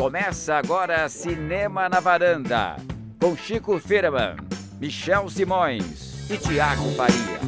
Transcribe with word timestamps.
Começa 0.00 0.54
agora 0.54 1.06
Cinema 1.10 1.86
na 1.86 2.00
Varanda, 2.00 2.76
com 3.20 3.36
Chico 3.36 3.78
Firman, 3.78 4.34
Michel 4.80 5.28
Simões 5.28 6.30
e 6.30 6.38
Tiago 6.38 6.90
Faria. 6.92 7.38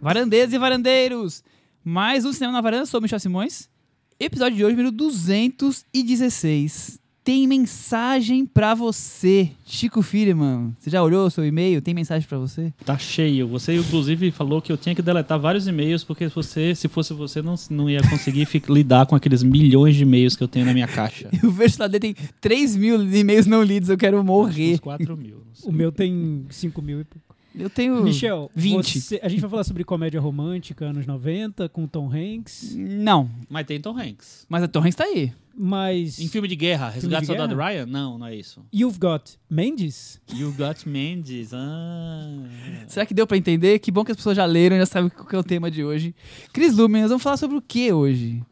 Varandeiras 0.00 0.52
e 0.52 0.58
varandeiros, 0.58 1.44
mais 1.84 2.24
um 2.24 2.32
Cinema 2.32 2.54
na 2.54 2.60
Varanda, 2.60 2.86
sou 2.86 3.00
Michel 3.00 3.20
Simões. 3.20 3.70
Episódio 4.18 4.56
de 4.56 4.64
hoje, 4.64 4.74
número 4.74 4.90
216. 4.90 6.98
Tem 7.24 7.46
mensagem 7.46 8.44
pra 8.44 8.74
você, 8.74 9.50
Chico 9.64 10.02
Firman. 10.02 10.74
Você 10.76 10.90
já 10.90 11.00
olhou 11.00 11.26
o 11.26 11.30
seu 11.30 11.46
e-mail? 11.46 11.80
Tem 11.80 11.94
mensagem 11.94 12.28
pra 12.28 12.36
você? 12.36 12.74
Tá 12.84 12.98
cheio. 12.98 13.46
Você, 13.46 13.76
inclusive, 13.76 14.32
falou 14.32 14.60
que 14.60 14.72
eu 14.72 14.76
tinha 14.76 14.92
que 14.92 15.00
deletar 15.00 15.38
vários 15.38 15.68
e-mails, 15.68 16.02
porque 16.02 16.26
você, 16.26 16.74
se 16.74 16.88
fosse 16.88 17.14
você, 17.14 17.40
não, 17.40 17.54
não 17.70 17.88
ia 17.88 18.02
conseguir 18.02 18.48
lidar 18.68 19.06
com 19.06 19.14
aqueles 19.14 19.44
milhões 19.44 19.94
de 19.94 20.02
e-mails 20.02 20.34
que 20.34 20.42
eu 20.42 20.48
tenho 20.48 20.66
na 20.66 20.74
minha 20.74 20.88
caixa. 20.88 21.30
Eu 21.40 21.50
vejo 21.52 21.76
lá 21.78 21.86
dentro 21.86 22.02
tem 22.02 22.16
3 22.40 22.76
mil 22.76 23.00
e-mails 23.14 23.46
não 23.46 23.62
lidos, 23.62 23.88
eu 23.88 23.96
quero 23.96 24.22
morrer. 24.24 24.74
Uns 24.74 24.80
4 24.80 25.16
mil. 25.16 25.42
O 25.64 25.70
meu 25.70 25.92
tem 25.92 26.44
5 26.50 26.82
mil 26.82 27.00
e 27.00 27.04
pouco. 27.04 27.36
Eu 27.54 27.68
tenho 27.70 28.02
Michel, 28.02 28.50
20. 28.54 29.00
você- 29.00 29.20
a 29.22 29.28
gente 29.28 29.40
vai 29.40 29.50
falar 29.50 29.64
sobre 29.64 29.84
comédia 29.84 30.20
romântica 30.20 30.86
anos 30.86 31.06
90 31.06 31.68
com 31.68 31.86
Tom 31.86 32.10
Hanks, 32.10 32.74
Não, 32.76 33.28
Mas 33.48 33.66
tem 33.66 33.80
Tom 33.80 33.96
Hanks. 33.98 34.46
mas 34.48 34.62
a 34.62 34.68
Tom 34.68 34.80
Hanks 34.80 34.94
tá 34.94 35.04
aí. 35.04 35.32
mas 35.54 36.18
Em 36.18 36.28
filme 36.28 36.48
de 36.48 36.56
guerra, 36.56 36.88
Resgate 36.88 37.20
de 37.20 37.26
Soldado 37.26 37.54
guerra? 37.54 37.68
Ryan? 37.70 37.86
Não, 37.86 38.16
não 38.18 38.26
é 38.26 38.34
isso. 38.34 38.64
You've 38.74 38.98
Got 38.98 39.38
Mendes? 39.50 40.18
You 40.34 40.52
Got 40.52 40.88
Mendes. 40.88 41.52
Ah. 41.52 42.44
Será 42.88 43.04
que 43.04 43.12
deu 43.12 43.26
pra 43.26 43.36
entender? 43.36 43.78
Que 43.78 43.90
bom 43.90 44.02
que 44.04 44.10
as 44.12 44.16
pessoas 44.16 44.36
já 44.36 44.46
leram, 44.46 44.76
já 44.78 44.86
sabem 44.86 45.10
qual 45.10 45.26
que 45.26 45.36
é 45.36 45.38
o 45.38 45.44
tema 45.44 45.70
de 45.70 45.84
hoje. 45.84 46.14
Cris 46.52 46.74
Lumen, 46.74 47.02
nós 47.02 47.10
vamos 47.10 47.22
falar 47.22 47.36
sobre 47.36 47.56
o 47.58 47.62
que 47.62 47.92
hoje? 47.92 48.42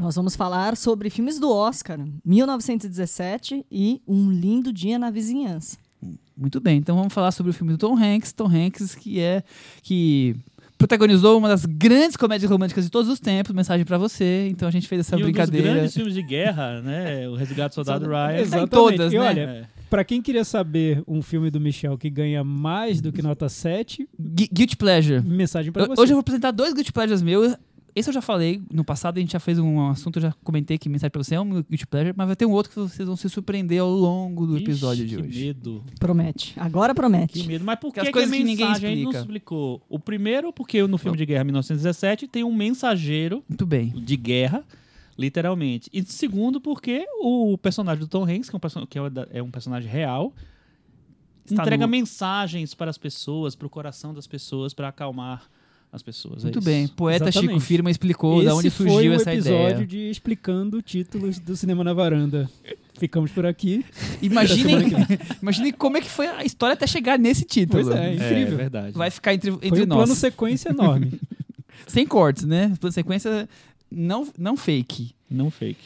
Nós 0.00 0.14
vamos 0.16 0.34
falar 0.36 0.76
sobre 0.76 1.08
filmes 1.10 1.38
do 1.38 1.50
Oscar, 1.52 1.98
1917 2.24 3.64
e 3.70 4.00
Um 4.06 4.30
Lindo 4.30 4.72
Dia 4.72 4.98
na 4.98 5.10
Vizinhança. 5.10 5.78
Muito 6.36 6.60
bem, 6.60 6.78
então 6.78 6.96
vamos 6.96 7.12
falar 7.12 7.30
sobre 7.32 7.50
o 7.50 7.52
filme 7.54 7.72
do 7.72 7.78
Tom 7.78 7.96
Hanks. 7.96 8.32
Tom 8.32 8.46
Hanks, 8.48 8.94
que 8.94 9.20
é. 9.20 9.42
que 9.82 10.34
protagonizou 10.76 11.38
uma 11.38 11.48
das 11.48 11.64
grandes 11.64 12.16
comédias 12.16 12.50
românticas 12.50 12.84
de 12.84 12.90
todos 12.90 13.08
os 13.10 13.20
tempos, 13.20 13.54
mensagem 13.54 13.86
pra 13.86 13.96
você. 13.96 14.48
Então 14.50 14.66
a 14.66 14.70
gente 14.70 14.88
fez 14.88 15.00
essa 15.00 15.14
e 15.14 15.16
um 15.16 15.18
dos 15.20 15.26
brincadeira. 15.26 15.72
grandes 15.74 15.94
filmes 15.94 16.12
de 16.12 16.22
guerra, 16.22 16.80
né? 16.82 17.28
O 17.28 17.34
Resgate 17.36 17.74
Soldado 17.74 18.06
Ryan. 18.06 18.32
Em 18.36 18.40
Exatamente. 18.40 18.70
todas, 18.70 19.12
E 19.12 19.16
né? 19.18 19.22
olha, 19.22 19.40
É. 19.40 19.64
pra 19.88 20.02
quem 20.04 20.20
queria 20.20 20.44
saber 20.44 21.02
um 21.06 21.22
filme 21.22 21.50
do 21.50 21.60
Michel 21.60 21.96
que 21.96 22.10
ganha 22.10 22.42
mais 22.42 23.00
do 23.00 23.12
que 23.12 23.22
nota 23.22 23.48
7, 23.48 24.06
Gui- 24.20 24.48
Guilty 24.52 24.76
Pleasure. 24.76 25.22
mensagem 25.22 25.70
pra 25.70 25.84
Eu- 25.84 25.88
você. 25.88 26.02
hoje 26.02 26.12
eu 26.12 26.16
vou 26.16 26.20
apresentar 26.20 26.50
dois 26.50 26.74
Guilty 26.74 26.92
Pleasures 26.92 27.22
meus. 27.22 27.54
Esse 27.96 28.08
eu 28.10 28.12
já 28.14 28.20
falei, 28.20 28.60
no 28.72 28.82
passado 28.84 29.18
a 29.18 29.20
gente 29.20 29.32
já 29.32 29.38
fez 29.38 29.56
um 29.58 29.88
assunto, 29.88 30.16
eu 30.16 30.22
já 30.22 30.32
comentei 30.42 30.76
que 30.76 30.88
mensagem 30.88 31.10
pra 31.12 31.22
você 31.22 31.36
é 31.36 31.40
um 31.40 31.62
Guilty 31.62 31.86
Pleasure, 31.86 32.12
mas 32.16 32.26
vai 32.26 32.34
ter 32.34 32.44
um 32.44 32.50
outro 32.50 32.72
que 32.72 32.78
vocês 32.80 33.06
vão 33.06 33.14
se 33.16 33.28
surpreender 33.28 33.80
ao 33.80 33.88
longo 33.88 34.46
do 34.48 34.56
episódio 34.58 35.04
Ixi, 35.04 35.14
de 35.16 35.22
que 35.22 35.28
hoje. 35.28 35.44
medo. 35.46 35.84
Promete. 36.00 36.54
Agora 36.58 36.92
Que 36.92 37.00
promete. 37.00 37.46
medo. 37.46 37.64
Mas 37.64 37.78
por 37.78 37.92
que, 37.94 38.00
que 38.00 38.10
coisas 38.10 38.32
é 38.32 38.36
que 38.36 38.42
ninguém 38.42 38.66
mensagem? 38.66 38.90
A 38.90 38.94
gente 38.94 39.04
não 39.04 39.10
explica. 39.12 39.20
explicou. 39.34 39.82
O 39.88 39.98
primeiro, 40.00 40.52
porque 40.52 40.84
no 40.86 40.98
filme 40.98 41.16
de 41.16 41.24
guerra 41.24 41.44
1917 41.44 42.26
tem 42.26 42.42
um 42.42 42.52
mensageiro 42.52 43.44
Muito 43.48 43.64
bem. 43.64 43.90
de 43.90 44.16
guerra, 44.16 44.64
literalmente. 45.16 45.88
E 45.92 46.02
segundo, 46.02 46.60
porque 46.60 47.06
o 47.20 47.56
personagem 47.58 48.00
do 48.00 48.08
Tom 48.08 48.24
Hanks, 48.24 48.50
que 48.50 48.56
é 48.56 48.58
um, 48.58 48.60
perso- 48.60 48.86
que 48.88 48.98
é 48.98 49.02
é 49.34 49.40
um 49.42 49.50
personagem 49.52 49.88
real, 49.88 50.32
Está 51.44 51.62
entrega 51.62 51.86
no- 51.86 51.90
mensagens 51.92 52.74
para 52.74 52.90
as 52.90 52.98
pessoas, 52.98 53.54
para 53.54 53.66
o 53.66 53.70
coração 53.70 54.12
das 54.12 54.26
pessoas, 54.26 54.74
para 54.74 54.88
acalmar 54.88 55.48
as 55.94 56.02
pessoas. 56.02 56.40
É 56.40 56.42
Muito 56.44 56.58
isso. 56.58 56.64
bem. 56.66 56.88
Poeta 56.88 57.26
Chico 57.30 57.44
Exatamente. 57.44 57.64
Firma 57.64 57.90
explicou 57.90 58.36
Esse 58.38 58.46
da 58.46 58.54
onde 58.56 58.70
foi 58.70 58.88
surgiu 58.90 59.12
o 59.12 59.14
essa 59.14 59.32
episódio 59.32 59.70
ideia. 59.70 59.86
de 59.86 60.10
explicando 60.10 60.82
títulos 60.82 61.38
do 61.38 61.56
Cinema 61.56 61.84
na 61.84 61.92
Varanda. 61.94 62.50
Ficamos 62.98 63.30
por 63.30 63.46
aqui. 63.46 63.84
Imaginem, 64.20 64.88
imaginem 65.40 65.72
como 65.72 65.96
é 65.96 66.00
que 66.00 66.08
foi 66.10 66.26
a 66.26 66.44
história 66.44 66.74
até 66.74 66.86
chegar 66.86 67.18
nesse 67.18 67.44
título. 67.44 67.82
Pois 67.84 67.96
é, 67.96 68.08
É, 68.10 68.14
incrível. 68.14 68.56
verdade. 68.56 68.92
Vai 68.96 69.10
ficar 69.10 69.34
entre, 69.34 69.50
Foi 69.52 69.60
entre 69.66 69.82
um 69.82 69.86
nós. 69.86 69.98
plano 69.98 70.14
sequência 70.14 70.70
enorme. 70.70 71.12
Sem 71.86 72.06
cortes, 72.06 72.44
né? 72.44 72.72
Plano 72.80 72.92
sequência 72.92 73.48
não, 73.90 74.26
não 74.38 74.56
fake. 74.56 75.12
Não 75.30 75.50
fake. 75.50 75.84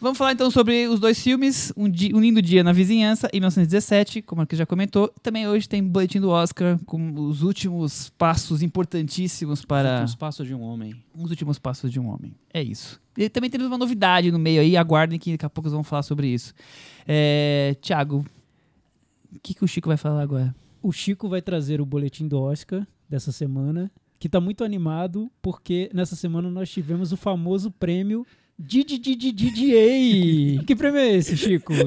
Vamos 0.00 0.16
falar 0.16 0.32
então 0.32 0.48
sobre 0.48 0.86
os 0.86 1.00
dois 1.00 1.20
filmes, 1.20 1.72
Um, 1.76 1.88
Di- 1.88 2.14
Um 2.14 2.20
Lindo 2.20 2.40
Dia 2.40 2.62
na 2.62 2.72
Vizinhança, 2.72 3.28
em 3.32 3.40
1917, 3.40 4.22
como 4.22 4.40
a 4.42 4.46
Cris 4.46 4.58
já 4.60 4.66
comentou. 4.66 5.08
Também 5.20 5.48
hoje 5.48 5.68
tem 5.68 5.82
boletim 5.82 6.20
do 6.20 6.30
Oscar 6.30 6.78
com 6.86 7.12
os 7.26 7.42
últimos 7.42 8.08
passos 8.10 8.62
importantíssimos 8.62 9.64
para 9.64 10.04
Os 10.04 10.14
passos 10.14 10.46
de 10.46 10.54
um 10.54 10.60
homem. 10.62 10.94
os 11.16 11.30
últimos 11.30 11.58
passos 11.58 11.90
de 11.90 11.98
um 11.98 12.06
homem. 12.06 12.32
É 12.54 12.62
isso. 12.62 13.00
E 13.16 13.28
também 13.28 13.50
temos 13.50 13.66
uma 13.66 13.76
novidade 13.76 14.30
no 14.30 14.38
meio 14.38 14.60
aí, 14.60 14.76
aguardem 14.76 15.18
que 15.18 15.32
daqui 15.32 15.44
a 15.46 15.50
pouco 15.50 15.68
vamos 15.68 15.88
falar 15.88 16.04
sobre 16.04 16.28
isso. 16.28 16.54
É, 17.06 17.74
Tiago, 17.80 18.24
o 19.34 19.38
que, 19.42 19.52
que 19.52 19.64
o 19.64 19.68
Chico 19.68 19.88
vai 19.88 19.96
falar 19.96 20.22
agora? 20.22 20.54
O 20.80 20.92
Chico 20.92 21.28
vai 21.28 21.42
trazer 21.42 21.80
o 21.80 21.84
boletim 21.86 22.28
do 22.28 22.40
Oscar 22.40 22.86
dessa 23.10 23.32
semana, 23.32 23.90
que 24.20 24.28
tá 24.28 24.40
muito 24.40 24.62
animado, 24.62 25.28
porque 25.42 25.90
nessa 25.92 26.14
semana 26.14 26.48
nós 26.48 26.70
tivemos 26.70 27.10
o 27.10 27.16
famoso 27.16 27.68
prêmio 27.72 28.24
DDDDDA. 28.58 30.64
Que 30.66 30.74
prêmio 30.74 30.98
é 30.98 31.14
esse, 31.14 31.36
Chico? 31.36 31.72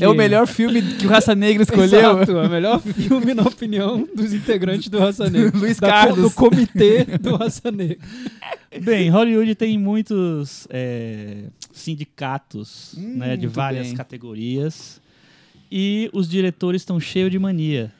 É 0.00 0.08
o 0.08 0.14
melhor 0.14 0.46
filme 0.46 0.82
que 0.82 1.06
o 1.06 1.08
Raça 1.08 1.34
Negra 1.34 1.62
escolheu. 1.62 1.86
Exato, 2.20 2.32
é 2.32 2.46
o 2.46 2.50
melhor 2.50 2.80
filme, 2.80 3.32
na 3.32 3.44
opinião 3.44 4.06
dos 4.14 4.32
integrantes 4.32 4.88
do 4.88 4.98
Raça 4.98 5.30
Negra. 5.30 5.52
Luiz 5.56 5.78
Carlos. 5.78 6.20
Do 6.20 6.30
comitê 6.32 7.04
do 7.04 7.36
Raça 7.36 7.70
Negra. 7.70 7.98
Bem, 8.82 9.08
Hollywood 9.08 9.54
tem 9.54 9.78
muitos 9.78 10.66
é, 10.70 11.44
sindicatos 11.72 12.94
Hum, 12.98 13.18
né, 13.18 13.36
de 13.36 13.46
várias 13.46 13.86
bem. 13.88 13.96
categorias 13.96 15.00
e 15.70 16.10
os 16.12 16.28
diretores 16.28 16.82
estão 16.82 16.98
cheios 16.98 17.30
de 17.30 17.38
mania. 17.38 17.92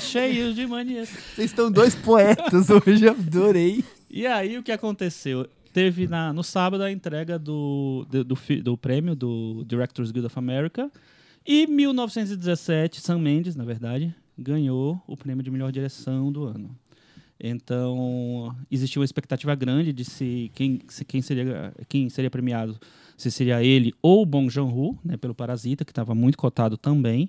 cheios 0.00 0.54
de 0.54 0.66
mania. 0.66 1.06
Vocês 1.06 1.50
estão 1.50 1.70
dois 1.70 1.94
poetas 1.94 2.68
hoje, 2.68 3.06
eu 3.06 3.12
adorei. 3.12 3.82
E 4.10 4.26
aí 4.26 4.58
o 4.58 4.62
que 4.62 4.72
aconteceu? 4.72 5.46
Teve 5.72 6.06
na, 6.06 6.32
no 6.32 6.42
sábado 6.42 6.82
a 6.82 6.92
entrega 6.92 7.38
do, 7.38 8.06
do, 8.10 8.24
do, 8.24 8.36
do 8.62 8.76
prêmio 8.76 9.14
do 9.16 9.64
Directors 9.66 10.10
Guild 10.10 10.26
of 10.26 10.38
America 10.38 10.90
e 11.46 11.66
1917, 11.66 13.00
Sam 13.00 13.18
Mendes, 13.18 13.56
na 13.56 13.64
verdade, 13.64 14.14
ganhou 14.38 15.00
o 15.06 15.16
prêmio 15.16 15.42
de 15.42 15.50
melhor 15.50 15.72
direção 15.72 16.30
do 16.30 16.44
ano. 16.44 16.76
Então, 17.40 18.54
existia 18.70 19.00
uma 19.00 19.04
expectativa 19.04 19.52
grande 19.56 19.92
de 19.92 20.04
se 20.04 20.52
quem, 20.54 20.80
se 20.86 21.04
quem, 21.04 21.20
seria, 21.20 21.74
quem 21.88 22.08
seria 22.08 22.30
premiado, 22.30 22.78
se 23.16 23.30
seria 23.32 23.62
ele 23.64 23.92
ou 24.00 24.24
Bong 24.24 24.48
Joon-ho, 24.48 24.96
né, 25.04 25.16
pelo 25.16 25.34
Parasita, 25.34 25.84
que 25.84 25.90
estava 25.90 26.14
muito 26.14 26.38
cotado 26.38 26.76
também, 26.76 27.28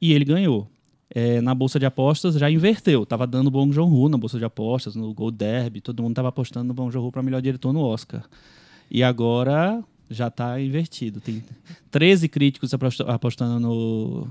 e 0.00 0.14
ele 0.14 0.24
ganhou. 0.24 0.70
É, 1.14 1.40
na 1.40 1.54
bolsa 1.54 1.78
de 1.78 1.86
apostas 1.86 2.34
já 2.34 2.50
inverteu, 2.50 3.06
tava 3.06 3.24
dando 3.26 3.48
Bong 3.50 3.72
Joon-ho 3.72 4.08
na 4.08 4.18
bolsa 4.18 4.36
de 4.36 4.44
apostas, 4.44 4.96
no 4.96 5.14
Gold 5.14 5.36
Derby, 5.36 5.80
todo 5.80 6.02
mundo 6.02 6.14
tava 6.14 6.28
apostando 6.28 6.66
no 6.66 6.74
Bong 6.74 6.92
Joon-ho 6.92 7.12
para 7.12 7.22
melhor 7.22 7.40
diretor 7.40 7.72
no 7.72 7.80
Oscar. 7.80 8.24
E 8.90 9.00
agora 9.02 9.82
já 10.10 10.26
está 10.26 10.60
invertido. 10.60 11.20
Tem 11.20 11.42
13 11.90 12.28
críticos 12.28 12.74
aposta- 12.74 13.04
apostando 13.04 13.60
no 13.60 14.26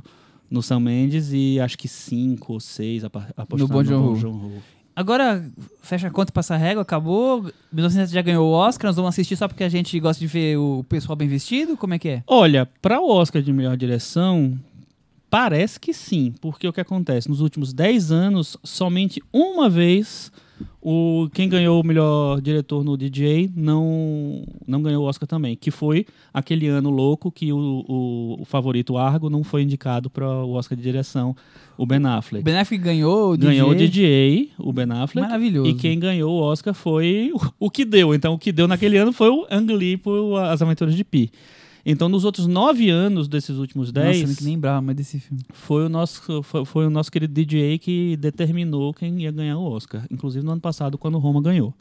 no 0.52 0.62
Sam 0.62 0.82
Mendes 0.82 1.32
e 1.34 1.60
acho 1.60 1.76
que 1.78 1.88
5 1.88 2.54
ou 2.54 2.60
6 2.60 3.06
apostando 3.06 3.58
no. 3.58 3.68
Bong 3.68 4.20
Joon-ho. 4.20 4.52
Agora, 4.96 5.44
fecha 5.82 6.08
a 6.08 6.12
conta 6.12 6.30
e 6.30 6.34
passa 6.34 6.54
a 6.54 6.58
régua, 6.58 6.84
acabou. 6.84 7.42
1917 7.72 8.14
já 8.14 8.22
ganhou 8.22 8.48
o 8.48 8.52
Oscar, 8.52 8.90
nós 8.90 8.96
vamos 8.96 9.10
assistir 9.10 9.36
só 9.36 9.48
porque 9.48 9.64
a 9.64 9.70
gente 9.70 10.00
gosta 10.00 10.20
de 10.20 10.28
ver 10.28 10.58
o 10.58 10.86
pessoal 10.88 11.16
bem 11.16 11.28
vestido? 11.28 11.76
Como 11.76 11.96
é 11.96 11.98
que 11.98 12.10
é? 12.10 12.24
Olha, 12.28 12.68
para 12.80 13.02
o 13.02 13.10
Oscar 13.10 13.42
de 13.42 13.52
melhor 13.52 13.76
direção, 13.76 14.60
parece 15.34 15.80
que 15.80 15.96
sim, 15.96 16.32
porque 16.40 16.68
o 16.68 16.72
que 16.72 16.80
acontece? 16.80 17.28
Nos 17.28 17.42
últimos 17.42 17.74
10 17.74 18.12
anos, 18.12 18.56
somente 18.64 19.20
uma 19.34 19.68
vez 19.68 20.32
o 20.80 21.28
quem 21.34 21.50
ganhou 21.50 21.82
o 21.82 21.84
melhor 21.84 22.40
diretor 22.40 22.84
no 22.84 22.96
DJ 22.96 23.50
não, 23.56 24.44
não 24.68 24.84
ganhou 24.84 25.04
o 25.04 25.08
Oscar 25.08 25.28
também, 25.28 25.56
que 25.56 25.72
foi 25.72 26.06
aquele 26.32 26.68
ano 26.68 26.92
louco 26.92 27.32
que 27.32 27.52
o, 27.52 27.58
o, 27.58 28.42
o 28.42 28.46
favorito 28.46 28.96
Argo 28.96 29.28
não 29.28 29.44
foi 29.44 29.64
indicado 29.64 30.08
para 30.08 30.28
o 30.28 30.52
Oscar 30.52 30.78
de 30.78 30.84
direção, 30.84 31.36
o 31.76 31.84
Ben 31.84 32.04
O 32.04 32.08
Affleck. 32.10 32.44
Ben 32.44 32.60
Affleck 32.60 32.84
ganhou 32.84 33.34
o 33.34 33.38
Ganhou 33.38 33.72
o 33.72 33.76
DJ. 33.76 33.88
DJ, 33.88 34.52
o 34.60 34.72
Ben 34.72 34.92
Affleck. 34.92 35.28
Maravilhoso. 35.28 35.68
E 35.68 35.74
quem 35.74 35.98
ganhou 35.98 36.32
o 36.32 36.44
Oscar 36.44 36.76
foi 36.76 37.32
o, 37.34 37.66
o 37.66 37.72
que 37.72 37.84
deu. 37.84 38.14
Então, 38.14 38.36
o 38.36 38.38
que 38.38 38.52
deu 38.52 38.68
naquele 38.68 38.98
ano 38.98 39.12
foi 39.12 39.30
o 39.30 39.48
Ang 39.50 39.74
Lee 39.74 39.98
por 39.98 40.38
As 40.44 40.62
Aventuras 40.62 40.94
de 40.94 41.04
Pi. 41.04 41.32
Então, 41.86 42.08
nos 42.08 42.24
outros 42.24 42.48
nove 42.48 42.90
anos 42.90 43.28
desses 43.28 43.58
últimos 43.58 43.92
Nossa, 43.92 44.08
dez, 44.08 44.22
eu 44.22 44.28
nem 44.28 44.56
lembrava 44.56 44.82
mais 44.82 44.96
desse 44.96 45.20
filme. 45.20 45.44
foi, 45.52 45.86
o 45.86 45.90
nosso, 45.90 46.42
foi, 46.44 46.64
foi 46.64 46.88
o 46.88 46.90
nosso 46.90 47.12
querido 47.12 47.34
DJ 47.34 47.78
que 47.78 48.16
determinou 48.18 48.94
quem 48.94 49.22
ia 49.22 49.32
ganhar 49.32 49.58
o 49.58 49.64
Oscar. 49.64 50.06
Inclusive, 50.10 50.46
no 50.46 50.54
ano 50.54 50.62
passado, 50.62 50.98
quando 50.98 51.18
Roma 51.18 51.42
ganhou. 51.42 51.74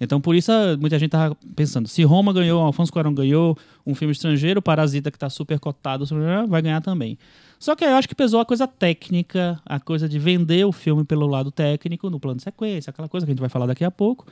Então, 0.00 0.20
por 0.20 0.34
isso, 0.34 0.52
muita 0.78 0.98
gente 0.98 1.10
tava 1.10 1.36
pensando, 1.56 1.88
se 1.88 2.04
Roma 2.04 2.32
ganhou, 2.32 2.62
Alfonso 2.62 2.92
Cuarón 2.92 3.12
ganhou, 3.12 3.56
um 3.84 3.94
filme 3.94 4.12
estrangeiro, 4.12 4.62
Parasita, 4.62 5.10
que 5.10 5.16
está 5.16 5.28
super 5.28 5.58
cotado, 5.58 6.04
vai 6.48 6.62
ganhar 6.62 6.80
também. 6.80 7.18
Só 7.58 7.74
que 7.74 7.84
eu 7.84 7.96
acho 7.96 8.08
que 8.08 8.14
pesou 8.14 8.38
a 8.38 8.44
coisa 8.44 8.68
técnica, 8.68 9.60
a 9.66 9.80
coisa 9.80 10.08
de 10.08 10.18
vender 10.18 10.64
o 10.64 10.70
filme 10.70 11.04
pelo 11.04 11.26
lado 11.26 11.50
técnico, 11.50 12.08
no 12.08 12.20
plano 12.20 12.36
de 12.36 12.44
sequência, 12.44 12.90
aquela 12.90 13.08
coisa 13.08 13.26
que 13.26 13.32
a 13.32 13.34
gente 13.34 13.40
vai 13.40 13.48
falar 13.48 13.66
daqui 13.66 13.84
a 13.84 13.90
pouco. 13.90 14.26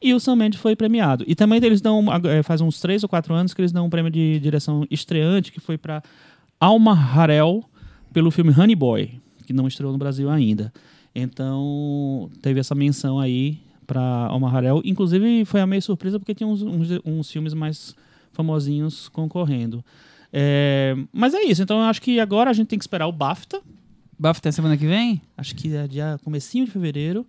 E 0.00 0.14
o 0.14 0.20
Sam 0.20 0.36
Mendes 0.36 0.60
foi 0.60 0.76
premiado. 0.76 1.24
E 1.26 1.34
também 1.34 1.60
eles 1.62 1.80
dão, 1.80 2.06
eh, 2.24 2.42
faz 2.42 2.60
uns 2.60 2.80
três 2.80 3.02
ou 3.02 3.08
quatro 3.08 3.34
anos 3.34 3.52
que 3.52 3.60
eles 3.60 3.72
dão 3.72 3.86
um 3.86 3.90
prêmio 3.90 4.10
de 4.10 4.38
direção 4.38 4.86
estreante, 4.90 5.50
que 5.50 5.60
foi 5.60 5.76
para 5.76 6.02
Alma 6.60 6.92
Harel, 6.92 7.64
pelo 8.12 8.30
filme 8.30 8.52
Honey 8.52 8.76
Boy, 8.76 9.20
que 9.44 9.52
não 9.52 9.66
estreou 9.66 9.92
no 9.92 9.98
Brasil 9.98 10.30
ainda. 10.30 10.72
Então, 11.14 12.30
teve 12.40 12.60
essa 12.60 12.74
menção 12.74 13.18
aí 13.18 13.58
para 13.86 14.00
Alma 14.00 14.54
Harel. 14.54 14.80
Inclusive, 14.84 15.44
foi 15.44 15.60
a 15.60 15.66
meio 15.66 15.82
surpresa, 15.82 16.18
porque 16.18 16.34
tinha 16.34 16.46
uns, 16.46 16.62
uns, 16.62 16.88
uns 17.04 17.30
filmes 17.30 17.54
mais 17.54 17.94
famosinhos 18.32 19.08
concorrendo. 19.08 19.84
É, 20.32 20.94
mas 21.12 21.34
é 21.34 21.42
isso, 21.42 21.62
então 21.62 21.78
eu 21.78 21.84
acho 21.84 22.02
que 22.02 22.20
agora 22.20 22.50
a 22.50 22.52
gente 22.52 22.68
tem 22.68 22.78
que 22.78 22.84
esperar 22.84 23.06
o 23.06 23.12
BAFTA. 23.12 23.60
BAFTA 24.18 24.50
é 24.50 24.52
semana 24.52 24.76
que 24.76 24.86
vem? 24.86 25.22
Acho 25.36 25.54
que 25.54 25.74
é 25.74 25.86
dia 25.88 26.20
comecinho 26.22 26.64
de 26.66 26.70
fevereiro. 26.70 27.26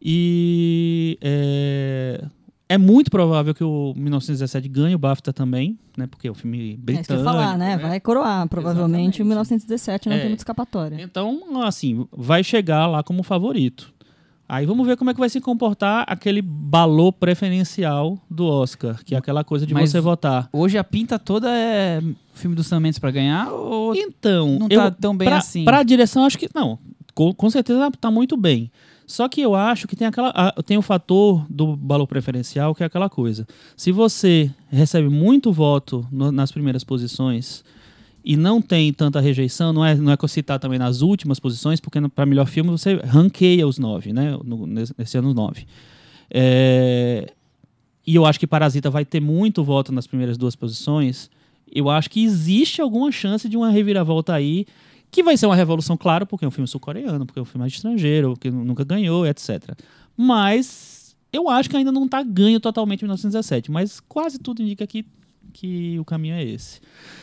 E 0.00 1.16
é, 1.20 2.24
é 2.68 2.78
muito 2.78 3.10
provável 3.10 3.54
que 3.54 3.62
o 3.64 3.92
1917 3.96 4.68
ganhe 4.68 4.94
o 4.94 4.98
BAFTA 4.98 5.32
também, 5.32 5.78
né? 5.96 6.06
Porque 6.06 6.28
é 6.28 6.30
um 6.30 6.34
filme 6.34 6.72
É 6.72 6.76
britânico. 6.76 7.00
isso 7.00 7.06
que 7.08 7.12
eu 7.12 7.18
ia 7.18 7.24
falar, 7.24 7.56
né? 7.58 7.76
Vai 7.78 8.00
coroar, 8.00 8.48
provavelmente, 8.48 9.20
Exatamente. 9.20 9.22
o 9.22 9.26
1917 9.26 10.08
não 10.08 10.16
É. 10.16 10.18
tem 10.20 10.28
muita 10.28 10.40
escapatória. 10.40 10.96
Então, 11.00 11.62
assim, 11.62 12.06
vai 12.10 12.42
chegar 12.42 12.86
lá 12.86 13.02
como 13.02 13.22
favorito. 13.22 13.92
Aí 14.48 14.66
vamos 14.66 14.86
ver 14.86 14.98
como 14.98 15.08
é 15.08 15.14
que 15.14 15.20
vai 15.20 15.30
se 15.30 15.40
comportar 15.40 16.04
aquele 16.06 16.42
balô 16.42 17.10
preferencial 17.10 18.18
do 18.28 18.44
Oscar, 18.44 19.02
que 19.02 19.14
é 19.14 19.18
aquela 19.18 19.42
coisa 19.44 19.64
de 19.66 19.72
Mas- 19.72 19.90
você 19.90 19.98
votar. 20.00 20.48
Hoje 20.52 20.76
a 20.76 20.84
pinta 20.84 21.18
toda 21.18 21.48
é 21.50 22.02
filme 22.34 22.54
do 22.54 22.62
Sam 22.62 22.80
Mendes 22.80 22.98
pra 22.98 23.10
ganhar 23.10 23.50
ou 23.50 23.94
Então, 23.94 24.58
não 24.58 24.66
eu, 24.68 24.78
tá 24.80 24.90
tão 24.90 25.16
bem 25.16 25.28
pra, 25.28 25.38
assim? 25.38 25.64
Pra 25.64 25.82
direção, 25.82 26.26
acho 26.26 26.36
que 26.36 26.48
não. 26.54 26.78
Com, 27.14 27.32
com 27.32 27.48
certeza 27.48 27.90
tá 27.98 28.10
muito 28.10 28.36
bem. 28.36 28.70
Só 29.12 29.28
que 29.28 29.42
eu 29.42 29.54
acho 29.54 29.86
que 29.86 29.94
tem, 29.94 30.06
aquela, 30.06 30.32
tem 30.64 30.78
o 30.78 30.82
fator 30.82 31.44
do 31.50 31.76
balão 31.76 32.06
preferencial, 32.06 32.74
que 32.74 32.82
é 32.82 32.86
aquela 32.86 33.10
coisa. 33.10 33.46
Se 33.76 33.92
você 33.92 34.50
recebe 34.70 35.10
muito 35.10 35.52
voto 35.52 36.06
no- 36.10 36.32
nas 36.32 36.50
primeiras 36.50 36.82
posições 36.82 37.62
e 38.24 38.38
não 38.38 38.62
tem 38.62 38.90
tanta 38.90 39.20
rejeição, 39.20 39.70
não 39.70 39.84
é, 39.84 39.94
não 39.94 40.12
é 40.12 40.16
que 40.16 40.24
eu 40.24 40.28
citar 40.30 40.58
também 40.58 40.78
nas 40.78 41.02
últimas 41.02 41.38
posições, 41.38 41.78
porque 41.78 42.00
para 42.08 42.24
melhor 42.24 42.46
filme 42.46 42.70
você 42.70 42.94
ranqueia 43.04 43.68
os 43.68 43.78
nove, 43.78 44.14
né? 44.14 44.34
No- 44.42 44.66
nesse, 44.66 45.18
ano, 45.18 45.34
nove. 45.34 45.66
É, 46.30 47.30
e 48.06 48.14
eu 48.14 48.24
acho 48.24 48.40
que 48.40 48.46
Parasita 48.46 48.88
vai 48.88 49.04
ter 49.04 49.20
muito 49.20 49.62
voto 49.62 49.92
nas 49.92 50.06
primeiras 50.06 50.38
duas 50.38 50.56
posições. 50.56 51.30
Eu 51.70 51.90
acho 51.90 52.08
que 52.08 52.24
existe 52.24 52.80
alguma 52.80 53.12
chance 53.12 53.46
de 53.46 53.58
uma 53.58 53.68
reviravolta 53.70 54.32
aí, 54.32 54.64
que 55.12 55.22
vai 55.22 55.36
ser 55.36 55.44
uma 55.44 55.54
revolução, 55.54 55.94
claro, 55.94 56.26
porque 56.26 56.44
é 56.46 56.48
um 56.48 56.50
filme 56.50 56.66
sul-coreano, 56.66 57.26
porque 57.26 57.38
é 57.38 57.42
um 57.42 57.44
filme 57.44 57.68
estrangeiro, 57.68 58.34
que 58.34 58.50
nunca 58.50 58.82
ganhou, 58.82 59.26
etc. 59.26 59.76
Mas 60.16 61.14
eu 61.30 61.50
acho 61.50 61.68
que 61.68 61.76
ainda 61.76 61.92
não 61.92 62.06
está 62.06 62.22
ganho 62.22 62.58
totalmente 62.58 63.02
em 63.02 63.04
1917, 63.04 63.70
mas 63.70 64.00
quase 64.00 64.38
tudo 64.38 64.62
indica 64.62 64.86
que, 64.86 65.04
que 65.52 65.98
o 65.98 66.04
caminho 66.04 66.34
é 66.34 66.42
esse. 66.42 66.80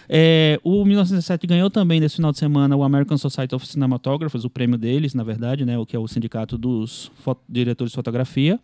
É, 0.07 0.59
o 0.63 0.85
1917 0.85 1.47
ganhou 1.47 1.71
também 1.71 1.99
nesse 1.99 2.17
final 2.17 2.31
de 2.31 2.37
semana 2.37 2.77
o 2.77 2.83
American 2.83 3.17
Society 3.17 3.55
of 3.55 3.65
Cinematographers, 3.65 4.45
o 4.45 4.51
prêmio 4.51 4.77
deles, 4.77 5.15
na 5.15 5.23
verdade, 5.23 5.65
né, 5.65 5.75
o 5.75 5.85
que 5.85 5.95
é 5.95 5.99
o 5.99 6.07
sindicato 6.07 6.59
dos 6.59 7.11
diretores 7.49 7.91
de 7.91 7.95
fotografia 7.95 8.59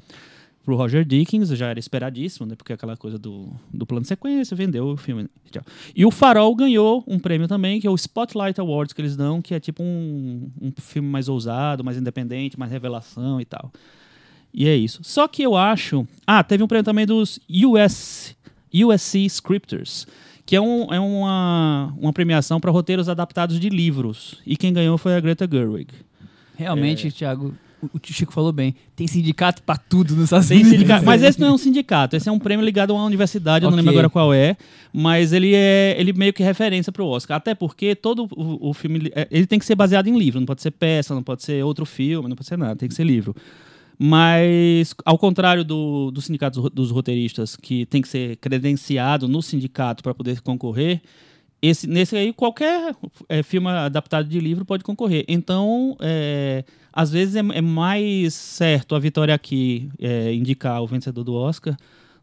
pro 0.65 0.75
Roger 0.75 1.05
Dickens, 1.05 1.49
já 1.49 1.67
era 1.67 1.79
esperadíssimo, 1.79 2.47
né? 2.47 2.55
Porque 2.55 2.73
aquela 2.73 2.97
coisa 2.97 3.19
do, 3.19 3.53
do 3.71 3.85
plano 3.85 4.01
de 4.01 4.07
sequência, 4.07 4.57
vendeu 4.57 4.87
o 4.87 4.97
filme. 4.97 5.23
né. 5.23 5.29
E 5.95 6.03
o 6.03 6.11
Farol 6.11 6.53
ganhou 6.55 7.03
um 7.07 7.19
prêmio 7.19 7.47
também, 7.47 7.79
que 7.79 7.85
é 7.85 7.89
o 7.89 7.95
Spotlight 7.95 8.59
Awards 8.59 8.91
que 8.91 8.99
eles 8.99 9.15
dão, 9.15 9.41
que 9.41 9.53
é 9.53 9.59
tipo 9.59 9.83
um, 9.83 10.49
um 10.59 10.73
filme 10.75 11.07
mais 11.07 11.29
ousado, 11.29 11.83
mais 11.83 11.97
independente, 11.97 12.57
mais 12.57 12.71
revelação 12.71 13.39
e 13.39 13.45
tal. 13.45 13.71
E 14.51 14.67
é 14.67 14.75
isso. 14.75 15.01
Só 15.03 15.27
que 15.27 15.43
eu 15.43 15.55
acho... 15.55 16.07
Ah, 16.25 16.43
teve 16.43 16.63
um 16.63 16.67
prêmio 16.67 16.83
também 16.83 17.05
dos 17.05 17.39
US, 17.63 18.35
USC 18.73 19.25
Scripters, 19.25 20.07
que 20.45 20.55
é, 20.55 20.61
um, 20.61 20.91
é 20.91 20.99
uma, 20.99 21.93
uma 21.97 22.11
premiação 22.11 22.59
para 22.59 22.71
roteiros 22.71 23.07
adaptados 23.07 23.59
de 23.59 23.69
livros. 23.69 24.41
E 24.45 24.57
quem 24.57 24.73
ganhou 24.73 24.97
foi 24.97 25.15
a 25.15 25.19
Greta 25.19 25.47
Gerwig. 25.49 25.93
Realmente, 26.57 27.11
Thiago, 27.11 27.53
o 27.93 27.99
Chico 28.03 28.31
falou 28.33 28.51
bem. 28.51 28.75
Tem 28.95 29.07
sindicato 29.07 29.63
pra 29.63 29.77
tudo 29.77 30.15
nos 30.15 30.25
Estados 30.25 30.49
Unidos. 30.49 30.71
sindicato, 30.71 31.05
mas 31.05 31.21
esse 31.23 31.39
não 31.39 31.47
é 31.47 31.51
um 31.51 31.57
sindicato, 31.57 32.15
esse 32.15 32.27
é 32.27 32.31
um 32.31 32.39
prêmio 32.39 32.65
ligado 32.65 32.91
a 32.91 32.93
uma 32.93 33.05
universidade, 33.05 33.65
eu 33.65 33.71
não 33.71 33.77
Ok. 33.77 33.85
lembro 33.85 33.99
agora 33.99 34.09
qual 34.09 34.33
é, 34.33 34.55
mas 34.93 35.33
ele 35.33 35.53
é 35.53 35.95
ele 35.97 36.13
meio 36.13 36.33
que 36.33 36.43
referência 36.43 36.91
para 36.91 37.03
o 37.03 37.07
Oscar, 37.07 37.37
até 37.37 37.53
porque 37.55 37.95
todo 37.95 38.27
o, 38.35 38.69
o 38.69 38.73
filme 38.73 39.11
é, 39.15 39.27
ele 39.31 39.45
tem 39.45 39.59
que 39.59 39.65
ser 39.65 39.75
baseado 39.75 40.07
em 40.07 40.17
livro, 40.17 40.39
não 40.39 40.45
pode 40.45 40.61
ser 40.61 40.71
peça, 40.71 41.13
não 41.13 41.23
pode 41.23 41.43
ser 41.43 41.63
outro 41.63 41.85
filme, 41.85 42.27
não 42.29 42.35
pode 42.35 42.47
ser 42.47 42.57
nada, 42.57 42.75
tem 42.75 42.89
que 42.89 42.95
ser 42.95 43.03
livro. 43.03 43.35
Mas, 43.97 44.93
ao 45.05 45.17
contrário 45.17 45.63
do, 45.63 46.11
do 46.11 46.21
sindicato 46.21 46.69
dos 46.69 46.91
roteiristas, 46.91 47.55
que 47.55 47.85
tem 47.85 48.01
que 48.01 48.07
ser 48.09 48.35
credenciado 48.37 49.27
no 49.27 49.41
sindicato 49.41 50.03
para 50.03 50.13
poder 50.13 50.41
concorrer, 50.41 51.01
esse, 51.67 51.87
nesse 51.87 52.15
aí, 52.15 52.33
qualquer 52.33 52.95
é, 53.29 53.41
filme 53.43 53.67
adaptado 53.67 54.27
de 54.27 54.39
livro 54.39 54.65
pode 54.65 54.83
concorrer. 54.83 55.25
Então, 55.27 55.95
é, 55.99 56.63
às 56.91 57.11
vezes 57.11 57.35
é, 57.35 57.39
é 57.39 57.61
mais 57.61 58.33
certo 58.33 58.95
a 58.95 58.99
vitória 58.99 59.33
aqui 59.33 59.89
é, 59.99 60.33
indicar 60.33 60.81
o 60.81 60.87
vencedor 60.87 61.23
do 61.23 61.33
Oscar 61.33 61.75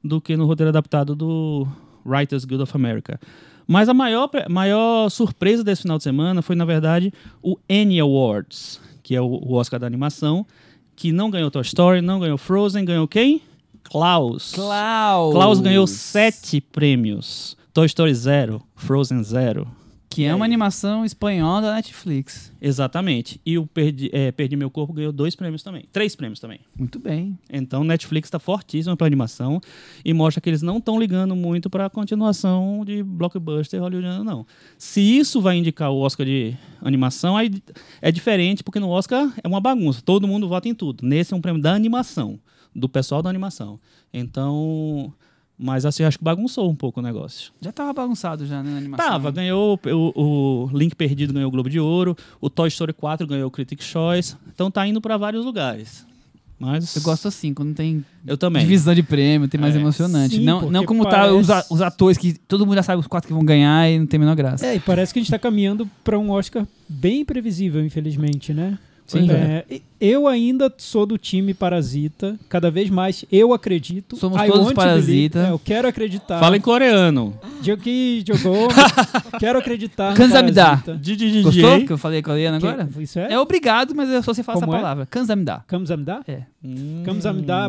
do 0.03 0.21
que 0.21 0.37
no 0.37 0.47
roteiro 0.47 0.71
adaptado 0.71 1.15
do 1.15 1.67
Writers 2.05 2.45
Guild 2.45 2.63
of 2.63 2.73
America. 2.75 3.21
Mas 3.67 3.89
a 3.89 3.95
maior, 3.95 4.29
maior 4.51 5.09
surpresa 5.09 5.63
desse 5.63 5.83
final 5.83 5.97
de 5.97 6.05
semana 6.05 6.43
foi, 6.43 6.57
na 6.57 6.65
verdade, 6.65 7.13
o 7.43 7.57
Annie 7.71 8.01
Awards, 8.01 8.81
que 9.03 9.15
é 9.15 9.21
o, 9.21 9.27
o 9.27 9.55
Oscar 9.55 9.79
da 9.79 9.87
animação, 9.87 10.45
que 10.97 11.13
não 11.13 11.31
ganhou 11.31 11.51
Toy 11.51 11.63
Story, 11.63 12.01
não 12.01 12.21
ganhou 12.21 12.37
Frozen, 12.37 12.85
ganhou 12.85 13.07
quem? 13.07 13.41
Klaus. 13.85 14.53
Klaus. 14.55 15.35
Klaus 15.35 15.61
ganhou 15.61 15.87
sete 15.87 16.61
prêmios. 16.61 17.57
Toy 17.73 17.87
Story 17.87 18.15
zero, 18.15 18.63
Frozen 18.77 19.25
zero. 19.25 19.67
Que 20.11 20.27
é 20.27 20.35
uma 20.35 20.45
animação 20.45 21.07
espanhola 21.07 21.63
da 21.63 21.75
Netflix. 21.77 22.53
Exatamente. 22.61 23.41
E 23.47 23.57
o 23.57 23.67
Perdi, 23.67 24.11
é, 24.13 24.31
Perdi 24.31 24.57
Meu 24.57 24.69
Corpo 24.69 24.93
ganhou 24.93 25.11
dois 25.11 25.35
prêmios 25.35 25.63
também. 25.63 25.87
Três 25.91 26.15
prêmios 26.15 26.39
também. 26.39 26.61
Muito 26.79 26.99
bem. 26.99 27.39
Então, 27.51 27.83
Netflix 27.83 28.27
está 28.27 28.39
fortíssima 28.39 28.95
para 28.95 29.07
animação 29.07 29.59
e 30.05 30.13
mostra 30.13 30.39
que 30.39 30.51
eles 30.51 30.61
não 30.61 30.77
estão 30.77 31.01
ligando 31.01 31.35
muito 31.35 31.71
para 31.71 31.87
a 31.87 31.91
continuação 31.91 32.85
de 32.85 33.03
blockbuster 33.03 33.81
hollywoodiano, 33.81 34.23
não. 34.23 34.47
Se 34.77 35.01
isso 35.01 35.41
vai 35.41 35.57
indicar 35.57 35.91
o 35.91 36.01
Oscar 36.01 36.27
de 36.27 36.55
animação, 36.83 37.35
aí 37.39 37.51
é 38.03 38.13
diferente, 38.13 38.63
porque 38.63 38.79
no 38.79 38.91
Oscar 38.91 39.33
é 39.43 39.49
uma 39.49 39.63
bagunça. 39.63 40.03
Todo 40.05 40.29
mundo 40.29 40.47
vota 40.47 40.69
em 40.69 40.75
tudo. 40.75 41.07
Nesse 41.07 41.33
é 41.33 41.37
um 41.39 41.41
prêmio 41.41 41.63
da 41.63 41.73
animação, 41.73 42.39
do 42.77 42.87
pessoal 42.87 43.23
da 43.23 43.31
animação. 43.31 43.81
Então, 44.13 45.15
mas 45.63 45.87
assim, 45.87 46.03
acho 46.03 46.19
que 46.19 46.25
bagunçou 46.25 46.69
um 46.71 46.75
pouco 46.75 47.01
o 47.01 47.03
negócio. 47.03 47.53
Já 47.61 47.71
tava 47.71 47.93
bagunçado 47.93 48.45
já, 48.47 48.63
né, 48.63 48.71
na 48.73 48.77
animação. 48.79 49.07
Tava, 49.07 49.31
ganhou 49.31 49.79
o, 49.87 50.69
o 50.71 50.77
Link 50.77 50.95
Perdido 50.97 51.33
ganhou 51.33 51.49
o 51.49 51.51
Globo 51.53 51.71
de 51.71 51.79
Ouro, 51.79 52.17
o 52.41 52.51
Toy 52.51 52.69
Story 52.69 52.93
4 52.93 53.27
ganhou 53.27 53.47
o 53.49 53.51
Critics' 53.51 53.87
Choice. 53.87 54.37
Então 54.53 54.71
tá 54.71 54.87
indo 54.87 55.01
para 55.01 55.17
vários 55.17 55.45
lugares. 55.45 56.05
Mas 56.59 56.95
Eu 56.95 57.03
gosto 57.03 57.27
assim, 57.27 57.53
quando 57.53 57.75
tem 57.75 58.05
eu 58.25 58.37
também. 58.37 58.63
divisão 58.63 58.95
de 58.95 59.03
prêmio, 59.03 59.49
tem 59.49 59.61
mais 59.61 59.75
É. 59.75 59.81
emocionante. 59.81 60.37
Sim, 60.37 60.45
não, 60.45 60.71
não 60.71 60.85
como 60.85 61.05
tá 61.05 61.33
os, 61.33 61.51
a- 61.51 61.55
parece- 61.55 61.75
os 61.75 61.83
atores 61.83 62.17
que 62.17 62.35
todo 62.35 62.65
mundo 62.65 62.77
já 62.77 62.85
sabe 62.85 63.01
os 63.01 63.07
quatro 63.09 63.27
que 63.27 63.35
vão 63.35 63.45
ganhar 63.45 63.91
e 63.91 63.99
não 63.99 64.07
tem 64.07 64.17
a 64.19 64.21
menor 64.21 64.37
graça. 64.37 64.65
É, 64.67 64.77
e 64.77 64.81
parece 64.81 65.13
que 65.13 65.19
a 65.19 65.23
gente 65.23 65.31
tá 65.31 65.41
caminhando 65.41 65.91
pra 66.05 66.17
um 66.17 66.31
Oscar 66.31 66.65
bem 66.89 67.25
previsível, 67.25 67.85
infelizmente, 67.85 68.55
né? 68.55 68.79
Sim. 69.07 69.31
É, 69.31 69.65
e- 69.71 69.83
eu 70.01 70.27
ainda 70.27 70.73
sou 70.79 71.07
do 71.07 71.17
time 71.19 71.55
Parasita, 71.55 72.37
cada 72.49 72.71
vez 72.71 72.91
mais 72.91 73.25
eu 73.31 73.53
acredito. 73.53 74.17
Somos 74.17 74.41
I 74.41 74.47
todos 74.49 74.73
Parasita. 74.73 75.47
É, 75.47 75.51
eu 75.51 75.59
quero 75.59 75.87
acreditar. 75.87 76.41
Fala 76.41 76.57
em 76.57 76.61
coreano. 76.61 77.35
Jogi, 77.63 78.25
jogou. 78.27 78.69
quero 79.39 79.59
acreditar. 79.59 80.11
no 80.11 80.17
Kansamida. 80.17 80.65
Parasita. 80.65 80.97
DJ. 80.97 81.43
Gostou 81.43 81.87
que 81.87 81.93
eu 81.93 81.99
falei 81.99 82.23
coreano 82.23 82.59
Que- 82.59 82.67
agora? 82.67 82.89
Isso 82.99 83.19
é? 83.19 83.33
É 83.35 83.39
obrigado, 83.39 83.95
mas 83.95 84.09
eu 84.11 84.23
só 84.23 84.33
sei 84.35 84.43
falar 84.43 84.59
essa 84.59 84.67
Como 84.67 84.77
é? 84.77 84.81
palavra. 84.81 85.07
Kansamida. 85.07 85.63
Kamsamida? 85.67 86.21
É. 86.27 86.43
Hum. 86.65 87.03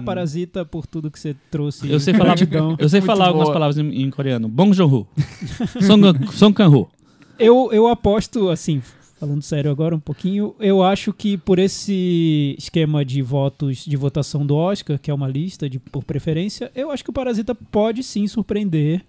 Parasita, 0.05 0.65
por 0.65 0.87
tudo 0.87 1.11
que 1.11 1.19
você 1.19 1.35
trouxe. 1.51 1.89
Eu 1.91 1.99
sei 1.99 2.13
falar, 2.13 2.35
eu 2.79 2.89
sei 2.89 3.01
falar 3.01 3.27
algumas 3.27 3.49
palavras 3.49 3.77
em, 3.77 4.01
em 4.03 4.09
coreano. 4.09 4.47
Bong 4.47 4.73
Joon-ho. 4.73 5.07
Song, 5.81 6.03
Song 6.31 6.53
Kang-ho. 6.55 6.89
Eu, 7.37 7.69
eu 7.71 7.87
aposto, 7.87 8.49
assim, 8.49 8.81
falando 9.23 9.41
sério 9.41 9.71
agora 9.71 9.95
um 9.95 10.01
pouquinho, 10.01 10.53
eu 10.59 10.83
acho 10.83 11.13
que 11.13 11.37
por 11.37 11.57
esse 11.57 12.55
esquema 12.59 13.05
de 13.05 13.21
votos, 13.21 13.85
de 13.85 13.95
votação 13.95 14.45
do 14.45 14.53
Oscar, 14.53 14.99
que 14.99 15.09
é 15.09 15.13
uma 15.13 15.29
lista 15.29 15.69
de 15.69 15.79
por 15.79 16.03
preferência, 16.03 16.69
eu 16.75 16.91
acho 16.91 17.05
que 17.05 17.09
o 17.09 17.13
Parasita 17.13 17.55
pode 17.55 18.03
sim 18.03 18.27
surpreender. 18.27 19.01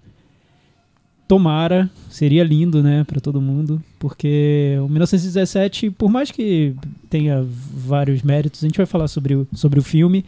Tomara, 1.26 1.90
seria 2.08 2.44
lindo, 2.44 2.80
né, 2.80 3.02
pra 3.02 3.18
todo 3.18 3.40
mundo, 3.40 3.82
porque 3.98 4.76
o 4.78 4.88
1917, 4.88 5.90
por 5.90 6.08
mais 6.08 6.30
que 6.30 6.76
tenha 7.10 7.44
vários 7.44 8.22
méritos, 8.22 8.62
a 8.62 8.68
gente 8.68 8.76
vai 8.76 8.86
falar 8.86 9.08
sobre 9.08 9.34
o, 9.34 9.48
sobre 9.52 9.80
o 9.80 9.82
filme. 9.82 10.24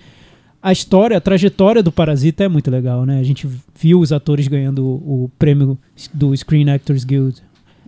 A 0.60 0.72
história, 0.72 1.16
a 1.16 1.20
trajetória 1.20 1.80
do 1.80 1.92
Parasita 1.92 2.42
é 2.42 2.48
muito 2.48 2.72
legal, 2.72 3.06
né? 3.06 3.20
A 3.20 3.22
gente 3.22 3.46
viu 3.78 4.00
os 4.00 4.10
atores 4.10 4.48
ganhando 4.48 4.84
o 4.84 5.30
prêmio 5.38 5.78
do 6.12 6.36
Screen 6.36 6.70
Actors 6.70 7.04
Guild 7.04 7.40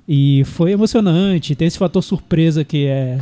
e 0.08 0.42
foi 0.46 0.72
emocionante. 0.72 1.54
Tem 1.54 1.68
esse 1.68 1.78
fator 1.78 2.02
surpresa 2.02 2.64
que 2.64 2.86
é, 2.86 3.18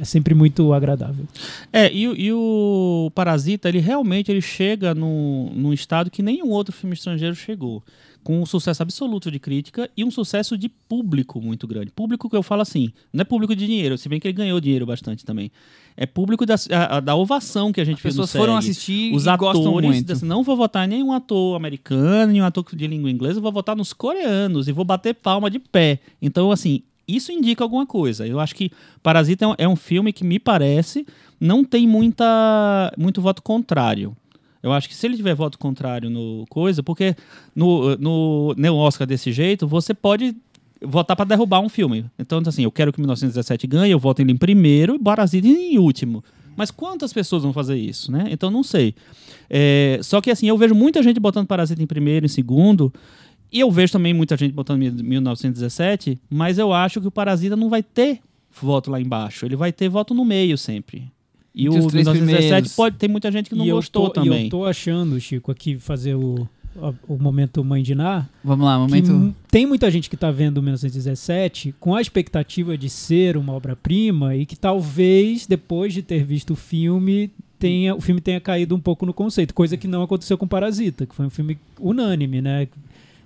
é 0.00 0.04
sempre 0.04 0.34
muito 0.34 0.72
agradável. 0.72 1.26
É, 1.72 1.92
e, 1.92 2.08
o- 2.08 2.16
e 2.16 2.32
o 2.32 3.12
Parasita, 3.14 3.68
ele 3.68 3.78
realmente 3.80 4.30
ele 4.30 4.40
chega 4.40 4.94
num, 4.94 5.50
num 5.54 5.72
estado 5.72 6.10
que 6.10 6.22
nenhum 6.22 6.48
outro 6.48 6.72
filme 6.72 6.94
estrangeiro 6.94 7.34
chegou. 7.34 7.82
Com 8.24 8.40
um 8.40 8.46
sucesso 8.46 8.82
absoluto 8.82 9.30
de 9.30 9.38
crítica 9.38 9.88
e 9.96 10.02
um 10.02 10.10
sucesso 10.10 10.56
de 10.56 10.68
público 10.68 11.40
muito 11.42 11.66
grande. 11.66 11.90
Público 11.92 12.28
que 12.28 12.34
eu 12.34 12.42
falo 12.42 12.62
assim, 12.62 12.90
não 13.12 13.20
é 13.20 13.24
público 13.24 13.54
de 13.54 13.66
dinheiro, 13.66 13.98
se 13.98 14.08
bem 14.08 14.18
que 14.18 14.26
ele 14.26 14.32
ganhou 14.32 14.58
dinheiro 14.60 14.86
bastante 14.86 15.24
também. 15.26 15.50
É 15.96 16.06
público 16.06 16.44
da, 16.46 16.54
a- 16.72 17.00
da 17.00 17.14
ovação 17.14 17.70
que 17.70 17.80
a 17.80 17.84
gente 17.84 17.96
As 17.96 18.00
fez 18.02 18.16
no 18.16 18.22
pessoas 18.22 18.40
foram 18.40 18.56
assistir 18.56 19.14
Os 19.14 19.26
e 19.26 19.36
gostam 19.36 19.62
atores, 19.78 19.88
assim, 20.14 20.26
não 20.26 20.42
vou 20.42 20.56
votar 20.56 20.86
em 20.86 20.88
nenhum 20.88 21.12
ator 21.12 21.54
americano, 21.54 22.32
nenhum 22.32 22.44
ator 22.46 22.64
de 22.74 22.86
língua 22.86 23.10
inglesa, 23.10 23.38
eu 23.38 23.42
vou 23.42 23.52
votar 23.52 23.76
nos 23.76 23.92
coreanos 23.92 24.66
e 24.68 24.72
vou 24.72 24.84
bater 24.86 25.14
palma 25.14 25.50
de 25.50 25.58
pé. 25.58 26.00
Então, 26.22 26.50
assim, 26.50 26.82
isso 27.06 27.30
indica 27.30 27.62
alguma 27.62 27.84
coisa. 27.86 28.26
Eu 28.26 28.40
acho 28.40 28.54
que 28.54 28.70
Parasita 29.02 29.44
é 29.44 29.48
um, 29.48 29.54
é 29.58 29.68
um 29.68 29.76
filme 29.76 30.12
que 30.14 30.24
me 30.24 30.38
parece 30.38 31.06
não 31.38 31.62
tem 31.62 31.86
muita 31.86 32.90
muito 32.96 33.20
voto 33.20 33.42
contrário. 33.42 34.16
Eu 34.64 34.72
acho 34.72 34.88
que 34.88 34.94
se 34.94 35.06
ele 35.06 35.14
tiver 35.14 35.34
voto 35.34 35.58
contrário 35.58 36.08
no 36.08 36.46
coisa, 36.48 36.82
porque 36.82 37.14
no, 37.54 37.94
no, 37.96 38.54
no 38.56 38.76
Oscar 38.76 39.06
desse 39.06 39.30
jeito, 39.30 39.66
você 39.68 39.92
pode 39.92 40.34
votar 40.80 41.14
para 41.14 41.26
derrubar 41.26 41.60
um 41.60 41.68
filme. 41.68 42.06
Então, 42.18 42.40
assim, 42.46 42.64
eu 42.64 42.72
quero 42.72 42.90
que 42.90 42.98
1917 42.98 43.66
ganhe, 43.66 43.92
eu 43.92 43.98
voto 43.98 44.22
ele 44.22 44.32
em 44.32 44.36
primeiro 44.38 44.94
e 44.94 44.98
Parasita 44.98 45.46
em 45.46 45.76
último. 45.78 46.24
Mas 46.56 46.70
quantas 46.70 47.12
pessoas 47.12 47.42
vão 47.42 47.52
fazer 47.52 47.76
isso, 47.76 48.10
né? 48.10 48.26
Então, 48.30 48.50
não 48.50 48.62
sei. 48.62 48.94
É, 49.50 49.98
só 50.02 50.20
que, 50.22 50.30
assim, 50.30 50.48
eu 50.48 50.56
vejo 50.56 50.74
muita 50.74 51.02
gente 51.02 51.20
botando 51.20 51.46
Parasita 51.46 51.82
em 51.82 51.86
primeiro, 51.86 52.24
em 52.24 52.28
segundo, 52.28 52.90
e 53.52 53.60
eu 53.60 53.70
vejo 53.70 53.92
também 53.92 54.14
muita 54.14 54.34
gente 54.34 54.52
botando 54.52 54.78
mil- 54.78 54.92
1917, 54.92 56.18
mas 56.30 56.58
eu 56.58 56.72
acho 56.72 57.02
que 57.02 57.06
o 57.06 57.10
Parasita 57.10 57.54
não 57.54 57.68
vai 57.68 57.82
ter 57.82 58.20
voto 58.50 58.90
lá 58.90 58.98
embaixo. 59.00 59.44
Ele 59.44 59.56
vai 59.56 59.72
ter 59.72 59.88
voto 59.90 60.14
no 60.14 60.24
meio 60.24 60.56
sempre. 60.56 61.12
E 61.54 61.66
Entre 61.66 61.78
o 61.78 61.86
três 61.86 62.06
1917 62.06 62.46
primeiros. 62.46 62.74
pode 62.74 62.96
tem 62.96 63.08
muita 63.08 63.30
gente 63.30 63.48
que 63.48 63.54
não 63.54 63.64
e 63.64 63.70
gostou 63.70 64.10
tô, 64.10 64.20
e 64.20 64.24
também. 64.24 64.44
eu 64.44 64.50
tô 64.50 64.64
achando, 64.64 65.20
Chico, 65.20 65.52
aqui 65.52 65.78
fazer 65.78 66.14
o, 66.16 66.48
o 67.08 67.16
momento 67.16 67.62
Mãe 67.62 67.82
de 67.82 67.94
Ná, 67.94 68.26
Vamos 68.42 68.66
lá, 68.66 68.76
momento. 68.76 69.32
tem 69.48 69.64
muita 69.64 69.88
gente 69.90 70.10
que 70.10 70.16
tá 70.16 70.30
vendo 70.32 70.58
o 70.58 70.62
1917 70.62 71.74
com 71.78 71.94
a 71.94 72.00
expectativa 72.00 72.76
de 72.76 72.90
ser 72.90 73.36
uma 73.36 73.52
obra-prima 73.52 74.34
e 74.34 74.44
que 74.44 74.56
talvez, 74.56 75.46
depois 75.46 75.94
de 75.94 76.02
ter 76.02 76.24
visto 76.24 76.54
o 76.54 76.56
filme, 76.56 77.30
tenha, 77.58 77.94
o 77.94 78.00
filme 78.00 78.20
tenha 78.20 78.40
caído 78.40 78.74
um 78.74 78.80
pouco 78.80 79.06
no 79.06 79.14
conceito, 79.14 79.54
coisa 79.54 79.76
que 79.76 79.86
não 79.86 80.02
aconteceu 80.02 80.36
com 80.36 80.48
Parasita, 80.48 81.06
que 81.06 81.14
foi 81.14 81.26
um 81.26 81.30
filme 81.30 81.56
unânime, 81.80 82.42
né? 82.42 82.66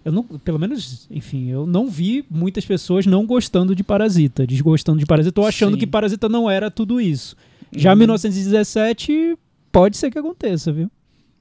Eu 0.05 0.13
não, 0.13 0.23
pelo 0.23 0.59
menos, 0.59 1.07
enfim, 1.11 1.49
eu 1.49 1.67
não 1.67 1.89
vi 1.89 2.25
muitas 2.31 2.65
pessoas 2.65 3.05
não 3.05 3.27
gostando 3.27 3.75
de 3.75 3.83
Parasita, 3.83 4.47
desgostando 4.47 4.99
de 4.99 5.07
Parasita, 5.07 5.41
ou 5.41 5.47
achando 5.47 5.73
Sim. 5.73 5.79
que 5.79 5.87
Parasita 5.87 6.29
não 6.29 6.49
era 6.49 6.71
tudo 6.71 7.01
isso. 7.01 7.37
Já 7.73 7.93
Uhum. 7.93 7.99
1917 7.99 9.37
pode 9.73 9.97
ser 9.97 10.11
que 10.11 10.19
aconteça, 10.19 10.73
viu? 10.73 10.91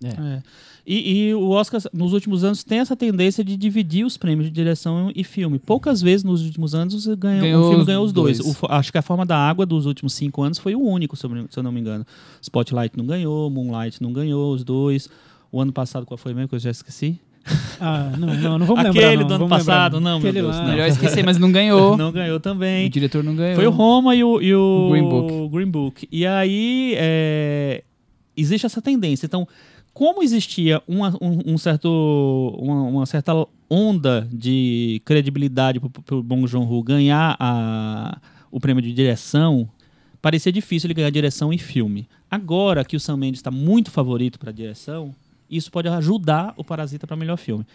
É. 0.04 0.42
E, 0.86 1.28
e 1.30 1.34
o 1.34 1.50
Oscar, 1.50 1.82
nos 1.94 2.14
últimos 2.14 2.44
anos, 2.46 2.64
tem 2.64 2.80
essa 2.80 2.96
tendência 2.96 3.44
de 3.44 3.58
dividir 3.58 4.06
os 4.06 4.16
prêmios 4.16 4.48
de 4.48 4.54
direção 4.54 5.12
e 5.14 5.22
filme. 5.24 5.60
Poucas 5.60 6.02
vezes 6.02 6.24
nos 6.24 6.46
últimos 6.46 6.74
anos 6.74 7.06
ganhou, 7.08 7.42
Ganhou 7.42 7.66
o 7.66 7.70
filme 7.72 7.86
ganhou 7.86 8.06
os 8.06 8.14
dois. 8.14 8.38
dois. 8.40 8.56
O 8.62 8.66
acho 8.70 8.92
que 8.92 8.98
a 8.98 9.02
Forma 9.02 9.26
da 9.26 9.36
Água 9.38 9.66
dos 9.66 9.86
últimos 9.86 10.14
cinco 10.14 10.42
anos 10.44 10.58
foi 10.60 10.76
o 10.76 10.80
único, 10.82 11.16
se 11.18 11.26
eu 11.26 11.30
não- 11.30 11.48
se 11.50 11.60
eu 11.60 11.64
não 11.64 11.72
me 11.74 11.82
engano. 11.82 12.06
Spotlight 12.42 12.96
não 12.98 13.06
ganhou, 13.06 13.50
Moonlight 13.50 14.02
não 14.02 14.14
ganhou, 14.14 14.54
os 14.54 14.64
dois. 14.64 15.10
O 15.52 15.60
ano 15.60 15.74
passado, 15.74 16.06
qual 16.06 16.18
foi 16.18 16.34
mesmo 16.34 16.48
que 16.48 16.56
eu 16.56 16.60
já 16.60 16.72
esqueci? 16.72 17.20
Ah, 17.80 18.12
não, 18.18 18.28
não, 18.28 18.60
não 18.60 18.66
vamos 18.66 18.84
lembrar. 18.84 19.08
Aquele 19.08 19.18
não, 19.22 19.28
do 19.28 19.34
ano 19.34 19.48
vamos 19.48 19.60
lembrar, 19.60 19.76
passado, 19.76 20.02
não, 20.02 20.20
meu 20.20 20.34
Deus, 20.34 20.56
lá. 20.56 20.64
não. 20.64 20.72
Melhor 20.72 20.88
esquecer, 20.88 21.24
mas 21.24 21.38
não 21.38 21.52
ganhou. 21.52 21.96
Não 21.98 22.12
ganhou 22.12 22.38
O 22.38 22.40
também. 22.40 22.90
diretor 22.90 23.24
não 23.24 23.36
ganhou. 23.36 23.56
Foi 23.56 23.68
o 23.68 23.72
Roma 23.72 24.16
e 24.16 24.24
o, 24.24 24.42
e 24.42 24.54
o, 24.54 24.88
O 24.88 24.92
Green 24.92 25.10
Book. 25.10 25.50
Green 25.56 25.72
Book. 25.72 26.08
E 26.12 26.26
aí 26.26 26.94
é, 26.98 27.84
existe 28.36 28.66
essa 28.66 28.82
tendência. 28.82 29.26
Então, 29.26 29.48
como 29.94 30.22
existia 30.22 30.82
uma, 30.88 31.10
um, 31.22 31.54
um 31.54 31.58
certo, 31.58 31.88
uma, 32.60 32.82
uma 32.84 33.06
certa 33.06 33.34
onda 33.70 34.28
de 34.32 35.02
credibilidade 35.06 35.80
para 35.80 36.16
o 36.16 36.24
Bong 36.24 36.46
Joon-ho 36.48 36.84
ganhar 36.84 37.36
a, 37.40 38.20
o 38.52 38.60
prêmio 38.60 38.82
de 38.82 38.94
direção, 38.94 39.68
parecia 40.22 40.52
difícil 40.52 40.88
ele 40.88 40.94
ganhar 40.94 41.10
direção 41.10 41.52
e 41.52 41.58
filme. 41.58 42.08
Agora 42.30 42.84
que 42.86 42.96
o 42.96 43.00
Sam 43.00 43.18
Mendes 43.18 43.40
está 43.40 43.50
muito 43.52 43.90
favorito 43.92 44.38
para 44.38 44.52
direção, 44.52 45.14
isso 45.50 45.72
pode 45.72 45.88
ajudar 45.88 46.54
o 46.58 46.64
Parasita 46.64 47.08
para 47.08 47.16
melhor 47.16 47.38
filme. 47.38 47.66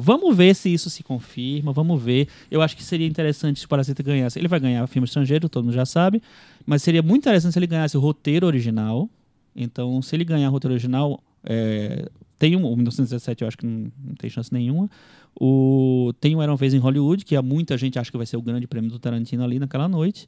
Vamos 0.00 0.36
ver 0.36 0.54
se 0.54 0.72
isso 0.72 0.88
se 0.88 1.02
confirma, 1.02 1.72
vamos 1.72 2.00
ver. 2.00 2.28
Eu 2.50 2.62
acho 2.62 2.76
que 2.76 2.84
seria 2.84 3.06
interessante 3.06 3.58
se 3.58 3.66
o 3.66 3.68
Parasita 3.68 4.02
ganhasse. 4.02 4.38
Ele 4.38 4.46
vai 4.46 4.60
ganhar 4.60 4.86
filme 4.86 5.06
estrangeiro, 5.06 5.48
todo 5.48 5.64
mundo 5.64 5.74
já 5.74 5.84
sabe, 5.84 6.22
mas 6.64 6.82
seria 6.82 7.02
muito 7.02 7.22
interessante 7.22 7.52
se 7.52 7.58
ele 7.58 7.66
ganhasse 7.66 7.96
o 7.96 8.00
roteiro 8.00 8.46
original. 8.46 9.10
Então, 9.56 10.00
se 10.00 10.14
ele 10.14 10.24
ganhar 10.24 10.48
o 10.48 10.52
roteiro 10.52 10.74
original, 10.74 11.20
é, 11.42 12.08
tem 12.38 12.54
um, 12.54 12.64
o 12.64 12.76
1917 12.76 13.42
eu 13.42 13.48
acho 13.48 13.58
que 13.58 13.66
não, 13.66 13.90
não 14.04 14.14
tem 14.14 14.30
chance 14.30 14.52
nenhuma. 14.52 14.88
O, 15.40 16.12
tem 16.20 16.36
o 16.36 16.42
Era 16.42 16.52
uma 16.52 16.56
Vez 16.56 16.74
em 16.74 16.78
Hollywood, 16.78 17.24
que 17.24 17.40
muita 17.40 17.76
gente 17.76 17.98
acha 17.98 18.10
que 18.10 18.16
vai 18.16 18.26
ser 18.26 18.36
o 18.36 18.42
grande 18.42 18.66
prêmio 18.66 18.90
do 18.90 18.98
Tarantino 18.98 19.42
ali 19.42 19.58
naquela 19.58 19.88
noite. 19.88 20.26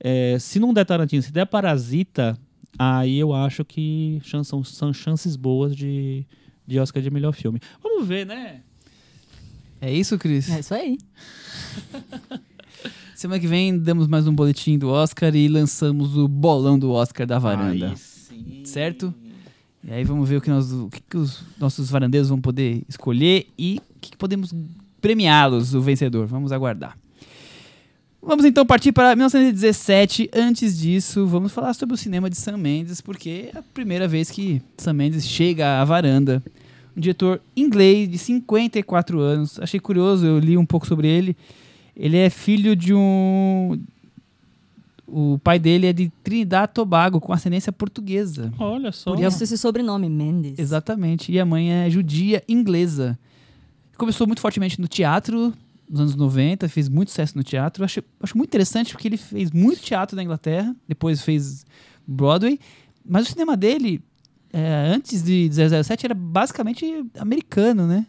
É, 0.00 0.36
se 0.40 0.58
não 0.58 0.74
der 0.74 0.84
Tarantino, 0.84 1.22
se 1.22 1.32
der 1.32 1.46
Parasita, 1.46 2.36
aí 2.78 3.18
eu 3.18 3.34
acho 3.34 3.64
que 3.64 4.20
são, 4.44 4.64
são 4.64 4.92
chances 4.92 5.36
boas 5.36 5.74
de, 5.74 6.26
de 6.66 6.78
Oscar 6.78 7.02
de 7.02 7.10
melhor 7.10 7.32
filme. 7.32 7.60
Vamos 7.82 8.06
ver, 8.06 8.26
né? 8.26 8.60
É 9.80 9.92
isso, 9.92 10.18
Cris? 10.18 10.50
É 10.50 10.60
isso 10.60 10.74
aí. 10.74 10.98
Semana 13.14 13.40
que 13.40 13.46
vem 13.46 13.78
damos 13.78 14.08
mais 14.08 14.26
um 14.26 14.34
boletim 14.34 14.78
do 14.78 14.88
Oscar 14.88 15.34
e 15.34 15.48
lançamos 15.48 16.16
o 16.16 16.26
bolão 16.26 16.78
do 16.78 16.90
Oscar 16.90 17.26
da 17.26 17.38
varanda. 17.38 17.90
Aí 17.90 17.96
sim. 17.96 18.62
Certo? 18.64 19.14
E 19.84 19.92
aí 19.92 20.04
vamos 20.04 20.28
ver 20.28 20.36
o 20.36 20.40
que, 20.40 20.50
nós, 20.50 20.72
o 20.72 20.88
que, 20.88 21.00
que 21.00 21.16
os 21.16 21.44
nossos 21.58 21.90
varandeiros 21.90 22.28
vão 22.28 22.40
poder 22.40 22.82
escolher 22.88 23.48
e 23.58 23.80
o 23.90 24.00
que, 24.00 24.10
que 24.12 24.16
podemos 24.16 24.54
premiá-los, 25.00 25.74
o 25.74 25.80
vencedor. 25.80 26.26
Vamos 26.26 26.52
aguardar. 26.52 26.96
Vamos 28.24 28.44
então 28.44 28.64
partir 28.64 28.92
para 28.92 29.16
1917. 29.16 30.30
Antes 30.32 30.78
disso, 30.78 31.26
vamos 31.26 31.50
falar 31.50 31.74
sobre 31.74 31.96
o 31.96 31.98
cinema 31.98 32.30
de 32.30 32.36
Sam 32.36 32.56
Mendes, 32.56 33.00
porque 33.00 33.50
é 33.52 33.58
a 33.58 33.62
primeira 33.62 34.06
vez 34.06 34.30
que 34.30 34.62
Sam 34.78 34.92
Mendes 34.92 35.26
chega 35.26 35.80
à 35.80 35.84
varanda. 35.84 36.40
Um 36.96 37.00
diretor 37.00 37.40
inglês 37.56 38.08
de 38.08 38.16
54 38.18 39.18
anos. 39.18 39.58
Achei 39.58 39.80
curioso, 39.80 40.24
eu 40.24 40.38
li 40.38 40.56
um 40.56 40.64
pouco 40.64 40.86
sobre 40.86 41.08
ele. 41.08 41.36
Ele 41.96 42.16
é 42.16 42.30
filho 42.30 42.76
de 42.76 42.94
um. 42.94 43.76
O 45.08 45.38
pai 45.42 45.58
dele 45.58 45.88
é 45.88 45.92
de 45.92 46.10
Trinidad 46.22 46.70
e 46.70 46.74
Tobago, 46.74 47.20
com 47.20 47.32
ascendência 47.32 47.72
portuguesa. 47.72 48.52
Olha 48.56 48.92
só. 48.92 49.12
Por 49.12 49.22
isso 49.22 49.42
esse 49.42 49.58
sobrenome, 49.58 50.08
Mendes. 50.08 50.60
Exatamente. 50.60 51.32
E 51.32 51.40
a 51.40 51.44
mãe 51.44 51.72
é 51.72 51.90
judia 51.90 52.42
inglesa. 52.48 53.18
Começou 53.98 54.28
muito 54.28 54.40
fortemente 54.40 54.80
no 54.80 54.86
teatro 54.86 55.52
nos 55.88 56.00
anos 56.00 56.16
90, 56.16 56.68
fez 56.68 56.88
muito 56.88 57.08
sucesso 57.10 57.36
no 57.36 57.44
teatro. 57.44 57.84
Acho, 57.84 58.02
acho 58.20 58.36
muito 58.36 58.50
interessante 58.50 58.92
porque 58.92 59.08
ele 59.08 59.16
fez 59.16 59.50
muito 59.50 59.80
teatro 59.82 60.16
na 60.16 60.22
Inglaterra, 60.22 60.74
depois 60.88 61.22
fez 61.22 61.64
Broadway. 62.06 62.58
Mas 63.04 63.26
o 63.26 63.30
cinema 63.30 63.56
dele, 63.56 64.02
é, 64.52 64.92
antes 64.94 65.22
de 65.22 65.50
007, 65.50 66.06
era 66.06 66.14
basicamente 66.14 67.04
americano, 67.18 67.86
né? 67.86 68.06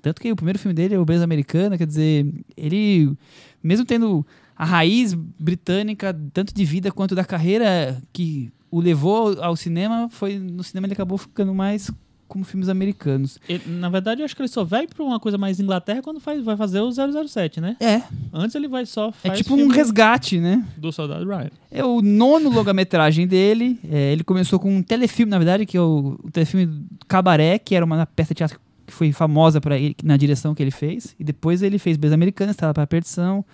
Tanto 0.00 0.20
que 0.20 0.32
o 0.32 0.36
primeiro 0.36 0.58
filme 0.58 0.74
dele 0.74 0.94
é 0.94 0.98
o 0.98 1.04
Beleza 1.04 1.24
Americana, 1.24 1.78
quer 1.78 1.86
dizer, 1.86 2.26
ele, 2.56 3.16
mesmo 3.62 3.86
tendo 3.86 4.26
a 4.56 4.64
raiz 4.64 5.14
britânica, 5.14 6.12
tanto 6.32 6.52
de 6.52 6.64
vida 6.64 6.90
quanto 6.90 7.14
da 7.14 7.24
carreira 7.24 8.02
que 8.12 8.52
o 8.70 8.80
levou 8.80 9.40
ao 9.40 9.54
cinema, 9.54 10.08
foi 10.10 10.38
no 10.38 10.62
cinema 10.64 10.86
ele 10.86 10.94
acabou 10.94 11.18
ficando 11.18 11.54
mais 11.54 11.90
como 12.32 12.44
filmes 12.44 12.68
americanos. 12.68 13.38
Ele- 13.48 13.62
na 13.66 13.88
verdade, 13.90 14.22
eu 14.22 14.24
acho 14.24 14.34
que 14.34 14.40
ele 14.40 14.48
só 14.48 14.64
vai 14.64 14.86
pra 14.86 15.04
uma 15.04 15.20
coisa 15.20 15.36
mais 15.36 15.60
Inglaterra 15.60 16.00
quando 16.00 16.18
faz, 16.18 16.42
vai 16.42 16.56
fazer 16.56 16.80
o 16.80 16.90
007, 16.90 17.60
né? 17.60 17.76
É, 17.78 18.00
Antes 18.32 18.54
ele 18.56 18.66
vai 18.68 18.86
só 18.86 19.12
é 19.22 19.30
tipo 19.30 19.54
um 19.54 19.68
resgate, 19.68 20.38
né? 20.40 20.66
do 20.76 20.90
Soldado 20.90 21.24
Ryan. 21.28 21.50
É 21.70 21.84
o 21.84 22.00
nono 22.00 22.48
longa-metragem 22.50 23.26
dele. 23.26 23.78
É, 23.90 24.12
ele 24.12 24.24
começou 24.24 24.58
com 24.58 24.74
um 24.74 24.82
telefilme, 24.82 25.30
na 25.30 25.38
verdade, 25.38 25.66
que 25.66 25.76
é 25.76 25.80
o, 25.80 26.18
o 26.22 26.30
telefilme 26.30 26.86
Cabaré, 27.06 27.58
que 27.58 27.74
era 27.74 27.84
uma 27.84 28.06
peça 28.06 28.32
de 28.34 28.38
teatro 28.38 28.58
que 28.86 28.92
foi 28.92 29.12
famosa 29.12 29.60
para 29.60 29.78
ele 29.78 29.94
na 30.02 30.16
direção 30.16 30.54
que 30.54 30.62
ele 30.62 30.70
fez. 30.70 31.14
E 31.20 31.24
depois 31.24 31.62
ele 31.62 31.78
fez 31.78 31.96
Beleza 31.96 32.14
Americana, 32.14 32.50
Estrada 32.50 32.74
para 32.74 32.82
a 32.82 32.86
Perdição. 32.86 33.44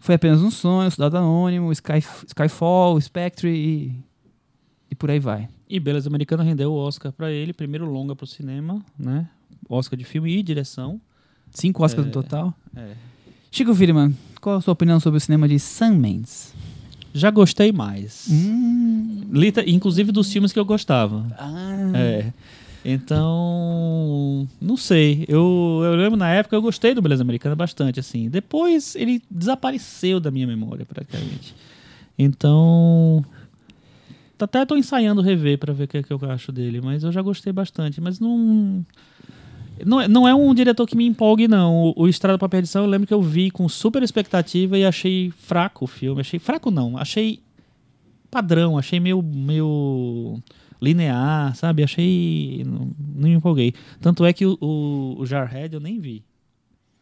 Foi 0.00 0.14
apenas 0.16 0.42
um 0.42 0.50
sonho, 0.50 0.90
Soldado 0.90 1.16
Anônimo, 1.16 1.70
Sky, 1.72 2.04
Skyfall, 2.26 3.00
Spectre 3.00 3.48
e, 3.50 3.92
e 4.90 4.94
por 4.94 5.10
aí 5.10 5.18
vai. 5.18 5.48
E 5.68 5.80
Beleza 5.80 6.08
Americana 6.08 6.42
rendeu 6.42 6.72
o 6.72 6.76
Oscar 6.76 7.10
pra 7.12 7.30
ele, 7.32 7.52
primeiro 7.52 7.86
longa 7.90 8.14
pro 8.14 8.26
cinema, 8.26 8.84
né? 8.98 9.28
Oscar 9.68 9.98
de 9.98 10.04
filme 10.04 10.30
e 10.36 10.42
direção. 10.42 11.00
Cinco 11.50 11.84
Oscars 11.84 12.04
É. 12.04 12.06
no 12.08 12.12
total. 12.12 12.54
É. 12.76 12.92
Chico 13.50 13.74
Firman, 13.74 14.14
qual 14.40 14.56
a 14.56 14.60
sua 14.60 14.72
opinião 14.72 14.98
sobre 15.00 15.16
o 15.18 15.20
cinema 15.20 15.48
de 15.48 15.58
Sam 15.58 15.92
Mendes? 15.96 16.52
Já 17.14 17.30
gostei 17.30 17.70
mais. 17.72 18.26
Hum. 18.30 19.28
Lita- 19.30 19.62
inclusive 19.68 20.10
dos 20.12 20.30
filmes 20.32 20.52
que 20.52 20.58
eu 20.58 20.64
gostava. 20.64 21.24
Ah. 21.38 21.92
É. 21.94 22.32
Então, 22.84 24.46
não 24.60 24.76
sei. 24.76 25.24
Eu, 25.28 25.80
eu 25.84 25.94
lembro 25.94 26.16
na 26.18 26.28
época 26.28 26.54
eu 26.56 26.60
gostei 26.60 26.92
do 26.94 27.00
Beleza 27.00 27.22
Americana 27.22 27.54
bastante, 27.56 27.98
assim. 28.00 28.28
Depois 28.28 28.94
ele 28.96 29.22
desapareceu 29.30 30.20
da 30.20 30.30
minha 30.30 30.46
memória, 30.46 30.84
praticamente. 30.84 31.54
Então. 32.18 33.24
Até 34.38 34.64
tô 34.64 34.76
ensaiando 34.76 35.22
rever 35.22 35.58
pra 35.58 35.72
ver 35.72 35.84
o 35.84 35.88
que, 35.88 35.98
é 35.98 36.02
que 36.02 36.12
eu 36.12 36.20
acho 36.30 36.50
dele, 36.50 36.80
mas 36.80 37.04
eu 37.04 37.12
já 37.12 37.22
gostei 37.22 37.52
bastante. 37.52 38.00
Mas 38.00 38.18
não. 38.18 38.84
Não 39.84 40.00
é, 40.00 40.06
não 40.06 40.28
é 40.28 40.34
um 40.34 40.54
diretor 40.54 40.86
que 40.86 40.96
me 40.96 41.06
empolgue, 41.06 41.48
não. 41.48 41.74
O, 41.74 42.02
o 42.02 42.08
Estrada 42.08 42.38
pra 42.38 42.48
Perdição 42.48 42.84
eu 42.84 42.88
lembro 42.88 43.06
que 43.06 43.14
eu 43.14 43.22
vi 43.22 43.50
com 43.50 43.68
super 43.68 44.02
expectativa 44.02 44.78
e 44.78 44.84
achei 44.84 45.30
fraco 45.30 45.84
o 45.84 45.88
filme. 45.88 46.20
Achei 46.20 46.38
fraco, 46.38 46.70
não. 46.70 46.96
Achei 46.96 47.40
padrão, 48.30 48.76
achei 48.78 48.98
meio, 49.00 49.22
meio 49.22 50.40
linear, 50.80 51.54
sabe? 51.56 51.82
Achei. 51.82 52.62
Não, 52.66 52.90
não 52.98 53.28
me 53.28 53.34
empolguei. 53.34 53.74
Tanto 54.00 54.24
é 54.24 54.32
que 54.32 54.46
o, 54.46 54.58
o, 54.60 55.16
o 55.20 55.26
Jarhead 55.26 55.74
eu 55.74 55.80
nem 55.80 55.98
vi. 55.98 56.24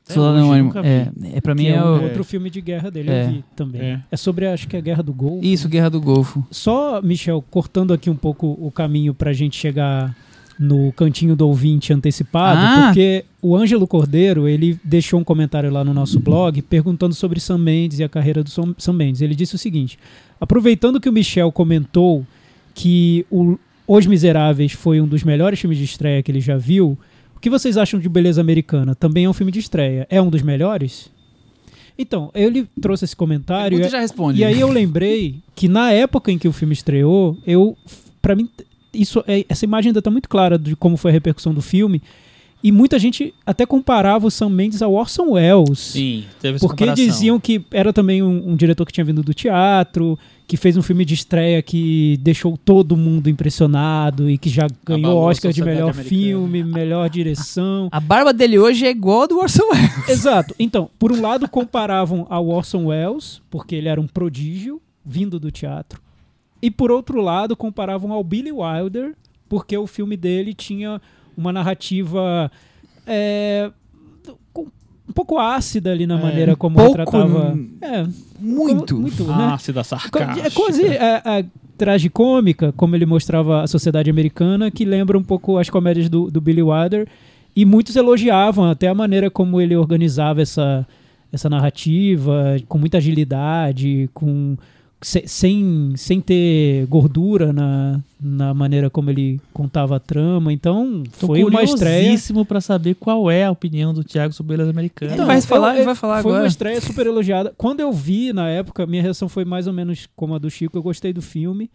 Soldado 0.05 0.37
hoje, 0.39 0.45
Anônimo. 0.61 0.73
É, 0.85 1.09
é, 1.37 1.41
pra 1.41 1.55
mim 1.55 1.63
Que 1.65 1.69
é, 1.71 1.75
é 1.77 1.83
o... 1.83 2.03
outro 2.03 2.25
filme 2.25 2.51
de 2.51 2.61
guerra 2.61 2.91
dele, 2.91 3.11
É. 3.11 3.25
eu 3.25 3.29
vi 3.31 3.45
também. 3.57 3.81
É. 3.81 4.01
É. 4.11 4.17
sobre, 4.17 4.47
acho 4.47 4.67
que 4.69 4.77
é 4.77 4.79
a 4.79 4.83
Guerra 4.83 5.03
do 5.03 5.13
Golfo. 5.13 5.45
Isso, 5.47 5.69
Guerra 5.69 5.89
do 5.91 6.01
Golfo. 6.01 6.45
Só, 6.51 7.01
Michel, 7.01 7.43
cortando 7.51 7.93
aqui 7.93 8.11
um 8.11 8.17
pouco 8.17 8.57
o 8.61 8.71
caminho 8.71 9.15
pra 9.15 9.33
gente 9.33 9.57
chegar 9.57 10.15
no 10.59 10.93
cantinho 10.93 11.35
do 11.35 11.47
ouvinte 11.49 11.93
antecipado, 11.93 12.61
Ah. 12.61 12.87
porque 12.87 13.25
o 13.41 13.57
Ângelo 13.57 13.87
Cordeiro, 13.87 14.47
ele 14.47 14.79
deixou 14.85 15.19
um 15.19 15.25
comentário 15.25 15.71
lá 15.73 15.83
no 15.83 15.95
nosso 15.95 16.21
blog 16.21 16.61
perguntando 16.63 17.15
sobre 17.15 17.41
Sam 17.41 17.59
Mendes 17.59 17.99
e 17.99 18.05
a 18.05 18.09
carreira 18.09 18.45
do 18.45 18.51
Sam 18.51 18.93
Mendes. 18.93 19.23
Ele 19.23 19.35
disse 19.35 19.55
o 19.55 19.59
seguinte: 19.59 19.99
aproveitando 20.41 21.01
que 21.01 21.09
o 21.09 21.13
Michel 21.13 21.51
comentou 21.51 22.25
que 22.75 23.25
o 23.31 23.59
Os 23.87 24.07
Miseráveis 24.07 24.73
foi 24.73 25.01
um 25.01 25.07
dos 25.07 25.25
melhores 25.25 25.59
filmes 25.61 25.79
de 25.79 25.85
estreia 25.85 26.23
que 26.23 26.31
ele 26.31 26.41
já 26.41 26.57
viu, 26.57 26.97
que 27.43 27.51
vocês 27.51 27.77
acham 27.77 28.01
de 28.01 28.09
Beleza 28.09 28.41
Americana? 28.41 28.95
Também 28.95 29.25
é 29.27 29.29
um 29.29 29.33
filme 29.35 29.53
de 29.53 29.59
estreia. 29.59 30.07
É 30.09 30.23
um 30.23 30.31
dos 30.31 30.41
melhores? 30.43 31.11
Então, 31.99 32.31
ele 32.35 32.67
trouxe 32.81 33.05
esse 33.05 33.15
comentário. 33.17 33.79
E- 33.79 33.85
e 33.85 33.89
já 33.89 34.01
responde. 34.01 34.41
e 34.41 34.45
aí 34.45 34.59
eu 34.59 34.71
lembrei 34.71 35.37
que 35.55 35.69
na 35.69 35.93
época 35.93 36.33
em 36.33 36.39
que 36.39 36.49
o 36.49 36.53
filme 36.53 36.73
estreou, 36.73 37.37
eu, 37.47 37.77
para 38.23 38.35
mim, 38.35 38.49
isso 38.95 39.23
é, 39.27 39.45
essa 39.49 39.65
imagem 39.65 39.91
ainda 39.91 40.01
tá 40.01 40.11
muito 40.11 40.29
clara 40.29 40.59
de 40.59 40.75
como 40.77 40.97
foi 40.97 41.11
a 41.11 41.15
repercussão 41.15 41.53
do 41.53 41.61
filme. 41.61 42.01
E 42.65 42.71
muita 42.71 42.97
gente 42.99 43.35
até 43.45 43.67
comparava 43.67 44.25
o 44.27 44.31
Sam 44.31 44.49
Mendes 44.51 44.81
ao 44.83 44.93
Orson 44.95 45.31
Welles. 45.33 45.79
Sim, 45.81 46.25
teve 46.41 46.57
essa 46.57 46.67
Porque 46.67 46.85
comparação. 46.85 47.05
diziam 47.07 47.41
que 47.41 47.61
era 47.73 47.93
também 47.93 48.23
um, 48.23 48.51
um 48.51 48.57
diretor 48.57 48.87
que 48.87 48.93
tinha 48.93 49.05
vindo 49.05 49.21
do 49.23 49.35
teatro, 49.35 50.17
que 50.53 50.57
fez 50.59 50.77
um 50.77 50.83
filme 50.83 51.03
de 51.03 51.15
estreia 51.15 51.63
que 51.63 52.19
deixou 52.21 52.59
todo 52.59 52.95
mundo 52.95 53.31
impressionado 53.31 54.29
e 54.29 54.37
que 54.37 54.51
já 54.51 54.67
ganhou 54.85 55.17
Oscar 55.17 55.51
de 55.51 55.65
melhor 55.65 55.93
americana. 55.93 56.05
filme, 56.11 56.63
melhor 56.63 57.09
direção. 57.09 57.89
A 57.91 57.99
barba 57.99 58.35
dele 58.35 58.59
hoje 58.59 58.85
é 58.85 58.91
igual 58.91 59.23
a 59.23 59.27
do 59.29 59.39
Orson 59.39 59.63
Welles. 59.73 59.91
Exato. 60.11 60.55
Então, 60.59 60.91
por 60.99 61.11
um 61.11 61.23
lado 61.23 61.49
comparavam 61.49 62.27
ao 62.29 62.47
Orson 62.49 62.85
Welles, 62.89 63.41
porque 63.49 63.75
ele 63.75 63.89
era 63.89 63.99
um 63.99 64.07
prodígio 64.07 64.79
vindo 65.03 65.41
do 65.41 65.51
teatro. 65.51 66.03
E 66.61 66.71
por 66.71 66.91
outro 66.91 67.23
lado 67.23 67.57
comparavam 67.57 68.13
ao 68.13 68.23
Billy 68.23 68.53
Wilder, 68.53 69.15
porque 69.49 69.75
o 69.79 69.87
filme 69.87 70.19
dele 70.19 70.53
tinha 70.53 71.01
uma 71.35 71.51
narrativa 71.51 72.53
é, 73.07 73.71
com- 74.53 74.67
um 75.09 75.13
pouco 75.13 75.39
ácida 75.39 75.91
ali 75.93 76.07
na 76.07 76.19
É, 76.19 76.23
maneira 76.23 76.57
como 76.57 76.77
pouco, 76.77 76.97
retratava. 76.97 77.53
hum, 77.53 77.71
É, 77.81 78.07
Muito. 78.41 78.99
muito, 78.99 79.25
né? 79.25 79.35
Ácida, 79.53 79.83
sarcástica. 79.85 80.47
É 80.47 80.51
quase 80.51 80.87
é, 80.87 80.99
a 81.25 81.45
tragicômica, 81.77 82.73
como 82.77 82.95
ele 82.97 83.05
mostrava 83.07 83.63
a 83.63 83.67
sociedade 83.67 84.09
americana, 84.11 84.71
que 84.71 84.85
lembra 84.85 85.19
um 85.19 85.23
pouco 85.23 85.59
as 85.59 85.69
comédias 85.69 86.09
do, 86.09 86.31
do 86.31 86.41
Billy 86.41 86.63
Wilder. 86.63 87.07
E 87.55 87.65
muitos 87.65 87.97
elogiavam 87.97 88.71
até 88.71 88.89
a 88.89 88.95
maneira 88.95 89.31
como 89.31 89.61
ele 89.61 89.77
organizava 89.77 90.41
essa, 90.41 90.87
essa 91.31 91.51
narrativa, 91.51 92.57
com 92.69 92.79
muita 92.79 92.97
agilidade, 92.99 94.09
com 94.15 94.57
se- 95.03 95.25
sem, 95.27 95.93
sem 95.97 96.21
ter 96.21 96.87
gordura 96.87 97.53
na, 97.53 98.01
na 98.21 98.55
maneira 98.55 98.89
como 98.89 99.11
ele 99.11 99.41
contava 99.53 99.97
a 99.97 100.01
trama. 100.01 100.53
Então, 100.53 101.03
Tô 101.19 101.27
foi 101.29 101.45
uma 101.45 101.63
estreia. 101.63 102.17
pra 102.49 102.61
saber 102.61 102.95
qual 102.95 103.31
é 103.31 103.45
a 103.45 103.51
opinião 103.51 103.93
do 103.93 104.03
Thiago 104.05 104.33
sobre 104.33 104.55
Beleza 104.57 104.71
Americana. 104.71 105.13
Ele 105.15 105.25
vai 105.25 105.41
falar, 105.41 105.75
ele 105.77 105.85
vai 105.85 105.95
falar 105.95 106.23
foi 106.23 106.31
agora. 106.31 106.45
uma 106.45 106.49
estreia 106.49 106.81
super 106.81 107.07
elogiada. 107.07 107.53
Quando 107.57 107.81
eu 107.81 107.93
vi 107.93 108.33
na 108.33 108.49
época, 108.49 108.87
minha 108.87 109.03
reação 109.03 109.29
foi 109.29 109.45
mais 109.45 109.67
ou 109.67 109.73
menos 109.73 110.09
como 110.17 110.35
a 110.35 110.39
do 110.39 110.51
Chico. 110.51 110.79
Eu 110.79 110.83
gostei 110.83 111.13
do 111.13 111.21
filme. 111.23 111.71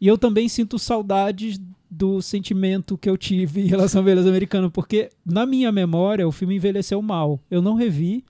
E 0.00 0.06
eu 0.06 0.16
também 0.16 0.48
sinto 0.48 0.78
saudades 0.78 1.60
do 1.90 2.22
sentimento 2.22 2.96
que 2.96 3.08
eu 3.10 3.16
tive 3.16 3.62
em 3.62 3.66
relação 3.66 4.00
à 4.00 4.04
Beleza 4.04 4.28
Americana, 4.28 4.70
porque 4.70 5.08
na 5.26 5.44
minha 5.44 5.72
memória 5.72 6.28
o 6.28 6.30
filme 6.30 6.54
envelheceu 6.54 7.02
mal. 7.02 7.40
Eu 7.50 7.60
não 7.60 7.74
revi, 7.74 8.22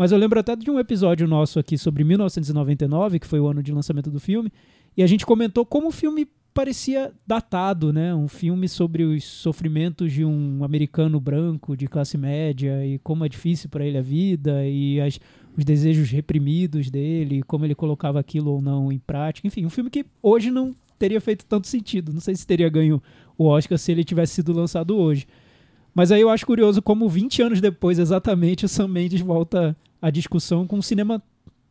mas 0.00 0.12
eu 0.12 0.16
lembro 0.16 0.40
até 0.40 0.56
de 0.56 0.70
um 0.70 0.80
episódio 0.80 1.28
nosso 1.28 1.58
aqui 1.58 1.76
sobre 1.76 2.02
1999, 2.04 3.18
que 3.18 3.26
foi 3.26 3.38
o 3.38 3.46
ano 3.46 3.62
de 3.62 3.70
lançamento 3.70 4.10
do 4.10 4.18
filme, 4.18 4.50
e 4.96 5.02
a 5.02 5.06
gente 5.06 5.26
comentou 5.26 5.66
como 5.66 5.88
o 5.88 5.92
filme 5.92 6.26
parecia 6.54 7.12
datado, 7.26 7.92
né? 7.92 8.14
Um 8.14 8.26
filme 8.26 8.66
sobre 8.66 9.02
os 9.02 9.22
sofrimentos 9.24 10.10
de 10.10 10.24
um 10.24 10.64
americano 10.64 11.20
branco 11.20 11.76
de 11.76 11.86
classe 11.86 12.16
média 12.16 12.82
e 12.86 12.98
como 13.00 13.26
é 13.26 13.28
difícil 13.28 13.68
para 13.68 13.84
ele 13.84 13.98
a 13.98 14.00
vida 14.00 14.66
e 14.66 14.98
as, 15.02 15.20
os 15.54 15.66
desejos 15.66 16.08
reprimidos 16.08 16.90
dele, 16.90 17.42
como 17.42 17.66
ele 17.66 17.74
colocava 17.74 18.18
aquilo 18.18 18.52
ou 18.52 18.62
não 18.62 18.90
em 18.90 18.98
prática. 18.98 19.46
Enfim, 19.46 19.66
um 19.66 19.70
filme 19.70 19.90
que 19.90 20.06
hoje 20.22 20.50
não 20.50 20.74
teria 20.98 21.20
feito 21.20 21.44
tanto 21.44 21.68
sentido. 21.68 22.10
Não 22.10 22.22
sei 22.22 22.34
se 22.34 22.46
teria 22.46 22.70
ganho 22.70 23.02
o 23.36 23.44
Oscar 23.44 23.76
se 23.76 23.92
ele 23.92 24.02
tivesse 24.02 24.36
sido 24.36 24.54
lançado 24.54 24.96
hoje. 24.96 25.26
Mas 25.94 26.10
aí 26.10 26.22
eu 26.22 26.30
acho 26.30 26.46
curioso 26.46 26.80
como 26.80 27.06
20 27.06 27.42
anos 27.42 27.60
depois, 27.60 27.98
exatamente, 27.98 28.64
o 28.64 28.68
Sam 28.68 28.88
Mendes 28.88 29.20
volta 29.20 29.76
à 30.00 30.10
discussão 30.10 30.66
com 30.66 30.78
um 30.78 30.82
cinema 30.82 31.22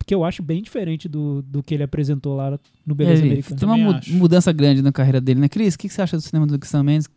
que 0.05 0.15
eu 0.15 0.23
acho 0.23 0.41
bem 0.41 0.61
diferente 0.61 1.07
do, 1.07 1.41
do 1.43 1.61
que 1.61 1.73
ele 1.73 1.83
apresentou 1.83 2.35
lá 2.35 2.57
no 2.85 2.95
Beleza 2.95 3.21
Ele 3.21 3.29
Americana. 3.31 3.59
tem 3.59 3.69
uma 3.69 3.97
acho. 3.97 4.13
mudança 4.13 4.51
grande 4.51 4.81
na 4.81 4.91
carreira 4.91 5.21
dele, 5.21 5.39
né, 5.39 5.47
Cris? 5.49 5.75
O 5.75 5.77
que 5.77 5.87
que 5.87 5.93
você 5.93 6.01
acha 6.01 6.17
do 6.17 6.21
cinema 6.21 6.47
do 6.47 6.65
Sam 6.65 6.83
Mendes? 6.83 7.07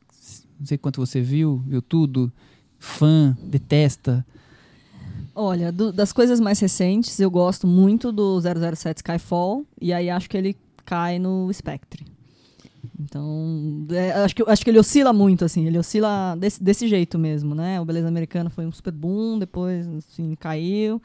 Não 0.61 0.67
sei 0.67 0.77
quanto 0.77 1.01
você 1.01 1.21
viu, 1.21 1.63
viu 1.67 1.81
tudo. 1.81 2.31
Fã, 2.79 3.37
detesta. 3.45 4.25
Olha, 5.35 5.73
do- 5.73 5.93
das 5.93 6.13
coisas 6.13 6.39
mais 6.41 6.59
recentes, 6.61 7.19
eu 7.19 7.31
gosto 7.31 7.67
muito 7.67 8.13
do 8.13 8.39
007 8.41 8.99
Skyfall, 8.99 9.65
e 9.81 9.93
aí 9.93 10.11
acho 10.11 10.29
que 10.29 10.37
ele 10.37 10.55
cai 10.85 11.19
no 11.19 11.51
Spectre. 11.53 12.05
Então, 12.99 13.87
é, 13.91 14.13
acho, 14.13 14.35
que, 14.35 14.43
acho 14.47 14.65
que 14.65 14.71
ele 14.71 14.79
oscila 14.79 15.13
muito, 15.13 15.45
assim, 15.45 15.67
ele 15.67 15.79
oscila 15.79 16.37
desse, 16.37 16.63
desse 16.63 16.89
jeito 16.89 17.19
mesmo, 17.19 17.55
né? 17.55 17.81
O 17.81 17.85
Beleza 17.85 18.09
Americana 18.09 18.51
foi 18.51 18.67
um 18.67 18.73
super 18.73 18.93
boom, 18.93 19.39
depois, 19.39 19.87
assim, 19.89 20.35
caiu. 20.35 21.01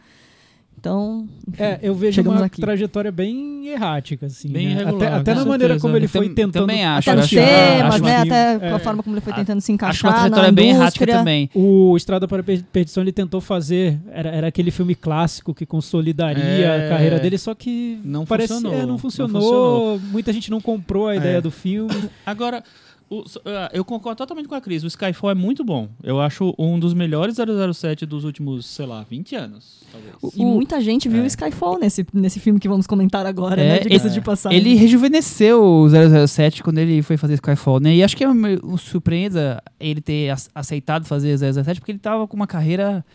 Então, 0.80 1.28
enfim, 1.48 1.64
É, 1.64 1.80
eu 1.82 1.96
vejo 1.96 2.22
uma 2.22 2.46
aqui. 2.46 2.62
trajetória 2.62 3.12
bem 3.12 3.68
errática, 3.68 4.28
assim. 4.28 4.48
Bem 4.50 4.68
né? 4.68 4.72
irregular, 4.74 5.08
até, 5.08 5.16
até 5.18 5.34
na 5.34 5.40
maneira 5.46 5.74
certeza. 5.74 5.82
como 5.82 5.98
ele 5.98 6.08
foi 6.08 6.30
tentando. 6.30 6.62
também 6.68 6.86
acho, 6.86 7.10
Até 7.10 7.20
acho- 7.22 7.36
temas, 7.36 8.02
né? 8.02 8.16
Até 8.18 8.54
É. 8.54 8.70
com 8.70 8.76
a 8.76 8.80
forma 8.80 9.02
como 9.04 9.16
ele 9.16 9.22
foi 9.22 9.34
A- 9.34 9.36
tentando 9.38 9.60
se 9.60 9.72
Acho 9.72 9.72
uma 9.72 9.76
encaixar 9.76 10.14
trajetória 10.14 10.52
bem 10.52 10.70
errática 10.70 11.08
também. 11.08 11.50
O 11.56 11.98
Estrada 11.98 12.28
para 12.28 12.42
a 12.42 12.44
Per- 12.44 12.64
Perdição 12.72 13.02
ele 13.04 13.12
tentou 13.12 13.42
fazer, 13.42 14.00
era, 14.12 14.30
era 14.30 14.48
aquele 14.48 14.70
filme 14.70 14.94
clássico 14.94 15.52
que 15.54 15.66
consolidaria 15.66 16.44
É. 16.44 16.86
a 16.86 16.90
carreira 16.90 17.20
dele, 17.20 17.38
só 17.40 17.56
que 17.56 18.00
Não 18.06 18.24
parece, 18.26 18.54
funcionou, 18.54 18.78
é, 18.78 18.82
não, 18.82 18.88
não 18.90 18.98
funcionou, 19.00 19.42
funcionou. 19.42 20.00
Muita 20.12 20.32
gente 20.32 20.52
não 20.52 20.62
comprou 20.62 21.08
a 21.08 21.16
ideia 21.16 21.38
É. 21.38 21.42
do 21.42 21.50
filme. 21.52 21.92
Agora, 22.24 22.64
o- 23.10 23.24
ah, 23.46 23.70
eu 23.74 23.84
concordo 23.86 24.18
totalmente 24.18 24.48
com 24.48 24.56
a 24.56 24.62
Cris. 24.62 24.84
O 24.84 24.88
Skyfall 24.88 25.32
é 25.32 25.36
muito 25.36 25.64
bom. 25.64 25.90
Eu 26.04 26.20
acho 26.20 26.54
um 26.58 26.80
dos 26.80 26.94
melhores 26.94 27.36
007 27.36 28.06
dos 28.06 28.24
últimos, 28.24 28.66
sei 28.66 28.86
lá, 28.86 29.06
20 29.10 29.36
anos. 29.36 29.78
Talvez. 29.92 30.36
E 30.36 30.44
muita 30.46 30.82
gente 30.82 31.08
viu 31.08 31.24
É. 31.24 31.28
Skyfall 31.28 31.80
nesse, 31.80 32.06
nesse 32.14 32.40
filme 32.40 32.60
que 32.60 32.68
vamos 32.68 32.86
comentar 32.86 33.26
agora, 33.26 33.62
É, 33.62 33.68
né? 33.74 33.80
Diga-se 33.80 34.08
ele- 34.08 34.14
de 34.14 34.22
passagem. 34.22 34.58
Ele 34.58 34.74
rejuvenesceu 34.76 35.64
o 35.64 35.88
007 35.90 36.62
quando 36.64 36.78
ele 36.80 37.02
foi 37.02 37.18
fazer 37.18 37.36
Skyfall, 37.36 37.80
né? 37.80 37.96
E 37.96 38.04
acho 38.04 38.16
que 38.18 38.24
é 38.24 38.28
uma, 38.30 38.50
uma 38.64 38.78
surpresa 38.78 39.62
ele 39.80 40.02
ter 40.02 40.30
ac- 40.30 40.50
aceitado 40.54 41.06
fazer 41.06 41.38
007, 41.38 41.80
porque 41.80 41.92
ele 41.94 42.00
tava 42.00 42.28
com 42.28 42.36
uma 42.36 42.48
carreira 42.48 43.06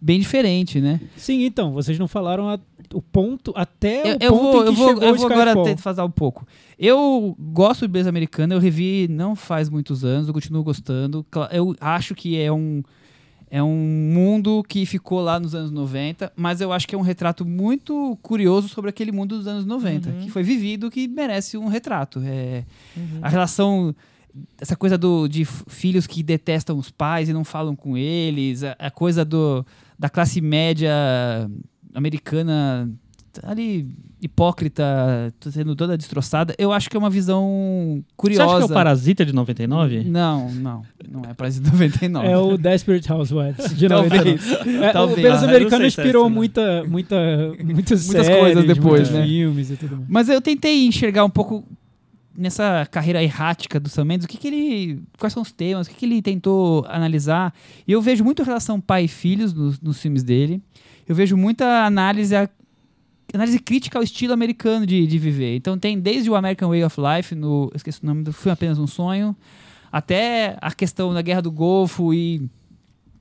bem 0.00 0.18
diferente, 0.18 0.80
né? 0.80 1.00
Sim, 1.16 1.44
então, 1.44 1.72
vocês 1.72 1.98
não 1.98 2.08
falaram 2.08 2.48
a- 2.48 2.58
o 2.92 3.00
ponto, 3.00 3.52
até 3.56 4.02
Eu, 4.12 4.16
o 4.16 4.18
eu 4.20 4.30
ponto 4.32 4.42
vou, 4.52 4.64
eu 4.64 4.72
vou, 4.72 5.02
eu 5.02 5.14
vou 5.14 5.26
agora 5.30 5.54
tentar 5.64 5.80
fazer 5.80 6.02
um 6.02 6.10
pouco. 6.10 6.46
Eu 6.78 7.34
gosto 7.38 7.82
de 7.82 7.88
beleza 7.88 8.08
americana, 8.10 8.54
eu 8.54 8.58
revi 8.58 9.06
não 9.08 9.34
faz 9.36 9.68
muitos 9.70 10.04
anos, 10.04 10.28
eu 10.28 10.34
continuo 10.34 10.62
gostando. 10.64 11.24
Eu 11.52 11.74
acho 11.80 12.14
que 12.14 12.36
é 12.38 12.52
um 12.52 12.82
é 13.54 13.62
um 13.62 14.10
mundo 14.14 14.64
que 14.66 14.86
ficou 14.86 15.20
lá 15.20 15.38
nos 15.38 15.54
anos 15.54 15.70
90, 15.70 16.32
mas 16.34 16.62
eu 16.62 16.72
acho 16.72 16.88
que 16.88 16.94
é 16.94 16.98
um 16.98 17.02
retrato 17.02 17.44
muito 17.44 18.16
curioso 18.22 18.66
sobre 18.66 18.88
aquele 18.88 19.12
mundo 19.12 19.36
dos 19.36 19.46
anos 19.46 19.66
90, 19.66 20.08
Uhum. 20.08 20.20
que 20.20 20.30
foi 20.30 20.42
vivido, 20.42 20.90
que 20.90 21.06
merece 21.06 21.58
um 21.58 21.66
retrato. 21.68 22.22
É, 22.24 22.64
A 23.20 23.28
relação, 23.28 23.94
essa 24.60 24.74
coisa 24.76 24.96
do, 24.96 25.28
de 25.28 25.44
filhos 25.44 26.06
que 26.06 26.22
detestam 26.22 26.78
os 26.78 26.90
pais 26.90 27.28
e 27.28 27.32
não 27.32 27.44
falam 27.44 27.74
com 27.76 27.96
eles, 27.96 28.62
a, 28.64 28.74
a 28.78 28.90
coisa 28.90 29.24
do, 29.24 29.64
da 29.98 30.08
classe 30.08 30.40
média 30.40 30.90
americana 31.94 32.88
ali 33.42 33.88
hipócrita, 34.20 34.84
tô 35.40 35.50
sendo 35.50 35.74
toda 35.74 35.96
destroçada. 35.96 36.54
Eu 36.58 36.70
acho 36.70 36.88
que 36.90 36.96
é 36.96 36.98
uma 36.98 37.08
visão 37.10 37.96
Você 37.96 38.04
curiosa. 38.16 38.44
acha 38.44 38.56
que 38.58 38.62
é 38.62 38.66
o 38.66 38.68
Parasita 38.68 39.24
de 39.24 39.32
99? 39.32 40.04
Não, 40.04 40.50
não, 40.52 40.82
não 41.10 41.22
é 41.28 41.34
Parasita 41.34 41.70
99. 41.70 42.28
É 42.28 42.36
o 42.36 42.56
Desperate 42.58 43.10
Housewives 43.10 43.74
de 43.76 43.88
Talvez. 43.88 44.50
99. 44.50 44.84
É, 44.84 44.92
Talvez. 44.92 45.18
O 45.18 45.22
Belas 45.22 45.42
Ah, 45.42 45.46
Americano 45.48 45.76
se 45.78 45.84
é 45.84 45.86
inspirou 45.88 46.22
esse, 46.24 46.30
né? 46.30 46.36
muita, 46.36 46.84
muita, 46.84 47.16
muitas, 47.64 48.06
Muitas 48.06 48.26
séries, 48.26 48.40
coisas 48.54 48.64
depois, 48.66 49.10
né? 49.10 49.24
filmes 49.26 49.70
e 49.70 49.76
tudo 49.76 49.96
mais. 49.96 50.08
Mas 50.08 50.28
eu 50.28 50.40
tentei 50.40 50.86
enxergar 50.86 51.24
um 51.24 51.30
pouco 51.30 51.64
nessa 52.36 52.86
carreira 52.90 53.22
errática 53.22 53.78
do 53.80 53.88
Sam 53.88 54.04
Mendes, 54.06 54.24
o 54.24 54.28
que, 54.28 54.38
que 54.38 54.48
ele. 54.48 55.02
Quais 55.18 55.32
são 55.32 55.42
os 55.42 55.52
temas, 55.52 55.86
o 55.86 55.90
que, 55.90 55.96
que 55.96 56.06
ele 56.06 56.20
tentou 56.22 56.84
analisar. 56.88 57.54
E 57.86 57.92
eu 57.92 58.00
vejo 58.00 58.24
muito 58.24 58.42
relação 58.42 58.80
pai 58.80 59.04
e 59.04 59.08
filhos 59.08 59.52
nos, 59.52 59.80
nos 59.80 60.00
filmes 60.00 60.22
dele. 60.22 60.60
Eu 61.08 61.14
vejo 61.14 61.36
muita 61.36 61.84
análise, 61.84 62.34
a- 62.34 62.48
análise 63.34 63.58
crítica 63.58 63.98
ao 63.98 64.02
estilo 64.02 64.32
americano 64.32 64.86
de, 64.86 65.06
de 65.06 65.18
viver. 65.18 65.56
Então 65.56 65.78
tem 65.78 65.98
desde 65.98 66.30
o 66.30 66.34
American 66.36 66.68
Way 66.68 66.84
of 66.84 66.96
Life, 67.00 67.34
no. 67.34 67.70
Esqueci 67.74 68.00
o 68.02 68.06
nome 68.06 68.22
do 68.22 68.32
filme 68.32 68.52
Apenas 68.52 68.78
um 68.78 68.86
Sonho, 68.86 69.36
até 69.90 70.56
a 70.60 70.72
questão 70.72 71.12
da 71.12 71.22
Guerra 71.22 71.42
do 71.42 71.50
Golfo 71.50 72.12
e. 72.14 72.48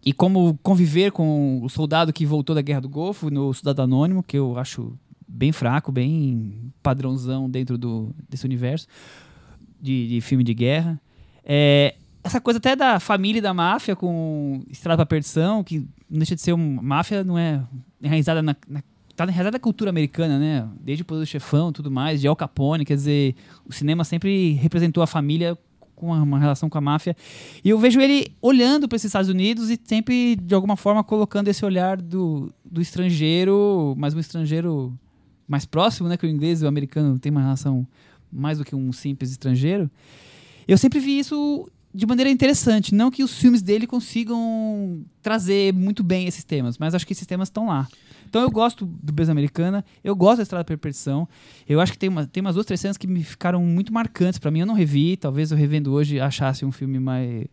E 0.03 0.11
como 0.11 0.57
conviver 0.63 1.11
com 1.11 1.61
o 1.61 1.69
soldado 1.69 2.11
que 2.11 2.25
voltou 2.25 2.55
da 2.55 2.61
Guerra 2.63 2.81
do 2.81 2.89
Golfo, 2.89 3.29
no 3.29 3.53
Soldado 3.53 3.83
Anônimo, 3.83 4.23
que 4.23 4.35
eu 4.35 4.57
acho 4.57 4.93
bem 5.31 5.51
fraco, 5.51 5.91
bem 5.91 6.71
padrãozão 6.83 7.49
dentro 7.49 7.77
do, 7.77 8.13
desse 8.29 8.45
universo 8.45 8.87
de, 9.79 10.07
de 10.07 10.21
filme 10.21 10.43
de 10.43 10.53
guerra. 10.53 11.01
É, 11.43 11.95
essa 12.23 12.39
coisa 12.39 12.57
até 12.57 12.75
da 12.75 12.99
família 12.99 13.41
da 13.41 13.53
máfia 13.53 13.95
com 13.95 14.63
Estrada 14.69 14.97
pra 14.97 15.05
Perdição, 15.05 15.63
que 15.63 15.79
não 16.09 16.19
deixa 16.19 16.35
de 16.35 16.41
ser 16.41 16.53
uma 16.53 16.81
máfia, 16.81 17.23
não 17.23 17.37
é 17.37 17.63
enraizada 18.01 18.41
na, 18.41 18.55
na 18.67 18.83
tá 19.15 19.23
enraizada 19.25 19.51
na 19.51 19.59
cultura 19.59 19.89
americana, 19.89 20.39
né? 20.39 20.67
Desde 20.79 21.03
o 21.03 21.05
Poder 21.05 21.21
do 21.21 21.25
Chefão 21.25 21.71
tudo 21.71 21.91
mais, 21.91 22.21
de 22.21 22.27
Al 22.27 22.35
Capone, 22.35 22.85
quer 22.85 22.95
dizer, 22.95 23.35
o 23.65 23.73
cinema 23.73 24.03
sempre 24.03 24.53
representou 24.53 25.03
a 25.03 25.07
família 25.07 25.57
com 25.95 26.07
uma, 26.07 26.21
uma 26.21 26.39
relação 26.39 26.69
com 26.69 26.77
a 26.77 26.81
máfia. 26.81 27.15
E 27.63 27.69
eu 27.69 27.77
vejo 27.77 27.99
ele 27.99 28.33
olhando 28.41 28.87
para 28.87 28.95
esses 28.95 29.05
Estados 29.05 29.29
Unidos 29.29 29.69
e 29.69 29.79
sempre, 29.83 30.35
de 30.35 30.55
alguma 30.55 30.75
forma, 30.75 31.03
colocando 31.03 31.47
esse 31.47 31.63
olhar 31.63 31.97
do, 31.97 32.51
do 32.63 32.81
estrangeiro, 32.81 33.93
mas 33.97 34.13
um 34.13 34.19
estrangeiro 34.19 34.97
mais 35.51 35.65
próximo, 35.65 36.07
né? 36.07 36.15
Que 36.15 36.25
o 36.25 36.29
inglês 36.29 36.61
e 36.61 36.65
o 36.65 36.67
americano 36.67 37.19
tem 37.19 37.29
uma 37.29 37.41
relação 37.41 37.85
mais 38.31 38.57
do 38.57 38.63
que 38.63 38.73
um 38.73 38.93
simples 38.93 39.31
estrangeiro. 39.31 39.91
Eu 40.65 40.77
sempre 40.77 40.99
vi 40.99 41.19
isso 41.19 41.69
de 41.93 42.05
maneira 42.05 42.31
interessante. 42.31 42.95
Não 42.95 43.11
que 43.11 43.21
os 43.21 43.37
filmes 43.37 43.61
dele 43.61 43.85
consigam 43.85 45.03
trazer 45.21 45.73
muito 45.73 46.03
bem 46.03 46.25
esses 46.25 46.45
temas, 46.45 46.77
mas 46.77 46.95
acho 46.95 47.05
que 47.05 47.11
esses 47.11 47.27
temas 47.27 47.49
estão 47.49 47.67
lá. 47.67 47.85
Então 48.29 48.41
eu 48.41 48.49
gosto 48.49 48.85
do 48.85 49.11
Beza 49.11 49.33
Americana, 49.33 49.83
eu 50.01 50.15
gosto 50.15 50.37
da 50.37 50.43
Estrada 50.43 50.63
da. 50.63 51.27
Eu 51.67 51.81
acho 51.81 51.91
que 51.91 51.97
tem, 51.97 52.07
uma, 52.07 52.25
tem 52.25 52.39
umas 52.39 52.55
duas, 52.55 52.65
três 52.65 52.79
cenas 52.79 52.95
que 52.95 53.05
me 53.05 53.21
ficaram 53.21 53.61
muito 53.65 53.91
marcantes 53.91 54.39
pra 54.39 54.49
mim. 54.49 54.61
Eu 54.61 54.65
não 54.65 54.73
revi, 54.73 55.17
talvez 55.17 55.51
eu 55.51 55.57
revendo 55.57 55.91
hoje 55.91 56.17
achasse 56.17 56.63
um 56.63 56.71
filme 56.71 56.97
mais, 56.97 57.45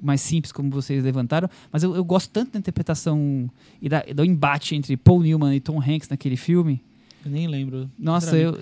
mais 0.00 0.20
simples, 0.20 0.50
como 0.50 0.70
vocês 0.70 1.04
levantaram. 1.04 1.48
Mas 1.70 1.84
eu, 1.84 1.94
eu 1.94 2.04
gosto 2.04 2.30
tanto 2.32 2.50
da 2.50 2.58
interpretação 2.58 3.48
e 3.80 3.88
da, 3.88 4.00
do 4.00 4.24
embate 4.24 4.74
entre 4.74 4.96
Paul 4.96 5.22
Newman 5.22 5.54
e 5.54 5.60
Tom 5.60 5.80
Hanks 5.80 6.08
naquele 6.08 6.36
filme. 6.36 6.82
Eu 7.24 7.30
nem 7.30 7.46
lembro. 7.46 7.90
Nossa, 7.98 8.36
eu. 8.36 8.58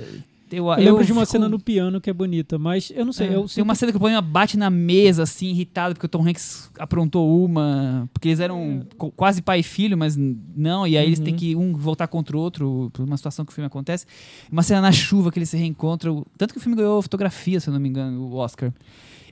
Eu, 0.51 0.67
Eu 0.67 0.77
lembro 0.77 1.03
de 1.07 1.13
uma 1.13 1.23
fico- 1.23 1.33
cena 1.33 1.49
no 1.49 1.59
piano 1.59 1.99
que 1.99 2.11
é 2.11 2.13
bonita, 2.13 2.59
mas 2.59 2.93
eu 2.95 3.07
não 3.07 3.13
sei. 3.15 3.29
é, 3.29 3.35
eu 3.37 3.47
tem 3.49 3.65
uma 3.65 3.75
cena 3.75 3.91
que 3.91 3.97
o 3.97 4.01
Newman 4.03 4.23
bate 4.23 4.59
na 4.59 4.69
mesa, 4.69 5.23
assim, 5.23 5.47
irritado, 5.49 5.95
porque 5.95 6.05
o 6.05 6.09
Tom 6.11 6.29
Hanks 6.29 6.71
aprontou 6.79 7.43
uma. 7.43 8.07
Porque 8.13 8.29
eles 8.29 8.39
eram 8.39 8.87
co- 8.99 9.11
quase 9.13 9.41
pai 9.41 9.61
e 9.61 9.63
filho, 9.63 9.97
mas 9.97 10.15
não, 10.15 10.87
e 10.87 10.99
aí 10.99 11.07
eles 11.07 11.19
Uhum. 11.21 11.25
têm 11.25 11.35
que 11.37 11.57
um 11.57 11.73
voltar 11.75 12.07
contra 12.07 12.37
o 12.37 12.41
outro, 12.41 12.91
por 12.93 13.03
uma 13.03 13.17
situação 13.17 13.47
que 13.47 13.51
o 13.51 13.55
filme 13.55 13.67
acontece. 13.67 14.05
Uma 14.51 14.63
cena 14.63 14.83
na 14.83 14.93
chuva 14.93 15.33
que 15.33 15.39
eles 15.39 15.49
se 15.49 15.57
reencontram. 15.57 16.23
Tanto 16.37 16.53
que 16.53 16.59
o 16.59 16.63
filme 16.63 16.77
ganhou 16.77 17.01
fotografia, 17.01 17.59
se 17.59 17.71
eu 17.71 17.73
não 17.73 17.81
me 17.81 17.89
engano, 17.89 18.21
o 18.23 18.35
Oscar. 18.35 18.75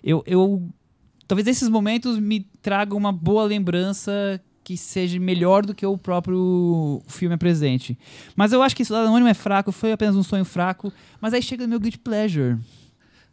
Eu. 0.02 0.24
eu 0.26 0.62
talvez 1.28 1.46
esses 1.46 1.68
momentos 1.68 2.18
me 2.18 2.40
tragam 2.62 2.96
uma 2.96 3.12
boa 3.12 3.44
lembrança 3.44 4.40
que 4.62 4.76
seja 4.76 5.18
melhor 5.18 5.64
do 5.64 5.74
que 5.74 5.84
o 5.84 5.96
próprio 5.98 7.02
filme 7.08 7.36
presente. 7.36 7.98
Mas 8.36 8.52
eu 8.52 8.62
acho 8.62 8.76
que 8.76 8.84
Soldado 8.84 9.08
Anônimo 9.08 9.28
é 9.28 9.34
fraco, 9.34 9.72
foi 9.72 9.90
apenas 9.92 10.14
um 10.16 10.22
sonho 10.22 10.44
fraco. 10.44 10.92
Mas 11.20 11.32
aí 11.34 11.42
chega 11.42 11.64
no 11.64 11.70
meu 11.70 11.80
Guilty 11.80 11.98
Pleasure. 11.98 12.56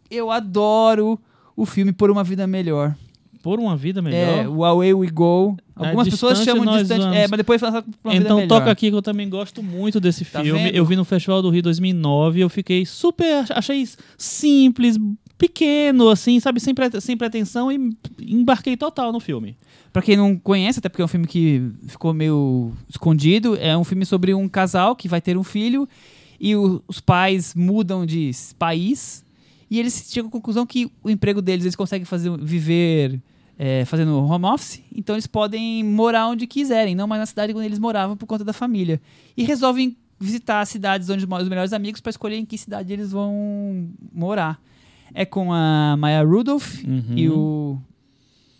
Eu 0.10 0.32
adoro 0.32 1.20
o 1.56 1.66
filme 1.66 1.92
Por 1.92 2.10
Uma 2.10 2.24
Vida 2.24 2.48
Melhor. 2.48 2.96
Por 3.44 3.60
uma 3.60 3.78
vida 3.78 4.00
É, 4.00 4.02
melhor. 4.02 4.48
o 4.48 4.66
Away 4.66 4.94
We 4.94 5.08
Go. 5.10 5.56
Algumas 5.76 6.08
É, 6.08 6.12
pessoas 6.12 6.38
Distante 6.40 6.58
chamam 6.58 6.74
de 6.74 6.80
distante. 6.82 7.00
vamos. 7.02 7.16
É, 7.18 7.28
mas 7.30 7.38
depois 7.38 7.62
fala 7.62 7.82
Por 7.82 7.94
Uma 8.04 8.12
Vida 8.14 8.26
Então 8.26 8.38
Melhor. 8.38 8.48
toca 8.50 8.72
aqui 8.72 8.90
que 8.90 8.96
eu 8.96 9.02
também 9.02 9.30
gosto 9.30 9.62
muito 9.64 10.00
desse 10.02 10.26
Tá 10.26 10.42
filme. 10.44 10.64
vendo? 10.64 10.76
Eu 10.76 10.84
vi 10.86 10.96
no 10.98 11.06
Festival 11.06 11.42
do 11.42 11.50
Rio 11.50 11.62
2009, 11.62 12.40
eu 12.42 12.50
fiquei 12.50 12.86
super, 12.86 13.46
achei 13.52 13.88
simples, 14.18 14.98
pequeno, 15.38 16.10
assim, 16.10 16.40
sabe, 16.40 16.60
sem, 16.60 16.74
prete- 16.74 17.00
sem 17.02 17.16
pretensão 17.16 17.72
e 17.72 17.96
embarquei 18.20 18.76
total 18.76 19.12
no 19.12 19.20
filme. 19.20 19.56
Pra 19.94 20.02
quem 20.02 20.16
não 20.18 20.38
conhece, 20.38 20.80
até 20.80 20.90
porque 20.90 21.02
é 21.02 21.06
um 21.06 21.10
filme 21.10 21.28
que 21.28 21.62
ficou 21.88 22.14
meio 22.14 22.72
escondido, 22.90 23.56
é 23.56 23.78
um 23.78 23.84
filme 23.84 24.06
sobre 24.06 24.34
um 24.34 24.48
casal 24.50 24.96
que 24.96 25.08
vai 25.08 25.22
ter 25.22 25.38
um 25.38 25.44
filho 25.44 25.88
e 26.40 26.56
o- 26.56 26.82
os 26.88 27.00
pais 27.00 27.54
mudam 27.56 28.06
de 28.06 28.32
país 28.60 29.24
e 29.70 29.80
eles 29.80 30.08
chegam 30.12 30.30
à 30.30 30.32
conclusão 30.32 30.66
que 30.66 30.90
o 31.04 31.10
emprego 31.10 31.42
deles 31.42 31.66
eles 31.66 31.76
conseguem 31.76 32.06
fazer 32.06 32.32
viver 32.38 33.20
é, 33.60 33.86
fazendo 33.86 34.16
home 34.24 34.46
office, 34.46 34.82
então 34.96 35.16
eles 35.16 35.26
podem 35.26 35.84
morar 35.84 36.28
onde 36.28 36.46
quiserem, 36.46 36.94
não 36.94 37.08
mais 37.08 37.20
na 37.20 37.26
cidade 37.26 37.54
onde 37.56 37.66
eles 37.66 37.80
moravam 37.80 38.16
por 38.16 38.28
conta 38.28 38.44
da 38.44 38.54
família. 38.54 39.02
E 39.36 39.44
resolvem 39.44 39.98
visitar 40.20 40.62
as 40.62 40.70
cidades 40.70 41.10
onde 41.10 41.26
moram 41.26 41.42
os 41.44 41.50
melhores 41.50 41.74
amigos 41.74 42.00
para 42.00 42.12
escolher 42.12 42.36
em 42.38 42.46
que 42.46 42.56
cidade 42.56 42.94
eles 42.94 43.12
vão 43.12 43.90
morar. 44.14 44.62
É 45.14 45.26
com 45.26 45.52
a 45.54 45.96
Maya 45.98 46.24
Rudolph 46.24 46.84
Uhum. 46.84 47.04
e 47.16 47.30
o 47.30 47.78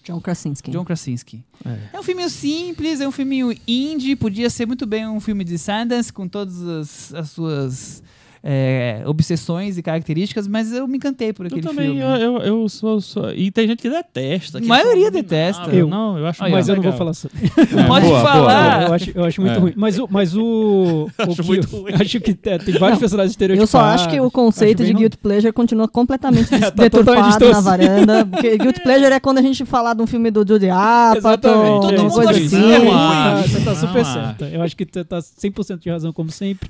John 0.04 0.22
Krasinski. 0.22 0.72
John 0.72 0.86
Krasinski. 0.86 1.44
É. 1.66 1.80
É 1.94 2.00
um 2.00 2.04
filminho 2.04 2.30
simples, 2.30 3.02
é 3.02 3.08
um 3.08 3.12
filminho 3.12 3.54
indie, 3.68 4.16
podia 4.16 4.50
ser 4.50 4.66
muito 4.66 4.86
bem 4.86 5.06
um 5.08 5.20
filme 5.20 5.44
de 5.44 5.58
Sundance, 5.58 6.12
com 6.14 6.28
todas 6.28 6.62
as, 6.64 7.14
as 7.14 7.30
suas 7.32 8.04
é, 8.44 9.02
obsessões 9.06 9.78
e 9.78 9.84
características, 9.84 10.48
mas 10.48 10.72
eu 10.72 10.88
me 10.88 10.98
encantei 10.98 11.34
por 11.34 11.46
Eu 11.46 11.48
aquele 11.48 11.62
também, 11.62 11.86
filme. 11.88 12.02
eu, 12.02 12.08
eu, 12.10 12.38
eu 12.40 12.70
sou, 12.70 13.02
sou- 13.02 13.32
E 13.34 13.52
tem 13.52 13.68
gente 13.68 13.82
que 13.82 13.90
detesta. 13.90 14.60
que 14.60 14.66
A 14.66 14.70
maioria 14.70 15.04
acha 15.08 15.12
detesta. 15.12 15.70
Eu. 15.76 15.88
Não, 15.88 16.18
eu 16.18 16.26
acho 16.28 16.42
mas 16.50 16.68
eu 16.70 16.76
não 16.76 16.84
vou 16.84 16.94
falar 16.94 17.14
sobre. 17.14 17.38
Pode 17.88 18.06
boa, 18.06 18.22
falar. 18.22 18.84
eu, 18.88 18.94
acho, 18.94 19.12
eu 19.16 19.24
acho 19.26 19.42
muito 19.42 19.56
É. 19.56 19.60
ruim. 19.60 19.74
Mas 19.76 20.00
o. 20.00 20.08
Mas 20.10 20.36
o, 20.36 21.08
o 21.20 21.22
Acho 21.32 21.42
que 21.42 21.48
muito 21.48 21.68
eu- 21.76 21.82
ruim. 21.82 21.94
acho 22.00 22.20
que 22.20 22.38
é, 22.44 22.58
tem 22.58 22.76
vários 22.78 23.00
personagens 23.00 23.32
Eu 23.32 23.34
estereotipados. 23.34 23.70
só 23.70 23.80
acho 23.82 24.10
que 24.10 24.20
o 24.20 24.30
conceito 24.32 24.84
de 24.84 24.94
bem 24.94 25.02
Guilty 25.02 25.18
Pleasure 25.18 25.52
continua 25.54 25.88
completamente 25.88 26.50
des- 26.50 26.60
Tá 26.68 26.70
deturpado 26.70 27.46
na 27.52 27.60
varanda. 27.62 28.26
Porque 28.26 28.58
Guilty 28.58 28.82
Pleasure 28.82 29.14
é 29.14 29.20
quando 29.20 29.40
a 29.40 29.42
gente 29.42 29.66
falar 29.66 29.94
de 29.94 30.02
um 30.02 30.08
filme 30.08 30.30
do 30.32 30.46
Judy 30.48 30.70
Apatow, 30.70 31.18
Exatamente. 31.18 31.82
Todo 31.82 31.94
é 31.94 31.98
mundo 32.04 32.34
filme. 32.50 32.90
tá- 32.92 33.42
Você 33.42 33.60
tá 33.62 33.76
super 33.76 34.06
certa. 34.06 34.46
Eu 34.46 34.62
acho 34.62 34.76
que 34.76 34.88
você 34.92 35.04
tá 35.04 35.20
100% 35.20 35.80
de 35.80 35.90
razão, 35.90 36.14
como 36.14 36.32
sempre. 36.32 36.70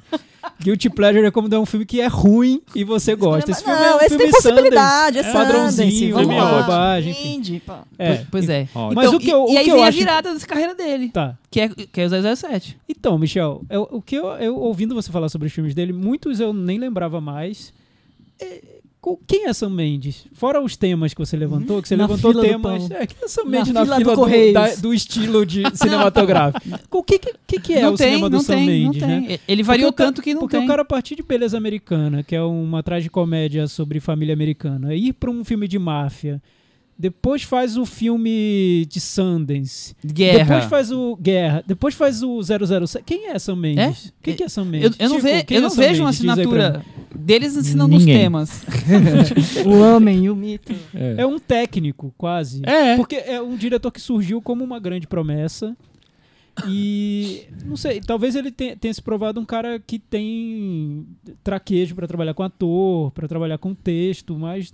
Guilty 0.62 0.90
Pleasure 0.90 1.26
é 1.26 1.32
como 1.32 1.48
dar 1.58 1.62
um 1.62 1.66
filme 1.66 1.86
que 1.86 2.00
é 2.00 2.08
ruim 2.08 2.62
e 2.76 2.84
você 2.84 3.16
gosta. 3.16 3.52
Esse 3.52 3.64
filme 3.64 3.80
é 3.80 3.90
não, 3.90 3.96
um 3.96 4.00
esse 4.00 4.10
filme 4.10 4.24
tem 4.24 4.32
possibilidade, 4.32 5.18
é 5.20 5.24
Sundance, 5.24 5.38
Sundance, 5.40 5.54
padrãozinho, 5.54 6.16
vamos 6.16 6.36
lá. 6.36 6.62
bobagem. 6.62 7.16
É, 7.98 8.26
Pois 8.32 8.48
é. 8.50 8.68
Ó, 8.74 8.94
Mas 8.94 9.08
Então, 9.08 9.18
o 9.18 9.20
que 9.20 9.30
eu- 9.30 9.46
e, 9.48 9.52
o 9.52 9.54
e 9.54 9.58
aí 9.58 9.64
que 9.66 9.70
eu 9.72 9.76
vem 9.76 9.84
a 9.84 9.88
acho- 9.88 9.98
virada 9.98 10.34
dessa 10.34 10.48
carreira 10.48 10.76
dele, 10.76 11.10
Tá. 11.10 11.38
que 11.52 11.60
é, 11.62 11.70
que 11.70 12.02
é 12.02 12.06
o 12.06 12.10
007. 12.10 12.78
Então, 12.88 13.18
Michel, 13.18 13.62
eu- 13.70 13.88
o 13.92 14.02
que 14.02 14.16
eu, 14.16 14.28
eu 14.34 14.56
ouvindo 14.58 14.96
você 14.96 15.12
falar 15.12 15.30
sobre 15.30 15.48
os 15.48 15.54
filmes 15.54 15.74
dele, 15.76 15.92
muitos 15.94 16.40
eu 16.40 16.54
nem 16.54 16.78
lembrava 16.78 17.20
mais. 17.20 17.74
É, 18.40 18.62
quem 19.16 19.46
é 19.46 19.54
Sam 19.54 19.70
Mendes? 19.70 20.26
Fora 20.34 20.60
os 20.62 20.76
temas 20.76 21.14
que 21.14 21.20
você 21.20 21.38
levantou, 21.38 21.82
que 21.82 21.88
você 21.88 21.96
Na 21.96 22.08
levantou 22.08 22.34
do 22.34 22.42
temas. 22.42 22.90
É, 22.92 23.06
quem 23.08 23.18
é 23.24 23.28
Sam 23.28 23.44
Na 23.46 23.50
Mendes 23.52 23.72
na, 23.74 23.84
fila 23.84 23.96
do 23.96 24.00
fila 24.02 24.12
do, 24.14 24.20
Correios. 24.20 24.54
da- 24.54 24.76
do 24.76 24.94
estilo 24.94 25.46
de 25.46 25.64
cinematográfico? 25.78 26.80
O 26.92 27.04
que, 27.04 27.20
que, 27.20 27.60
que 27.60 27.74
é 27.74 27.82
não 27.82 27.94
o 27.94 27.98
tem, 27.98 28.08
cinema 28.10 28.30
do 28.30 28.42
Sam 28.42 28.56
tem, 28.56 28.66
Mendes, 28.68 29.02
né? 29.02 29.24
tem. 29.28 29.40
Ele 29.48 29.64
variou 29.64 29.92
Porque 29.92 30.04
tanto 30.04 30.22
que 30.22 30.34
não 30.34 30.42
Porque 30.42 30.58
tem. 30.58 30.66
o 30.66 30.68
cara, 30.68 30.82
a 30.82 30.86
partir 30.86 31.16
de 31.16 31.24
Beleza 31.24 31.58
Americana, 31.58 32.24
que 32.24 32.36
é 32.36 32.42
uma 32.42 32.82
tragicomédia 32.84 33.68
sobre 33.68 34.00
família 34.00 34.34
americana, 34.34 34.94
ir 34.96 35.14
pra 35.14 35.30
um 35.32 35.44
filme 35.46 35.68
de 35.68 35.78
máfia, 35.80 36.42
depois 37.00 37.44
faz 37.44 37.78
o 37.78 37.86
filme 37.86 38.86
de 38.90 39.00
Sundance, 39.00 39.96
Guerra. 40.06 40.56
depois 40.56 40.66
faz 40.66 40.92
o 40.92 41.16
Guerra, 41.16 41.64
depois 41.68 41.94
faz 41.96 42.24
o 42.24 42.42
007. 42.42 43.04
Quem 43.06 43.28
é 43.28 43.38
Sam 43.40 43.56
Mendes? 43.58 44.12
Quem 44.22 44.36
que 44.36 44.44
é 44.44 44.50
Sam 44.50 44.62
Eu, 44.64 44.66
Mendes? 44.66 44.96
eu 45.00 45.10
não, 45.10 45.16
Chico, 45.18 45.28
ve- 45.28 45.46
eu 45.52 45.58
é 45.58 45.62
não 45.62 45.70
vejo 45.70 46.02
uma 46.04 46.10
Mendes? 46.12 46.22
Pra 46.26 46.34
assinatura 46.34 46.86
deles 47.16 47.56
ensinando 47.56 47.96
os 47.96 48.06
Ninguém. 48.06 48.22
temas. 48.24 48.64
O 49.66 49.80
homem 49.80 50.26
e 50.26 50.30
o 50.30 50.36
mito. 50.36 50.72
mim. 50.74 50.80
É 51.18 51.26
um 51.26 51.38
técnico, 51.40 52.14
quase. 52.18 52.62
É. 52.66 52.96
Porque 52.96 53.16
é 53.16 53.42
um 53.42 53.56
diretor 53.56 53.92
que 53.92 54.00
surgiu 54.02 54.42
como 54.42 54.64
uma 54.64 54.80
grande 54.80 55.06
promessa. 55.08 55.76
E 56.68 57.44
não 57.66 57.76
sei, 57.78 58.02
talvez 58.02 58.36
ele 58.36 58.52
tenha, 58.52 58.76
tenha 58.76 58.92
se 58.94 59.02
provado 59.02 59.40
um 59.40 59.46
cara 59.46 59.80
que 59.80 60.00
tem 60.00 61.06
traquejo 61.44 61.94
pra 61.94 62.08
trabalhar 62.08 62.34
com 62.34 62.42
ator, 62.42 63.12
pra 63.12 63.28
trabalhar 63.28 63.60
com 63.60 63.76
texto, 63.76 64.36
mas 64.38 64.74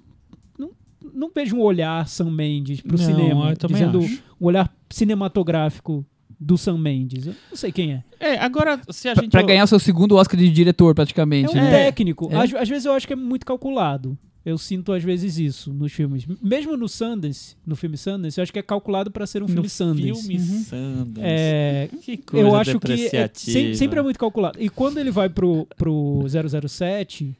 não, 1.13 1.29
vejo 1.33 1.55
um 1.55 1.61
olhar 1.61 2.07
Sam 2.07 2.31
Mendes 2.31 2.81
pro 2.81 2.97
Não, 2.97 3.05
cinema, 3.05 3.49
eu 3.51 3.57
também 3.57 3.77
dizendo 3.77 3.99
acho. 4.03 4.23
um 4.41 4.45
olhar 4.45 4.73
cinematográfico 4.89 6.05
do 6.39 6.57
Sam 6.57 6.77
Mendes. 6.77 7.27
Eu 7.27 7.35
não 7.49 7.57
sei 7.57 7.71
quem 7.71 7.93
é. 7.93 8.03
É, 8.19 8.37
agora, 8.37 8.79
se 8.89 9.07
a 9.07 9.13
Pra, 9.13 9.21
gente. 9.23 9.31
pra 9.31 9.41
ganhar 9.43 9.63
o 9.63 9.67
seu 9.67 9.79
segundo 9.79 10.15
Oscar 10.15 10.37
de 10.39 10.49
diretor, 10.51 10.91
É 10.91 10.93
praticamente, 10.93 11.51
um 11.51 11.61
né? 11.61 11.71
técnico. 11.85 12.29
É. 12.31 12.35
Às, 12.35 12.53
às 12.53 12.69
vezes 12.69 12.85
eu 12.85 12.91
acho 12.93 13.07
que 13.07 13.13
é 13.13 13.15
muito 13.15 13.45
calculado. 13.45 14.17
Eu 14.45 14.57
sinto 14.57 14.91
às 14.91 15.01
vezes 15.01 15.37
isso 15.37 15.71
nos 15.71 15.93
filmes. 15.93 16.25
Mesmo 16.41 16.75
no 16.75 16.89
Sundance, 16.89 17.55
no 17.65 17.77
filme 17.77 17.95
Sundance, 17.95 18.37
eu 18.37 18.43
acho 18.43 18.51
que 18.51 18.59
é 18.59 18.61
calculado 18.61 19.09
pra 19.09 19.25
ser 19.25 19.41
um 19.41 19.47
filme 19.47 19.63
no 19.63 19.69
Sundance. 19.69 20.01
filme 20.21 20.35
Uhum. 20.37 20.63
Sundance. 20.63 21.21
É, 21.21 21.89
Que 22.01 22.17
coisa 22.17 22.45
eu 22.45 22.53
acho 22.57 22.77
que 22.77 22.91
é, 22.91 22.95
depreciativa. 22.95 23.51
sem- 23.53 23.73
sempre 23.73 23.99
é 23.99 24.01
muito 24.01 24.19
calculado. 24.19 24.57
E 24.61 24.67
quando 24.67 24.97
ele 24.97 25.11
vai 25.11 25.29
pro, 25.29 25.65
pro 25.77 26.25
007, 26.27 27.33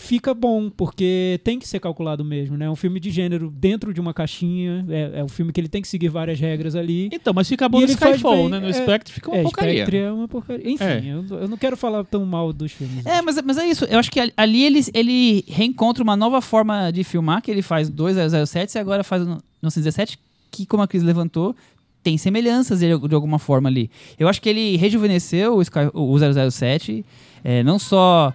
fica 0.00 0.32
bom, 0.32 0.70
porque 0.70 1.38
tem 1.44 1.58
que 1.58 1.68
ser 1.68 1.78
calculado 1.78 2.24
mesmo, 2.24 2.56
né? 2.56 2.64
É 2.66 2.70
um 2.70 2.74
filme 2.76 2.98
de 2.98 3.10
gênero 3.10 3.50
dentro 3.50 3.92
de 3.92 4.00
uma 4.00 4.14
caixinha, 4.14 4.84
é, 4.88 5.20
é 5.20 5.24
um 5.24 5.28
filme 5.28 5.52
que 5.52 5.60
ele 5.60 5.68
tem 5.68 5.82
que 5.82 5.88
seguir 5.88 6.08
várias 6.08 6.40
regras 6.40 6.74
ali. 6.74 7.10
Então, 7.12 7.32
mas 7.34 7.48
fica 7.48 7.68
bom 7.68 7.78
E 7.78 7.82
no 7.82 7.86
ele 7.88 7.96
faz 7.96 8.16
Skyfall, 8.16 8.36
bem, 8.36 8.48
né? 8.48 8.60
No 8.60 8.68
é, 8.68 8.72
Spectre 8.72 9.12
fica 9.12 9.30
uma 9.30 9.36
é, 9.38 9.42
porcaria. 9.42 9.74
Spectre 9.74 9.96
é 9.98 10.10
uma 10.12 10.26
porcaria. 10.26 10.68
Enfim, 10.70 10.84
É. 10.84 11.02
eu, 11.06 11.38
eu 11.40 11.48
não 11.48 11.56
quero 11.56 11.76
falar 11.76 12.02
tão 12.04 12.24
mal 12.24 12.52
dos 12.52 12.72
filmes. 12.72 13.04
É, 13.04 13.20
mas, 13.20 13.40
mas 13.42 13.58
é 13.58 13.66
isso. 13.68 13.84
Eu 13.84 13.98
acho 13.98 14.10
que 14.10 14.18
ali- 14.36 14.62
ele, 14.64 14.80
ele 14.94 15.44
reencontra 15.46 16.02
uma 16.02 16.16
nova 16.16 16.40
forma 16.40 16.90
de 16.90 17.04
filmar, 17.04 17.42
que 17.42 17.50
ele 17.50 17.62
faz 17.62 17.88
2007 17.90 18.74
e 18.74 18.78
agora 18.78 19.04
faz 19.04 19.22
o 19.22 19.26
1917, 19.26 20.18
que, 20.50 20.64
como 20.66 20.82
a 20.82 20.88
Cris 20.88 21.02
levantou, 21.02 21.54
tem 22.02 22.16
semelhanças 22.16 22.80
de, 22.80 22.86
de 22.86 23.14
alguma 23.14 23.38
forma 23.38 23.68
ali. 23.68 23.90
Eu 24.18 24.28
acho 24.28 24.40
que 24.40 24.48
ele 24.48 24.76
rejuvenesceu 24.76 25.56
o, 25.56 25.62
Sky, 25.62 25.90
o 25.92 26.16
007, 26.18 27.04
é, 27.44 27.62
não 27.62 27.78
só 27.78 28.34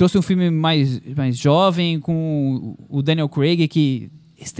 trouxe 0.00 0.16
um 0.16 0.22
filme 0.22 0.48
mais, 0.50 0.98
mais 1.14 1.36
jovem, 1.36 2.00
com 2.00 2.74
o 2.88 3.02
Daniel 3.02 3.28
Craig, 3.28 3.68
que 3.68 4.10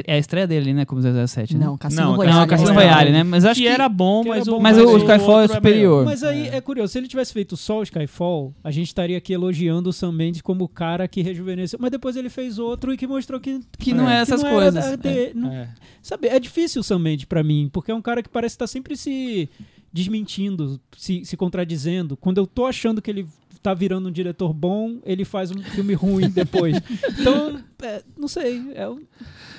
é 0.06 0.16
a 0.16 0.18
estreia 0.18 0.46
dele, 0.46 0.74
né, 0.74 0.84
como 0.84 1.00
007, 1.00 1.56
né? 1.56 1.64
Não, 1.64 1.78
Cassino 1.78 2.02
Não, 2.02 2.16
Royale. 2.16 2.36
Não, 2.40 2.46
Cassino 2.46 2.70
é 2.72 2.74
Royale, 2.74 3.10
né? 3.10 3.22
Mas 3.22 3.46
acho 3.46 3.58
que, 3.58 3.66
que, 3.66 3.72
era 3.72 3.88
bom, 3.88 4.22
que 4.22 4.28
mas, 4.28 4.42
era 4.46 4.50
bom, 4.50 4.58
o, 4.58 4.62
mas 4.62 4.76
o 4.76 4.98
Skyfall 4.98 5.40
é 5.40 5.48
superior. 5.48 6.04
Mas 6.04 6.22
aí 6.22 6.48
é. 6.48 6.60
curioso, 6.60 6.92
se 6.92 6.98
ele 6.98 7.08
tivesse 7.08 7.32
feito 7.32 7.56
só 7.56 7.78
o 7.78 7.82
Skyfall, 7.82 8.54
a 8.62 8.70
gente 8.70 8.88
estaria 8.88 9.16
aqui 9.16 9.32
elogiando 9.32 9.88
o 9.88 9.92
Sam 9.94 10.12
Mendes 10.12 10.42
como 10.42 10.64
o 10.64 10.68
cara 10.68 11.08
que 11.08 11.22
rejuvenesceu. 11.22 11.78
Mas 11.80 11.90
depois 11.90 12.16
ele 12.16 12.28
fez 12.28 12.58
outro 12.58 12.92
e 12.92 12.98
que 12.98 13.06
mostrou 13.06 13.40
que. 13.40 13.60
que 13.78 13.94
não 13.94 14.10
é, 14.10 14.18
É. 14.18 14.20
essas 14.20 14.42
não 14.42 14.50
era 14.50 14.58
coisas. 14.72 14.84
da- 14.90 14.96
de- 14.96 15.32
não- 15.34 15.50
É. 15.50 15.70
Sabe, 16.02 16.28
é 16.28 16.38
difícil 16.38 16.82
o 16.82 16.84
Sam 16.84 16.98
Mendes 16.98 17.24
pra 17.24 17.42
mim, 17.42 17.70
porque 17.72 17.90
é 17.90 17.94
um 17.94 18.02
cara 18.02 18.22
que 18.22 18.28
parece 18.28 18.56
estar 18.56 18.66
sempre 18.66 18.94
se 18.94 19.48
desmentindo, 19.90 20.78
se, 20.94 21.24
se 21.24 21.34
contradizendo. 21.38 22.14
Quando 22.18 22.36
eu 22.36 22.46
tô 22.46 22.66
achando 22.66 23.00
que 23.00 23.10
ele 23.10 23.26
tá 23.62 23.74
virando 23.74 24.08
um 24.08 24.12
diretor 24.12 24.52
bom, 24.54 24.96
ele 25.04 25.24
faz 25.24 25.50
um 25.50 25.62
filme 25.62 25.94
ruim 25.94 26.28
depois. 26.34 26.76
Então, 27.18 27.58
é, 27.82 28.02
não 28.18 28.26
sei, 28.28 28.62
é 28.74 28.88
um, 28.88 29.00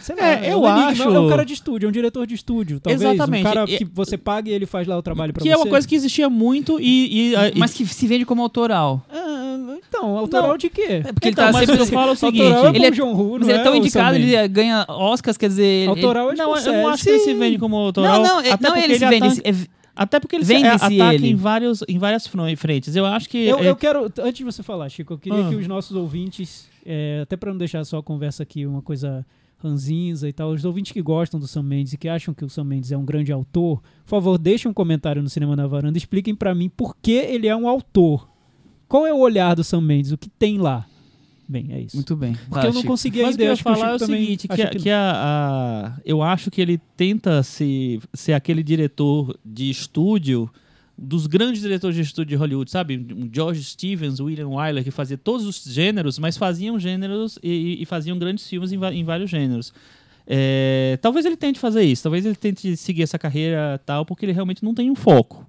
sei 0.01 0.15
lá, 0.15 0.27
É, 0.27 0.47
é 0.47 0.53
eu 0.53 0.61
um 0.61 0.67
enigma, 0.67 0.91
acho- 0.91 1.03
É 1.15 1.19
um 1.19 1.29
cara 1.29 1.45
de 1.45 1.53
estúdio, 1.53 1.85
é 1.85 1.89
um 1.89 1.91
diretor 1.91 2.25
de 2.25 2.33
estúdio, 2.33 2.79
talvez. 2.79 3.01
Exatamente. 3.01 3.41
Um 3.41 3.43
cara 3.53 3.65
que 3.67 3.85
você 3.85 4.17
paga 4.17 4.49
e 4.49 4.53
ele 4.53 4.65
faz 4.65 4.87
lá 4.87 4.97
o 4.97 5.01
trabalho 5.03 5.33
pra 5.33 5.41
Que 5.43 5.49
você. 5.49 5.53
é 5.53 5.57
uma 5.57 5.67
coisa 5.67 5.87
que 5.87 5.95
existia 5.95 6.29
muito 6.29 6.79
e. 6.79 7.31
e, 7.31 7.35
e- 7.35 7.59
Mas 7.59 7.73
que 7.73 7.85
se 7.85 8.07
vende 8.07 8.25
como 8.25 8.41
autoral. 8.41 9.05
Ah, 9.09 9.77
então, 9.87 10.17
autoral 10.17 10.57
de 10.57 10.69
quê? 10.69 11.03
É 11.05 11.13
porque 11.13 11.29
Então, 11.29 11.43
ele 11.45 11.51
tá 11.53 11.59
mas 11.59 11.67
sempre... 11.67 11.81
eu 11.81 11.85
falo 11.87 12.11
o 12.13 12.15
seguinte, 12.15 12.41
autoral 12.43 12.73
é 12.73 12.75
ele 12.77 12.85
é- 12.85 12.89
o 12.89 12.91
John 12.91 13.13
Woo, 13.13 13.31
Mas 13.33 13.41
não 13.41 13.49
ele 13.49 13.59
é 13.59 13.63
tão 13.63 13.73
o 13.73 13.75
indicado, 13.75 14.15
ele 14.15 14.35
é- 14.35 14.47
ganha 14.47 14.85
Oscars, 14.87 15.37
quer 15.37 15.47
dizer... 15.49 15.63
ele- 15.63 15.89
Autoral 15.89 16.31
é 16.31 16.35
Não, 16.35 16.55
eu 16.57 16.73
não 16.73 16.87
acho 16.87 17.03
que 17.03 17.09
ele 17.09 17.19
se 17.19 17.33
vende 17.33 17.57
como 17.59 17.75
autoral. 17.75 18.13
Não, 18.17 18.23
não, 18.23 18.39
é- 18.41 18.51
até 18.51 18.67
não 18.69 18.77
ele 18.77 18.97
se 18.97 19.05
vende. 19.05 19.27
ataca- 19.27 19.41
é- 19.49 19.80
Até 20.01 20.19
porque 20.19 20.35
ele 20.35 20.45
se 20.45 20.53
Vende-se 20.53 20.73
ataca 20.99 21.13
ele. 21.13 21.29
em, 21.29 21.35
vários, 21.35 21.83
em 21.87 21.97
várias 21.99 22.25
frentes. 22.57 22.95
Eu 22.95 23.05
acho 23.05 23.29
que. 23.29 23.37
Eu, 23.45 23.59
é- 23.59 23.69
eu 23.69 23.75
quero, 23.75 24.05
antes 24.19 24.33
de 24.37 24.43
você 24.43 24.63
falar, 24.63 24.89
Chico, 24.89 25.13
eu 25.13 25.17
queria 25.19 25.45
Ah. 25.45 25.49
que 25.49 25.55
os 25.55 25.67
nossos 25.67 25.95
ouvintes, 25.95 26.67
é, 26.85 27.19
até 27.21 27.35
para 27.37 27.51
não 27.51 27.57
deixar 27.57 27.83
só 27.85 27.97
a 27.99 28.03
conversa 28.03 28.41
aqui 28.43 28.65
uma 28.65 28.81
coisa 28.81 29.25
ranzinza 29.63 30.27
e 30.27 30.33
tal, 30.33 30.49
os 30.49 30.65
ouvintes 30.65 30.91
que 30.91 31.01
gostam 31.03 31.39
do 31.39 31.45
Sam 31.47 31.61
Mendes 31.63 31.93
e 31.93 31.97
que 31.97 32.07
acham 32.09 32.33
que 32.33 32.43
o 32.43 32.49
Sam 32.49 32.63
Mendes 32.63 32.91
é 32.91 32.97
um 32.97 33.05
grande 33.05 33.31
autor, 33.31 33.79
por 34.03 34.09
favor, 34.09 34.37
deixem 34.39 34.71
um 34.71 34.73
comentário 34.73 35.21
no 35.21 35.29
Cinema 35.29 35.55
na 35.55 35.67
Varanda, 35.67 35.97
expliquem 35.99 36.33
para 36.33 36.55
mim 36.55 36.67
por 36.67 36.95
que 36.99 37.11
ele 37.11 37.47
é 37.47 37.55
um 37.55 37.67
autor. 37.67 38.27
Qual 38.87 39.05
é 39.05 39.13
o 39.13 39.19
olhar 39.19 39.55
do 39.55 39.63
Sam 39.63 39.81
Mendes, 39.81 40.11
o 40.11 40.17
que 40.17 40.29
tem 40.29 40.57
lá? 40.57 40.87
Bem, 41.51 41.67
é 41.71 41.81
isso. 41.81 41.97
Muito 41.97 42.15
bem. 42.15 42.33
Porque 42.49 42.65
eu 42.67 42.73
não 42.73 42.81
consegui 42.83 43.21
Mas 43.23 43.35
o 43.35 43.37
que 43.37 43.41
ainda, 43.41 43.43
eu 43.43 43.47
ia 43.47 43.51
acho 43.53 43.63
que 43.63 43.69
o 43.69 43.73
falar 43.75 43.91
é 43.91 43.95
o 43.95 43.99
seguinte, 43.99 44.47
que, 44.47 44.55
que 44.67 44.79
que 44.79 44.89
a, 44.89 45.11
a- 45.97 46.01
eu 46.05 46.23
acho 46.23 46.49
que 46.49 46.61
ele 46.61 46.79
tenta 46.95 47.43
se, 47.43 47.99
ser 48.13 48.31
aquele 48.31 48.63
diretor 48.63 49.37
de 49.43 49.69
estúdio 49.69 50.49
dos 50.97 51.27
grandes 51.27 51.61
diretores 51.61 51.93
de 51.97 52.03
estúdio 52.03 52.29
de 52.29 52.35
Hollywood, 52.37 52.71
sabe? 52.71 52.95
Um 53.13 53.29
George 53.33 53.61
Stevens, 53.65 54.21
William 54.21 54.47
Wyler, 54.47 54.81
que 54.81 54.91
fazia 54.91 55.17
todos 55.17 55.45
os 55.45 55.61
gêneros, 55.65 56.17
mas 56.17 56.37
faziam 56.37 56.79
gêneros 56.79 57.37
e, 57.43 57.81
e 57.81 57.85
faziam 57.85 58.17
grandes 58.17 58.47
filmes 58.47 58.71
em, 58.71 58.77
em 58.81 59.03
vários 59.03 59.29
gêneros. 59.29 59.73
É, 60.25 60.97
talvez 61.01 61.25
ele 61.25 61.35
tente 61.35 61.59
fazer 61.59 61.83
isso, 61.83 62.03
talvez 62.03 62.25
ele 62.25 62.35
tente 62.35 62.77
seguir 62.77 63.03
essa 63.03 63.19
carreira 63.19 63.77
tal, 63.85 64.05
porque 64.05 64.23
ele 64.23 64.31
realmente 64.31 64.63
não 64.63 64.73
tem 64.73 64.89
um 64.89 64.95
foco. 64.95 65.45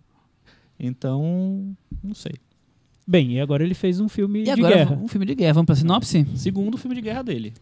Então, 0.80 1.76
não 2.02 2.12
sei. 2.14 2.32
Bem, 3.06 3.32
e 3.32 3.40
agora 3.40 3.64
ele 3.64 3.74
fez 3.74 3.98
um 4.00 4.08
filme 4.08 4.40
E 4.40 4.44
de 4.44 4.50
agora, 4.50 4.74
guerra. 4.76 4.98
um 5.02 5.08
filme 5.08 5.26
de 5.26 5.34
guerra. 5.34 5.54
Vamos 5.54 5.66
pra 5.66 5.74
sinopse? 5.74 6.26
Segundo 6.36 6.78
filme 6.78 6.94
de 6.94 7.02
guerra 7.02 7.22
dele. 7.22 7.52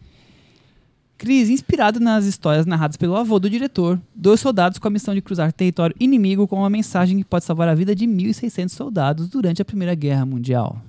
Cris, 1.17 1.49
inspirado 1.49 1.99
nas 1.99 2.25
histórias 2.25 2.65
narradas 2.65 2.97
pelo 2.97 3.15
avô 3.15 3.39
do 3.39 3.47
diretor, 3.49 4.01
dois 4.15 4.39
soldados 4.39 4.79
com 4.79 4.87
a 4.87 4.91
missão 4.91 5.13
de 5.13 5.21
cruzar 5.21 5.51
território 5.53 5.95
inimigo 5.99 6.47
com 6.47 6.57
uma 6.57 6.69
mensagem 6.69 7.17
que 7.19 7.23
pode 7.23 7.45
salvar 7.45 7.67
a 7.67 7.75
vida 7.75 7.93
de 7.95 8.07
1.600 8.07 8.69
soldados 8.69 9.29
durante 9.29 9.61
a 9.61 9.65
Primeira 9.65 9.93
Guerra 9.93 10.25
Mundial. 10.25 10.81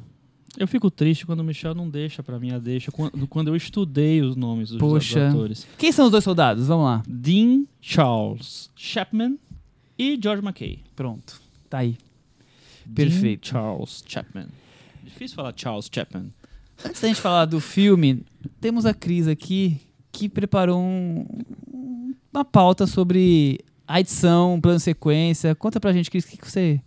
Eu 0.56 0.66
fico 0.68 0.90
triste 0.90 1.26
quando 1.26 1.40
o 1.40 1.44
Michel 1.44 1.74
não 1.74 1.88
deixa 1.88 2.22
pra 2.22 2.38
mim 2.38 2.50
a 2.52 2.58
deixa, 2.58 2.90
quando, 2.90 3.26
quando 3.26 3.48
eu 3.48 3.56
estudei 3.56 4.20
os 4.22 4.34
nomes 4.36 4.70
dos, 4.70 4.78
Poxa. 4.78 5.28
atores. 5.28 5.66
Quem 5.78 5.92
são 5.92 6.06
os 6.06 6.10
dois 6.10 6.24
soldados? 6.24 6.66
Vamos 6.66 6.84
lá. 6.86 7.02
Dean 7.08 7.64
Charles 7.80 8.70
Chapman 8.74 9.36
e 9.98 10.18
George 10.22 10.42
McKay. 10.44 10.78
Pronto. 10.96 11.40
Tá 11.68 11.78
aí. 11.78 11.96
Dean 12.92 13.08
Perfeito. 13.08 13.48
Charles 13.48 14.02
Chapman. 14.06 14.46
Difícil 15.02 15.36
falar 15.36 15.52
Charles 15.56 15.88
Chapman. 15.92 16.26
Antes 16.84 17.00
da 17.00 17.08
gente 17.08 17.20
falar 17.20 17.44
do 17.46 17.60
filme, 17.60 18.24
temos 18.60 18.84
a 18.86 18.92
Cris 18.94 19.26
aqui 19.28 19.80
que 20.10 20.28
preparou 20.28 20.80
um- 20.80 21.26
uma 22.32 22.44
pauta 22.44 22.86
sobre 22.86 23.60
a 23.86 24.00
edição, 24.00 24.60
plano 24.60 24.78
de 24.78 24.84
sequência. 24.84 25.54
Conta 25.54 25.78
pra 25.80 25.92
gente, 25.92 26.10
Cris, 26.10 26.24
o 26.24 26.28
que, 26.28 26.36
que 26.36 26.50
você. 26.50 26.80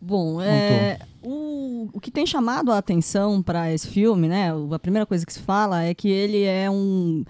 Bom, 0.00 0.40
é, 0.40 0.98
o, 1.22 1.88
o 1.92 2.00
que 2.00 2.10
tem 2.10 2.26
chamado 2.26 2.70
a 2.70 2.78
atenção 2.78 3.42
para 3.42 3.72
esse 3.72 3.88
filme, 3.88 4.28
né? 4.28 4.50
A 4.72 4.78
primeira 4.78 5.06
coisa 5.06 5.24
que 5.24 5.32
se 5.32 5.40
fala 5.40 5.82
é 5.82 5.94
que 5.94 6.08
ele 6.08 6.42
é 6.42 6.70
um, 6.70 7.24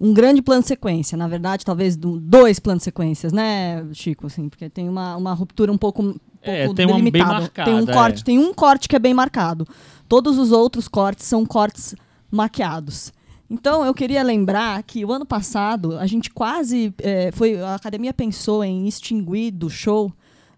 um 0.00 0.14
grande 0.14 0.40
plano 0.40 0.62
de 0.62 0.68
sequência. 0.68 1.18
Na 1.18 1.28
verdade, 1.28 1.64
talvez 1.64 1.96
do- 1.96 2.18
dois 2.20 2.58
planos 2.58 2.80
de 2.82 2.84
sequências, 2.84 3.32
né, 3.32 3.84
Chico? 3.92 4.26
Assim, 4.28 4.48
porque 4.48 4.70
tem 4.70 4.88
uma, 4.88 5.16
uma 5.16 5.32
ruptura 5.34 5.70
um 5.72 5.76
pouco, 5.78 6.18
um 6.46 6.50
É, 6.50 6.64
pouco 6.64 6.74
tem 6.76 6.86
uma 6.86 6.94
bem 6.94 7.04
delimitada. 7.04 7.40
marcada, 7.40 7.70
tem 7.70 7.80
um 7.80 7.88
é. 7.90 7.92
corte, 7.92 8.24
tem 8.24 8.38
um 8.38 8.54
corte 8.54 8.88
que 8.88 8.96
é 8.96 8.98
bem 8.98 9.14
marcado. 9.14 9.66
Todos 10.08 10.38
os 10.38 10.52
outros 10.52 10.88
cortes 10.88 11.26
são 11.26 11.44
cortes 11.46 11.94
maquiados. 12.30 13.12
Então, 13.50 13.84
eu 13.84 13.92
queria 13.92 14.22
lembrar 14.22 14.82
que 14.82 15.04
o 15.04 15.12
ano 15.12 15.26
passado 15.26 15.98
a 15.98 16.06
gente 16.06 16.30
quase 16.30 16.94
é, 16.98 17.30
foi 17.32 17.60
a 17.60 17.74
academia 17.74 18.12
pensou 18.14 18.64
em 18.64 18.86
extinguir 18.88 19.50
do 19.50 19.68
show 19.68 20.10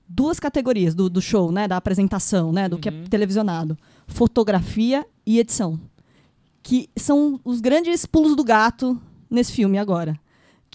duas 0.08 0.38
categorias 0.38 0.94
do, 0.94 1.08
do 1.10 1.20
show, 1.20 1.50
né, 1.50 1.66
da 1.66 1.76
apresentação, 1.76 2.52
né, 2.52 2.68
do 2.68 2.78
que 2.78 2.88
é 2.88 2.92
Uhum. 2.92 3.04
televisionado, 3.08 3.76
fotografia 4.06 5.04
e 5.26 5.38
edição, 5.40 5.80
que 6.62 6.88
são 6.96 7.40
os 7.44 7.60
grandes 7.60 8.06
pulos 8.06 8.36
do 8.36 8.44
gato 8.44 9.00
nesse 9.30 9.52
filme 9.52 9.78
agora. 9.78 10.14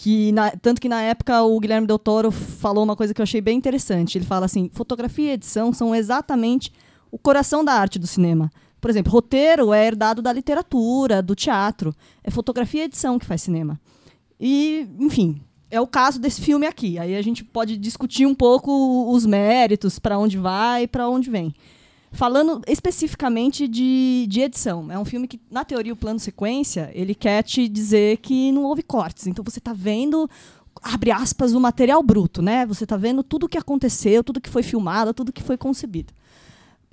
Que 0.02 0.32
na- 0.32 0.52
tanto 0.52 0.80
que 0.80 0.88
na 0.88 1.02
época 1.02 1.44
o 1.44 1.60
Guilherme 1.60 1.86
Del 1.86 2.00
Toro 2.00 2.32
falou 2.32 2.86
uma 2.86 2.96
coisa 2.96 3.14
que 3.14 3.20
eu 3.20 3.24
achei 3.24 3.42
bem 3.42 3.58
interessante. 3.58 4.18
Ele 4.18 4.24
fala 4.24 4.46
assim: 4.46 4.70
fotografia 4.74 5.32
e 5.32 5.34
edição 5.34 5.74
são 5.74 5.94
exatamente 5.94 6.72
o 7.12 7.18
coração 7.18 7.66
da 7.66 7.74
arte 7.74 8.00
do 8.00 8.08
cinema. 8.08 8.50
Por 8.80 8.90
exemplo, 8.90 9.12
roteiro 9.12 9.74
é 9.74 9.86
herdado 9.86 10.22
da 10.22 10.32
literatura, 10.32 11.22
do 11.22 11.36
teatro. 11.36 11.94
É 12.24 12.32
fotografia 12.32 12.84
e 12.84 12.86
edição 12.86 13.20
que 13.20 13.26
faz 13.26 13.42
cinema. 13.42 13.78
E, 14.40 14.88
enfim, 14.98 15.42
é 15.70 15.82
o 15.82 15.88
caso 15.88 16.18
desse 16.18 16.40
filme 16.40 16.66
aqui. 16.66 16.98
Aí 16.98 17.14
a 17.14 17.22
gente 17.22 17.44
pode 17.44 17.76
discutir 17.76 18.26
um 18.26 18.34
pouco 18.34 19.12
os 19.12 19.26
méritos, 19.26 20.00
para 20.00 20.18
onde 20.18 20.38
vai 20.38 20.84
e 20.84 20.88
para 20.88 21.10
onde 21.10 21.30
vem. 21.30 21.54
Falando 22.12 22.62
especificamente 22.68 23.68
de, 23.68 24.26
de 24.28 24.42
edição, 24.42 24.92
é 24.92 24.98
um 24.98 25.06
filme 25.06 25.28
que, 25.28 25.40
na 25.50 25.64
teoria, 25.64 25.94
o 25.94 25.98
plano 25.98 26.20
sequência, 26.20 26.90
ele 26.94 27.14
quer 27.14 27.44
te 27.44 27.68
dizer 27.68 28.18
que 28.18 28.52
não 28.52 28.64
houve 28.64 28.82
cortes. 28.82 29.28
Então 29.28 29.46
você 29.46 29.60
está 29.60 29.74
vendo, 29.74 30.28
abre 30.82 31.12
aspas, 31.12 31.54
o 31.54 31.60
material 31.60 32.02
bruto, 32.02 32.42
né? 32.42 32.66
Você 32.66 32.84
está 32.84 32.98
vendo 32.98 33.22
tudo 33.22 33.46
o 33.46 33.50
que 33.50 33.58
aconteceu, 33.58 34.24
tudo 34.24 34.42
que 34.42 34.50
foi 34.50 34.64
filmado, 34.64 35.14
tudo 35.14 35.32
que 35.32 35.44
foi 35.44 35.56
concebido. 35.56 36.12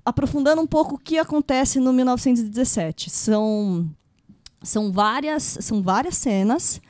Aprofundando 0.04 0.60
um 0.60 0.66
pouco 0.66 0.96
o 0.96 0.98
que 0.98 1.18
acontece 1.18 1.80
no 1.80 1.94
1917. 1.94 3.08
São, 3.08 3.88
são, 4.62 4.92
várias, 4.92 5.58
são 5.62 5.82
várias 5.82 6.16
cenas 6.16 6.80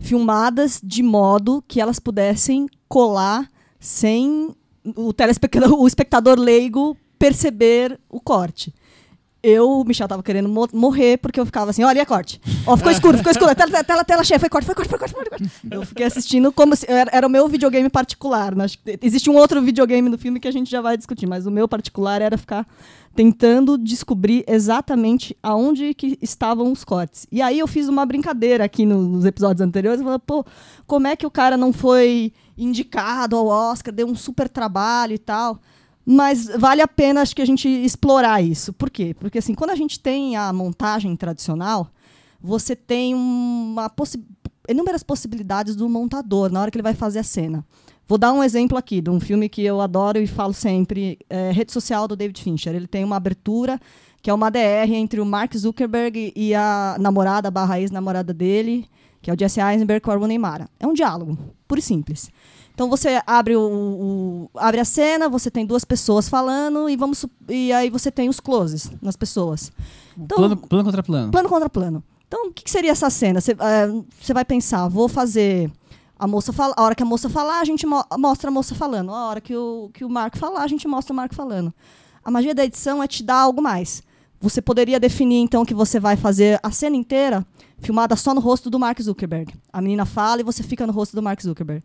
filmadas 0.00 0.80
de 0.82 1.02
modo 1.02 1.62
que 1.68 1.80
elas 1.82 1.98
pudessem 1.98 2.66
colar 2.88 3.48
sem 3.78 4.54
o 4.96 5.12
telespectador, 5.12 5.78
o 5.78 5.86
espectador 5.86 6.38
leigo 6.38 6.96
perceber 7.18 7.98
o 8.08 8.20
corte. 8.20 8.72
eu, 9.46 9.68
o 9.80 9.84
Michel 9.84 10.08
tava 10.08 10.22
querendo 10.22 10.48
mo- 10.48 10.68
morrer, 10.72 11.18
porque 11.18 11.38
eu 11.38 11.44
ficava 11.44 11.70
assim, 11.70 11.84
olha, 11.84 12.00
a 12.00 12.06
corte? 12.06 12.40
Ó, 12.66 12.78
ficou 12.78 12.90
escuro, 12.90 13.18
ficou 13.18 13.30
escuro, 13.30 13.54
tela, 13.54 13.84
tela, 13.84 14.02
tela 14.02 14.24
cheia, 14.24 14.40
foi 14.40 14.48
corte, 14.48 14.64
foi 14.64 14.74
corte, 14.74 14.88
foi 14.88 14.98
corte, 14.98 15.14
foi 15.14 15.24
corte. 15.26 15.50
Eu 15.70 15.84
fiquei 15.84 16.06
assistindo 16.06 16.50
como 16.50 16.74
se, 16.74 16.90
era, 16.90 17.10
era 17.12 17.26
o 17.26 17.30
meu 17.30 17.46
videogame 17.46 17.90
particular, 17.90 18.54
né? 18.56 18.64
Existe 19.02 19.28
um 19.28 19.36
outro 19.36 19.60
videogame 19.60 20.08
no 20.08 20.16
filme 20.16 20.40
que 20.40 20.48
a 20.48 20.50
gente 20.50 20.70
já 20.70 20.80
vai 20.80 20.96
discutir, 20.96 21.26
mas 21.26 21.44
o 21.46 21.50
meu 21.50 21.68
particular 21.68 22.22
era 22.22 22.38
ficar 22.38 22.66
tentando 23.14 23.76
descobrir 23.76 24.44
exatamente 24.48 25.36
aonde 25.42 25.92
que 25.92 26.18
estavam 26.22 26.72
os 26.72 26.82
cortes. 26.82 27.26
E 27.30 27.42
aí 27.42 27.58
eu 27.58 27.66
fiz 27.66 27.86
uma 27.86 28.06
brincadeira 28.06 28.64
aqui 28.64 28.86
no- 28.86 29.02
nos 29.02 29.26
episódios 29.26 29.60
anteriores, 29.60 30.02
falei, 30.02 30.18
pô, 30.26 30.42
como 30.86 31.06
é 31.06 31.14
que 31.16 31.26
o 31.26 31.30
cara 31.30 31.56
não 31.58 31.70
foi 31.70 32.32
indicado 32.56 33.36
ao 33.36 33.46
Oscar, 33.46 33.92
deu 33.92 34.06
um 34.06 34.16
super 34.16 34.48
trabalho 34.48 35.12
e 35.12 35.18
tal. 35.18 35.60
Mas 36.04 36.46
vale 36.46 36.82
a 36.82 36.88
pena, 36.88 37.22
acho 37.22 37.34
que 37.34 37.42
a 37.42 37.46
gente 37.46 37.68
explorar 37.68 38.42
isso. 38.42 38.72
Por 38.72 38.90
quê? 38.90 39.14
Porque 39.18 39.38
assim, 39.38 39.54
quando 39.54 39.70
a 39.70 39.76
gente 39.76 39.98
tem 39.98 40.36
a 40.36 40.52
montagem 40.52 41.16
tradicional, 41.16 41.88
você 42.40 42.76
tem 42.76 43.14
uma 43.14 43.88
possi 43.88 44.22
inúmeras 44.68 45.02
possibilidades 45.02 45.76
do 45.76 45.88
montador 45.88 46.50
na 46.50 46.60
hora 46.60 46.70
que 46.70 46.76
ele 46.76 46.82
vai 46.82 46.94
fazer 46.94 47.18
a 47.18 47.22
cena. 47.22 47.64
Vou 48.06 48.18
dar 48.18 48.32
um 48.32 48.42
exemplo 48.42 48.76
aqui 48.76 49.00
de 49.00 49.10
um 49.10 49.18
filme 49.18 49.48
que 49.48 49.62
eu 49.62 49.80
adoro 49.80 50.18
e 50.18 50.26
falo 50.26 50.52
sempre, 50.52 51.18
é, 51.28 51.50
Rede 51.50 51.72
Social 51.72 52.06
do 52.06 52.16
David 52.16 52.42
Fincher. 52.42 52.74
Ele 52.74 52.86
tem 52.86 53.04
uma 53.04 53.16
abertura 53.16 53.80
que 54.22 54.30
é 54.30 54.34
uma 54.34 54.50
DR 54.50 54.90
entre 54.90 55.20
o 55.20 55.26
Mark 55.26 55.54
Zuckerberg 55.54 56.32
e 56.34 56.54
a 56.54 56.96
namorada 56.98 57.50
barra 57.50 57.78
ex-namorada 57.78 58.32
dele, 58.32 58.88
que 59.20 59.30
é 59.30 59.34
o 59.34 59.38
Jesse 59.38 59.60
Eisenberg 59.60 60.02
com 60.02 60.10
a 60.10 60.16
Rooney. 60.16 60.38
É 60.80 60.86
um 60.86 60.94
diálogo, 60.94 61.38
puro 61.68 61.78
e 61.78 61.82
simples. 61.82 62.30
Então 62.74 62.90
você 62.90 63.22
abre, 63.26 63.54
o, 63.56 63.60
o- 63.60 64.50
abre 64.58 64.80
a 64.80 64.84
cena, 64.84 65.28
você 65.28 65.48
tem 65.50 65.64
duas 65.64 65.84
pessoas 65.84 66.28
falando 66.28 66.88
e, 66.90 66.96
vamos, 66.96 67.24
e 67.48 67.72
aí 67.72 67.88
você 67.88 68.10
tem 68.10 68.28
os 68.28 68.40
closes 68.40 68.90
nas 69.00 69.14
pessoas. 69.16 69.70
Então, 70.18 70.36
plano, 70.38 70.56
plano 70.56 70.84
contra 70.84 71.02
plano. 71.02 71.30
Plano 71.30 71.48
contra 71.48 71.70
plano. 71.70 72.02
Então, 72.26 72.48
o 72.48 72.52
que, 72.52 72.64
que 72.64 72.70
seria 72.70 72.90
essa 72.90 73.08
cena? 73.10 73.40
Você 73.40 73.56
você 74.20 74.34
vai 74.34 74.44
pensar, 74.44 74.88
vou 74.88 75.08
fazer 75.08 75.70
a 76.18 76.26
moça 76.26 76.52
fala, 76.52 76.74
a 76.76 76.82
hora 76.82 76.94
que 76.96 77.02
a 77.02 77.06
moça 77.06 77.28
falar, 77.28 77.60
a 77.60 77.64
gente 77.64 77.86
mo- 77.86 78.04
mostra 78.18 78.48
a 78.48 78.52
moça 78.52 78.74
falando. 78.74 79.12
A 79.12 79.28
hora 79.28 79.40
que 79.40 79.54
o, 79.56 79.90
que 79.94 80.04
o 80.04 80.08
Marco 80.10 80.36
falar, 80.38 80.62
a 80.62 80.66
gente 80.66 80.88
mostra 80.88 81.12
o 81.12 81.16
Marco 81.16 81.34
falando. 81.34 81.72
A 82.24 82.30
magia 82.30 82.54
da 82.54 82.64
edição 82.64 83.00
é 83.02 83.06
te 83.06 83.22
dar 83.22 83.36
algo 83.36 83.62
mais. 83.62 84.02
Você 84.40 84.60
poderia 84.60 84.98
definir, 84.98 85.36
então, 85.42 85.64
que 85.64 85.74
você 85.74 86.00
vai 86.00 86.16
fazer 86.16 86.58
a 86.62 86.70
cena 86.72 86.96
inteira 86.96 87.46
filmada 87.78 88.16
só 88.16 88.34
no 88.34 88.40
rosto 88.40 88.68
do 88.68 88.78
Mark 88.80 89.00
Zuckerberg. 89.00 89.54
A 89.72 89.80
menina 89.80 90.04
fala 90.04 90.40
e 90.40 90.44
você 90.44 90.62
fica 90.62 90.86
no 90.86 90.92
rosto 90.92 91.14
do 91.14 91.22
Mark 91.22 91.40
Zuckerberg. 91.40 91.82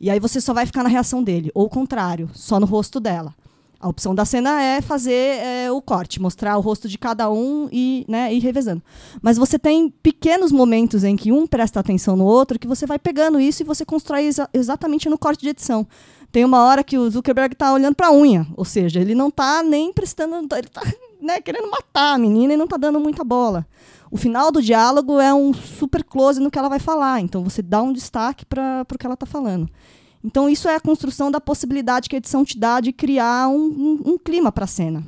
E 0.00 0.08
aí 0.08 0.18
você 0.18 0.40
só 0.40 0.54
vai 0.54 0.64
ficar 0.64 0.82
na 0.82 0.88
reação 0.88 1.22
dele. 1.22 1.50
Ou 1.54 1.66
o 1.66 1.70
contrário, 1.70 2.30
só 2.32 2.58
no 2.58 2.66
rosto 2.66 2.98
dela. 2.98 3.34
A 3.78 3.88
opção 3.88 4.14
da 4.14 4.26
cena 4.26 4.62
é 4.62 4.82
fazer 4.82 5.12
é, 5.12 5.72
o 5.72 5.80
corte, 5.80 6.20
mostrar 6.20 6.56
o 6.58 6.60
rosto 6.60 6.86
de 6.86 6.98
cada 6.98 7.30
um 7.30 7.66
e 7.72 8.04
né, 8.06 8.32
ir 8.32 8.38
revezando. 8.38 8.82
Mas 9.22 9.38
você 9.38 9.58
tem 9.58 9.88
pequenos 9.88 10.52
momentos 10.52 11.02
em 11.02 11.16
que 11.16 11.32
um 11.32 11.46
presta 11.46 11.80
atenção 11.80 12.14
no 12.14 12.24
outro 12.24 12.58
que 12.58 12.66
você 12.68 12.86
vai 12.86 12.98
pegando 12.98 13.40
isso 13.40 13.62
e 13.62 13.64
você 13.64 13.84
constrói 13.84 14.24
exa- 14.26 14.50
exatamente 14.52 15.08
no 15.08 15.16
corte 15.16 15.40
de 15.40 15.48
edição. 15.48 15.86
Tem 16.30 16.44
uma 16.44 16.62
hora 16.62 16.84
que 16.84 16.98
o 16.98 17.10
Zuckerberg 17.10 17.54
está 17.54 17.72
olhando 17.72 17.94
para 17.94 18.08
a 18.08 18.12
unha, 18.12 18.46
ou 18.54 18.66
seja, 18.66 19.00
ele 19.00 19.14
não 19.14 19.28
está 19.28 19.62
nem 19.62 19.92
prestando, 19.94 20.46
ele 20.54 20.66
está 20.66 20.82
né, 21.20 21.40
querendo 21.40 21.70
matar 21.70 22.14
a 22.14 22.18
menina 22.18 22.54
e 22.54 22.56
não 22.56 22.64
está 22.64 22.76
dando 22.76 22.98
muita 23.00 23.22
bola. 23.24 23.66
O 24.10 24.16
final 24.16 24.50
do 24.50 24.60
diálogo 24.60 25.20
é 25.20 25.32
um 25.32 25.52
super 25.54 26.02
close 26.02 26.40
no 26.40 26.50
que 26.50 26.58
ela 26.58 26.68
vai 26.68 26.78
falar, 26.80 27.20
então 27.20 27.44
você 27.44 27.62
dá 27.62 27.80
um 27.82 27.92
destaque 27.92 28.44
para 28.44 28.84
o 28.92 28.98
que 28.98 29.06
ela 29.06 29.14
está 29.14 29.26
falando. 29.26 29.68
Então, 30.22 30.50
isso 30.50 30.68
é 30.68 30.74
a 30.74 30.80
construção 30.80 31.30
da 31.30 31.40
possibilidade 31.40 32.08
que 32.08 32.14
a 32.14 32.18
edição 32.18 32.44
te 32.44 32.58
dá 32.58 32.78
de 32.80 32.92
criar 32.92 33.48
um, 33.48 33.56
um- 33.56 34.02
um 34.12 34.18
clima 34.18 34.52
para 34.52 34.64
a 34.64 34.68
cena. 34.68 35.00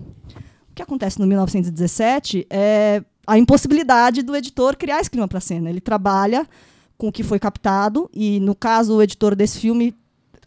O 0.70 0.74
que 0.74 0.80
acontece 0.82 1.18
no 1.20 1.26
1917 1.26 2.46
é 2.48 3.02
a 3.26 3.36
impossibilidade 3.38 4.22
do 4.22 4.34
editor 4.34 4.74
criar 4.76 5.00
esse 5.00 5.10
clima 5.10 5.28
para 5.28 5.36
a 5.38 5.40
cena. 5.40 5.68
Ele 5.68 5.80
trabalha 5.82 6.48
com 6.96 7.08
o 7.08 7.12
que 7.12 7.22
foi 7.22 7.38
captado, 7.38 8.08
e 8.14 8.40
no 8.40 8.54
caso, 8.54 8.96
o 8.96 9.02
editor 9.02 9.34
desse 9.36 9.58
filme 9.58 9.94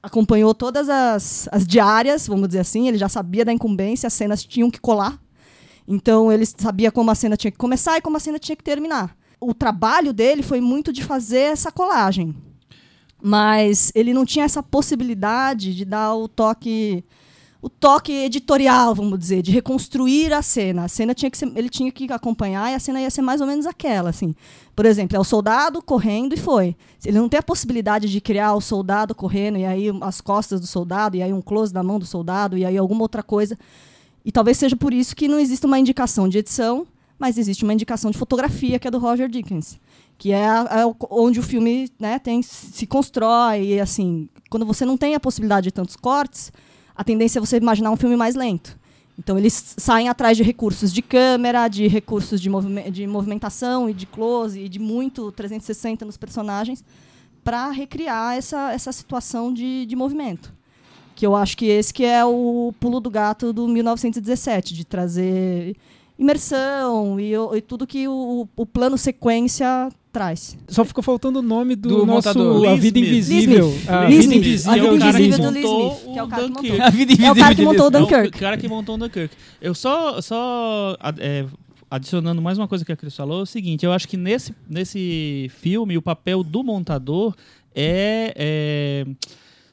acompanhou 0.01 0.53
todas 0.55 0.89
as, 0.89 1.47
as 1.51 1.65
diárias, 1.67 2.25
vamos 2.27 2.47
dizer 2.47 2.59
assim, 2.59 2.87
ele 2.87 2.97
já 2.97 3.09
sabia 3.09 3.43
da 3.45 3.51
incumbência, 3.53 4.07
as 4.07 4.13
cenas 4.13 4.43
tinham 4.43 4.71
que 4.71 4.79
colar. 4.79 5.19
Então, 5.87 6.31
ele 6.31 6.45
sabia 6.45 6.91
como 6.91 7.11
a 7.11 7.15
cena 7.15 7.37
tinha 7.37 7.51
que 7.51 7.57
começar 7.57 7.97
e 7.97 8.01
como 8.01 8.17
a 8.17 8.19
cena 8.19 8.39
tinha 8.39 8.55
que 8.55 8.63
terminar. 8.63 9.15
O 9.39 9.53
trabalho 9.53 10.13
dele 10.13 10.41
foi 10.41 10.59
muito 10.59 10.91
de 10.91 11.03
fazer 11.03 11.51
essa 11.51 11.71
colagem 11.71 12.35
mas 13.27 13.91
ele 13.95 14.13
não 14.13 14.23
tinha 14.23 14.45
essa 14.45 14.61
possibilidade 14.61 15.73
de 15.73 15.83
dar 15.83 16.13
o 16.13 16.27
toque 16.27 17.03
o 17.59 17.69
toque 17.69 18.11
editorial, 18.11 18.93
vamos 18.93 19.17
dizer, 19.17 19.41
de 19.41 19.49
reconstruir 19.49 20.31
a 20.31 20.43
cena. 20.43 20.83
A 20.83 20.87
cena 20.87 21.15
tinha 21.15 21.31
que 21.31 21.37
ser, 21.39 21.51
ele 21.55 21.67
tinha 21.67 21.91
que 21.91 22.13
acompanhar 22.13 22.71
e 22.71 22.75
a 22.75 22.79
cena 22.79 23.01
ia 23.01 23.09
ser 23.09 23.23
mais 23.23 23.41
ou 23.41 23.47
menos 23.47 23.65
aquela, 23.65 24.11
assim. 24.11 24.35
Por 24.75 24.85
exemplo, 24.85 25.17
é 25.17 25.19
o 25.19 25.23
soldado 25.23 25.81
correndo 25.81 26.35
e 26.35 26.37
foi. 26.37 26.75
Ele 27.03 27.17
não 27.17 27.27
tem 27.27 27.39
a 27.39 27.43
possibilidade 27.43 28.11
de 28.11 28.21
criar 28.21 28.53
o 28.53 28.61
soldado 28.61 29.15
correndo 29.15 29.57
e 29.57 29.65
aí 29.65 29.87
as 30.01 30.21
costas 30.21 30.61
do 30.61 30.67
soldado 30.67 31.17
e 31.17 31.23
aí 31.23 31.33
um 31.33 31.41
close 31.41 31.73
da 31.73 31.81
mão 31.81 31.97
do 31.97 32.05
soldado 32.05 32.55
e 32.55 32.63
aí 32.63 32.77
alguma 32.77 33.01
outra 33.01 33.23
coisa. 33.23 33.57
E 34.25 34.31
talvez 34.31 34.57
seja 34.57 34.75
por 34.75 34.93
isso 34.93 35.15
que 35.15 35.27
não 35.27 35.39
existe 35.39 35.65
uma 35.65 35.79
indicação 35.79 36.27
de 36.27 36.39
edição, 36.39 36.85
mas 37.17 37.37
existe 37.37 37.63
uma 37.63 37.73
indicação 37.73 38.11
de 38.11 38.17
fotografia, 38.17 38.79
que 38.79 38.87
é 38.87 38.91
do 38.91 38.97
Roger 38.97 39.29
Dickens 39.29 39.79
que 40.17 40.31
é, 40.31 40.45
é 40.45 40.95
onde 41.09 41.39
o 41.39 41.43
filme 41.43 41.89
né, 41.99 42.19
tem, 42.19 42.41
se 42.41 42.85
constrói. 42.85 43.73
E, 43.73 43.79
assim, 43.79 44.29
quando 44.49 44.65
você 44.65 44.85
não 44.85 44.97
tem 44.97 45.15
a 45.15 45.19
possibilidade 45.19 45.65
de 45.65 45.71
tantos 45.71 45.95
cortes, 45.95 46.51
a 46.95 47.03
tendência 47.03 47.39
é 47.39 47.41
você 47.41 47.57
imaginar 47.57 47.91
um 47.91 47.97
filme 47.97 48.15
mais 48.15 48.35
lento. 48.35 48.77
Então, 49.17 49.37
eles 49.37 49.75
saem 49.77 50.09
atrás 50.09 50.35
de 50.35 50.43
recursos 50.43 50.91
de 50.91 51.01
câmera, 51.01 51.67
de 51.67 51.87
recursos 51.87 52.41
de, 52.41 52.49
movime- 52.49 52.91
de 52.91 53.07
movimentação 53.07 53.89
e 53.89 53.93
de 53.93 54.05
close, 54.05 54.59
e 54.59 54.69
de 54.69 54.79
muito 54.79 55.31
360 55.31 56.05
nos 56.05 56.17
personagens, 56.17 56.83
para 57.43 57.69
recriar 57.69 58.35
essa, 58.35 58.73
essa 58.73 58.91
situação 58.91 59.53
de, 59.53 59.85
de 59.85 59.95
movimento. 59.95 60.53
Que 61.15 61.25
eu 61.25 61.35
acho 61.35 61.57
que 61.57 61.65
esse 61.65 61.93
que 61.93 62.03
é 62.03 62.23
o 62.25 62.73
pulo 62.79 62.99
do 62.99 63.09
gato 63.09 63.53
do 63.53 63.67
1917, 63.67 64.73
de 64.73 64.85
trazer 64.85 65.75
imersão 66.19 67.19
e, 67.19 67.33
e 67.33 67.61
tudo 67.61 67.87
que 67.87 68.07
o, 68.07 68.47
o 68.55 68.65
plano 68.65 68.97
sequência 68.97 69.89
traz. 70.11 70.57
Só 70.69 70.85
ficou 70.85 71.03
faltando 71.03 71.39
o 71.39 71.41
nome 71.41 71.75
do, 71.75 71.89
Do 71.89 72.05
nosso 72.05 72.29
montador. 72.29 72.69
A 72.69 72.75
Vida 72.75 72.99
Smith. 72.99 73.13
Invisível. 73.13 73.67
Lee. 73.67 73.89
A 73.89 73.99
Lee 74.01 74.19
Vida. 74.19 74.35
Invisível. 74.35 74.93
A 74.93 75.11
Vida 75.11 75.37
do 75.37 75.49
Lee 75.49 75.63
montou 75.63 75.91
Smith, 75.91 76.07
o 76.07 76.13
que 76.13 76.19
é 76.19 76.23
o 76.23 76.27
cara 76.27 76.41
que 76.43 76.47
Dunkirk. 76.49 76.69
montou. 76.71 76.85
A 76.85 76.89
vida 76.89 77.25
É 77.25 77.31
o 77.31 77.35
cara 77.35 77.55
que 77.55 77.65
montou 77.65 77.85
o 77.85 77.89
dele. 77.89 78.03
É 78.03 78.07
o 78.07 78.09
Dunkirk. 78.09 78.39
cara 78.39 78.57
que 78.57 78.67
montou 78.67 78.95
o 78.95 78.97
Dunkirk. 78.97 79.35
Eu 79.61 79.75
só, 79.75 80.21
só 80.21 80.97
é, 81.17 81.45
adicionando 81.89 82.41
mais 82.41 82.57
uma 82.57 82.67
coisa 82.67 82.85
que 82.85 82.91
a 82.91 82.95
Cris 82.95 83.15
falou, 83.15 83.39
é 83.39 83.43
o 83.43 83.45
seguinte, 83.45 83.85
eu 83.85 83.91
acho 83.91 84.07
que 84.07 84.17
nesse, 84.17 84.53
nesse 84.69 85.51
filme 85.59 85.97
o 85.97 86.01
papel 86.01 86.43
do 86.43 86.63
montador 86.63 87.35
é, 87.75 88.33
é, 88.35 89.05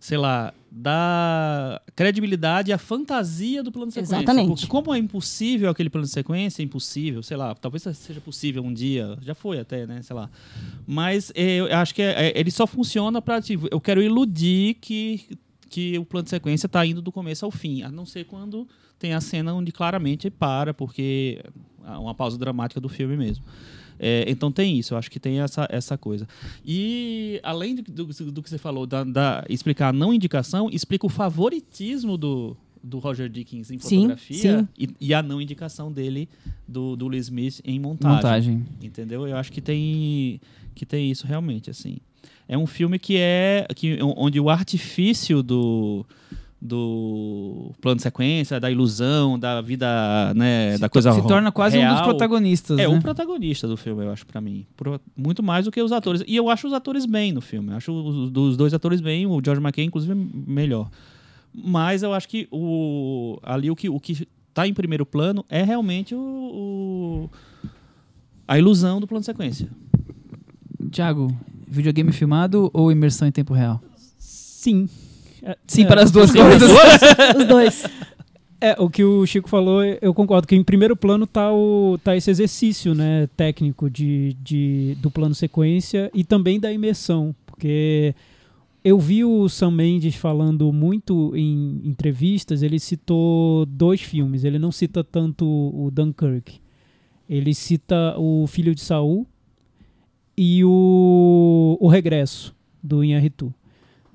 sei 0.01 0.19
lá, 0.19 0.53
dar 0.75 1.83
credibilidade 1.95 2.73
à 2.73 2.79
fantasia 2.79 3.63
do 3.63 3.71
plano 3.71 3.89
de 3.89 3.95
sequência. 3.95 4.17
Exatamente. 4.17 4.49
Porque 4.49 4.67
como 4.67 4.95
é 4.95 4.99
impossível 4.99 5.69
aquele 5.69 5.91
plano 5.91 6.07
de 6.07 6.13
sequência, 6.13 6.63
é 6.63 6.65
impossível, 6.65 7.23
sei 7.23 7.37
lá, 7.37 7.55
talvez 7.55 7.83
seja 7.83 8.21
possível 8.23 8.65
um 8.65 8.73
dia, 8.73 9.19
já 9.21 9.35
foi 9.35 9.61
até, 9.61 9.87
né, 9.87 10.01
sei 10.01 10.17
lá. 10.17 10.31
Mas 10.87 11.31
é, 11.35 11.57
eu 11.57 11.67
acho 11.77 11.95
que 11.95 12.01
é- 12.01 12.29
é- 12.29 12.41
ele 12.41 12.51
só 12.51 12.67
funciona 12.67 13.21
para 13.21 13.41
tipo, 13.43 13.69
eu 13.71 13.81
quero 13.81 14.03
iludir 14.03 14.75
que 14.81 15.39
que 15.69 15.99
o 15.99 16.05
plano 16.05 16.25
de 16.25 16.29
sequência 16.31 16.67
está 16.67 16.85
indo 16.85 17.01
do 17.01 17.11
começo 17.11 17.47
ao 17.47 17.51
fim, 17.51 17.81
a 17.83 17.91
não 17.91 18.05
ser 18.05 18.27
quando 18.27 18.69
tem 18.99 19.15
a 19.15 19.23
cena 19.23 19.55
onde 19.55 19.73
claramente 19.73 20.29
para, 20.29 20.75
porque 20.75 21.43
é 21.87 21.97
uma 21.97 22.15
pausa 22.15 22.37
dramática 22.37 22.79
do 22.79 22.91
filme 22.91 23.17
mesmo. 23.17 23.43
É, 24.05 24.25
então 24.29 24.51
tem 24.51 24.77
isso, 24.77 24.95
eu 24.95 24.99
acho 24.99 25.09
que 25.09 25.21
tem 25.21 25.39
essa, 25.39 25.65
essa 25.71 25.97
coisa. 25.97 26.27
E 26.67 27.39
além 27.45 27.77
do, 27.77 27.83
do- 27.83 28.33
do 28.33 28.43
que 28.43 28.51
você 28.51 28.59
falou, 28.59 28.85
da, 28.85 29.05
da- 29.05 29.45
explicar 29.49 29.91
a 29.91 29.93
não 29.93 30.13
indicação, 30.13 30.69
explica 30.73 31.07
o 31.07 31.09
favoritismo 31.09 32.17
do, 32.19 32.57
do 32.83 32.99
Roger 32.99 33.29
Dickens 33.29 33.71
em 33.71 33.79
Sim, 33.79 33.97
fotografia 34.03 34.61
sim. 34.61 34.69
E, 34.77 34.89
e 35.09 35.15
a 35.15 35.23
não 35.23 35.41
indicação 35.41 35.93
dele 35.93 36.29
do, 36.67 36.97
do 36.97 37.07
Will 37.07 37.21
Smith 37.21 37.61
em 37.65 37.79
montagem. 37.79 38.17
Montagem. 38.17 38.65
Entendeu? 38.83 39.29
Eu 39.29 39.37
acho 39.37 39.53
que 39.53 39.61
tem 39.61 40.41
que 40.75 40.85
tem 40.85 41.09
isso 41.11 41.25
realmente 41.27 41.71
assim. 41.71 41.99
É 42.49 42.59
um 42.59 42.67
filme 42.67 42.99
que 42.99 43.17
é 43.19 43.67
que 43.77 43.99
onde 44.03 44.41
o 44.41 44.51
artifício 44.51 45.43
do 45.45 46.05
do 46.65 47.73
plano 47.81 47.97
de 47.97 48.03
sequência, 48.03 48.61
da 48.61 48.71
ilusão, 48.71 49.37
da 49.37 49.61
vida, 49.61 50.33
né, 50.37 50.77
Se 50.77 50.81
da 50.81 50.89
coisa 50.89 51.13
Se 51.13 51.21
torna 51.27 51.51
quase 51.51 51.77
um 51.77 51.81
dos 51.83 51.91
real, 51.95 52.05
protagonistas, 52.05 52.79
É 52.79 52.87
né? 52.87 52.97
o 52.97 53.01
protagonista 53.03 53.67
do 53.67 53.77
filme, 53.77 54.05
eu 54.05 54.13
acho, 54.13 54.25
pra 54.25 54.41
mim. 54.41 54.65
Pro- 54.77 55.01
muito 55.17 55.43
mais 55.43 55.65
do 55.65 55.73
que 55.73 55.83
os 55.83 55.91
atores. 55.91 56.23
E 56.27 56.37
eu 56.37 56.49
acho 56.49 56.69
os 56.69 56.73
atores 56.73 57.05
bem 57.05 57.33
no 57.33 57.41
filme. 57.41 57.71
Eu 57.73 57.77
acho 57.79 57.91
os, 57.93 58.31
dos 58.31 58.57
dois 58.57 58.73
atores 58.73 59.01
bem, 59.01 59.27
o 59.27 59.41
George 59.45 59.61
McKay, 59.61 59.85
inclusive, 59.85 60.15
melhor. 60.15 60.89
Mas 61.53 62.05
eu 62.05 62.15
acho 62.15 62.29
que 62.29 62.47
o, 62.53 63.39
ali 63.43 63.69
o 63.69 63.75
que, 63.75 63.89
o 63.89 63.99
que 63.99 64.27
tá 64.55 64.65
em 64.69 64.73
primeiro 64.73 65.05
plano 65.05 65.45
é 65.49 65.65
realmente 65.65 66.15
o, 66.15 66.19
o- 66.21 67.31
a 68.47 68.57
ilusão 68.57 69.01
do 69.01 69.07
plano 69.09 69.21
de 69.21 69.27
sequência. 69.27 69.69
Thiago, 70.93 71.35
videogame 71.67 72.13
filmado 72.13 72.71
ou 72.73 72.93
imersão 72.93 73.27
em 73.27 73.33
tempo 73.33 73.53
real? 73.53 73.81
Sim. 74.19 74.89
Sim, 75.67 75.85
é, 75.85 75.87
para 75.87 76.03
as 76.03 76.11
duas 76.11 76.31
Sim, 76.31 76.39
coisas. 76.39 76.71
Os 77.37 77.47
dois. 77.47 77.85
É, 78.61 78.77
o 78.79 78.89
que 78.89 79.03
o 79.03 79.27
Chico 79.27 79.49
falou, 79.49 79.83
eu 79.83 80.15
concordo, 80.15 80.47
que 80.47 80.55
em 80.55 80.63
primeiro 80.63 80.95
plano 80.95 81.27
tá, 81.27 81.53
o, 81.53 81.99
tá 82.03 82.17
esse 82.17 82.31
exercício 82.31 82.95
né, 82.95 83.29
técnico 83.37 83.91
de, 83.91 84.37
de, 84.41 84.97
do 85.01 85.11
plano 85.11 85.35
sequência 85.35 86.09
e 86.15 86.23
também 86.23 86.61
da 86.61 86.73
imersão, 86.73 87.35
porque 87.45 88.15
eu 88.85 89.01
vi 89.01 89.25
o 89.25 89.49
Sam 89.49 89.73
Mendes 89.73 90.15
falando 90.15 90.73
muito 90.73 91.37
em 91.37 91.81
entrevistas, 91.85 92.63
ele 92.63 92.79
citou 92.79 93.67
dois 93.67 94.01
filmes, 94.01 94.45
ele 94.45 94.61
não 94.61 94.71
cita 94.71 95.03
tanto 95.03 95.45
o 95.45 95.91
Dunkirk, 95.91 96.61
ele 97.29 97.55
cita 97.55 98.15
o 98.17 98.47
Filho 98.47 98.77
de 98.77 98.81
Saul 98.81 99.27
e 100.37 100.65
o, 100.65 101.77
o 101.81 101.89
Regresso, 101.89 102.55
do 102.81 103.03
Inharitu. 103.03 103.53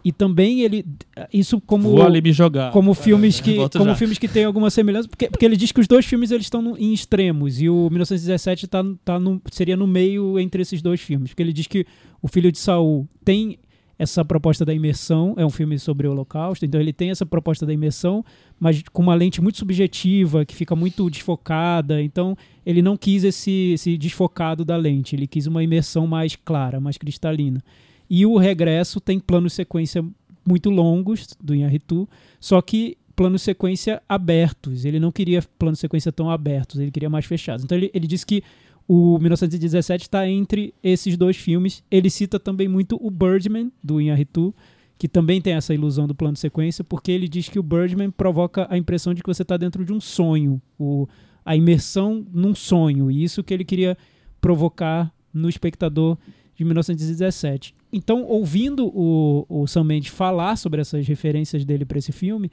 E 0.08 0.12
também 0.14 0.62
ele. 0.62 0.86
Isso 1.34 1.60
como. 1.60 1.89
Vou 1.89 2.01
ali 2.01 2.22
me 2.22 2.32
jogar. 2.32 2.72
Como 2.72 2.93
filmes 2.93 3.41
que, 3.41 3.55
como 3.78 3.89
já. 3.89 3.95
filmes 3.95 4.18
que 4.18 4.28
têm 4.30 4.45
alguma 4.45 4.70
semelhança, 4.70 5.05
porque, 5.10 5.28
porque 5.30 5.43
ele 5.43 5.58
diz 5.58 5.74
que 5.74 5.82
os 5.82 5.88
dois 5.88 6.05
filmes 6.05 6.32
eles 6.32 6.45
estão 6.45 6.62
no- 6.62 6.78
em 6.78 6.93
extremos 6.93 7.60
e 7.62 7.68
o 7.68 7.89
1917 7.89 8.68
tá, 8.68 8.86
tá 9.03 9.20
no, 9.20 9.41
seria 9.51 9.76
no 9.76 9.86
meio 9.86 10.39
entre 10.39 10.62
esses 10.62 10.82
dois 10.82 11.01
filmes, 11.01 11.32
porque 11.32 11.43
ele 11.43 11.51
diz 11.51 11.68
que 11.68 11.86
o 12.22 12.28
Filho 12.30 12.53
de 12.53 12.58
Saul 12.58 13.05
tem 13.26 13.60
essa 13.99 14.24
proposta 14.24 14.64
da 14.64 14.74
imersão, 14.74 15.34
é 15.38 15.45
um 15.45 15.49
filme 15.49 15.78
sobre 15.78 16.08
o 16.08 16.12
Holocausto, 16.12 16.64
então 16.66 16.80
ele 16.80 16.93
tem 16.93 17.10
essa 17.10 17.26
proposta 17.26 17.66
da 17.66 17.74
imersão, 17.74 18.24
mas 18.58 18.82
com 18.93 19.01
uma 19.01 19.14
lente 19.16 19.41
muito 19.41 19.58
subjetiva, 19.58 20.45
que 20.45 20.55
fica 20.55 20.74
muito 20.74 21.10
desfocada, 21.10 22.01
então 22.01 22.38
ele 22.66 22.82
não 22.82 22.95
quis 22.95 23.26
esse, 23.26 23.72
esse 23.74 23.97
desfocado 23.97 24.64
da 24.64 24.78
lente, 24.78 25.16
ele 25.18 25.28
quis 25.28 25.47
uma 25.47 25.62
imersão 25.64 26.08
mais 26.08 26.36
clara, 26.38 26.80
mais 26.80 26.97
cristalina. 26.97 27.62
E 28.10 28.26
o 28.26 28.38
Regresso 28.38 28.99
tem 28.99 29.20
planos 29.20 29.53
sequência 29.53 30.03
muito 30.45 30.70
longos 30.70 31.28
do 31.41 31.53
Inharitu, 31.53 32.08
só 32.39 32.62
que 32.62 32.97
planos 33.16 33.41
sequência 33.41 34.01
abertos. 34.08 34.86
Ele 34.86 34.99
não 34.99 35.12
queria 35.12 35.41
planos 35.60 35.80
sequência 35.80 36.12
tão 36.12 36.30
abertos, 36.30 36.80
ele 36.80 36.91
queria 36.91 37.10
mais 37.10 37.26
fechados. 37.26 37.66
Então 37.66 37.78
ele, 37.78 37.91
ele 37.93 38.08
disse 38.08 38.26
que 38.26 38.43
o 38.88 39.20
1917 39.20 40.03
está 40.03 40.28
entre 40.28 40.74
esses 40.82 41.18
dois 41.18 41.36
filmes. 41.36 41.84
Ele 41.91 42.10
cita 42.10 42.39
também 42.39 42.68
muito 42.68 42.97
o 43.01 43.12
Birdman, 43.12 43.72
do 43.84 43.99
Inharitu, 43.99 44.55
que 44.97 45.08
também 45.08 45.41
tem 45.41 45.53
essa 45.53 45.74
ilusão 45.74 46.08
do 46.08 46.16
plano 46.16 46.38
sequência, 46.38 46.84
porque 46.84 47.12
ele 47.12 47.28
diz 47.28 47.49
que 47.49 47.60
o 47.60 47.64
Birdman 47.64 48.10
provoca 48.10 48.66
a 48.70 48.78
impressão 48.78 49.14
de 49.14 49.22
que 49.22 49.28
você 49.28 49.41
está 49.41 49.58
dentro 49.58 49.84
de 49.84 49.91
um 49.91 49.99
sonho, 49.99 50.62
o, 50.80 51.08
a 51.45 51.55
imersão 51.55 52.26
num 52.32 52.55
sonho. 52.55 53.12
E 53.12 53.24
isso 53.24 53.43
que 53.43 53.53
ele 53.53 53.66
queria 53.66 53.97
provocar 54.39 55.14
no 55.34 55.49
espectador 55.49 56.18
de 56.55 56.64
1917. 56.64 57.76
Então, 57.91 58.23
ouvindo 58.23 58.88
o, 58.88 59.45
o 59.47 59.67
Sam 59.67 59.85
Mendes 59.85 60.09
falar 60.09 60.55
sobre 60.57 60.81
essas 60.81 61.07
referências 61.07 61.63
dele 61.63 61.85
para 61.85 61.97
esse 61.97 62.11
filme, 62.11 62.51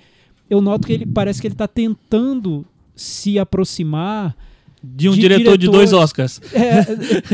eu 0.49 0.61
noto 0.61 0.87
que 0.87 0.93
ele 0.93 1.07
parece 1.07 1.41
que 1.41 1.47
ele 1.47 1.55
está 1.55 1.67
tentando 1.67 2.65
se 2.95 3.39
aproximar 3.39 4.37
De 4.83 5.09
um 5.09 5.13
de 5.13 5.21
diretor 5.21 5.59
de 5.59 5.67
dois. 5.67 5.93
Oscars. 5.93 6.41
é, 6.53 6.85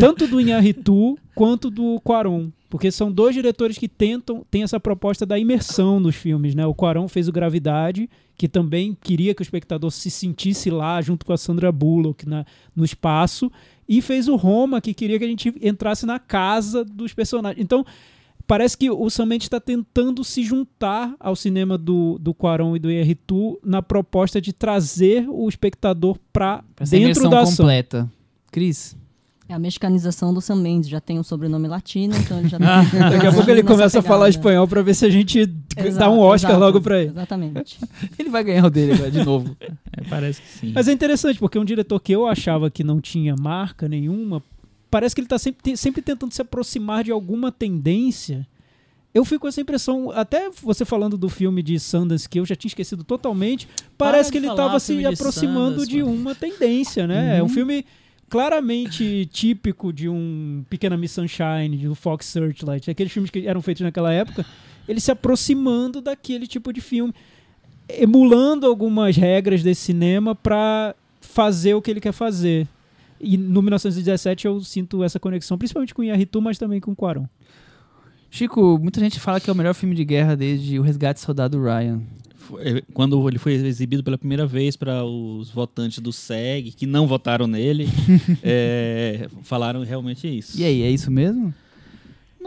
tanto 0.01 0.26
do 0.26 0.40
Inharitu 0.40 1.18
quanto 1.34 1.70
do 1.70 2.01
Quaron. 2.01 2.48
Porque 2.70 2.90
são 2.92 3.11
dois 3.11 3.34
diretores 3.34 3.76
que 3.76 3.88
tentam, 3.88 4.46
têm 4.48 4.62
essa 4.62 4.78
proposta 4.78 5.26
da 5.26 5.36
imersão 5.36 5.98
nos 5.98 6.14
filmes, 6.14 6.55
né? 6.55 6.64
O 6.64 6.74
Quaron 6.74 7.09
fez 7.09 7.26
o 7.26 7.32
Gravidade, 7.32 8.09
que 8.36 8.48
também 8.48 8.96
queria 9.03 9.34
que 9.34 9.42
o 9.42 9.44
espectador 9.44 9.90
se 9.90 10.09
sentisse 10.09 10.70
lá 10.70 11.03
junto 11.03 11.26
com 11.26 11.32
a 11.32 11.36
Sandra 11.36 11.72
Bullock 11.72 12.28
na, 12.28 12.46
no 12.74 12.84
espaço, 12.84 13.51
e 13.91 14.01
fez 14.01 14.28
o 14.28 14.36
Roma, 14.36 14.80
que 14.80 14.95
queria 14.95 15.18
que 15.18 15.24
a 15.24 15.28
gente 15.28 15.53
entrasse 15.61 16.07
na 16.07 16.20
casa 16.20 16.84
dos 16.84 17.12
personagens. 17.12 17.61
Então, 17.61 17.84
parece 18.47 18.78
que 18.78 18.88
o 18.88 19.11
Sam 19.11 19.26
Mendes 19.26 19.47
está 19.47 19.59
tentando 19.59 20.22
se 20.22 20.45
juntar 20.45 21.12
ao 21.18 21.34
cinema 21.34 21.76
do, 21.76 22.16
do 22.20 22.32
Quaron 22.32 22.76
e 22.76 22.78
do 22.78 22.88
Inharitu 22.88 23.59
na 23.64 23.82
proposta 23.82 24.41
de 24.41 24.53
trazer 24.53 25.28
o 25.28 25.49
espectador 25.49 26.16
para 26.32 26.62
dentro 26.88 27.28
da 27.28 27.41
ação. 27.41 27.57
completa. 27.57 28.09
Cris? 28.53 28.97
É 29.51 29.53
a 29.53 29.59
mexicanização 29.59 30.32
do 30.32 30.40
Sam 30.40 30.57
Mendes, 30.57 30.88
já 30.88 31.01
tem 31.01 31.18
um 31.18 31.24
sobrenome 31.24 31.66
latino, 31.66 32.14
então 32.16 32.38
ele 32.38 32.48
já 32.48 32.57
Ah, 32.62 32.84
tá 32.88 33.11
Daqui 33.11 33.26
a 33.26 33.32
pouco 33.32 33.51
ele 33.51 33.64
começa 33.64 33.98
a 33.98 34.03
falar 34.03 34.26
pegada. 34.26 34.30
espanhol 34.30 34.68
pra 34.68 34.80
ver 34.80 34.94
se 34.94 35.05
a 35.05 35.11
gente 35.11 35.44
dá 35.44 35.84
Exato, 35.84 36.12
um 36.12 36.20
Oscar 36.20 36.53
exato, 36.53 36.64
logo 36.64 36.80
pra 36.80 37.01
ele. 37.01 37.11
Exatamente. 37.11 37.76
Ele 38.16 38.28
vai 38.30 38.44
ganhar 38.44 38.64
o 38.64 38.70
dele 38.70 38.92
agora, 38.92 39.11
de 39.11 39.24
novo. 39.24 39.57
É, 39.61 40.05
parece 40.09 40.40
que 40.40 40.48
sim. 40.48 40.72
Mas 40.72 40.86
é 40.86 40.92
interessante, 40.92 41.40
porque 41.40 41.59
um 41.59 41.64
diretor 41.64 41.98
que 41.98 42.12
eu 42.12 42.28
achava 42.28 42.70
que 42.70 42.84
não 42.84 43.01
tinha 43.01 43.34
marca 43.34 43.88
nenhuma, 43.88 44.40
parece 44.88 45.16
que 45.16 45.20
ele 45.20 45.26
tá 45.26 45.38
sempre, 45.38 45.76
sempre 45.76 46.01
tentando 46.01 46.32
se 46.32 46.40
aproximar 46.40 47.03
de 47.03 47.11
alguma 47.11 47.51
tendência. 47.51 48.46
Eu 49.12 49.24
fico 49.24 49.40
com 49.40 49.48
essa 49.48 49.61
impressão, 49.61 50.12
até 50.12 50.48
você 50.62 50.84
falando 50.84 51.18
do 51.18 51.28
filme 51.28 51.61
de 51.61 51.76
Sundance, 51.80 52.28
que 52.28 52.38
eu 52.38 52.46
já 52.46 52.55
tinha 52.55 52.68
esquecido 52.68 53.03
totalmente, 53.03 53.66
parece 53.98 54.30
que 54.30 54.38
ele 54.38 54.46
estava 54.48 54.78
se 54.78 54.92
filme 54.92 55.09
de 55.09 55.14
aproximando 55.14 55.80
Sundance, 55.80 55.90
de 55.90 56.03
uma 56.05 56.36
tendência, 56.36 57.05
né? 57.09 57.38
É 57.38 57.42
um 57.42 57.48
filme 57.48 57.84
claramente 58.31 59.26
típico 59.26 59.93
de 59.93 60.09
um 60.09 60.64
Pequena 60.70 60.97
Miss 60.97 61.11
Sunshine, 61.11 61.76
de 61.76 61.89
um 61.89 61.97
Fox 61.97 62.26
Searchlight, 62.26 62.89
aqueles 62.89 63.12
filmes 63.12 63.31
que 63.31 63.47
eram 63.47 63.61
feitos 63.61 63.83
naquela 63.83 64.12
época, 64.12 64.47
ele 64.89 65.01
se 65.01 65.11
aproximando 65.11 66.01
daquele 66.01 66.47
tipo 66.47 66.72
de 66.72 66.81
filme, 66.81 67.12
emulando 67.89 68.66
algumas 68.66 69.16
regras 69.16 69.64
desse 69.64 69.83
cinema 69.83 70.35
para 70.35 70.95
fazer 71.20 71.74
o 71.74 71.83
que 71.83 71.91
ele 71.91 72.01
quer 72.01 72.12
fazer. 72.12 72.68
E 73.20 73.37
no 73.37 73.61
1917 73.61 74.47
eu 74.47 74.61
sinto 74.61 75.03
essa 75.03 75.18
conexão, 75.18 75.59
principalmente 75.59 75.93
com 75.93 76.01
o 76.01 76.05
Inharitu, 76.05 76.41
mas 76.41 76.57
também 76.57 76.81
com 76.81 76.95
Quaron. 76.95 77.26
Chico, 78.31 78.78
muita 78.81 79.01
gente 79.01 79.18
fala 79.18 79.41
que 79.41 79.51
é 79.51 79.53
o 79.53 79.57
melhor 79.57 79.74
filme 79.74 79.95
de 79.95 80.05
guerra 80.05 80.37
desde 80.37 80.78
O 80.78 80.83
Resgate 80.83 81.20
do 81.20 81.24
Soldado 81.24 81.61
Ryan. 81.61 82.01
Quando 82.92 83.28
ele 83.28 83.38
foi 83.38 83.55
exibido 83.55 84.03
pela 84.03 84.18
primeira 84.18 84.46
vez 84.46 84.76
para 84.76 85.05
os 85.05 85.51
votantes 85.51 85.98
do 85.98 86.12
SEG, 86.12 86.72
que 86.72 86.86
não 86.86 87.07
votaram 87.07 87.46
nele, 87.46 87.88
é, 88.42 89.28
falaram 89.42 89.82
realmente 89.82 90.26
isso. 90.26 90.59
E 90.59 90.64
aí, 90.64 90.82
é 90.82 90.90
isso 90.90 91.11
mesmo? 91.11 91.55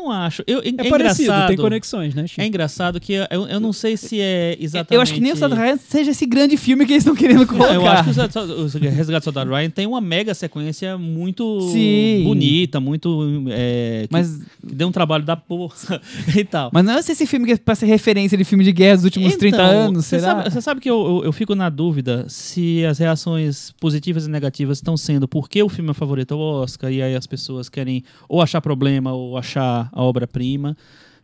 Não 0.04 0.12
acho. 0.12 0.44
Eu, 0.46 0.60
é, 0.60 0.68
É, 0.68 0.88
é 0.88 0.90
parecido, 0.90 1.24
engraçado, 1.24 1.48
tem 1.48 1.58
conexões, 1.58 2.14
né, 2.14 2.28
Chico? 2.28 2.42
É 2.42 2.46
engraçado 2.46 3.00
que 3.00 3.14
eu, 3.14 3.48
eu 3.48 3.60
não 3.60 3.72
sei 3.72 3.96
se 3.96 4.20
é 4.20 4.58
exatamente... 4.60 4.96
Eu 4.96 5.02
acho 5.02 5.14
que 5.14 5.22
nem 5.22 5.32
o 5.32 5.36
Soldado 5.38 5.62
Ryan 5.62 5.78
seja 5.78 6.12
esse 6.12 6.26
grande 6.26 6.58
filme 6.58 6.86
que 6.86 6.92
eles 6.94 7.04
estão 7.04 7.16
querendo 7.16 7.40
Não, 7.40 7.48
colocar. 7.48 7.74
eu 7.74 7.88
acho 7.88 8.04
que 8.04 8.90
o 8.90 8.92
Resgate 8.92 9.22
do 9.22 9.24
Soldado 9.24 9.50
Ryan 9.50 9.70
tem 9.70 9.88
uma 9.88 10.02
mega 10.02 10.34
sequência 10.34 10.98
muito 10.98 11.62
Sim. 11.72 12.24
bonita, 12.26 12.80
muito... 12.80 13.46
é, 13.50 14.02
que, 14.08 14.14
Mas, 14.14 14.42
que 14.68 14.76
deu 14.76 14.88
um 14.90 14.92
trabalho 14.92 15.24
da 15.24 15.36
porra 15.38 15.76
e 16.36 16.44
tal. 16.44 16.70
mas 16.74 16.84
não 16.84 16.94
é 16.94 17.00
esse 17.00 17.26
filme 17.26 17.46
que 17.46 17.54
é 17.54 17.58
pra 17.58 17.76
ser 17.76 17.86
referência 17.86 18.38
de 18.38 18.44
filme 18.44 18.64
de 18.64 18.72
guerra 18.74 18.96
dos 18.98 19.06
últimos 19.06 19.36
30 19.36 19.56
Então, 19.56 19.66
anos, 19.66 20.06
você 20.06 20.20
será? 20.20 20.36
Sabe, 20.36 20.52
você 20.52 20.62
sabe 20.62 20.82
que 20.82 20.90
eu, 20.90 21.00
eu, 21.06 21.26
eu 21.26 21.32
fico 21.32 21.56
na 21.56 21.70
dúvida 21.70 22.26
se 22.28 22.84
as 22.86 22.98
reações 22.98 23.72
positivas 23.80 24.26
e 24.26 24.30
negativas 24.30 24.80
estão 24.80 24.98
sendo 24.98 25.28
porque 25.28 25.62
o 25.64 25.70
filme 25.70 25.92
é 25.92 25.94
favorito 25.94 26.34
ao 26.34 26.40
Oscar 26.40 26.92
e 26.92 27.02
aí 27.02 27.16
as 27.16 27.26
pessoas 27.28 27.70
querem 27.70 28.04
ou 28.28 28.42
achar 28.42 28.60
problema 28.60 29.14
ou 29.14 29.38
achar 29.38 29.90
a 29.94 30.04
obra-prima. 30.04 30.76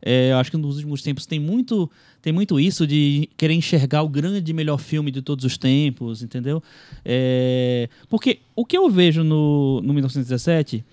É, 0.01 0.31
eu 0.31 0.37
acho 0.37 0.49
que 0.49 0.57
nos 0.57 0.77
últimos 0.77 1.01
tempos 1.01 1.25
tem 1.25 1.39
muito, 1.39 1.91
tem 2.21 2.31
muito 2.31 2.57
isso 2.59 2.87
de 2.87 3.27
querer 3.35 3.53
enxergar 3.53 4.01
o 4.01 4.07
grande 4.07 4.53
melhor 4.53 4.77
filme 4.77 5.11
de 5.11 5.21
todos 5.21 5.43
os 5.43 5.57
tempos, 5.57 6.23
entendeu? 6.23 6.63
É, 7.03 7.89
porque 8.07 8.39
o 8.55 8.65
que 8.65 8.77
eu 8.77 8.89
vejo 8.89 9.23
no, 9.23 9.81
no 9.81 9.93
1917, 9.93 10.85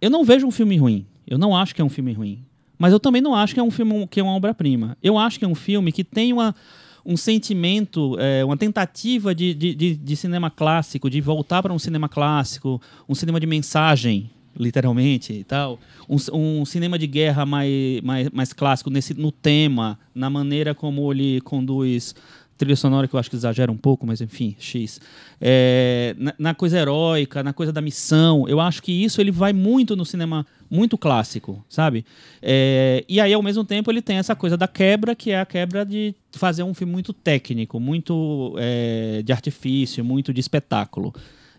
eu 0.00 0.10
não 0.10 0.22
vejo 0.24 0.46
um 0.46 0.50
filme 0.50 0.76
ruim. 0.76 1.06
Eu 1.26 1.38
não 1.38 1.56
acho 1.56 1.74
que 1.74 1.80
é 1.80 1.84
um 1.84 1.88
filme 1.88 2.12
ruim. 2.12 2.44
Mas 2.78 2.92
eu 2.92 3.00
também 3.00 3.22
não 3.22 3.34
acho 3.34 3.54
que 3.54 3.60
é 3.60 3.62
um 3.62 3.70
filme 3.70 4.06
que 4.06 4.20
é 4.20 4.22
uma 4.22 4.34
obra-prima. 4.34 4.96
Eu 5.02 5.16
acho 5.18 5.38
que 5.38 5.44
é 5.44 5.48
um 5.48 5.54
filme 5.54 5.90
que 5.90 6.04
tem 6.04 6.32
uma, 6.32 6.54
um 7.04 7.16
sentimento, 7.16 8.16
é, 8.18 8.44
uma 8.44 8.56
tentativa 8.56 9.34
de, 9.34 9.54
de, 9.54 9.74
de, 9.74 9.96
de 9.96 10.16
cinema 10.16 10.50
clássico, 10.50 11.08
de 11.08 11.20
voltar 11.20 11.62
para 11.62 11.72
um 11.72 11.78
cinema 11.78 12.08
clássico, 12.08 12.80
um 13.08 13.14
cinema 13.14 13.40
de 13.40 13.46
mensagem, 13.46 14.30
literalmente 14.58 15.32
e 15.32 15.44
tal. 15.44 15.78
Um, 16.08 16.16
um 16.32 16.64
cinema 16.64 16.98
de 16.98 17.06
guerra 17.06 17.44
mais, 17.44 18.00
mais, 18.02 18.30
mais 18.30 18.52
clássico 18.52 18.90
nesse, 18.90 19.14
no 19.14 19.30
tema, 19.30 19.98
na 20.14 20.30
maneira 20.30 20.74
como 20.74 21.12
ele 21.12 21.40
conduz 21.42 22.14
trilha 22.56 22.76
sonora 22.76 23.06
que 23.06 23.14
eu 23.14 23.20
acho 23.20 23.28
que 23.28 23.36
exagera 23.36 23.70
um 23.70 23.76
pouco, 23.76 24.06
mas 24.06 24.20
enfim, 24.20 24.56
X. 24.58 25.00
É, 25.40 26.14
na, 26.18 26.34
na 26.38 26.54
coisa 26.54 26.78
heróica, 26.78 27.42
na 27.42 27.52
coisa 27.52 27.72
da 27.72 27.80
missão, 27.80 28.48
eu 28.48 28.60
acho 28.60 28.82
que 28.82 28.92
isso 28.92 29.20
ele 29.20 29.30
vai 29.30 29.52
muito 29.52 29.94
no 29.94 30.04
cinema 30.04 30.46
muito 30.70 30.98
clássico, 30.98 31.64
sabe? 31.68 32.04
É, 32.42 33.04
e 33.08 33.20
aí, 33.20 33.32
ao 33.32 33.42
mesmo 33.42 33.64
tempo, 33.64 33.90
ele 33.90 34.02
tem 34.02 34.16
essa 34.16 34.34
coisa 34.34 34.56
da 34.56 34.66
quebra, 34.66 35.14
que 35.14 35.30
é 35.30 35.40
a 35.40 35.46
quebra 35.46 35.84
de 35.84 36.14
fazer 36.32 36.62
um 36.62 36.74
filme 36.74 36.92
muito 36.92 37.12
técnico, 37.12 37.78
muito 37.78 38.54
é, 38.58 39.22
de 39.24 39.32
artifício, 39.32 40.04
muito 40.04 40.32
de 40.32 40.40
espetáculo. 40.40 41.14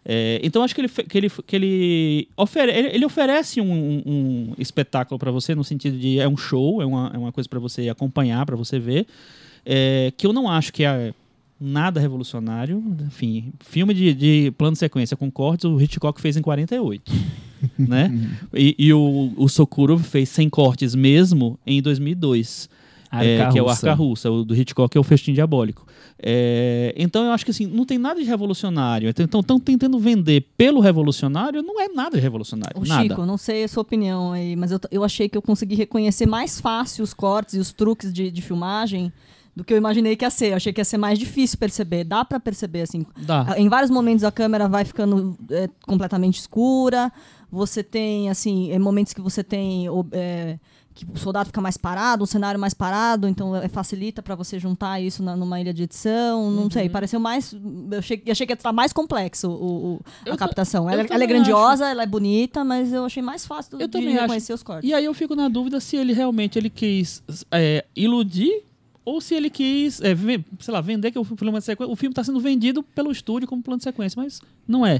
É, 0.10 0.40
então 0.42 0.64
acho 0.64 0.74
que 0.74 0.80
ele, 0.80 0.88
que 0.88 1.18
ele, 1.18 1.30
que 1.30 1.56
ele, 1.56 2.30
ofere, 2.38 2.72
ele, 2.72 2.88
ele 2.96 3.06
oferece 3.06 3.60
um, 3.60 3.70
um- 3.74 4.04
um 4.06 4.54
espetáculo 4.58 5.20
para 5.20 5.32
você 5.32 5.54
no 5.54 5.66
sentido 5.66 5.98
de 6.00 6.18
é 6.18 6.28
um 6.30 6.38
show, 6.38 6.82
é 6.82 6.86
uma, 6.86 7.12
é 7.14 7.18
uma 7.18 7.32
coisa 7.34 7.50
para 7.50 7.60
você 7.60 7.90
acompanhar, 7.90 8.46
para 8.46 8.56
você 8.56 8.80
ver, 8.80 9.06
é, 9.66 10.14
que 10.16 10.26
eu 10.26 10.32
não 10.32 10.50
acho 10.50 10.72
que 10.72 10.86
é 10.86 11.14
nada 11.60 12.00
revolucionário. 12.00 12.82
Enfim, 13.06 13.52
filme 13.60 13.94
de, 13.94 14.14
de 14.14 14.52
plano 14.58 14.74
de 14.74 14.80
sequência 14.80 15.18
com 15.18 15.30
cortes, 15.30 15.66
o 15.66 15.82
Hitchcock 15.82 16.22
fez 16.22 16.38
em 16.38 16.42
48. 16.42 17.12
né? 17.78 18.10
E, 18.54 18.76
e 18.78 18.94
o, 18.94 19.34
o 19.36 19.50
Sokurov 19.50 20.02
fez 20.04 20.30
sem 20.30 20.50
cortes 20.50 20.94
mesmo 20.96 21.60
em 21.68 21.82
2002. 21.82 22.70
É, 23.26 23.38
que 23.52 23.58
é 23.58 23.62
o 23.64 23.66
Arca 23.70 23.94
Russa, 23.94 24.30
o 24.30 24.44
do 24.46 24.56
Hitchcock 24.56 24.96
é 24.96 25.00
o 25.00 25.04
Festim 25.04 25.34
Diabólico. 25.34 25.87
É, 26.20 26.94
então 26.98 27.26
eu 27.26 27.32
acho 27.32 27.46
que 27.46 27.52
assim, 27.52 27.68
não 27.68 27.86
tem 27.86 27.98
nada 27.98 28.20
de 28.20 28.26
revolucionário. 28.26 29.10
Então 29.10 29.40
estão 29.40 29.60
tentando 29.60 30.00
vender 30.00 30.48
pelo 30.58 30.80
revolucionário, 30.80 31.62
não 31.62 31.80
é 31.80 31.88
nada 31.88 32.16
de 32.18 32.22
revolucionário. 32.22 32.80
Ô, 32.80 32.86
nada. 32.86 33.04
Chico, 33.04 33.26
não 33.26 33.38
sei 33.38 33.64
a 33.64 33.68
sua 33.68 33.82
opinião 33.82 34.32
aí, 34.32 34.56
mas 34.56 34.72
eu, 34.72 34.80
eu 34.92 35.04
achei 35.04 35.30
que 35.30 35.38
eu 35.38 35.42
consegui 35.42 35.76
reconhecer 35.76 36.26
mais 36.26 36.60
fácil 36.60 37.04
os 37.04 37.14
cortes 37.14 37.56
e 37.56 37.60
os 37.60 37.72
truques 37.72 38.12
de, 38.12 38.32
de 38.32 38.42
filmagem 38.42 39.12
do 39.56 39.64
que 39.64 39.74
eu 39.74 39.78
imaginei 39.78 40.16
que 40.16 40.24
ia 40.24 40.30
ser. 40.30 40.52
Eu 40.52 40.58
achei 40.58 40.72
que 40.72 40.80
ia 40.80 40.86
ser 40.86 40.98
mais 40.98 41.18
difícil 41.18 41.58
perceber. 41.58 42.04
Dá 42.04 42.24
pra 42.24 42.40
perceber, 42.40 42.82
assim. 42.82 43.06
Dá. 43.18 43.56
Em 43.58 43.68
vários 43.68 43.90
momentos 43.90 44.24
a 44.24 44.32
câmera 44.32 44.68
vai 44.68 44.86
ficando 44.86 45.36
é, 45.50 45.68
completamente 45.84 46.40
escura. 46.40 47.12
Você 47.52 47.82
tem, 47.82 48.30
assim, 48.30 48.72
é, 48.72 48.78
momentos 48.78 49.14
que 49.14 49.22
você 49.22 49.44
tem. 49.44 49.88
é, 50.12 50.60
que 51.06 51.06
o 51.14 51.18
soldado 51.18 51.48
fica 51.48 51.62
mais 51.62 51.78
parado, 51.78 52.24
um 52.24 52.28
cenário 52.28 52.60
mais 52.60 52.74
parado, 52.74 53.28
então 53.28 53.56
é, 53.56 53.68
facilita 53.68 54.22
pra 54.22 54.36
você 54.36 54.58
juntar 54.60 55.00
isso 55.02 55.22
na- 55.24 55.36
numa 55.36 55.60
ilha 55.62 55.74
de 55.74 55.84
edição. 55.84 56.52
Não 56.52 56.64
Uhum. 56.64 56.72
sei, 56.72 56.90
pareceu 56.90 57.20
mais. 57.20 57.54
Eu 57.54 58.00
achei, 58.00 58.22
eu 58.26 58.32
achei 58.32 58.46
que 58.48 58.54
ia 58.54 58.56
estar 58.56 58.74
mais 58.74 58.92
complexo 58.92 59.50
o, 59.50 59.94
o- 59.96 60.00
a 60.26 60.32
ta- 60.32 60.38
captação. 60.38 60.90
Ela, 60.90 61.04
ela 61.10 61.24
é 61.24 61.28
grandiosa, 61.28 61.88
ela 61.90 62.04
é 62.04 62.08
bonita, 62.08 62.64
mas 62.64 62.92
eu 62.92 63.06
achei 63.06 63.22
mais 63.24 63.46
fácil 63.46 63.80
Eu 63.80 63.88
de 63.88 63.92
também 63.92 64.14
acho. 64.14 64.22
reconhecer 64.22 64.54
os 64.54 64.64
cortes. 64.64 64.90
E 64.90 64.94
aí 64.94 65.06
eu 65.06 65.14
fico 65.14 65.36
na 65.36 65.48
dúvida 65.48 65.80
se 65.80 65.96
ele 65.96 66.14
realmente 66.14 66.58
ele 66.58 66.70
quis 66.70 67.24
é, 67.52 67.86
iludir 67.96 68.64
ou 69.10 69.22
se 69.22 69.34
ele 69.34 69.50
quis, 69.50 70.02
é, 70.02 70.14
sei 70.60 70.74
lá, 70.74 70.82
vender 70.82 71.12
que 71.12 71.18
o 71.18 71.24
plano 71.24 71.58
de 71.58 71.64
sequência. 71.64 71.90
O 71.90 71.96
filme 71.96 72.12
está 72.12 72.26
sendo 72.26 72.42
vendido 72.42 72.84
pelo 72.84 73.10
estúdio 73.10 73.48
como 73.48 73.64
plano 73.64 73.78
de 73.78 73.86
sequência, 73.86 74.22
mas 74.22 74.42
não 74.68 74.86
é. 74.86 75.00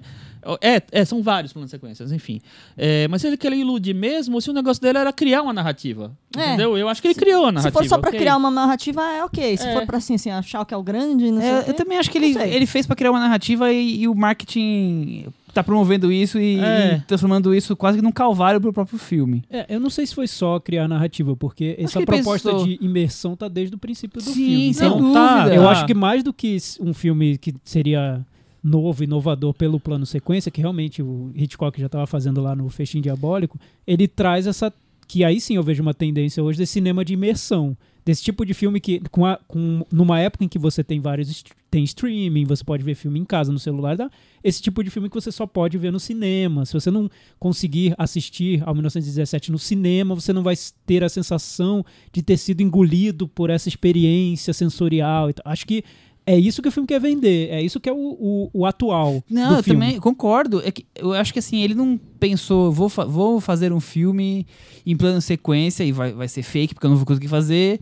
É, 0.62 0.82
é, 0.94 1.04
são 1.04 1.22
vários 1.22 1.52
planos 1.52 1.68
de 1.70 1.72
sequências, 1.72 2.10
enfim. 2.14 2.40
É, 2.78 3.06
mas 3.10 3.20
se 3.22 3.28
ele 3.28 3.36
quer 3.36 3.52
iludir 3.52 3.94
mesmo, 3.94 4.36
ou 4.36 4.40
se 4.40 4.50
o 4.50 4.54
negócio 4.54 4.82
dele 4.82 4.98
era 4.98 5.12
criar 5.12 5.42
uma 5.42 5.52
narrativa. 5.52 6.16
É. 6.38 6.48
Entendeu? 6.54 6.78
Eu 6.78 6.88
acho 6.88 7.02
que 7.02 7.10
ele 7.10 7.16
criou 7.16 7.44
a 7.44 7.50
Se 7.50 7.54
narrativa. 7.56 7.80
for 7.84 7.90
só 7.90 7.98
pra 7.98 8.08
ok. 8.10 8.18
criar 8.18 8.38
uma 8.38 8.50
narrativa, 8.50 9.02
é 9.12 9.26
ok. 9.26 9.58
Se 9.58 9.68
É. 9.68 9.74
for 9.74 9.86
pra 9.86 9.98
assim, 9.98 10.16
assim, 10.16 10.30
achar 10.32 10.66
que 10.66 10.74
é 10.74 10.78
o 10.78 10.84
grande, 10.84 11.30
não 11.30 11.42
sei 11.42 11.52
o 11.52 11.56
É, 11.58 11.64
quê. 11.64 11.70
eu 11.72 11.74
também 11.74 11.98
acho 11.98 12.10
que 12.10 12.18
ele, 12.18 12.38
ele 12.40 12.66
fez 12.66 12.88
pra 12.88 12.96
criar 12.96 13.12
uma 13.12 13.20
narrativa 13.20 13.70
e, 13.74 14.04
e 14.04 14.08
o 14.08 14.16
marketing 14.16 15.26
tá 15.58 15.64
promovendo 15.64 16.12
isso 16.12 16.40
e, 16.40 16.60
É. 16.60 16.96
e 16.98 17.02
transformando 17.02 17.54
isso 17.54 17.76
quase 17.76 17.98
que 17.98 18.04
num 18.04 18.12
calvário 18.12 18.60
pro 18.62 18.72
próprio 18.74 18.98
filme. 18.98 19.44
É, 19.50 19.66
eu 19.76 19.80
não 19.80 19.90
sei 19.90 20.06
se 20.06 20.14
foi 20.16 20.28
só 20.28 20.60
criar 20.60 20.88
narrativa, 20.88 21.36
porque 21.36 21.76
essa 21.78 22.02
proposta 22.02 22.50
pensou. 22.52 22.66
de 22.68 22.78
imersão 22.82 23.36
tá 23.36 23.48
desde 23.48 23.76
o 23.76 23.78
princípio 23.78 24.20
do 24.20 24.24
Sim, 24.30 24.34
filme. 24.34 24.74
sem 24.74 24.88
Então, 24.88 25.14
tá, 25.14 25.38
dúvida. 25.40 25.56
eu 25.56 25.68
Ah. 25.68 25.72
acho 25.72 25.86
que 25.86 25.94
mais 25.94 26.24
do 26.24 26.32
que 26.34 26.58
um 26.80 26.94
filme 26.94 27.38
que 27.38 27.54
seria 27.64 28.26
novo, 28.64 29.04
inovador 29.04 29.54
pelo 29.54 29.80
plano 29.80 30.06
sequência, 30.06 30.52
que 30.52 30.60
realmente 30.60 31.02
o 31.02 31.32
Hitchcock 31.36 31.80
já 31.80 31.86
estava 31.86 32.06
fazendo 32.06 32.42
lá 32.42 32.56
no 32.56 32.68
Festim 32.70 33.00
Diabólico, 33.00 33.58
ele 33.86 34.08
traz 34.08 34.46
essa 34.46 34.74
que 35.08 35.24
aí 35.24 35.40
sim 35.40 35.56
eu 35.56 35.64
vejo 35.64 35.82
uma 35.82 35.94
tendência 35.94 36.44
hoje 36.44 36.58
desse 36.58 36.74
cinema 36.74 37.04
de 37.06 37.14
imersão, 37.14 37.76
desse 38.06 38.24
tipo 38.24 38.46
de 38.46 38.54
filme 38.54 38.80
que 38.80 39.02
com, 39.12 39.26
a- 39.26 39.40
com- 39.48 39.86
numa 39.92 40.20
época 40.20 40.44
em 40.46 40.48
que 40.48 40.60
você 40.60 40.84
tem 40.84 41.00
vários 41.00 41.44
tem 41.70 41.84
streaming, 41.84 42.46
você 42.46 42.64
pode 42.64 42.82
ver 42.82 42.96
filme 42.96 43.20
em 43.20 43.26
casa 43.26 43.52
no 43.52 43.60
celular, 43.60 43.98
tá? 43.98 44.10
esse 44.42 44.62
tipo 44.62 44.82
de 44.82 44.90
filme 44.90 45.10
que 45.10 45.16
você 45.16 45.30
só 45.32 45.46
pode 45.46 45.78
ver 45.78 45.92
no 45.92 46.00
cinema. 46.00 46.66
Se 46.66 46.72
você 46.74 46.90
não 46.90 47.10
conseguir 47.38 47.94
assistir 47.98 48.64
ao 48.66 48.74
1917 48.74 49.52
no 49.52 49.60
cinema, 49.60 50.16
você 50.16 50.32
não 50.32 50.42
vai 50.44 50.56
ter 50.86 51.04
a 51.04 51.10
sensação 51.10 51.86
de 52.14 52.22
ter 52.24 52.38
sido 52.38 52.62
engolido 52.62 53.28
por 53.28 53.50
essa 53.50 53.68
experiência 53.68 54.54
sensorial. 54.54 55.30
Acho 55.44 55.66
que 55.68 55.84
é 56.28 56.38
isso 56.38 56.62
que 56.62 56.68
o 56.68 56.72
filme 56.72 56.86
quer 56.86 57.00
vender, 57.00 57.50
é 57.50 57.62
isso 57.62 57.80
que 57.80 57.90
é 57.90 57.94
o, 57.94 57.96
o- 57.98 58.50
o 58.54 58.66
atual 58.66 59.24
Não, 59.30 59.58
eu 59.58 59.64
filme. 59.64 59.80
também 59.86 60.00
concordo. 60.00 60.62
É 60.64 60.70
que 60.72 60.86
eu 60.96 61.14
acho 61.14 61.32
que 61.34 61.40
assim, 61.40 61.62
ele 61.64 61.74
não 61.74 61.98
pensou, 62.20 62.72
vou, 62.72 62.90
fa- 62.90 63.06
vou 63.06 63.40
fazer 63.40 63.72
um 63.74 63.80
filme 63.80 64.46
em 64.86 64.96
plano 64.96 65.22
sequência 65.22 65.84
e 65.84 65.92
vai, 65.92 66.12
vai 66.12 66.28
ser 66.28 66.44
fake, 66.44 66.74
porque 66.76 66.86
eu 66.86 66.90
não 66.92 66.98
vou 66.98 67.06
conseguir 67.06 67.28
fazer. 67.30 67.80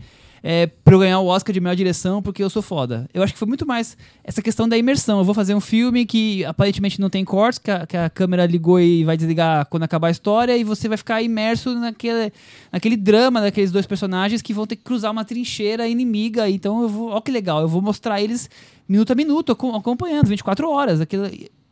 É, 0.48 0.68
pra 0.68 0.94
eu 0.94 1.00
ganhar 1.00 1.18
o 1.18 1.26
Oscar 1.26 1.52
de 1.52 1.58
melhor 1.60 1.74
direção 1.74 2.22
porque 2.22 2.40
eu 2.40 2.48
sou 2.48 2.62
foda. 2.62 3.08
Eu 3.12 3.20
acho 3.20 3.32
que 3.32 3.38
foi 3.38 3.48
muito 3.48 3.66
mais 3.66 3.96
essa 4.22 4.40
questão 4.40 4.68
da 4.68 4.78
imersão. 4.78 5.18
Eu 5.18 5.24
vou 5.24 5.34
fazer 5.34 5.56
um 5.56 5.60
filme 5.60 6.06
que 6.06 6.44
aparentemente 6.44 7.00
não 7.00 7.10
tem 7.10 7.24
cortes, 7.24 7.58
que 7.58 7.68
a, 7.68 7.84
que 7.84 7.96
a 7.96 8.08
câmera 8.08 8.46
ligou 8.46 8.78
e 8.78 9.02
vai 9.02 9.16
desligar 9.16 9.66
quando 9.66 9.82
acabar 9.82 10.06
a 10.06 10.10
história, 10.12 10.56
e 10.56 10.62
você 10.62 10.86
vai 10.88 10.96
ficar 10.96 11.20
imerso 11.20 11.74
naquele, 11.74 12.32
naquele 12.70 12.96
drama 12.96 13.40
daqueles 13.40 13.72
dois 13.72 13.86
personagens 13.86 14.40
que 14.40 14.54
vão 14.54 14.68
ter 14.68 14.76
que 14.76 14.84
cruzar 14.84 15.10
uma 15.10 15.24
trincheira 15.24 15.88
inimiga. 15.88 16.48
Então 16.48 16.80
eu 16.80 16.88
vou. 16.88 17.08
Ó, 17.10 17.20
que 17.20 17.32
legal, 17.32 17.60
eu 17.62 17.68
vou 17.68 17.82
mostrar 17.82 18.22
eles 18.22 18.48
minuto 18.88 19.10
a 19.10 19.16
minuto, 19.16 19.50
acom- 19.50 19.74
acompanhando, 19.74 20.28
24 20.28 20.70
horas. 20.70 21.00
Aquilo, 21.00 21.24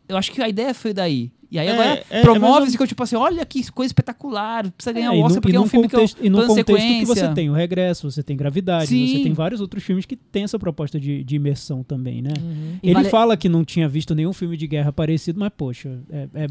eu 0.09 0.17
acho 0.17 0.31
que 0.33 0.41
a 0.43 0.49
ideia 0.49 0.75
foi 0.75 0.93
daí. 0.93 1.31
E 1.51 1.59
aí 1.59 1.69
É, 1.69 1.73
agora 1.73 1.89
é, 2.11 2.19
é 2.19 2.23
promove-se 2.23 2.73
ou- 2.73 2.77
que 2.79 2.83
eu, 2.83 2.87
tipo 2.89 3.03
assim, 3.05 3.15
olha 3.15 3.47
que 3.47 3.71
coisa 3.71 3.87
espetacular, 3.91 4.69
precisa 4.73 4.93
ganhar 4.93 5.15
É, 5.15 5.17
o 5.17 5.21
Oscar 5.21 5.37
no- 5.37 5.41
porque 5.43 5.57
é 5.57 5.61
um 5.61 5.69
filme 5.69 5.89
contexto, 5.89 6.17
que 6.17 6.23
é 6.23 6.27
E 6.27 6.29
um 6.29 6.33
no 6.33 6.47
contexto 6.49 6.75
que 6.75 7.05
você 7.05 7.29
tem 7.33 7.49
o 7.49 7.53
regresso, 7.53 8.11
você 8.11 8.25
tem 8.25 8.37
gravidade, 8.37 8.89
Sim. 8.89 9.07
você 9.07 9.23
tem 9.23 9.33
vários 9.33 9.61
outros 9.61 9.85
filmes 9.85 10.05
que 10.05 10.17
tem 10.17 10.43
essa 10.43 10.59
proposta 10.59 10.99
de, 10.99 11.23
de 11.23 11.37
imersão 11.37 11.85
também, 11.85 12.21
né? 12.23 12.33
E 12.83 12.89
Ele 12.89 12.95
vale- 12.95 13.09
fala 13.09 13.37
que 13.37 13.49
não 13.49 13.65
tinha 13.65 13.89
visto 13.89 14.17
nenhum 14.17 14.33
filme 14.33 14.57
de 14.57 14.67
guerra 14.67 14.93
parecido, 14.93 15.39
mas 15.39 15.53
poxa, 15.57 15.97
é, 16.11 16.29
é- 16.35 16.49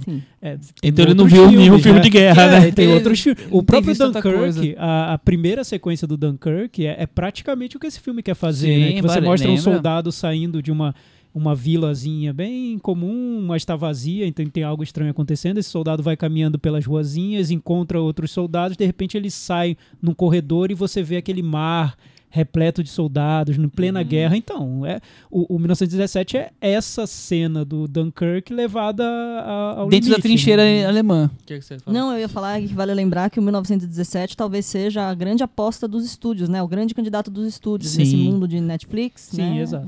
é- 0.53 0.57
Então 0.81 1.03
ele 1.03 1.13
não 1.13 1.25
viu 1.25 1.47
nenhum 1.47 1.63
filmes, 1.63 1.83
filme 1.83 1.99
né? 1.99 2.03
de 2.03 2.09
guerra, 2.09 2.41
É, 2.43 2.59
né? 2.61 2.71
Tem 2.71 2.85
Ele 2.87 2.93
outros 2.93 3.19
filmes. 3.19 3.43
O 3.51 3.61
próprio 3.61 3.93
Dunkirk, 3.93 4.75
a, 4.77 5.13
a 5.15 5.17
primeira 5.17 5.65
sequência 5.65 6.07
do 6.07 6.15
Dunkirk 6.15 6.85
é, 6.85 6.95
é 7.03 7.05
praticamente 7.05 7.75
o 7.75 7.79
que 7.79 7.87
esse 7.87 7.99
filme 7.99 8.23
quer 8.23 8.35
fazer, 8.35 8.67
Sim, 8.73 8.79
né? 8.79 8.93
Que 8.93 9.01
você 9.01 9.15
vale- 9.15 9.25
mostra 9.27 9.49
um 9.49 9.55
lembra? 9.55 9.71
soldado 9.73 10.11
saindo 10.13 10.61
de 10.61 10.71
uma 10.71 10.95
uma 11.33 11.55
vilazinha 11.55 12.31
bem 12.33 12.77
comum, 12.77 13.43
mas 13.47 13.61
está 13.63 13.75
vazia, 13.75 14.27
então 14.27 14.45
tem 14.45 14.63
algo 14.63 14.83
estranho 14.83 15.11
acontecendo. 15.11 15.57
Esse 15.57 15.69
soldado 15.69 16.03
vai 16.03 16.15
caminhando 16.15 16.59
pelas 16.59 16.85
ruazinhas, 16.85 17.49
encontra 17.51 17.99
outros 17.99 18.31
soldados, 18.31 18.77
de 18.77 18.85
repente 18.85 19.17
ele 19.17 19.31
sai 19.31 19.75
num 20.01 20.13
corredor 20.13 20.69
e 20.71 20.75
você 20.75 21.01
vê 21.01 21.17
aquele 21.17 21.41
mar 21.41 21.95
repleto 22.29 22.83
de 22.83 22.89
soldados, 22.89 23.55
em 23.59 23.69
plena 23.69 23.99
Uhum. 24.01 24.07
guerra. 24.07 24.35
Então, 24.35 24.83
é, 24.85 24.99
o, 25.29 25.55
o 25.55 25.59
1917 25.59 26.35
é 26.37 26.51
essa 26.61 27.05
cena 27.05 27.63
do 27.63 27.87
Dunkirk 27.87 28.51
levada 28.51 29.03
a- 29.05 29.75
ao 29.81 29.87
Dentro 29.87 30.09
da 30.09 30.15
limite, 30.15 30.21
trincheira 30.23 30.63
né? 30.63 30.83
alemã. 30.87 31.29
O 31.31 31.45
que, 31.45 31.59
que 31.59 31.61
você 31.63 31.77
fala? 31.77 31.95
Não, 31.95 32.11
eu 32.11 32.17
ia 32.19 32.27
falar 32.27 32.59
que 32.59 32.73
vale 32.73 32.91
lembrar 32.91 33.29
que 33.29 33.39
o 33.39 33.43
1917 33.43 34.35
talvez 34.35 34.65
seja 34.65 35.07
a 35.09 35.13
grande 35.13 35.43
aposta 35.43 35.87
dos 35.87 36.03
estúdios, 36.03 36.49
né? 36.49 36.61
O 36.63 36.67
grande 36.67 36.95
candidato 36.95 37.29
dos 37.29 37.45
estúdios 37.45 37.91
Sim. 37.91 37.99
nesse 37.99 38.15
mundo 38.15 38.47
de 38.47 38.59
Netflix. 38.59 39.29
Sim, 39.31 39.41
né? 39.55 39.61
exato. 39.61 39.87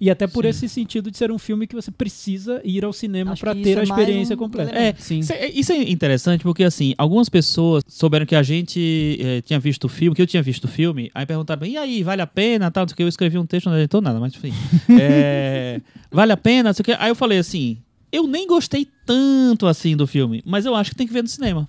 E 0.00 0.10
até 0.10 0.26
por 0.28 0.44
Sim. 0.44 0.50
esse 0.50 0.68
sentido 0.68 1.10
de 1.10 1.18
ser 1.18 1.32
um 1.32 1.38
filme 1.38 1.66
que 1.66 1.74
você 1.74 1.90
precisa 1.90 2.60
ir 2.64 2.84
ao 2.84 2.92
cinema 2.92 3.36
para 3.36 3.54
ter 3.54 3.78
a 3.78 3.80
é 3.80 3.84
experiência 3.84 4.34
um 4.34 4.38
completa. 4.38 4.70
É, 4.70 4.94
Sim. 4.96 5.18
Isso 5.18 5.32
é, 5.32 5.48
isso 5.48 5.72
é 5.72 5.90
interessante 5.90 6.42
porque, 6.42 6.62
assim, 6.62 6.94
algumas 6.96 7.28
pessoas 7.28 7.82
souberam 7.88 8.24
que 8.24 8.36
a 8.36 8.42
gente 8.42 9.18
eh, 9.20 9.42
tinha 9.42 9.58
visto 9.58 9.84
o 9.84 9.88
filme, 9.88 10.14
que 10.14 10.22
eu 10.22 10.26
tinha 10.26 10.42
visto 10.42 10.64
o 10.64 10.68
filme, 10.68 11.10
aí 11.12 11.26
perguntaram, 11.26 11.66
e 11.66 11.76
aí, 11.76 12.02
vale 12.04 12.22
a 12.22 12.26
pena? 12.26 12.70
Tal, 12.70 12.84
não 12.84 12.88
sei 12.88 12.94
o 12.94 12.96
que, 12.96 13.02
eu 13.02 13.08
escrevi 13.08 13.38
um 13.38 13.46
texto, 13.46 13.66
não 13.66 13.74
adiantou 13.74 14.00
nada, 14.00 14.20
mas 14.20 14.34
enfim. 14.34 14.52
É, 15.00 15.80
vale 16.10 16.32
a 16.32 16.36
pena? 16.36 16.70
Não 16.70 16.74
sei 16.74 16.82
o 16.82 16.84
que. 16.84 16.92
Aí 16.92 17.10
eu 17.10 17.14
falei 17.14 17.38
assim, 17.38 17.78
eu 18.10 18.26
nem 18.26 18.46
gostei 18.46 18.86
tanto 19.04 19.66
assim 19.66 19.96
do 19.96 20.06
filme, 20.06 20.42
mas 20.46 20.64
eu 20.64 20.74
acho 20.74 20.90
que 20.90 20.96
tem 20.96 21.06
que 21.06 21.12
ver 21.12 21.22
no 21.22 21.28
cinema. 21.28 21.68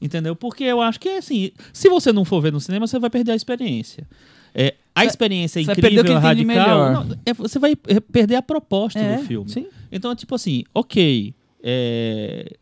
Entendeu? 0.00 0.36
Porque 0.36 0.62
eu 0.64 0.80
acho 0.80 1.00
que, 1.00 1.08
assim, 1.08 1.50
se 1.72 1.88
você 1.88 2.12
não 2.12 2.24
for 2.24 2.40
ver 2.40 2.52
no 2.52 2.60
cinema, 2.60 2.86
você 2.86 2.98
vai 2.98 3.10
perder 3.10 3.32
a 3.32 3.36
experiência. 3.36 4.06
É, 4.54 4.74
a 4.98 5.02
Vai- 5.02 5.06
experiência 5.06 5.60
é 5.60 5.64
você 5.64 5.66
vai 5.66 5.74
incrível, 5.74 6.04
de 6.04 6.12
radical. 6.12 6.44
melhor. 6.44 6.92
não, 7.06 7.16
é, 7.24 7.32
você 7.34 7.58
vai 7.58 7.72
eh, 7.86 8.00
perder 8.00 8.36
a 8.36 8.42
proposta 8.42 8.98
É, 8.98 9.16
do 9.16 9.22
filme. 9.24 9.50
sim. 9.50 9.66
Então, 9.90 10.14
tipo 10.14 10.34
assim, 10.34 10.64
ok. 10.74 11.34
É, 11.62 12.56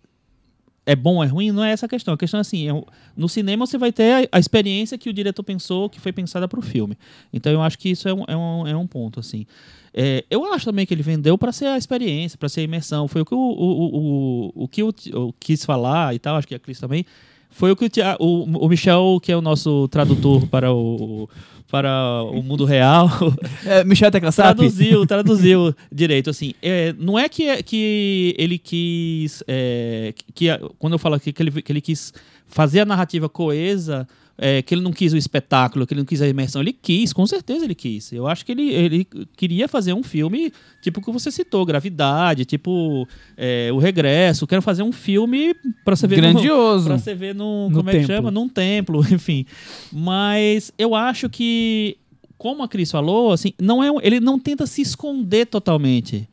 é 0.87 0.95
bom 0.95 1.22
é 1.22 1.26
ruim? 1.26 1.51
Não 1.51 1.64
é 1.64 1.72
essa 1.72 1.87
a 1.87 1.89
questão. 1.89 2.14
A 2.14 2.16
questão 2.16 2.39
é 2.39 2.43
assim: 2.43 2.68
é 2.68 2.82
no 3.16 3.28
cinema 3.28 3.66
você 3.66 3.76
vai 3.76 3.91
ter 3.93 4.28
a, 4.32 4.37
a 4.37 4.39
experiência 4.39 4.97
que 4.97 5.11
o 5.11 5.12
diretor 5.12 5.43
pensou, 5.43 5.91
que 5.91 5.99
foi 6.01 6.12
pensada 6.12 6.47
para 6.47 6.59
o 6.61 6.62
filme. 6.62 6.97
Então 7.32 7.53
eu 7.53 7.61
acho 7.61 7.76
que 7.78 7.89
isso 7.91 8.09
é 8.09 8.14
um, 8.14 8.24
é 8.28 8.37
um, 8.37 8.66
é 8.68 8.76
um 8.76 8.87
ponto. 8.87 9.18
assim. 9.18 9.45
É, 9.93 10.24
eu 10.30 10.45
acho 10.53 10.64
também 10.66 10.84
que 10.87 10.93
ele 10.95 11.03
vendeu 11.03 11.37
para 11.39 11.51
ser 11.53 11.66
a 11.66 11.78
experiência, 11.78 12.39
para 12.39 12.49
ser 12.49 12.61
a 12.61 12.64
imersão. 12.64 13.09
Foi 13.09 13.22
o 13.22 13.24
que 13.24 13.34
o, 13.34 13.39
o, 13.39 13.97
o, 13.97 14.53
o, 14.64 14.68
que 14.68 14.82
eu, 14.82 14.95
eu 15.12 15.34
quis 15.41 15.64
falar 15.64 16.14
e 16.14 16.18
tal, 16.18 16.37
acho 16.37 16.47
que 16.47 16.55
a 16.55 16.59
Cris 16.59 16.78
também. 16.78 17.05
Foi 17.51 17.70
o 17.72 17.76
que 17.76 17.89
o, 18.20 18.43
o 18.45 18.68
Michel, 18.68 19.18
que 19.22 19.32
é 19.32 19.37
o 19.37 19.41
nosso 19.41 19.89
tradutor 19.89 20.47
para 20.49 20.70
o, 20.70 21.26
para 21.70 22.22
o 22.22 22.42
mundo 22.42 22.64
real, 22.64 23.08
É, 23.66 23.82
Michel 23.84 24.10
Tecla 24.10 24.30
Sap? 24.30 24.56
traduziu, 24.56 25.06
traduziu 25.06 25.74
direito, 25.90 26.30
assim. 26.30 26.54
É, 26.62 26.94
não 26.98 27.18
é 27.18 27.28
que, 27.28 27.62
que 27.62 28.34
ele 28.38 28.58
quis. 28.58 29.42
é, 29.48 30.14
que, 30.34 30.46
quando 30.78 30.92
eu 30.94 30.98
falo 30.98 31.14
aqui 31.16 31.32
que 31.32 31.42
ele, 31.42 31.62
que 31.62 31.72
ele 31.72 31.80
quis 31.80 32.12
fazer 32.46 32.80
a 32.80 32.84
narrativa 32.84 33.28
coesa, 33.28 34.06
é, 34.39 34.61
que 34.62 34.74
ele 34.74 34.82
não 34.82 34.93
quis 34.93 35.12
o 35.12 35.16
espetáculo, 35.16 35.87
que 35.87 35.95
ele 35.95 36.01
não 36.01 36.07
quis 36.07 36.20
a 36.20 36.28
imersão. 36.28 36.61
Ele 36.61 36.72
quis, 36.72 37.12
com 37.12 37.26
certeza 37.26 37.64
ele 37.64 37.74
quis. 37.74 38.12
Eu 38.12 38.26
acho 38.26 38.45
que 38.45 38.53
ele, 38.53 38.70
ele 38.70 39.07
queria 39.37 39.66
fazer 39.66 39.93
um 39.95 40.03
filme, 40.03 40.53
tipo 40.82 41.01
o 41.01 41.03
que 41.03 41.11
você 41.11 41.30
citou, 41.30 41.64
Gravidade, 41.64 42.45
tipo 42.45 43.07
é, 43.37 43.70
O 43.72 43.78
Regresso. 43.78 44.47
Quero 44.47 44.61
fazer 44.62 44.82
um 44.82 44.93
filme 44.93 45.55
para 45.84 45.97
você 45.97 46.07
ver. 46.07 46.16
Grandioso. 46.16 46.87
Pra 46.87 46.99
você 46.99 47.14
ver 47.14 47.34
num. 47.34 47.68
No 47.70 47.78
como 47.78 47.91
é 47.91 47.93
que 47.95 47.99
templo. 48.01 48.14
chama? 48.16 48.30
Num 48.30 48.49
templo, 48.49 49.01
enfim. 49.12 49.47
Mas 49.93 50.72
eu 50.78 50.95
acho 50.95 51.28
que, 51.30 51.97
como 52.37 52.62
a 52.62 52.68
Cris 52.68 52.91
falou, 52.91 53.32
assim, 53.32 53.53
não 53.61 53.82
é 53.82 53.91
um- 53.91 54.01
ele 54.01 54.20
não 54.20 54.39
tenta 54.39 54.66
se 54.66 54.82
esconder 54.82 55.47
totalmente. 55.47 56.28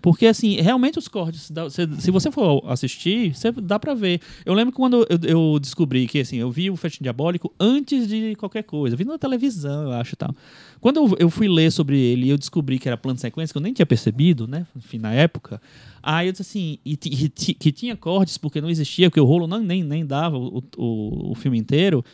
Porque, 0.00 0.26
assim, 0.26 0.60
realmente 0.60 0.98
os 0.98 1.08
cortes, 1.08 1.50
se, 1.98 2.10
você 2.10 2.30
for 2.30 2.62
assistir, 2.68 3.34
você 3.34 3.50
dá 3.50 3.78
pra 3.78 3.94
ver. 3.94 4.20
Eu 4.44 4.54
lembro 4.54 4.72
quando 4.72 5.06
eu, 5.26 5.58
descobri 5.58 6.06
que, 6.06 6.20
assim, 6.20 6.36
eu 6.36 6.50
vi 6.50 6.70
o 6.70 6.76
Festim 6.76 7.02
Diabólico 7.02 7.52
antes 7.58 8.06
de 8.06 8.34
qualquer 8.36 8.62
coisa. 8.62 8.94
Eu 8.94 8.98
vi 8.98 9.04
na 9.04 9.18
televisão, 9.18 9.84
eu 9.84 9.92
acho, 9.92 10.14
tal. 10.14 10.34
Quando 10.80 11.16
eu, 11.18 11.30
fui 11.30 11.48
ler 11.48 11.72
sobre 11.72 11.98
ele 11.98 12.26
e 12.26 12.30
eu 12.30 12.38
descobri 12.38 12.78
que 12.78 12.86
era 12.86 12.96
plano 12.96 13.16
de 13.16 13.22
sequência, 13.22 13.52
que 13.52 13.58
eu 13.58 13.62
nem 13.62 13.72
tinha 13.72 13.86
percebido, 13.86 14.46
né, 14.46 14.66
enfim, 14.76 14.98
na 14.98 15.12
época, 15.12 15.60
aí 16.02 16.28
eu 16.28 16.32
disse 16.32 16.42
assim, 16.42 16.78
e, 16.84 16.92
e 16.92 17.28
que 17.54 17.72
tinha 17.72 17.96
cortes 17.96 18.38
porque 18.38 18.60
não 18.60 18.70
existia, 18.70 19.10
porque 19.10 19.20
o 19.20 19.24
rolo 19.24 19.46
não, 19.46 19.58
nem, 19.60 19.82
nem 19.82 20.06
dava 20.06 20.36
o, 20.36 20.62
o, 20.76 21.32
o 21.32 21.34
filme 21.34 21.58
inteiro. 21.58 22.04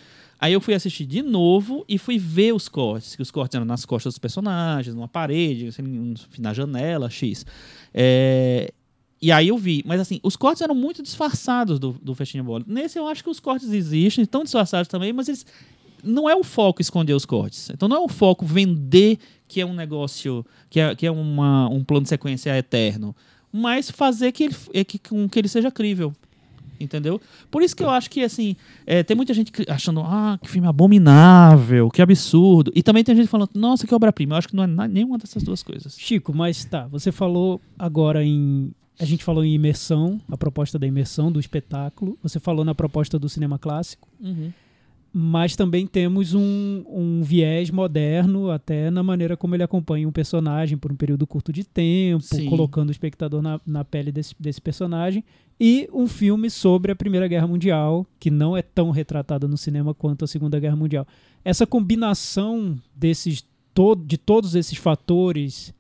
Aí 0.43 0.55
eu 0.55 0.61
fui 0.61 0.75
assistir 0.75 1.07
de 1.07 1.23
novo 1.23 1.85
e 1.89 1.97
fui 1.97 2.19
ver 2.19 2.53
os 2.53 2.69
cortes, 2.69 3.15
que 3.15 3.23
os 3.23 3.31
cortes 3.31 3.55
eram 3.55 3.65
nas 3.65 3.85
costas 3.85 4.15
dos 4.15 4.19
personagens, 4.19 4.93
numa 4.93 5.07
parede, 5.07 5.69
assim, 5.69 6.15
na 6.37 6.53
janela, 6.53 7.09
X. 7.09 7.47
É, 7.95 8.73
e 9.21 9.31
aí 9.31 9.47
eu 9.47 9.57
vi, 9.57 9.85
mas 9.87 10.01
assim, 10.01 10.19
os 10.21 10.35
cortes 10.35 10.61
eram 10.61 10.75
muito 10.75 11.01
disfarçados 11.01 11.79
do, 11.79 11.93
do 11.93 12.13
Festim 12.13 12.39
Diabólico. 12.39 12.69
Nesse 12.73 12.99
eu 12.99 13.07
acho 13.07 13.23
que 13.23 13.31
os 13.31 13.39
cortes 13.39 13.71
existem, 13.71 14.25
estão 14.25 14.43
disfarçados 14.43 14.89
também, 14.89 15.13
mas 15.13 15.29
eles 15.29 15.47
não 16.03 16.29
é 16.29 16.35
o 16.35 16.43
foco 16.43 16.83
esconder 16.83 17.15
os 17.15 17.25
cortes. 17.25 17.71
Então 17.71 17.89
não 17.89 17.99
é 17.99 18.01
o 18.01 18.09
foco 18.09 18.45
vender 18.45 19.21
que 19.47 19.61
é 19.61 19.65
um 19.65 19.73
negócio, 19.73 20.45
que 20.69 20.81
é, 20.81 20.93
que 20.97 21.07
é 21.07 21.11
uma, 21.13 21.69
um 21.69 21.85
plano 21.85 22.03
de 22.03 22.09
sequência 22.09 22.59
eterno, 22.59 23.15
mas 23.53 23.93
fazer 23.93 24.33
que 24.33 24.43
ele, 24.43 24.57
é 24.75 24.83
que, 24.83 24.99
com 24.99 25.29
que 25.29 25.39
ele 25.39 25.47
seja 25.47 25.71
crível. 25.71 26.13
Entendeu? 26.83 27.21
Por 27.51 27.63
isso 27.63 27.77
que 27.77 27.83
eu 27.83 27.91
acho 27.91 28.11
que, 28.11 28.23
assim, 28.23 28.57
é, 28.87 29.03
tem 29.03 29.17
muita 29.17 29.33
gente 29.33 29.53
achando, 29.69 30.01
ah, 30.01 30.39
que 30.43 30.49
filme 30.49 30.67
abominável, 30.67 31.89
que 31.91 32.03
absurdo. 32.03 32.73
E 32.75 32.83
também 32.83 33.05
tem 33.05 33.15
gente 33.15 33.29
falando, 33.29 33.51
nossa, 33.55 33.87
que 33.87 33.95
obra-prima. 33.95 34.35
Eu 34.35 34.39
acho 34.39 34.49
que 34.49 34.57
não 34.57 34.65
é 34.65 34.89
nenhuma 34.89 35.19
dessas 35.19 35.43
duas 35.43 35.63
coisas. 35.63 35.97
Chico, 35.99 36.35
mas 36.35 36.65
tá, 36.65 36.87
você 36.89 37.13
falou 37.13 37.61
agora 37.79 38.25
em. 38.25 38.73
A 38.99 39.05
gente 39.05 39.25
falou 39.25 39.45
em 39.45 39.55
imersão, 39.55 40.21
a 40.31 40.37
proposta 40.37 40.79
da 40.79 40.87
imersão, 40.87 41.33
do 41.33 41.41
espetáculo. 41.41 42.17
Você 42.23 42.39
falou 42.39 42.65
na 42.65 42.75
proposta 42.75 43.19
do 43.19 43.29
cinema 43.29 43.59
clássico. 43.59 44.07
Mas 45.13 45.55
também 45.55 45.87
temos 45.87 46.33
um, 46.33 46.85
um 46.89 47.23
viés 47.23 47.71
moderno, 47.71 48.51
até 48.51 48.91
na 48.91 49.03
maneira 49.03 49.37
como 49.37 49.55
ele 49.55 49.63
acompanha 49.63 50.09
um 50.09 50.13
personagem 50.13 50.79
por 50.79 50.91
um 50.91 50.97
período 50.97 51.27
curto 51.27 51.53
de 51.53 51.65
tempo, 51.65 52.23
Sim. 52.23 52.49
colocando 52.49 52.89
o 52.89 52.93
espectador 52.93 53.43
na, 53.43 53.61
na 53.67 53.85
pele 53.85 54.11
desse, 54.11 54.35
desse 54.41 54.61
personagem. 54.61 55.23
E 55.61 55.89
um 55.93 56.07
filme 56.07 56.49
sobre 56.49 56.91
a 56.91 56.97
Primeira 56.97 57.29
Guerra 57.29 57.47
Mundial, 57.47 58.07
que 58.19 58.31
não 58.31 58.57
é 58.57 58.63
tão 58.63 58.91
retratado 58.91 59.47
no 59.47 59.59
cinema 59.59 59.93
quanto 59.93 60.25
a 60.25 60.29
Segunda 60.29 60.59
Guerra 60.59 60.77
Mundial. 60.77 61.07
Essa 61.45 61.67
combinação 61.67 62.77
desses 62.97 63.45
to 63.75 63.95
de 63.95 64.17
todos 64.17 64.55
esses 64.55 64.79
fatores 64.79 65.75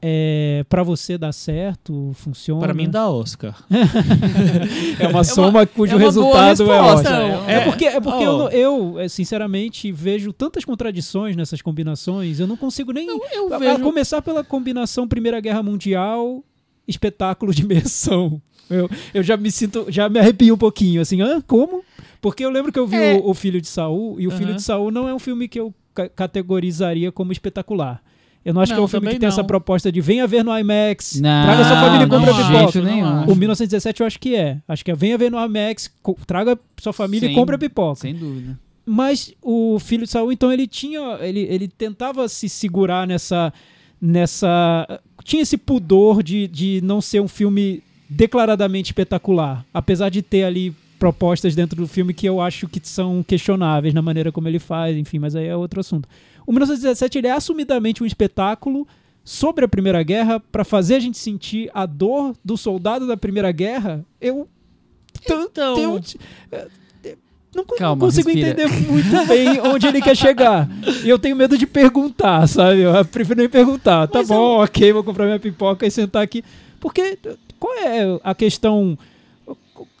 é, 0.00 0.64
para 0.68 0.82
você 0.82 1.16
dar 1.18 1.32
certo, 1.32 2.12
funciona? 2.14 2.60
Para 2.60 2.74
mim, 2.74 2.88
dá 2.88 3.08
Oscar. 3.10 3.54
É 4.98 5.08
uma 5.08 5.24
soma 5.24 5.66
cujo 5.66 5.92
é 5.92 5.96
uma 5.96 6.04
resultado 6.04 6.62
é. 6.72 6.80
Oscar. 6.80 7.20
É- 7.48 7.52
É, 7.54 7.60
porque, 7.64 7.84
é 7.86 8.00
porque 8.00 8.26
Ó. 8.26 8.48
eu, 8.48 8.50
eu, 8.50 8.98
é, 9.00 9.08
sinceramente, 9.08 9.90
vejo 9.92 10.32
tantas 10.32 10.64
contradições 10.64 11.36
nessas 11.36 11.62
combinações, 11.62 12.40
eu 12.40 12.46
não 12.46 12.56
consigo 12.56 12.92
nem. 12.92 13.06
eu 13.32 13.52
a 13.52 13.58
vejo- 13.58 13.80
começar 13.80 14.22
pela 14.22 14.42
combinação 14.44 15.06
Primeira 15.08 15.40
Guerra 15.40 15.62
Mundial, 15.62 16.42
espetáculo 16.86 17.52
de 17.54 17.62
imersão. 17.62 18.40
Eu, 18.70 18.88
eu 19.14 19.22
já 19.22 19.36
me 19.36 19.50
sinto, 19.50 19.86
já 19.88 20.08
me 20.08 20.18
arrepio 20.18 20.54
um 20.54 20.58
pouquinho, 20.58 21.00
assim, 21.00 21.22
hã? 21.22 21.40
Como? 21.40 21.82
Porque 22.20 22.44
eu 22.44 22.50
lembro 22.50 22.70
que 22.72 22.78
eu 22.78 22.86
vi 22.86 22.96
É. 22.96 23.14
o, 23.14 23.30
o 23.30 23.34
Filho 23.34 23.60
de 23.60 23.66
Saul, 23.68 24.20
e 24.20 24.26
o 24.26 24.30
Filho 24.30 24.48
Aham. 24.48 24.56
de 24.56 24.62
Saul 24.62 24.90
não 24.90 25.08
é 25.08 25.14
um 25.14 25.18
filme 25.18 25.48
que 25.48 25.58
eu 25.58 25.72
ca- 25.94 26.08
categorizaria 26.08 27.10
como 27.10 27.32
espetacular. 27.32 28.02
Eu 28.44 28.54
não 28.54 28.62
acho 28.62 28.70
que 28.72 28.74
é 28.74 28.78
Não, 28.78 28.84
um 28.84 28.88
filme 28.88 29.08
que 29.10 29.18
tem 29.18 29.28
essa 29.28 29.38
não. 29.42 29.46
proposta 29.46 29.92
de 29.92 30.00
venha 30.00 30.26
ver 30.26 30.42
no 30.44 30.56
IMAX, 30.56 31.20
Não, 31.20 31.44
traga 31.44 31.64
sua 31.64 31.76
família 31.76 32.04
e 32.04 32.08
não 32.08 32.18
compra 32.18 32.34
pipoca. 32.34 32.80
nenhum. 32.80 33.04
não 33.04 33.24
O 33.32 33.36
1917 33.36 34.00
eu 34.00 34.06
acho 34.06 34.18
que 34.18 34.34
é. 34.34 34.58
Acho 34.66 34.84
que 34.84 34.90
é 34.90 34.94
venha 34.94 35.18
ver 35.18 35.30
no 35.30 35.38
IMAX, 35.44 35.90
traga 36.26 36.58
sua 36.80 36.92
família 36.92 37.28
Sim. 37.28 37.32
e 37.34 37.36
compra 37.36 37.58
pipoca. 37.58 38.00
Sem 38.00 38.14
dúvida. 38.14 38.58
Mas 38.86 39.34
o 39.42 39.78
filho 39.78 40.04
de 40.04 40.10
Saul, 40.10 40.32
então, 40.32 40.50
ele 40.50 40.66
tinha. 40.66 41.18
Ele, 41.20 41.40
ele 41.40 41.68
tentava 41.68 42.26
se 42.28 42.48
segurar 42.48 43.06
nessa. 43.06 43.52
nessa. 44.00 45.00
Tinha 45.24 45.42
esse 45.42 45.56
pudor 45.58 46.22
de, 46.22 46.46
de 46.48 46.80
não 46.82 47.00
ser 47.00 47.20
um 47.20 47.28
filme 47.28 47.82
declaradamente 48.08 48.90
espetacular. 48.90 49.64
Apesar 49.74 50.08
de 50.08 50.22
ter 50.22 50.44
ali 50.44 50.74
propostas 50.98 51.54
dentro 51.54 51.76
do 51.80 51.86
filme 51.86 52.12
que 52.14 52.26
eu 52.26 52.40
acho 52.40 52.66
que 52.66 52.80
são 52.82 53.22
questionáveis 53.22 53.94
na 53.94 54.02
maneira 54.02 54.32
como 54.32 54.48
ele 54.48 54.58
faz, 54.58 54.96
enfim, 54.96 55.18
mas 55.18 55.36
aí 55.36 55.46
é 55.46 55.54
outro 55.54 55.80
assunto. 55.80 56.08
O 56.48 56.52
1917 56.52 57.18
ele 57.18 57.26
é 57.26 57.32
assumidamente 57.32 58.02
um 58.02 58.06
espetáculo 58.06 58.88
sobre 59.22 59.66
a 59.66 59.68
Primeira 59.68 60.02
Guerra 60.02 60.40
para 60.40 60.64
fazer 60.64 60.94
a 60.94 60.98
gente 61.00 61.18
sentir 61.18 61.70
a 61.74 61.84
dor 61.84 62.34
do 62.42 62.56
soldado 62.56 63.06
da 63.06 63.18
Primeira 63.18 63.52
Guerra. 63.52 64.02
Eu 64.18 64.48
Então- 65.22 65.74
tenho- 65.74 66.00
é, 66.50 66.66
é, 67.04 67.16
não, 67.54 67.64
co- 67.66 67.74
não 67.74 67.78
Calma, 67.78 68.00
consigo 68.06 68.30
respira. 68.30 68.50
entender 68.64 68.90
muito 68.90 69.26
bem 69.26 69.60
onde 69.60 69.86
ele 69.86 70.00
quer 70.00 70.16
chegar. 70.16 70.66
E 71.04 71.08
eu 71.10 71.18
tenho 71.18 71.36
medo 71.36 71.58
de 71.58 71.66
perguntar, 71.66 72.46
sabe? 72.46 72.80
Eu 72.80 73.04
prefiro 73.04 73.40
nem 73.40 73.48
perguntar. 73.50 74.06
Tá 74.06 74.20
Mas 74.20 74.28
bom, 74.28 74.62
ok, 74.64 74.90
vou 74.92 75.04
comprar 75.04 75.26
minha 75.26 75.38
pipoca 75.38 75.86
e 75.86 75.90
sentar 75.90 76.22
aqui. 76.22 76.42
Porque 76.80 77.18
qual 77.60 77.74
é 77.74 78.18
a 78.24 78.34
questão. 78.34 78.96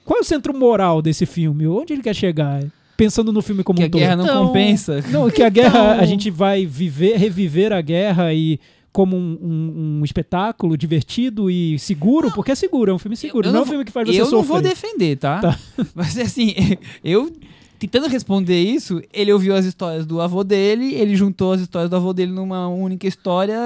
Qual 0.02 0.18
é 0.18 0.22
o 0.22 0.24
centro 0.24 0.56
moral 0.56 1.02
desse 1.02 1.26
filme? 1.26 1.66
Onde 1.66 1.92
ele 1.92 2.02
quer 2.02 2.14
chegar? 2.16 2.64
Pensando 2.98 3.32
no 3.32 3.40
filme 3.40 3.62
como 3.62 3.76
Que 3.78 3.84
um 3.84 3.86
a 3.86 3.88
guerra 3.88 4.16
todo. 4.16 4.26
não 4.26 4.32
Então- 4.34 4.46
compensa. 4.48 5.04
Não, 5.10 5.30
que 5.30 5.42
a 5.42 5.48
guerra, 5.48 5.68
Então- 5.92 6.00
a 6.00 6.04
gente 6.04 6.30
vai 6.30 6.66
viver, 6.66 7.16
reviver 7.16 7.72
a 7.72 7.80
guerra 7.80 8.34
e 8.34 8.58
como 8.92 9.16
um, 9.16 9.38
um- 9.40 9.98
um 10.00 10.04
espetáculo 10.04 10.76
divertido 10.76 11.48
e 11.48 11.78
seguro, 11.78 12.32
porque 12.32 12.50
é 12.50 12.54
seguro, 12.56 12.90
é 12.90 12.94
um 12.94 12.98
filme 12.98 13.16
seguro, 13.16 13.46
eu 13.46 13.52
não, 13.52 13.58
é 13.58 13.60
não 13.60 13.62
um 13.62 13.64
vou- 13.64 13.72
filme 13.72 13.84
que 13.84 13.92
faz 13.92 14.08
você 14.08 14.16
eu 14.20 14.24
não 14.24 14.30
sofrer. 14.30 14.46
vou 14.48 14.60
defender, 14.60 15.16
tá? 15.16 15.40
Tá. 15.40 15.58
Mas 15.94 16.18
assim, 16.18 16.52
eu 17.04 17.32
tentando 17.78 18.08
responder 18.08 18.60
isso, 18.60 19.00
ele 19.12 19.32
ouviu 19.32 19.54
as 19.54 19.64
histórias 19.64 20.04
do 20.04 20.20
avô 20.20 20.42
dele, 20.42 20.94
ele 20.94 21.14
juntou 21.14 21.52
as 21.52 21.60
histórias 21.60 21.88
do 21.88 21.94
avô 21.94 22.12
dele 22.12 22.32
numa 22.32 22.66
única 22.66 23.06
história 23.06 23.56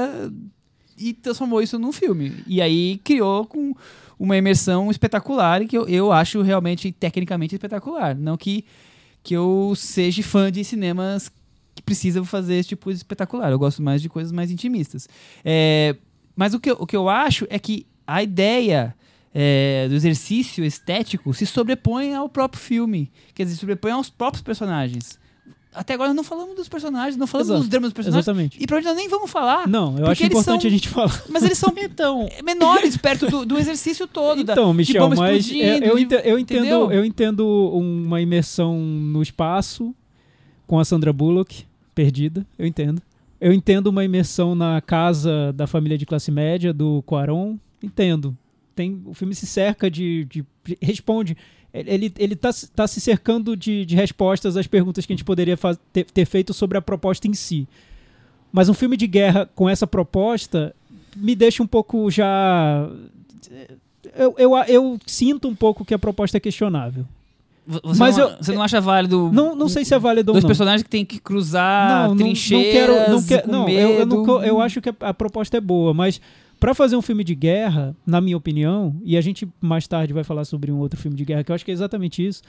e 0.99 1.15
transformou 1.15 1.63
isso 1.63 1.79
num 1.79 1.93
filme. 1.93 2.35
E 2.47 2.61
aí 2.61 3.01
criou 3.03 3.47
com 3.47 3.75
uma 4.19 4.37
imersão 4.37 4.91
espetacular 4.91 5.63
e 5.63 5.67
que 5.67 5.79
eu, 5.79 5.89
eu 5.89 6.13
acho 6.13 6.43
realmente 6.43 6.93
tecnicamente 6.93 7.55
espetacular. 7.55 8.15
Não 8.15 8.37
que, 8.37 8.65
que 9.23 9.35
eu 9.35 9.73
seja 9.77 10.23
fã 10.23 10.51
de 10.51 10.65
cinemas 10.65 11.31
que 11.75 11.83
precisam 11.83 12.25
fazer 12.25 12.57
esse 12.57 12.71
tipo 12.71 12.91
de 12.91 12.97
espetacular. 12.97 13.51
Eu 13.51 13.59
gosto 13.59 13.83
mais 13.83 14.03
de 14.03 14.09
coisas 14.09 14.33
mais 14.33 14.51
intimistas. 14.51 15.09
É, 15.45 15.97
mas 16.37 16.55
o 16.55 16.61
que, 16.61 16.71
eu- 16.71 16.77
o 16.79 16.87
que 16.87 16.97
eu 16.97 17.09
acho 17.09 17.47
é 17.51 17.59
que 17.59 17.87
a 18.07 18.23
ideia 18.23 18.95
é, 19.35 19.87
do 19.89 19.95
exercício 19.95 20.63
estético 20.65 21.33
se 21.33 21.47
sobrepõe 21.47 22.15
ao 22.15 22.29
próprio 22.29 22.61
filme. 22.61 23.11
Quer 23.35 23.45
dizer, 23.45 23.57
sobrepõe 23.57 23.93
aos 23.93 24.11
próprios 24.11 24.43
personagens. 24.43 25.19
Até 25.75 25.95
agora 25.95 26.13
não 26.13 26.23
falamos 26.23 26.55
dos 26.55 26.69
personagens, 26.69 27.17
não 27.17 27.27
falamos 27.27 27.49
Exato. 27.49 27.61
dos 27.61 27.69
dramas 27.71 27.89
dos 27.89 27.95
personagens. 27.95 28.25
Exatamente. 28.27 28.59
E 28.63 28.67
provavelmente 28.67 28.95
nós 28.95 28.97
nem 29.03 29.09
vamos 29.09 29.31
falar. 29.31 29.67
Não, 29.67 29.93
eu 29.93 29.97
Porque 29.97 30.11
acho 30.11 30.23
eles 30.25 30.33
importante 30.33 30.61
são- 30.63 30.69
a 30.69 30.71
gente 30.71 30.89
falar. 30.89 31.23
Mas 31.31 31.43
eles 31.43 31.57
são 31.59 31.73
Então, 31.79 32.29
menores 32.45 32.97
perto 32.97 33.27
do, 33.31 33.47
do 33.47 33.59
exercício 33.59 34.07
todo. 34.07 34.45
da- 34.45 34.53
Então, 34.53 34.71
de 34.73 34.77
Michel, 34.77 35.09
mas 35.11 35.51
é, 35.51 35.79
eu, 35.89 35.99
ente- 35.99 36.15
eu 36.25 36.39
entendo, 36.39 36.59
entendeu? 36.61 36.91
eu 36.93 37.05
entendo 37.05 37.47
uma 37.73 38.21
imersão 38.21 38.79
no 38.79 39.23
espaço 39.23 39.95
com 40.67 40.79
a 40.79 40.85
Sandra 40.85 41.13
Bullock, 41.13 41.65
perdida, 41.95 42.47
eu 42.59 42.67
entendo. 42.67 43.01
Eu 43.41 43.53
entendo 43.53 43.87
uma 43.89 44.05
imersão 44.05 44.55
na 44.55 44.81
casa 44.81 45.53
da 45.55 45.67
família 45.67 45.97
de 45.99 46.07
classe 46.07 46.31
média 46.31 46.73
do 46.73 47.03
Quaron, 47.03 47.57
entendo. 47.83 48.37
Tem, 48.75 49.03
o 49.05 49.13
filme 49.15 49.35
se 49.35 49.47
cerca 49.47 49.91
de- 49.91 50.25
de- 50.27 50.45
responde. 50.81 51.37
Ele, 51.75 52.13
ele 52.19 52.37
tá, 52.37 52.53
se- 52.53 52.71
tá 52.71 52.87
se 52.87 53.01
cercando 53.01 53.57
de, 53.57 53.87
de 53.87 53.97
respostas 53.97 54.57
às 54.57 54.67
perguntas 54.67 55.07
que 55.07 55.13
a 55.13 55.17
gente 55.17 55.25
poderia 55.25 55.57
faz- 55.57 55.79
ter, 55.93 56.05
ter 56.05 56.27
feito 56.27 56.53
sobre 56.53 56.77
a 56.77 56.83
proposta 56.83 57.27
em 57.27 57.33
si. 57.35 57.67
Mas 58.53 58.69
um 58.69 58.75
filme 58.75 58.97
de 58.97 59.07
guerra 59.07 59.49
com 59.55 59.69
essa 59.69 59.87
proposta 59.87 60.75
me 61.17 61.35
deixa 61.35 61.63
um 61.63 61.67
pouco 61.67 62.11
já 62.11 62.89
eu, 64.17 64.35
eu, 64.37 64.57
eu 64.69 64.99
sinto 65.07 65.49
um 65.49 65.55
pouco 65.55 65.85
que 65.85 65.95
a 65.95 65.99
proposta 65.99 66.37
é 66.37 66.41
questionável. 66.41 67.07
Vo- 67.67 67.81
Você, 67.85 67.99
Mas 68.01 68.17
não, 68.17 68.29
eu- 68.29 68.37
você 68.37 68.53
não 68.53 68.63
acha 68.63 68.81
válido. 68.81 69.31
Não, 69.33 69.55
não 69.55 69.69
sei 69.69 69.85
se 69.85 69.95
é 69.95 69.99
válido 69.99 70.31
ou 70.31 70.35
Dois 70.35 70.43
não. 70.45 70.49
personagens 70.49 70.83
que 70.83 70.91
tem 70.91 71.05
que 71.05 71.19
cruzar 71.21 71.89
não, 71.89 72.09
não, 72.09 72.15
não 72.17 72.17
trincheiras. 72.25 72.73
quero, 72.73 73.11
não 73.13 73.23
quero, 73.23 73.43
com 73.45 73.53
não, 73.53 73.69
eu, 73.69 73.91
eu, 74.01 74.43
eu 74.43 74.61
acho 74.61 74.81
que 74.81 74.89
a, 74.91 74.95
a 75.01 75.15
proposta 75.15 75.57
é 75.57 75.61
boa, 75.61 75.95
mas 75.95 76.21
pra 76.63 76.75
fazer 76.75 76.97
um 76.97 77.03
filme 77.03 77.25
de 77.25 77.35
guerra, 77.35 77.95
na 78.07 78.21
minha 78.21 78.37
opinião, 78.37 78.95
e 79.05 79.17
a 79.17 79.21
gente 79.21 79.47
mais 79.61 79.87
tarde 79.89 80.13
vai 80.13 80.25
falar 80.25 80.45
sobre 80.45 80.71
um 80.73 80.79
outro 80.79 80.99
filme 80.99 81.17
de 81.17 81.25
guerra 81.25 81.43
que 81.45 81.51
eu 81.51 81.55
acho 81.55 81.65
que 81.65 81.71
é 81.71 81.75
exatamente 81.75 82.25
isso. 82.27 82.41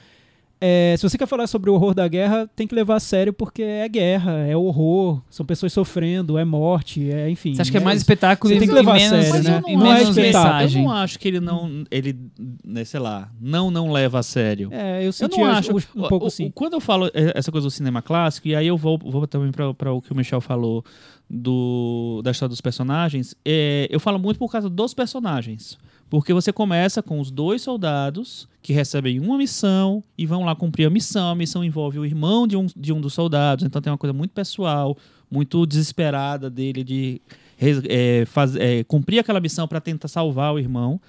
é, 0.60 0.94
se 0.96 1.02
você 1.02 1.18
quer 1.18 1.26
falar 1.26 1.46
sobre 1.48 1.68
o 1.68 1.74
horror 1.74 1.92
da 1.94 2.06
guerra, 2.08 2.48
tem 2.56 2.66
que 2.66 2.74
levar 2.74 2.94
a 2.96 3.00
sério 3.00 3.32
porque 3.34 3.62
é 3.62 3.86
guerra, 3.88 4.46
é 4.46 4.56
horror, 4.56 5.20
são 5.28 5.44
pessoas 5.44 5.72
sofrendo, 5.74 6.38
é 6.38 6.44
morte, 6.44 7.10
é 7.10 7.28
enfim. 7.28 7.54
Você 7.54 7.62
acha 7.62 7.70
que 7.72 7.76
é 7.76 7.80
mais 7.80 7.98
espetáculo 7.98 8.48
Você 8.50 8.56
e 8.56 8.58
tem 8.60 8.68
que 8.68 8.74
levar 8.74 8.92
a 8.92 8.94
menos, 8.94 9.26
sério, 9.26 9.30
Mas 9.34 9.44
né? 9.44 9.60
eu 9.66 9.68
e 9.72 9.76
não, 9.76 9.86
é 9.86 9.94
menos 9.94 10.02
acho 10.08 10.14
que, 10.14 10.20
espetáculo. 10.20 10.48
eu 10.48 10.62
mensagem? 10.62 10.84
não 10.84 10.90
acho 10.92 11.18
que 11.18 11.28
ele 11.28 11.40
não, 11.40 11.84
ele, 11.90 12.16
né, 12.64 12.84
sei 12.84 13.00
lá, 13.00 13.28
não, 13.40 13.70
não 13.70 13.90
leva 13.92 14.20
a 14.20 14.22
sério. 14.22 14.68
É, 14.72 15.00
eu 15.02 15.06
Eu 15.06 15.12
senti 15.12 15.38
não 15.38 15.44
acho. 15.44 15.76
um 15.76 16.08
pouco 16.08 16.24
o- 16.24 16.28
assim. 16.28 16.50
Quando 16.54 16.74
eu 16.74 16.80
falo 16.80 17.08
eh, 17.08 17.32
essa 17.34 17.50
coisa 17.52 17.66
do 17.66 17.70
cinema 17.70 18.00
clássico, 18.00 18.46
e 18.48 18.54
aí 18.54 18.66
eu 18.68 18.76
vou, 18.78 18.96
vou 18.96 19.26
também 19.26 19.50
para 19.52 19.92
o 19.92 20.00
que 20.00 20.12
o 20.12 20.16
Michel 20.16 20.40
falou 20.40 20.82
do, 21.28 22.20
da 22.22 22.30
história 22.30 22.50
dos 22.50 22.60
personagens, 22.60 23.34
eh, 23.44 23.86
eu 23.90 23.98
falo 23.98 24.18
muito 24.18 24.38
por 24.38 24.50
causa 24.50 24.68
dos 24.68 24.94
personagens. 24.94 25.78
Porque 26.10 26.32
você 26.32 26.52
começa 26.52 27.02
com 27.02 27.18
os 27.18 27.30
dois 27.30 27.62
soldados 27.62 28.46
que 28.62 28.72
recebem 28.72 29.18
uma 29.18 29.36
missão 29.36 30.02
e 30.16 30.26
vão 30.26 30.44
lá 30.44 30.54
cumprir 30.54 30.86
a 30.86 30.90
missão. 30.90 31.30
A 31.30 31.34
missão 31.34 31.64
envolve 31.64 31.98
o 31.98 32.04
irmão 32.04 32.46
de 32.46 32.56
um, 32.56 32.66
de 32.76 32.92
um 32.92 33.00
dos 33.00 33.14
soldados, 33.14 33.64
então 33.64 33.80
tem 33.82 33.90
uma 33.90 33.98
coisa 33.98 34.12
muito 34.12 34.30
pessoal, 34.30 34.96
muito 35.30 35.66
desesperada 35.66 36.48
dele 36.48 36.84
de 36.84 37.20
eh, 37.60 38.24
faz- 38.26 38.54
eh, 38.56 38.84
cumprir 38.84 39.18
aquela 39.18 39.40
missão 39.40 39.66
para 39.66 39.80
tentar 39.80 40.08
salvar 40.08 40.52
o 40.54 40.58
irmão. 40.58 41.00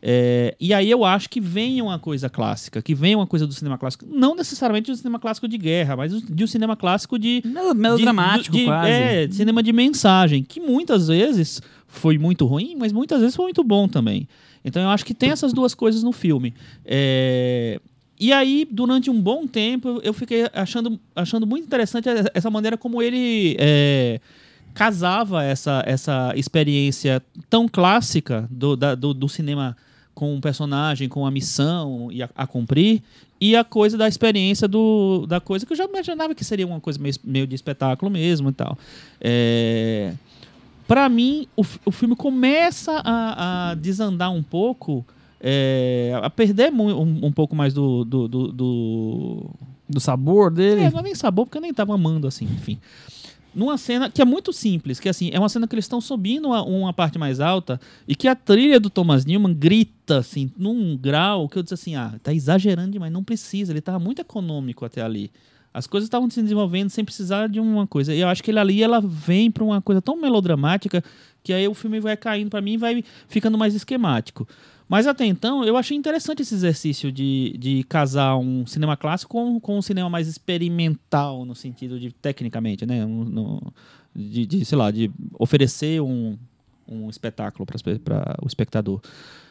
É, 0.00 0.54
e 0.60 0.72
aí 0.72 0.88
eu 0.88 1.04
acho 1.04 1.28
que 1.28 1.40
vem 1.40 1.82
uma 1.82 1.98
coisa 1.98 2.28
clássica, 2.28 2.80
que 2.80 2.94
vem 2.94 3.16
uma 3.16 3.26
coisa 3.26 3.46
do 3.48 3.52
cinema 3.52 3.76
clássico, 3.76 4.06
não 4.08 4.34
necessariamente 4.34 4.90
do 4.92 4.96
cinema 4.96 5.18
clássico 5.18 5.48
de 5.48 5.58
guerra, 5.58 5.96
mas 5.96 6.12
de 6.22 6.44
um 6.44 6.46
cinema 6.46 6.76
clássico 6.76 7.18
de 7.18 7.42
Melo- 7.44 7.74
Melodramático, 7.74 8.52
de, 8.54 8.60
de- 8.60 8.64
quase. 8.64 8.90
É, 8.92 9.26
de 9.26 9.34
cinema 9.34 9.60
de 9.62 9.72
mensagem, 9.72 10.44
que 10.44 10.60
muitas 10.60 11.08
vezes 11.08 11.60
foi 11.88 12.16
muito 12.16 12.46
ruim, 12.46 12.76
mas 12.78 12.92
muitas 12.92 13.20
vezes 13.20 13.34
foi 13.34 13.46
muito 13.46 13.64
bom 13.64 13.88
também. 13.88 14.28
Então 14.64 14.80
eu 14.82 14.88
acho 14.88 15.04
que 15.04 15.14
tem 15.14 15.30
essas 15.30 15.52
duas 15.52 15.74
coisas 15.74 16.02
no 16.02 16.12
filme. 16.12 16.54
É, 16.84 17.80
E 18.20 18.32
aí, 18.32 18.66
durante 18.70 19.08
um 19.10 19.20
bom 19.20 19.46
tempo, 19.46 20.00
eu 20.04 20.12
fiquei 20.12 20.46
achando, 20.52 20.98
achando 21.14 21.46
muito 21.46 21.64
interessante 21.66 22.08
essa 22.34 22.50
maneira 22.50 22.76
como 22.76 23.00
ele 23.02 23.56
é, 23.58 24.20
casava 24.74 25.42
essa, 25.44 25.82
essa 25.86 26.32
experiência 26.36 27.22
tão 27.48 27.68
clássica 27.68 28.46
do, 28.50 28.76
da- 28.76 28.94
do, 28.94 29.12
do 29.14 29.28
cinema 29.28 29.76
com 30.18 30.34
um 30.34 30.40
personagem, 30.40 31.08
com 31.08 31.24
a 31.24 31.30
missão 31.30 32.10
e 32.10 32.24
a, 32.24 32.28
a 32.34 32.44
cumprir, 32.44 33.00
e 33.40 33.54
a 33.54 33.62
coisa 33.62 33.96
da 33.96 34.08
experiência 34.08 34.66
do, 34.66 35.24
da 35.28 35.38
coisa 35.40 35.64
que 35.64 35.72
eu 35.72 35.76
já 35.76 35.84
imaginava 35.84 36.34
que 36.34 36.44
seria 36.44 36.66
uma 36.66 36.80
coisa 36.80 36.98
meio, 36.98 37.14
meio 37.22 37.46
de 37.46 37.54
espetáculo 37.54 38.10
mesmo 38.10 38.48
e 38.50 38.52
tal. 38.52 38.76
É, 39.20 40.12
para 40.88 41.08
mim, 41.08 41.46
o, 41.56 41.62
o 41.84 41.92
filme 41.92 42.16
começa 42.16 43.00
a, 43.04 43.70
a 43.70 43.74
desandar 43.74 44.32
um 44.32 44.42
pouco, 44.42 45.06
é, 45.40 46.18
a 46.20 46.28
perder 46.28 46.72
um, 46.72 47.26
um 47.26 47.30
pouco 47.32 47.54
mais 47.54 47.72
do- 47.72 48.04
do- 48.04 48.26
do- 48.26 48.52
do, 48.52 49.46
Do 49.88 50.00
sabor 50.00 50.50
dele. 50.50 50.80
é, 50.82 50.90
não 50.90 50.98
é 50.98 51.02
nem 51.04 51.14
sabor, 51.14 51.46
porque 51.46 51.58
eu 51.58 51.62
nem 51.62 51.72
tava 51.72 51.94
amando, 51.94 52.26
assim, 52.26 52.44
enfim. 52.46 52.76
Numa 53.54 53.78
cena 53.78 54.10
que 54.10 54.20
é 54.20 54.24
muito 54.24 54.52
simples, 54.52 55.00
que 55.00 55.08
assim, 55.08 55.30
é 55.32 55.38
uma 55.38 55.48
cena 55.48 55.66
que 55.66 55.74
eles 55.74 55.84
estão 55.84 56.00
subindo 56.00 56.48
uma, 56.48 56.62
uma 56.62 56.92
parte 56.92 57.18
mais 57.18 57.40
alta 57.40 57.80
e 58.06 58.14
que 58.14 58.28
a 58.28 58.34
trilha 58.34 58.78
do 58.78 58.90
Thomas 58.90 59.24
Newman 59.24 59.54
grita, 59.54 60.18
assim, 60.18 60.50
num 60.56 60.96
grau 60.96 61.48
que 61.48 61.58
eu 61.58 61.62
disse 61.62 61.74
assim, 61.74 61.96
ah, 61.96 62.14
tá 62.22 62.32
exagerando 62.32 62.92
demais, 62.92 63.12
não 63.12 63.24
precisa, 63.24 63.72
ele 63.72 63.80
tava 63.80 63.98
muito 63.98 64.20
econômico 64.20 64.84
até 64.84 65.02
ali. 65.02 65.30
As 65.72 65.86
coisas 65.86 66.06
estavam 66.06 66.28
se 66.30 66.42
desenvolvendo 66.42 66.90
sem 66.90 67.04
precisar 67.04 67.48
de 67.48 67.60
uma 67.60 67.86
coisa. 67.86 68.14
E 68.14 68.20
eu 68.20 68.28
acho 68.28 68.42
que 68.42 68.50
ele 68.50 68.58
ali, 68.58 68.82
ela 68.82 69.00
vem 69.00 69.50
pra 69.50 69.62
uma 69.62 69.80
coisa 69.80 70.00
tão 70.00 70.16
melodramática 70.20 71.04
que 71.42 71.52
aí 71.52 71.68
o 71.68 71.74
filme 71.74 72.00
vai 72.00 72.16
caindo 72.16 72.50
pra 72.50 72.60
mim 72.60 72.72
e 72.72 72.76
vai 72.76 73.04
ficando 73.28 73.56
mais 73.56 73.74
esquemático. 73.74 74.48
Mas 74.88 75.06
até 75.06 75.24
então, 75.26 75.64
eu 75.64 75.76
achei 75.76 75.96
interessante 75.96 76.40
esse 76.42 76.54
exercício 76.54 77.12
de, 77.12 77.54
de 77.58 77.84
casar 77.84 78.36
um 78.38 78.66
cinema 78.66 78.96
clássico 78.96 79.32
com, 79.32 79.60
com 79.60 79.76
um 79.78 79.82
cinema 79.82 80.08
mais 80.08 80.26
experimental, 80.28 81.44
no 81.44 81.54
sentido 81.54 82.00
de, 82.00 82.10
tecnicamente, 82.10 82.86
né? 82.86 83.04
Um- 83.04 83.24
no- 83.24 83.72
de, 84.16 84.46
de, 84.46 84.64
sei 84.64 84.78
lá, 84.78 84.90
de 84.90 85.10
oferecer 85.38 86.00
um, 86.00 86.36
um 86.88 87.10
espetáculo 87.10 87.66
para 87.66 88.36
o 88.42 88.46
espectador. 88.46 89.00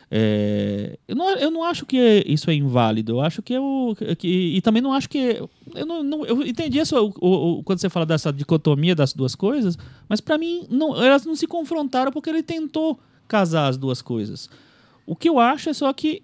É, 0.09 0.97
eu, 1.07 1.15
não, 1.15 1.29
eu 1.35 1.51
não 1.51 1.63
acho 1.63 1.85
que 1.85 2.23
isso 2.25 2.49
é 2.49 2.53
inválido. 2.55 3.11
Eu 3.13 3.21
acho 3.21 3.41
que 3.41 3.53
eu. 3.53 3.95
Que, 4.17 4.55
e 4.55 4.61
também 4.61 4.81
não 4.81 4.93
acho 4.93 5.09
que. 5.09 5.39
Eu, 5.75 5.85
não, 5.85 6.01
não- 6.01 6.25
eu 6.25 6.41
entendi 6.47 6.79
isso 6.79 6.95
o- 6.97 7.57
o- 7.59 7.63
quando 7.63 7.79
você 7.79 7.89
fala 7.89 8.05
dessa 8.05 8.31
dicotomia 8.31 8.95
das 8.95 9.13
duas 9.13 9.35
coisas, 9.35 9.77
mas 10.09 10.19
para 10.21 10.37
mim 10.37 10.65
não, 10.69 10.95
elas 11.01 11.25
não 11.25 11.35
se 11.35 11.45
confrontaram 11.45 12.11
porque 12.11 12.29
ele 12.29 12.41
tentou 12.41 12.97
casar 13.27 13.67
as 13.67 13.77
duas 13.77 14.01
coisas. 14.01 14.49
O 15.07 15.15
que 15.15 15.27
eu 15.27 15.39
acho 15.39 15.69
é 15.69 15.73
só 15.73 15.91
que 15.93 16.21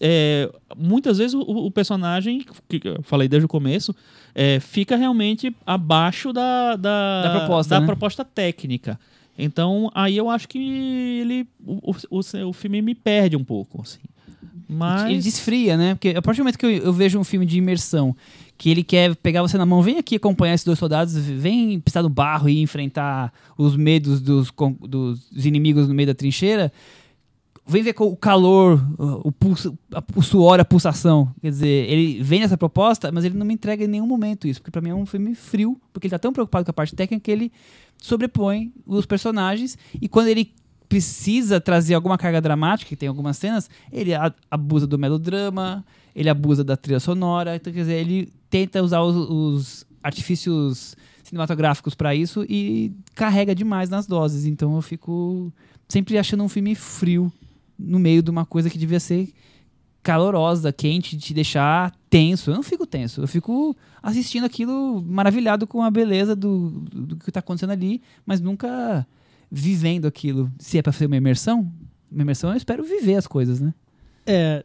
é, 0.00 0.50
muitas 0.76 1.18
vezes 1.18 1.34
o, 1.34 1.40
o 1.40 1.70
personagem, 1.70 2.44
que 2.68 2.80
eu 2.88 3.02
falei 3.02 3.28
desde 3.28 3.44
o 3.44 3.48
começo, 3.48 3.94
é, 4.34 4.60
fica 4.60 4.96
realmente 4.96 5.54
abaixo 5.66 6.32
da, 6.32 6.76
da, 6.76 7.22
Da 7.22 7.38
proposta, 7.40 7.74
da 7.74 7.80
né? 7.80 7.86
proposta 7.86 8.24
técnica. 8.24 8.98
Então, 9.36 9.90
aí 9.94 10.16
eu 10.16 10.30
acho 10.30 10.48
que 10.48 10.58
ele. 10.58 11.46
O, 11.64 11.94
o, 12.10 12.20
o, 12.48 12.52
filme 12.52 12.82
me 12.82 12.94
perde 12.94 13.36
um 13.36 13.44
pouco, 13.44 13.82
assim. 13.82 14.00
Mas. 14.68 15.10
Ele 15.10 15.20
desfria, 15.20 15.76
né? 15.76 15.94
Porque 15.94 16.10
a 16.10 16.22
partir 16.22 16.38
do 16.38 16.44
momento 16.44 16.58
que 16.58 16.66
eu, 16.66 16.70
eu 16.70 16.92
vejo 16.92 17.18
um 17.18 17.24
filme 17.24 17.46
de 17.46 17.56
imersão, 17.58 18.16
que 18.56 18.68
ele 18.68 18.82
quer 18.82 19.14
pegar 19.16 19.42
você 19.42 19.56
na 19.56 19.64
mão, 19.64 19.80
vem 19.80 19.98
aqui 19.98 20.16
acompanhar 20.16 20.54
esses 20.54 20.64
dois 20.64 20.78
soldados, 20.78 21.14
vem 21.16 21.78
pisar 21.78 22.02
no 22.02 22.08
barro 22.08 22.48
e 22.48 22.60
enfrentar 22.60 23.32
os 23.56 23.76
medos 23.76 24.20
dos, 24.20 24.52
dos 24.80 25.46
inimigos 25.46 25.86
no 25.86 25.94
meio 25.94 26.08
da 26.08 26.14
trincheira, 26.14 26.72
vem 27.68 27.82
ver 27.82 27.94
o 27.98 28.16
calor, 28.16 28.82
o, 28.98 29.30
pulso, 29.30 29.78
o 30.16 30.22
suor, 30.22 30.58
a 30.58 30.64
pulsação. 30.64 31.32
Quer 31.40 31.50
dizer, 31.50 31.90
ele 31.90 32.22
vem 32.22 32.40
nessa 32.40 32.56
proposta, 32.56 33.12
mas 33.12 33.24
ele 33.24 33.36
não 33.36 33.44
me 33.44 33.54
entrega 33.54 33.84
em 33.84 33.88
nenhum 33.88 34.06
momento 34.06 34.48
isso, 34.48 34.60
porque 34.60 34.70
pra 34.70 34.80
mim 34.80 34.88
é 34.88 34.94
um 34.94 35.04
filme 35.04 35.34
frio, 35.34 35.78
porque 35.92 36.06
ele 36.06 36.10
tá 36.10 36.18
tão 36.18 36.32
preocupado 36.32 36.64
com 36.64 36.70
a 36.70 36.74
parte 36.74 36.94
técnica 36.94 37.22
que 37.22 37.30
ele 37.30 37.52
sobrepõe 37.98 38.72
os 38.86 39.04
personagens 39.04 39.76
e 40.00 40.08
quando 40.08 40.28
ele 40.28 40.54
precisa 40.88 41.60
trazer 41.60 41.94
alguma 41.94 42.16
carga 42.16 42.40
dramática, 42.40 42.88
que 42.88 42.96
tem 42.96 43.08
algumas 43.08 43.36
cenas, 43.36 43.68
ele 43.92 44.12
abusa 44.50 44.86
do 44.86 44.98
melodrama, 44.98 45.84
ele 46.16 46.30
abusa 46.30 46.64
da 46.64 46.76
trilha 46.76 46.98
sonora, 46.98 47.56
então 47.56 47.70
quer 47.70 47.80
dizer, 47.80 47.96
ele 47.96 48.32
tenta 48.48 48.82
usar 48.82 49.02
os, 49.02 49.14
os 49.14 49.86
artifícios 50.02 50.96
cinematográficos 51.22 51.94
pra 51.94 52.14
isso 52.14 52.46
e 52.48 52.92
carrega 53.14 53.54
demais 53.54 53.90
nas 53.90 54.06
doses, 54.06 54.46
então 54.46 54.74
eu 54.76 54.80
fico 54.80 55.52
sempre 55.86 56.16
achando 56.16 56.42
um 56.42 56.48
filme 56.48 56.74
frio 56.74 57.30
no 57.78 57.98
meio 57.98 58.22
de 58.22 58.30
uma 58.30 58.44
coisa 58.44 58.68
que 58.68 58.78
devia 58.78 59.00
ser 59.00 59.32
calorosa, 60.02 60.72
quente, 60.72 61.18
te 61.18 61.34
deixar 61.34 61.94
tenso. 62.08 62.50
Eu 62.50 62.56
não 62.56 62.62
fico 62.62 62.86
tenso, 62.86 63.20
eu 63.20 63.28
fico 63.28 63.76
assistindo 64.02 64.44
aquilo 64.44 65.02
maravilhado 65.02 65.66
com 65.66 65.82
a 65.82 65.90
beleza 65.90 66.34
do, 66.34 66.70
do, 66.90 67.16
que 67.16 67.30
tá 67.30 67.40
acontecendo 67.40 67.70
ali, 67.70 68.00
mas 68.24 68.40
nunca 68.40 69.06
vivendo 69.50 70.06
aquilo. 70.06 70.50
Se 70.58 70.78
é 70.78 70.82
pra 70.82 70.92
ser 70.92 71.06
uma 71.06 71.16
imersão, 71.16 71.70
uma 72.10 72.22
imersão 72.22 72.50
eu 72.50 72.56
espero 72.56 72.82
viver 72.84 73.16
as 73.16 73.26
coisas, 73.26 73.60
né? 73.60 73.74
É, 74.26 74.64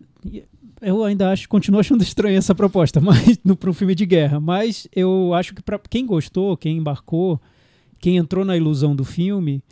eu 0.82 1.04
ainda 1.04 1.32
acho, 1.32 1.48
continuo 1.48 1.80
achando 1.80 2.04
estranha 2.04 2.38
essa 2.38 2.54
proposta, 2.54 3.00
mas 3.02 3.40
no 3.44 3.56
para 3.56 3.70
um 3.70 3.74
filme 3.74 3.96
de 3.96 4.06
guerra. 4.06 4.40
Mas 4.40 4.88
eu 4.96 5.34
acho 5.34 5.54
que 5.54 5.62
para 5.62 5.80
quem 5.90 6.06
gostou, 6.06 6.56
quem 6.58 6.78
embarcou, 6.78 7.40
quem 8.00 8.18
entrou 8.18 8.44
na 8.46 8.56
ilusão 8.56 8.96
do 8.96 9.04
filme, 9.04 9.64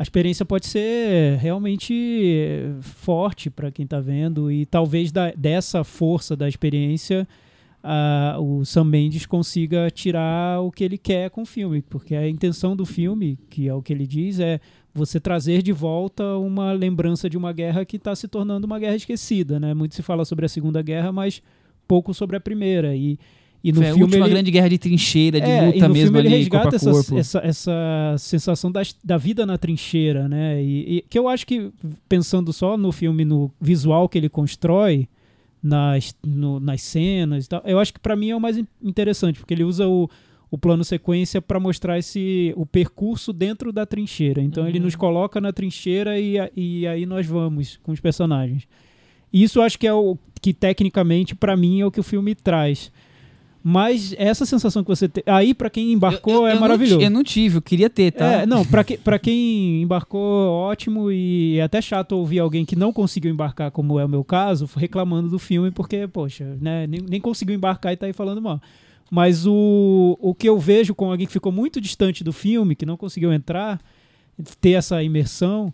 a 0.00 0.02
experiência 0.02 0.46
pode 0.46 0.66
ser 0.66 1.36
realmente 1.36 2.72
forte 2.80 3.50
para 3.50 3.70
quem 3.70 3.84
está 3.84 4.00
vendo 4.00 4.50
e 4.50 4.64
talvez 4.64 5.12
da- 5.12 5.30
dessa 5.32 5.84
força 5.84 6.34
da 6.34 6.48
experiência 6.48 7.28
ah, 7.82 8.38
o 8.40 8.64
Sam 8.64 8.84
Mendes 8.84 9.26
consiga 9.26 9.90
tirar 9.90 10.62
o 10.62 10.72
que 10.72 10.84
ele 10.84 10.96
quer 10.96 11.28
com 11.28 11.42
o 11.42 11.46
filme, 11.46 11.82
porque 11.82 12.14
a 12.14 12.26
intenção 12.26 12.74
do 12.74 12.86
filme, 12.86 13.38
que 13.50 13.68
é 13.68 13.74
o 13.74 13.82
que 13.82 13.92
ele 13.92 14.06
diz, 14.06 14.40
é 14.40 14.58
você 14.94 15.20
trazer 15.20 15.60
de 15.60 15.70
volta 15.70 16.24
uma 16.38 16.72
lembrança 16.72 17.28
de 17.28 17.36
uma 17.36 17.52
guerra 17.52 17.84
que 17.84 17.96
está 17.96 18.16
se 18.16 18.26
tornando 18.26 18.66
uma 18.66 18.78
guerra 18.78 18.96
esquecida, 18.96 19.60
né? 19.60 19.74
Muito 19.74 19.94
se 19.94 20.02
fala 20.02 20.24
sobre 20.24 20.46
a 20.46 20.48
Segunda 20.48 20.80
Guerra, 20.80 21.12
mas 21.12 21.42
pouco 21.86 22.14
sobre 22.14 22.36
a 22.36 22.40
Primeira. 22.40 22.96
E, 22.96 23.18
e 23.62 23.72
no 23.72 23.78
Foi 23.78 23.86
a 23.86 23.88
filme 23.90 24.04
última 24.04 24.24
ele, 24.26 24.34
grande 24.34 24.50
guerra 24.50 24.68
de 24.68 24.78
trincheira, 24.78 25.40
de 25.40 25.50
é, 25.50 25.66
luta 25.66 25.88
mesmo 25.88 26.16
ele 26.18 26.28
ali, 26.28 26.48
corpo 26.48 26.66
resgata 26.66 26.74
a 26.74 26.76
essa, 26.76 26.90
corpo. 26.90 27.18
essa, 27.18 27.38
essa 27.40 28.14
sensação 28.18 28.72
das- 28.72 28.96
da 29.04 29.16
vida 29.18 29.44
na 29.44 29.58
trincheira, 29.58 30.28
né? 30.28 30.62
E, 30.62 30.96
e 30.98 31.04
que 31.08 31.18
eu 31.18 31.28
acho 31.28 31.46
que, 31.46 31.70
pensando 32.08 32.52
só 32.52 32.76
no 32.76 32.90
filme, 32.90 33.24
no 33.24 33.50
visual 33.60 34.08
que 34.08 34.16
ele 34.16 34.28
constrói, 34.30 35.06
nas, 35.62 36.14
no- 36.24 36.58
nas 36.58 36.80
cenas 36.80 37.44
e 37.44 37.48
tal, 37.48 37.62
eu 37.66 37.78
acho 37.78 37.92
que 37.92 38.00
para 38.00 38.16
mim 38.16 38.30
é 38.30 38.36
o 38.36 38.40
mais 38.40 38.56
in- 38.56 38.66
interessante, 38.82 39.38
porque 39.38 39.52
ele 39.52 39.64
usa 39.64 39.86
o, 39.86 40.08
o 40.50 40.56
plano 40.56 40.82
sequência 40.82 41.42
para 41.42 41.60
mostrar 41.60 41.98
esse 41.98 42.54
o 42.56 42.64
percurso 42.64 43.30
dentro 43.30 43.70
da 43.70 43.84
trincheira. 43.84 44.40
Então 44.40 44.66
ele 44.66 44.78
Uhum. 44.78 44.86
nos 44.86 44.96
coloca 44.96 45.38
na 45.38 45.52
trincheira 45.52 46.18
e, 46.18 46.38
a- 46.38 46.50
e 46.56 46.86
aí 46.86 47.04
nós 47.04 47.26
vamos 47.26 47.78
com 47.82 47.92
os 47.92 48.00
personagens. 48.00 48.66
E 49.30 49.42
isso 49.42 49.58
eu 49.58 49.62
acho 49.62 49.78
que 49.78 49.86
é 49.86 49.92
o 49.92 50.16
que 50.40 50.54
tecnicamente 50.54 51.34
para 51.34 51.54
mim 51.54 51.80
é 51.82 51.84
o 51.86 51.90
que 51.90 52.00
o 52.00 52.02
filme 52.02 52.34
traz. 52.34 52.90
Mas 53.62 54.14
essa 54.16 54.46
sensação 54.46 54.82
que 54.82 54.88
você 54.88 55.06
tem. 55.06 55.22
Aí, 55.26 55.52
pra 55.52 55.68
quem 55.68 55.92
embarcou, 55.92 56.32
Eu- 56.32 56.40
eu- 56.40 56.46
é 56.46 56.50
eu 56.50 56.54
não 56.54 56.60
maravilhoso. 56.62 56.98
ti- 56.98 57.04
eu 57.04 57.10
não 57.10 57.22
tive, 57.22 57.56
eu 57.58 57.62
queria 57.62 57.90
ter, 57.90 58.10
tá? 58.10 58.32
É, 58.42 58.46
não, 58.46 58.64
pra, 58.64 58.82
que, 58.82 58.96
pra 58.96 59.18
quem 59.18 59.82
embarcou, 59.82 60.48
ótimo, 60.50 61.12
e 61.12 61.58
é 61.58 61.62
até 61.62 61.80
chato 61.82 62.12
ouvir 62.12 62.38
alguém 62.38 62.64
que 62.64 62.74
não 62.74 62.90
conseguiu 62.90 63.30
embarcar, 63.30 63.70
como 63.70 64.00
é 64.00 64.04
o 64.04 64.08
meu 64.08 64.24
caso, 64.24 64.68
reclamando 64.76 65.28
do 65.28 65.38
filme, 65.38 65.70
porque, 65.70 66.08
poxa, 66.08 66.56
né, 66.60 66.86
nem, 66.86 67.00
nem 67.06 67.20
conseguiu 67.20 67.54
embarcar 67.54 67.92
e 67.92 67.96
tá 67.98 68.06
aí 68.06 68.14
falando 68.14 68.40
mal. 68.40 68.62
Mas 69.10 69.44
o, 69.46 70.16
o 70.20 70.34
que 70.34 70.48
eu 70.48 70.58
vejo 70.58 70.94
com 70.94 71.10
alguém 71.10 71.26
que 71.26 71.32
ficou 71.32 71.52
muito 71.52 71.80
distante 71.82 72.24
do 72.24 72.32
filme, 72.32 72.74
que 72.74 72.86
não 72.86 72.96
conseguiu 72.96 73.30
entrar, 73.30 73.78
ter 74.60 74.70
essa 74.70 75.02
imersão, 75.02 75.70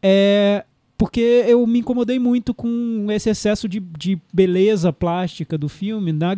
é 0.00 0.64
porque 0.96 1.44
eu 1.48 1.66
me 1.66 1.80
incomodei 1.80 2.20
muito 2.20 2.54
com 2.54 3.06
esse 3.10 3.28
excesso 3.28 3.68
de, 3.68 3.80
de 3.80 4.16
beleza 4.32 4.92
plástica 4.92 5.58
do 5.58 5.68
filme 5.68 6.12
na, 6.12 6.36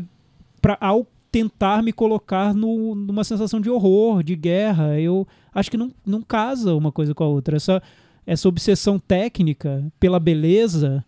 pra, 0.67 0.77
ao 0.81 1.07
tentar 1.31 1.81
me 1.83 1.93
colocar 1.93 2.53
no- 2.55 2.95
numa 2.97 3.23
sensação 3.23 3.61
de 3.61 3.71
horror, 3.71 4.23
de 4.25 4.35
guerra. 4.35 4.99
Eu 4.99 5.27
acho 5.55 5.71
que 5.71 5.77
não, 5.77 5.93
não 6.05 6.23
casa 6.23 6.75
uma 6.75 6.91
coisa 6.91 7.15
com 7.15 7.23
a 7.23 7.29
outra. 7.29 7.57
Essa, 7.57 7.81
essa 8.27 8.49
obsessão 8.49 8.99
técnica 8.99 9.85
pela 10.01 10.19
beleza 10.19 11.05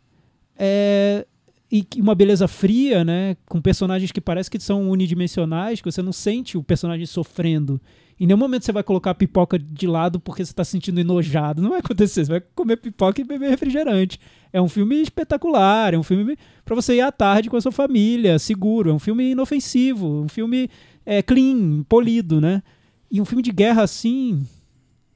é 0.56 1.26
e 1.70 1.86
uma 1.98 2.14
beleza 2.14 2.48
fria, 2.48 3.04
né, 3.04 3.36
com 3.46 3.60
personagens 3.60 4.10
que 4.10 4.22
parece 4.22 4.50
que 4.50 4.58
são 4.58 4.88
unidimensionais, 4.90 5.82
que 5.82 5.90
você 5.92 6.00
não 6.00 6.12
sente 6.14 6.56
o 6.56 6.62
personagem 6.62 7.04
sofrendo. 7.04 7.78
Em 8.20 8.26
nenhum 8.26 8.38
momento 8.38 8.64
você 8.64 8.72
vai 8.72 8.82
colocar 8.82 9.12
a 9.12 9.14
pipoca 9.14 9.58
de 9.58 9.86
lado 9.86 10.18
porque 10.18 10.44
você 10.44 10.50
está 10.50 10.64
se 10.64 10.72
sentindo 10.72 11.00
enojado. 11.00 11.62
Não 11.62 11.70
vai 11.70 11.78
acontecer. 11.78 12.24
Você 12.24 12.30
vai 12.30 12.40
comer 12.54 12.76
pipoca 12.76 13.20
e 13.20 13.24
beber 13.24 13.48
refrigerante. 13.48 14.18
É 14.52 14.60
um 14.60 14.68
filme 14.68 15.00
espetacular. 15.00 15.94
É 15.94 15.98
um 15.98 16.02
filme 16.02 16.36
para 16.64 16.74
você 16.74 16.96
ir 16.96 17.00
à 17.00 17.12
tarde 17.12 17.48
com 17.48 17.56
a 17.56 17.60
sua 17.60 17.70
família, 17.70 18.38
seguro. 18.38 18.90
É 18.90 18.92
um 18.92 18.98
filme 18.98 19.30
inofensivo. 19.30 20.22
Um 20.24 20.28
filme 20.28 20.68
é, 21.06 21.22
clean, 21.22 21.84
polido, 21.88 22.40
né? 22.40 22.62
E 23.10 23.20
um 23.20 23.24
filme 23.24 23.42
de 23.42 23.52
guerra 23.52 23.82
assim. 23.82 24.44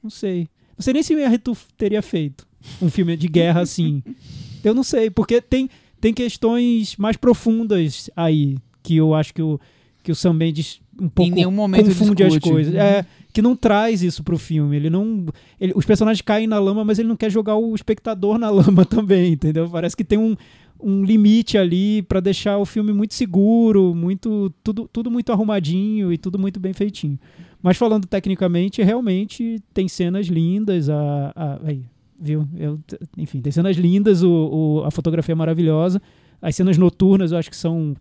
Não 0.01 0.09
sei. 0.09 0.47
Não 0.77 0.83
sei 0.83 0.93
nem 0.93 1.03
se 1.03 1.13
o 1.13 1.19
Iñárritu 1.19 1.55
teria 1.77 2.01
feito 2.01 2.47
um 2.81 2.89
filme 2.89 3.15
de 3.17 3.27
guerra 3.27 3.61
assim. 3.61 4.01
Eu 4.63 4.73
não 4.73 4.83
sei, 4.83 5.09
porque 5.09 5.41
tem, 5.41 5.69
tem 5.99 6.13
questões 6.13 6.95
mais 6.95 7.17
profundas 7.17 8.09
aí 8.15 8.57
que 8.81 8.95
eu 8.95 9.13
acho 9.13 9.33
que 9.33 9.41
o, 9.41 9.59
que 10.01 10.11
o 10.11 10.15
Sam 10.15 10.33
Mendes 10.33 10.79
um 11.01 11.09
pouco 11.09 11.33
nenhum 11.33 11.51
momento 11.51 11.85
confunde 11.87 12.23
as 12.23 12.37
coisas. 12.37 12.73
É, 12.75 13.05
que 13.31 13.41
não 13.41 13.55
traz 13.55 14.03
isso 14.03 14.23
pro 14.23 14.37
filme. 14.37 14.75
Ele 14.75 14.89
não. 14.89 15.25
ele- 15.59 15.73
os 15.75 15.85
personagens 15.85 16.21
caem 16.21 16.45
na 16.47 16.59
lama, 16.59 16.83
mas 16.85 16.99
ele 16.99 17.07
não 17.09 17.15
quer 17.17 17.31
jogar 17.31 17.55
o 17.55 17.73
espectador 17.73 18.37
na 18.37 18.49
lama 18.51 18.85
também, 18.85 19.33
entendeu? 19.33 19.67
Parece 19.69 19.97
que 19.97 20.03
tem 20.03 20.19
um, 20.19 20.35
um 20.79 21.03
limite 21.03 21.57
ali 21.57 22.01
pra 22.03 22.19
deixar 22.19 22.57
o 22.57 22.65
filme 22.65 22.93
muito 22.93 23.13
seguro, 23.15 23.95
muito 23.95 24.53
tudo, 24.63 24.87
tudo 24.91 25.09
muito 25.09 25.31
arrumadinho 25.31 26.13
e 26.13 26.17
tudo 26.17 26.37
muito 26.37 26.59
bem 26.59 26.73
feitinho. 26.73 27.17
Mas 27.61 27.77
falando 27.77 28.05
tecnicamente, 28.05 28.81
realmente 28.83 29.61
tem 29.73 29.87
cenas 29.87 30.27
lindas. 30.27 30.89
A, 30.89 31.31
a- 31.35 31.59
aí, 31.65 31.81
viu? 32.19 32.47
Eu, 32.55 32.79
enfim, 33.17 33.41
tem 33.41 33.51
cenas 33.51 33.77
lindas, 33.77 34.21
o, 34.21 34.29
o- 34.29 34.83
a 34.85 34.91
fotografia 34.91 35.33
é 35.33 35.35
maravilhosa. 35.35 35.99
As 36.41 36.55
cenas 36.55 36.77
noturnas 36.77 37.31
eu 37.31 37.37
acho 37.37 37.49
que 37.49 37.55
são 37.55 37.95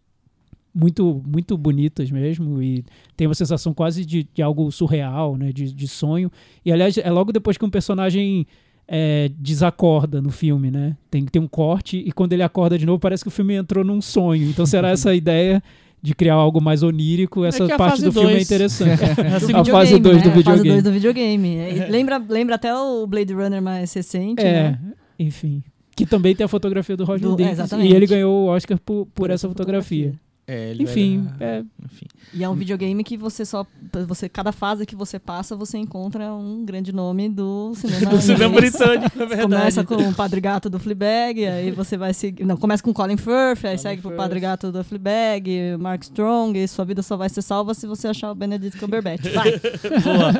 muito 0.74 1.22
muito 1.26 1.56
bonitas 1.58 2.10
mesmo 2.10 2.62
e 2.62 2.84
tem 3.16 3.26
uma 3.26 3.34
sensação 3.34 3.74
quase 3.74 4.04
de, 4.06 4.26
de 4.34 4.42
algo 4.42 4.70
surreal, 4.72 5.36
né? 5.36 5.52
De, 5.52 5.72
de 5.72 5.88
sonho. 5.88 6.30
E 6.64 6.72
aliás, 6.72 6.96
é 6.98 7.10
logo 7.10 7.32
depois 7.32 7.56
que 7.58 7.64
um 7.64 7.70
personagem 7.70 8.46
é, 8.88 9.30
desacorda 9.38 10.20
no 10.20 10.30
filme, 10.30 10.70
né? 10.70 10.96
Tem 11.10 11.24
que 11.24 11.30
ter 11.32 11.38
um 11.38 11.46
corte 11.46 11.96
e 11.98 12.10
quando 12.12 12.32
ele 12.32 12.42
acorda 12.42 12.78
de 12.78 12.86
novo 12.86 12.98
parece 12.98 13.22
que 13.22 13.28
o 13.28 13.30
filme 13.30 13.54
entrou 13.54 13.84
num 13.84 14.00
sonho. 14.00 14.48
Então 14.48 14.64
será 14.66 14.90
essa 14.90 15.10
a 15.10 15.14
ideia 15.16 15.62
de 16.02 16.14
criar 16.14 16.34
algo 16.34 16.60
mais 16.60 16.82
onírico? 16.82 17.44
Essa 17.44 17.64
que 17.66 17.72
a 17.72 17.76
parte 17.78 17.90
fase 17.92 18.04
do 18.06 18.12
filme 18.12 18.28
é 18.28 18.32
dois. 18.32 18.44
interessante. 18.46 19.02
A 19.54 19.64
fase 19.64 19.98
2 20.00 20.22
do 20.22 20.30
né? 20.30 20.34
A 20.40 20.42
fase 20.42 20.62
videogame. 20.62 20.68
2 20.70 20.82
do 20.82 20.92
videogame. 20.92 21.56
É, 21.56 21.86
Lembra, 21.88 22.18
lembra 22.28 22.54
até 22.56 22.74
o 22.74 23.06
Blade 23.06 23.32
Runner 23.32 23.62
mais 23.62 23.92
recente, 23.92 24.42
É, 24.42 24.70
né? 24.72 24.80
enfim. 25.18 25.62
Que 25.94 26.04
também 26.04 26.34
tem 26.34 26.44
a 26.44 26.48
fotografia 26.48 26.96
do 26.96 27.04
Roger 27.04 27.28
Do- 27.28 27.40
é, 27.42 27.50
exatamente. 27.52 27.92
e 27.92 27.94
ele 27.94 28.06
ganhou 28.06 28.34
o 28.34 28.46
Oscar 28.48 28.80
por, 28.84 29.06
por 29.14 29.30
essa 29.30 29.46
fotografia. 29.46 30.14
É, 30.52 30.70
ele 30.70 30.82
Enfim, 30.82 31.26
era- 31.40 31.58
é, 31.60 31.64
enfim. 31.84 32.06
E 32.34 32.44
é 32.44 32.48
um 32.48 32.54
videogame 32.54 33.02
que 33.02 33.16
você 33.16 33.44
só. 33.44 33.66
Você, 34.06 34.28
cada 34.28 34.52
fase 34.52 34.84
que 34.84 34.94
você 34.94 35.18
passa, 35.18 35.56
você 35.56 35.78
encontra 35.78 36.32
um 36.32 36.64
grande 36.64 36.92
nome 36.92 37.28
do 37.28 37.72
cinema. 37.74 38.10
Do 38.10 38.20
cinema 38.20 38.54
britânico, 38.54 39.22
é 39.22 39.26
verdade. 39.26 39.42
Começa 39.42 39.84
com 39.84 39.94
o 39.94 40.14
Padre 40.14 40.40
Gato 40.40 40.68
do 40.68 40.78
Fleabag, 40.78 41.46
aí 41.46 41.70
você 41.70 41.96
vai 41.96 42.12
seguir. 42.12 42.44
Não, 42.44 42.56
começa 42.56 42.82
com 42.82 42.92
Colin 42.92 43.16
Firth, 43.16 43.64
aí 43.64 43.76
Colin 43.76 43.78
segue 43.78 44.02
pro 44.02 44.10
Firth. 44.10 44.18
Padre 44.20 44.40
Gato 44.40 44.70
do 44.72 44.84
Fleabag, 44.84 45.76
Mark 45.78 46.02
Strong, 46.02 46.58
e 46.58 46.68
sua 46.68 46.84
vida 46.84 47.02
só 47.02 47.16
vai 47.16 47.28
ser 47.28 47.40
salva 47.42 47.72
se 47.74 47.86
você 47.86 48.08
achar 48.08 48.30
o 48.30 48.34
Benedict 48.34 48.78
Cumberbatch. 48.78 49.22
Vai! 49.32 49.52
Boa. 50.02 50.32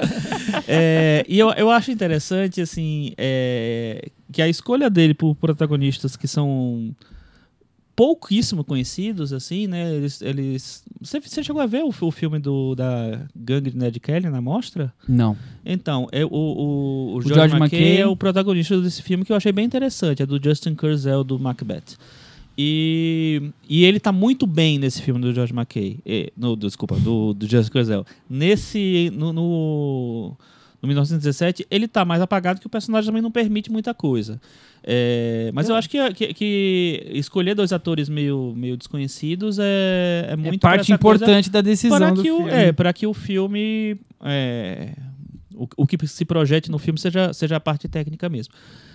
É, 0.69 1.25
e 1.29 1.39
eu, 1.39 1.51
eu 1.53 1.71
acho 1.71 1.91
interessante, 1.91 2.61
assim, 2.61 3.13
é, 3.17 4.09
que 4.31 4.43
a 4.43 4.49
escolha 4.49 4.91
dele 4.91 5.15
por 5.15 5.35
protagonistas 5.35 6.17
que 6.17 6.27
são 6.29 6.95
pouquíssimo 7.95 8.65
conhecidos, 8.65 9.33
assim, 9.33 9.67
né? 9.67 9.95
Eles. 9.95 10.23
eles 10.23 10.85
você, 11.01 11.21
você 11.21 11.43
chegou 11.43 11.61
a 11.61 11.67
ver 11.67 11.83
o, 11.83 11.89
o 11.89 12.11
filme 12.11 12.39
do, 12.39 12.75
da 12.75 13.21
gangue 13.35 13.71
de 13.71 13.77
Ned 13.77 13.99
Kelly 14.01 14.29
na 14.29 14.41
mostra? 14.41 14.93
Não. 15.09 15.37
Então, 15.65 16.09
é, 16.13 16.25
o, 16.25 16.29
o, 16.31 17.15
o, 17.17 17.23
George 17.23 17.35
George 17.35 17.57
McKay. 17.57 17.79
McKay 17.79 18.01
é 18.01 18.07
o 18.07 18.17
protagonista 18.17 18.81
desse 18.81 19.03
filme 19.03 19.25
que 19.25 19.33
eu 19.33 19.37
achei 19.37 19.53
bem 19.53 19.65
interessante, 19.65 20.23
é 20.23 20.27
do 20.27 20.43
Justin 20.43 20.75
Kurzel 20.75 21.23
do 21.25 21.39
Macbeth. 21.39 21.97
E, 22.57 23.51
e 23.69 23.85
ele 23.85 23.99
tá 23.99 24.13
muito 24.13 24.47
bem 24.47 24.79
nesse 24.79 25.01
filme 25.01 25.21
do 25.21 25.33
George 25.33 25.55
McKay. 25.55 25.99
eh, 26.05 26.33
no, 26.37 26.55
desculpa, 26.55 26.97
do, 26.97 27.33
do 27.33 27.47
Justin 27.47 27.73
Kurzel. 27.73 28.07
Nesse. 28.29 29.11
No, 29.15 29.33
no, 29.33 30.37
no 30.83 30.89
1917, 30.89 31.65
ele 31.71 31.87
tá 31.87 32.05
mais 32.05 32.21
apagado 32.21 32.61
que 32.61 32.67
o 32.67 32.71
personagem 32.71 33.07
também 33.07 33.23
não 33.23 33.31
permite 33.31 33.71
muita 33.71 33.95
coisa. 33.95 34.41
É, 34.83 35.51
mas 35.55 35.69
eu 35.69 35.77
acho 35.77 35.89
que, 35.89 36.13
que, 36.13 36.35
que 36.35 37.07
escolher 37.13 37.55
dois 37.55 37.73
atores 37.73 38.09
meio, 38.09 38.53
meio 38.57 38.77
desconhecidos 38.77 39.61
é, 39.61 40.27
é 40.31 40.37
muito 40.37 40.57
é 40.57 40.59
parte 40.59 40.93
essa 40.93 40.99
coisa- 40.99 41.25
importante 41.25 41.49
da 41.51 41.61
decisão 41.61 41.97
para 41.99 42.13
que, 42.13 42.21
o, 42.33 42.37
filme. 42.39 42.51
é, 42.51 42.73
para 42.73 42.93
que 42.93 43.07
o 43.07 43.15
filme. 43.15 43.97
é, 44.25 44.93
o, 45.55 45.69
o 45.77 45.87
que 45.87 46.05
se 46.09 46.25
projete 46.25 46.69
no 46.69 46.79
filme 46.81 46.99
seja, 46.99 47.33
seja 47.33 47.57
a 47.57 47.61
parte 47.61 47.87
técnica 47.87 48.29
mesmo. 48.29 48.53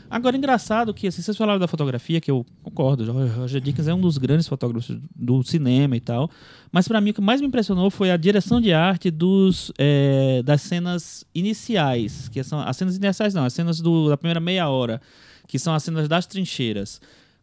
Agora, 0.09 0.37
engraçado 0.37 0.93
que 0.93 1.07
assim, 1.07 1.21
vocês 1.21 1.35
falaram 1.35 1.59
da 1.59 1.67
fotografia, 1.67 2.21
que 2.21 2.31
eu 2.31 2.45
concordo, 2.63 3.11
Roger 3.11 3.59
Dickens 3.59 3.87
é 3.87 3.93
um 3.93 3.99
dos 3.99 4.17
grandes 4.17 4.47
fotógrafos 4.47 4.97
do 5.15 5.43
cinema 5.43 5.97
e 5.97 5.99
tal, 5.99 6.29
mas 6.71 6.87
para 6.87 7.01
mim 7.01 7.09
o 7.09 7.13
que 7.13 7.21
mais 7.21 7.41
me 7.41 7.47
impressionou 7.47 7.89
foi 7.91 8.09
a 8.11 8.15
direção 8.17 8.61
de 8.61 8.71
arte 8.73 9.11
dos, 9.11 9.71
é, 9.77 10.41
das 10.43 10.61
cenas 10.61 11.25
iniciais, 11.35 12.29
que 12.29 12.41
são 12.43 12.59
as 12.59 12.77
cenas 12.77 12.95
iniciais 12.95 13.33
não, 13.33 13.43
as 13.45 13.53
cenas 13.53 13.81
do, 13.81 14.07
da 14.09 14.15
primeira 14.17 14.39
meia 14.39 14.69
hora, 14.69 15.01
que 15.47 15.59
são 15.59 15.73
as 15.73 15.83
cenas 15.83 16.07
das 16.07 16.25
trincheiras. 16.25 17.01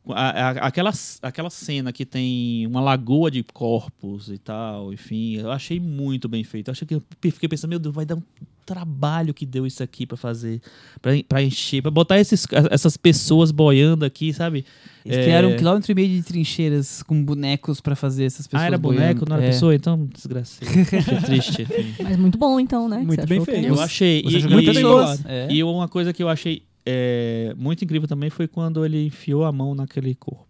A- 0.08 0.30
a- 0.30 0.50
aquela, 0.66 0.92
aquela 1.22 1.48
cena 1.50 1.90
que 1.92 2.04
tem 2.04 2.66
uma 2.66 2.80
lagoa 2.80 3.30
de 3.30 3.42
corpos 3.42 4.28
e 4.28 4.36
tal, 4.38 4.92
enfim, 4.92 5.36
eu 5.36 5.50
achei 5.50 5.80
muito 5.80 6.28
bem 6.28 6.44
feito. 6.44 6.68
Eu 6.68 6.72
achei 6.72 6.86
que 6.86 6.94
eu 6.94 7.02
fiquei 7.30 7.48
pensando, 7.48 7.70
meu 7.70 7.78
Deus, 7.78 7.94
vai 7.94 8.04
dar 8.04 8.16
um 8.16 8.22
trabalho 8.64 9.32
que 9.34 9.44
deu 9.46 9.66
isso 9.66 9.82
aqui 9.82 10.06
pra 10.06 10.16
fazer, 10.16 10.60
pra 11.02 11.12
pra 11.28 11.42
encher, 11.42 11.82
pra 11.82 11.90
botar 11.90 12.18
esses, 12.18 12.46
essas 12.70 12.96
pessoas 12.96 13.50
boiando 13.50 14.04
aqui, 14.04 14.32
sabe? 14.32 14.64
Eles 15.04 15.18
É. 15.18 15.22
criaram 15.24 15.50
um 15.50 15.56
quilômetro 15.56 15.92
e 15.92 15.94
meio 15.94 16.08
de 16.08 16.22
trincheiras 16.22 17.02
com 17.02 17.22
bonecos 17.22 17.80
pra 17.80 17.94
fazer 17.94 18.24
essas 18.24 18.46
pessoas 18.46 18.62
ah, 18.62 18.66
era 18.66 18.78
boneco, 18.78 19.20
boiando. 19.20 19.26
não 19.30 19.36
era 19.36 19.44
É. 19.46 19.50
pessoa? 19.50 19.74
Então, 19.74 20.08
desgraçado. 20.12 20.66
Achei 20.96 21.20
triste. 21.20 21.62
enfim. 21.62 22.02
Mas 22.02 22.16
muito 22.16 22.38
bom, 22.38 22.58
então, 22.58 22.88
né? 22.88 22.98
Muito 22.98 23.26
bem 23.26 23.44
feito. 23.44 23.66
Eu 23.66 23.80
achei. 23.80 24.22
Você 24.22 24.38
E, 24.38 24.40
e- 24.60 24.64
pessoas. 24.66 25.22
É. 25.26 25.48
e 25.50 25.62
uma 25.62 25.88
coisa 25.88 26.12
que 26.12 26.22
eu 26.22 26.28
achei 26.28 26.62
é, 26.86 27.54
muito 27.56 27.84
incrível 27.84 28.06
também 28.08 28.28
foi 28.30 28.46
quando 28.46 28.84
ele 28.84 29.06
enfiou 29.06 29.44
a 29.44 29.52
mão 29.52 29.74
naquele 29.74 30.14
corpo. 30.14 30.46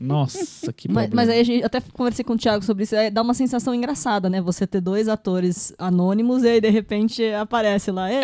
Nossa, 0.00 0.72
que 0.72 0.88
Mas, 0.90 1.06
problema. 1.08 1.10
mas 1.14 1.28
aí 1.28 1.40
a 1.40 1.44
gente 1.44 1.64
até 1.64 1.80
conversei 1.92 2.24
com 2.24 2.32
o 2.32 2.36
Thiago 2.38 2.64
sobre 2.64 2.84
isso. 2.84 2.94
é, 2.96 3.10
dá 3.10 3.20
uma 3.22 3.34
sensação 3.34 3.74
engraçada, 3.74 4.30
né? 4.30 4.40
Você 4.40 4.66
ter 4.66 4.80
dois 4.80 5.08
atores 5.08 5.72
anônimos 5.78 6.42
e 6.42 6.48
aí 6.48 6.60
de 6.60 6.70
repente 6.70 7.22
aparece 7.34 7.90
lá. 7.90 8.10
É, 8.10 8.20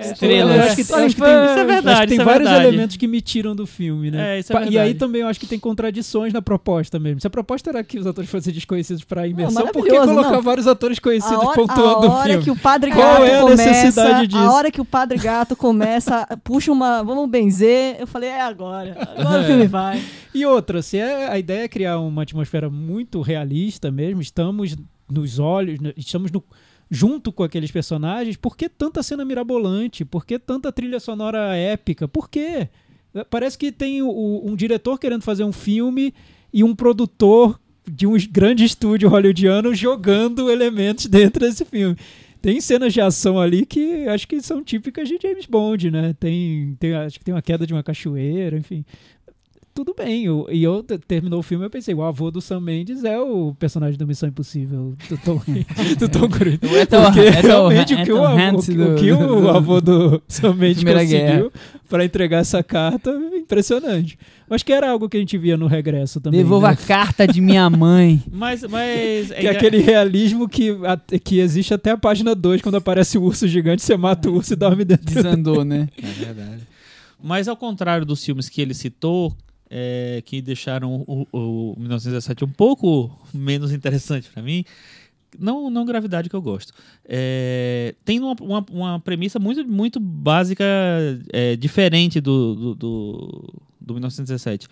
É, 0.00 0.10
estrelas. 0.12 0.56
Eu 0.56 0.62
acho 0.62 0.74
que, 0.76 0.92
eu 0.92 0.96
acho 0.96 1.14
que 1.14 1.20
tem, 1.22 1.30
Isso 1.30 1.58
é 1.58 1.64
verdade, 1.64 1.88
acho 1.88 2.00
que 2.02 2.06
tem 2.08 2.14
isso 2.16 2.22
é 2.22 2.24
vários 2.24 2.48
verdade. 2.48 2.68
elementos 2.68 2.96
que 2.96 3.06
me 3.06 3.20
tiram 3.20 3.54
do 3.54 3.66
filme, 3.66 4.10
né? 4.10 4.36
É, 4.36 4.38
isso 4.40 4.52
é 4.52 4.54
Pa- 4.54 4.62
e 4.62 4.68
aí 4.68 4.72
verdade. 4.74 4.94
também 4.94 5.20
eu 5.22 5.28
acho 5.28 5.38
que 5.40 5.46
tem 5.46 5.58
contradições 5.58 6.32
na 6.32 6.42
proposta 6.42 6.98
mesmo. 6.98 7.20
Se 7.20 7.26
a 7.26 7.30
proposta 7.30 7.70
era 7.70 7.84
que 7.84 7.98
os 7.98 8.06
atores 8.06 8.28
fossem 8.28 8.52
desconhecidos 8.52 9.04
pra 9.04 9.26
imersão, 9.26 9.66
por 9.68 9.84
que 9.84 9.90
colocar 9.90 10.30
não. 10.32 10.42
vários 10.42 10.66
atores 10.66 10.98
conhecidos 10.98 11.36
a 11.38 11.46
hora, 11.46 11.54
pontuando 11.54 12.06
a 12.06 12.10
hora 12.14 12.28
filme? 12.30 12.44
que 12.44 12.50
o 12.50 12.56
Padre 12.56 12.90
Qual 12.90 13.06
Gato 13.12 13.24
é 13.24 13.36
a 13.36 13.40
começa, 13.42 13.64
necessidade 13.64 14.26
disso? 14.26 14.42
a 14.42 14.52
hora 14.52 14.70
que 14.70 14.80
o 14.80 14.84
Padre 14.84 15.18
Gato 15.18 15.54
começa, 15.54 16.26
puxa 16.42 16.72
uma, 16.72 17.02
vamos 17.04 17.28
benzer, 17.30 17.96
eu 18.00 18.06
falei, 18.06 18.30
é 18.30 18.40
agora, 18.40 18.96
agora 19.16 19.42
o 19.42 19.44
filme 19.44 19.66
vai. 19.68 20.02
E 20.32 20.46
outra, 20.46 20.80
se 20.80 20.96
é, 20.96 21.19
a 21.28 21.38
ideia 21.38 21.64
é 21.64 21.68
criar 21.68 21.98
uma 21.98 22.22
atmosfera 22.22 22.68
muito 22.70 23.20
realista 23.20 23.90
mesmo, 23.90 24.20
estamos 24.20 24.76
nos 25.10 25.38
olhos, 25.38 25.80
né, 25.80 25.92
estamos 25.96 26.30
no- 26.30 26.42
junto 26.90 27.32
com 27.32 27.42
aqueles 27.42 27.70
personagens, 27.70 28.36
por 28.36 28.56
que 28.56 28.68
tanta 28.68 29.02
cena 29.02 29.24
mirabolante? 29.24 30.04
Por 30.04 30.24
que 30.26 30.38
tanta 30.38 30.72
trilha 30.72 30.98
sonora 31.00 31.54
épica? 31.56 32.08
Por 32.08 32.28
quê? 32.28 32.68
Parece 33.28 33.58
que 33.58 33.72
tem 33.72 34.02
o- 34.02 34.42
um 34.44 34.54
diretor 34.54 34.98
querendo 34.98 35.22
fazer 35.22 35.44
um 35.44 35.52
filme 35.52 36.12
e 36.52 36.62
um 36.64 36.74
produtor 36.74 37.60
de 37.90 38.06
um 38.06 38.16
grande 38.30 38.64
estúdio 38.64 39.08
hollywoodiano 39.08 39.74
jogando 39.74 40.50
elementos 40.50 41.06
dentro 41.06 41.40
desse 41.40 41.64
filme. 41.64 41.96
Tem 42.42 42.58
cenas 42.60 42.92
de 42.94 43.00
ação 43.00 43.38
ali 43.38 43.66
que 43.66 44.06
acho 44.08 44.26
que 44.26 44.40
são 44.40 44.62
típicas 44.64 45.06
de 45.08 45.18
James 45.20 45.44
Bond, 45.44 45.90
né? 45.90 46.14
Tem, 46.18 46.74
tem 46.80 46.94
acho 46.94 47.18
que 47.18 47.24
tem 47.24 47.34
uma 47.34 47.42
queda 47.42 47.66
de 47.66 47.72
uma 47.74 47.82
cachoeira, 47.82 48.56
enfim 48.56 48.84
tudo 49.84 49.94
bem. 49.96 50.24
Eu, 50.24 50.46
e 50.50 50.62
eu 50.62 50.82
terminou 51.08 51.40
o 51.40 51.42
filme 51.42 51.64
eu 51.64 51.70
pensei, 51.70 51.94
o 51.94 52.02
avô 52.02 52.30
do 52.30 52.40
Sam 52.40 52.60
Mendes 52.60 53.02
é 53.04 53.18
o 53.18 53.54
personagem 53.58 53.96
do 53.98 54.06
Missão 54.06 54.28
Impossível 54.28 54.94
do 55.08 55.16
Tom, 55.18 55.40
do 55.98 56.08
Tom 56.08 56.28
Cruise. 56.28 56.58
É 56.76 56.84
tão, 56.86 57.04
Porque 57.04 57.20
é 57.20 57.42
tão, 57.42 57.68
realmente 57.68 57.94
é 57.94 58.02
o, 58.02 58.04
que 58.04 58.12
o, 58.12 58.24
avô, 58.24 58.60
do- 58.60 58.92
o 58.92 58.96
que 58.96 59.12
o 59.12 59.48
avô 59.50 59.80
do 59.80 60.22
Sam 60.28 60.54
Mendes 60.54 60.84
conseguiu 60.84 61.52
para 61.88 62.04
entregar 62.04 62.38
essa 62.38 62.62
carta, 62.62 63.10
impressionante. 63.34 64.18
Acho 64.48 64.64
que 64.66 64.72
era 64.72 64.90
algo 64.90 65.08
que 65.08 65.16
a 65.16 65.20
gente 65.20 65.38
via 65.38 65.56
no 65.56 65.66
regresso 65.66 66.20
também. 66.20 66.40
Devolva 66.40 66.68
né? 66.68 66.72
a 66.74 66.76
carta 66.86 67.26
de 67.26 67.40
minha 67.40 67.68
mãe. 67.70 68.22
Mas, 68.32 68.62
mas 68.64 69.28
Que 69.32 69.46
é 69.46 69.50
aquele 69.50 69.78
realismo 69.78 70.48
que, 70.48 70.70
a- 70.84 71.18
que 71.18 71.38
existe 71.38 71.72
até 71.72 71.90
a 71.90 71.96
página 71.96 72.34
2, 72.34 72.60
quando 72.62 72.74
aparece 72.76 73.16
o 73.16 73.22
urso 73.22 73.46
gigante, 73.48 73.82
você 73.82 73.96
mata 73.96 74.28
o 74.28 74.34
urso 74.34 74.52
e 74.52 74.56
dorme 74.56 74.84
dentro. 74.84 75.06
Desandou, 75.06 75.64
né? 75.64 75.88
É 76.02 76.06
verdade. 76.24 76.62
Mas 77.22 77.48
ao 77.48 77.56
contrário 77.56 78.06
dos 78.06 78.24
filmes 78.24 78.48
que 78.48 78.60
ele 78.62 78.72
citou, 78.74 79.34
é, 79.70 80.20
que 80.26 80.42
deixaram 80.42 81.04
o, 81.06 81.26
o 81.32 81.74
1917 81.78 82.44
um 82.44 82.48
pouco 82.48 83.10
menos 83.32 83.72
interessante 83.72 84.28
pra 84.28 84.42
mim, 84.42 84.64
não, 85.38 85.70
não 85.70 85.84
gravidade 85.84 86.28
que 86.28 86.34
eu 86.34 86.42
gosto. 86.42 86.72
É, 87.04 87.94
tem 88.04 88.18
uma, 88.18 88.34
uma, 88.40 88.66
uma 88.70 89.00
premissa 89.00 89.38
muito, 89.38 89.64
muito 89.66 90.00
básica, 90.00 90.64
é, 91.32 91.54
diferente 91.54 92.20
do, 92.20 92.54
do, 92.54 92.74
do, 92.74 93.54
do 93.80 93.94
1917. 93.94 94.66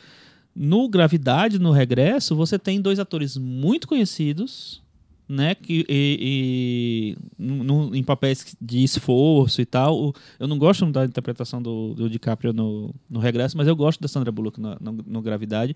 No 0.54 0.88
Gravidade, 0.88 1.58
no 1.58 1.70
Regresso, 1.70 2.34
você 2.34 2.58
tem 2.58 2.80
dois 2.80 2.98
atores 2.98 3.36
muito 3.36 3.86
conhecidos, 3.86 4.82
né, 5.28 5.54
que, 5.54 5.84
e, 5.88 7.16
e 7.16 7.16
no- 7.38 7.94
em 7.94 8.02
papéis 8.02 8.56
de 8.60 8.82
esforço 8.82 9.60
e 9.60 9.66
tal. 9.66 10.14
Eu 10.40 10.48
não 10.48 10.58
gosto 10.58 10.86
da 10.90 11.04
interpretação 11.04 11.60
do, 11.60 11.94
do 11.94 12.08
DiCaprio 12.08 12.52
no, 12.52 12.94
no 13.10 13.20
Regresso, 13.20 13.56
mas 13.56 13.68
eu 13.68 13.76
gosto 13.76 14.00
da 14.00 14.08
Sandra 14.08 14.32
Bullock 14.32 14.58
no, 14.60 14.76
no- 14.80 15.04
no 15.06 15.22
Gravidade. 15.22 15.74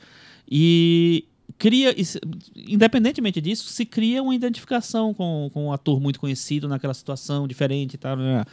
E 0.51 1.25
cria, 1.59 1.95
independentemente 2.57 3.41
disso, 3.41 3.69
se 3.69 3.85
cria 3.85 4.23
uma 4.23 4.35
identificação 4.35 5.13
com, 5.13 5.51
com 5.53 5.67
um 5.67 5.73
ator 5.73 6.01
muito 6.01 6.19
conhecido 6.19 6.67
naquela 6.69 6.95
situação 6.95 7.47
diferente 7.47 7.95
e 7.95 7.99
tal. 7.99 8.17
né? 8.17 8.45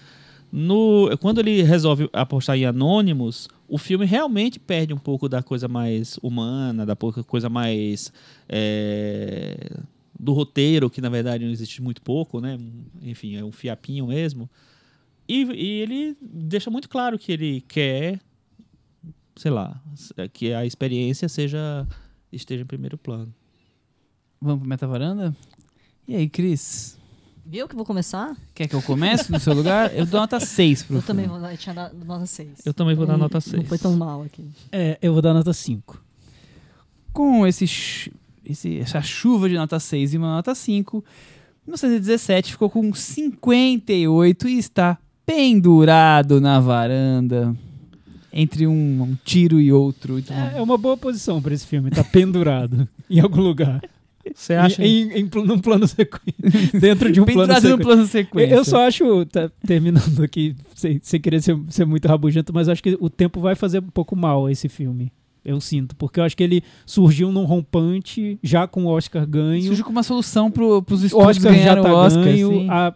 No, 0.52 1.16
quando 1.20 1.40
ele 1.40 1.62
resolve 1.62 2.10
apostar 2.12 2.58
em 2.58 2.66
Anônimos, 2.66 3.48
o 3.68 3.78
filme 3.78 4.04
realmente 4.06 4.60
perde 4.60 4.94
um 4.94 4.98
pouco 4.98 5.30
da 5.30 5.44
coisa 5.44 5.68
mais 5.68 6.18
humana, 6.24 6.86
da 6.88 6.96
coisa 6.96 7.48
mais 7.50 8.12
é, 8.50 9.78
do 10.20 10.34
roteiro, 10.34 10.90
que 10.90 11.00
na 11.00 11.08
verdade 11.10 11.46
não 11.46 11.52
existe 11.52 11.82
muito 11.82 12.02
pouco, 12.02 12.42
né? 12.42 12.60
Enfim, 13.02 13.36
é 13.38 13.44
um 13.44 13.52
fiapinho 13.52 14.08
mesmo. 14.08 14.50
E, 15.28 15.44
e 15.44 15.68
ele 15.82 16.18
deixa 16.22 16.70
muito 16.70 16.90
claro 16.90 17.18
que 17.18 17.32
ele 17.32 17.62
quer, 17.62 18.20
sei 19.36 19.52
lá, 19.52 19.82
que 20.34 20.52
a 20.54 20.66
experiência 20.66 21.30
seja 21.30 21.88
esteja 22.32 22.64
em 22.64 22.68
primeiro 22.68 22.98
plano. 22.98 23.34
Vamos 24.42 24.60
pro 24.60 24.70
Metavaranda? 24.70 25.36
E 26.08 26.16
aí, 26.16 26.28
Cris? 26.30 26.98
Viu 27.46 27.68
que 27.68 27.76
vou 27.76 27.86
começar? 27.86 28.36
Quer 28.54 28.68
que 28.68 28.76
eu 28.76 28.82
comece 28.82 29.32
no 29.32 29.40
seu 29.40 29.54
lugar? 29.54 29.92
Eu 29.96 30.06
dou 30.06 30.20
nota 30.20 30.40
6 30.40 30.84
pro 30.84 30.98
eu 30.98 31.02
filme. 31.02 31.08
também 31.08 31.28
vou 31.28 31.40
dar, 31.42 31.52
eu 31.54 31.58
tinha 31.58 31.74
dado 31.74 32.06
nota 32.06 32.26
6. 32.26 32.66
Eu 32.66 32.74
também 32.74 32.96
vou 32.96 33.06
dar 33.08 33.18
nota 33.18 33.36
Não 33.38 33.42
6. 33.42 33.68
foi 33.68 33.78
tão 33.78 33.96
mal 33.96 34.22
aqui. 34.24 34.48
É, 34.72 34.98
eu 35.02 35.14
vou 35.14 35.22
dar 35.22 35.34
nota 35.34 35.52
5. 35.54 36.04
Com 37.12 37.46
esse, 37.48 37.66
ch- 37.68 38.12
esse- 38.50 38.80
essa 38.80 39.02
chuva 39.02 39.48
de 39.50 39.56
nota 39.56 39.80
6 39.80 40.14
e 40.14 40.18
uma 40.18 40.36
nota 40.36 40.54
5, 40.56 41.04
1917 41.68 42.52
ficou 42.54 42.70
com 42.70 42.94
58 42.94 44.48
e 44.48 44.58
está 44.58 44.98
pendurado 45.26 46.40
na 46.42 46.60
varanda. 46.60 47.56
Entre 48.32 48.68
um, 48.68 49.02
um 49.04 49.18
tiro 49.26 49.60
e 49.60 49.72
outro. 49.74 50.20
Então, 50.20 50.36
É, 50.38 50.60
é 50.60 50.62
uma 50.62 50.78
boa 50.78 50.96
posição 50.96 51.42
pra 51.42 51.54
esse 51.54 51.66
filme, 51.66 51.90
tá 51.90 52.04
pendurado 52.04 52.88
em 53.10 53.20
algum 53.20 53.42
lugar. 53.42 53.82
Você 54.36 54.54
acha? 54.54 54.86
Em, 54.86 55.12
em, 55.12 55.20
em 55.22 55.30
num 55.46 55.58
plano 55.60 55.88
sequência. 55.88 56.36
Dentro 56.80 57.12
de 57.12 57.20
um 57.20 57.26
plano 57.26 57.54
sequência. 57.56 57.78
plano 57.80 58.06
sequência. 58.06 58.54
Eu 58.56 58.64
só 58.64 58.86
acho, 58.88 59.26
tá, 59.26 59.50
terminando 59.66 60.22
aqui, 60.24 60.56
sem, 60.76 61.00
sem 61.02 61.20
querer 61.20 61.42
ser, 61.42 61.58
ser 61.70 61.86
muito 61.86 62.08
rabugento, 62.08 62.54
mas 62.54 62.70
acho 62.70 62.84
que 62.84 62.96
o 63.00 63.10
tempo 63.10 63.40
vai 63.40 63.56
fazer 63.56 63.80
um 63.80 63.90
pouco 63.90 64.16
mal 64.16 64.46
a 64.46 64.52
esse 64.52 64.70
filme. 64.70 65.12
Eu 65.44 65.60
sinto, 65.62 65.96
porque 65.96 66.20
eu 66.20 66.24
acho 66.24 66.36
que 66.36 66.44
ele 66.44 66.62
surgiu 66.86 67.32
num 67.32 67.46
rompante, 67.46 68.38
já 68.44 68.68
com 68.68 68.86
o 68.86 68.88
Oscar 68.88 69.26
ganho. 69.26 69.64
Surgiu 69.64 69.86
com 69.86 69.92
uma 69.92 70.04
solução 70.04 70.52
pro, 70.52 70.82
pros 70.84 71.02
O 71.02 71.06
estúdios 71.06 71.38
Oscar 71.38 71.54
já 71.56 71.82
tá 71.82 71.94
o 71.94 71.96
Oscar. 71.98 72.24
ganho. 72.24 72.50
assim. 72.50 72.68
A, 72.70 72.94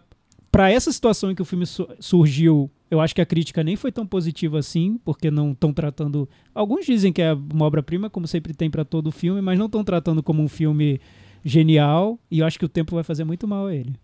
pra 0.52 0.70
essa 0.70 0.92
situação 0.92 1.30
em 1.30 1.34
que 1.34 1.42
o 1.42 1.44
filme 1.44 1.64
su- 1.66 1.88
surgiu, 1.98 2.70
eu 2.90 3.00
acho 3.00 3.14
que 3.14 3.20
a 3.20 3.26
crítica 3.26 3.64
nem 3.64 3.76
foi 3.76 3.90
tão 3.90 4.06
positiva 4.06 4.58
assim, 4.58 5.00
porque 5.04 5.30
não 5.30 5.52
estão 5.52 5.72
tratando. 5.72 6.28
Alguns 6.54 6.84
dizem 6.86 7.12
que 7.12 7.22
é 7.22 7.32
uma 7.32 7.64
obra-prima, 7.64 8.08
como 8.10 8.26
sempre 8.28 8.52
tem 8.52 8.70
pra 8.70 8.84
todo 8.84 9.10
filme, 9.10 9.40
mas 9.40 9.58
não 9.58 9.66
estão 9.66 9.82
tratando 9.82 10.22
como 10.22 10.42
um 10.42 10.48
filme 10.48 11.00
genial, 11.44 12.18
e 12.30 12.38
eu 12.40 12.46
acho 12.46 12.58
que 12.58 12.64
o 12.64 12.68
tempo 12.68 12.94
vai 12.94 13.04
fazer 13.04 13.24
muito 13.24 13.46
mal 13.48 13.66
a 13.66 13.74
ele. 13.74 13.94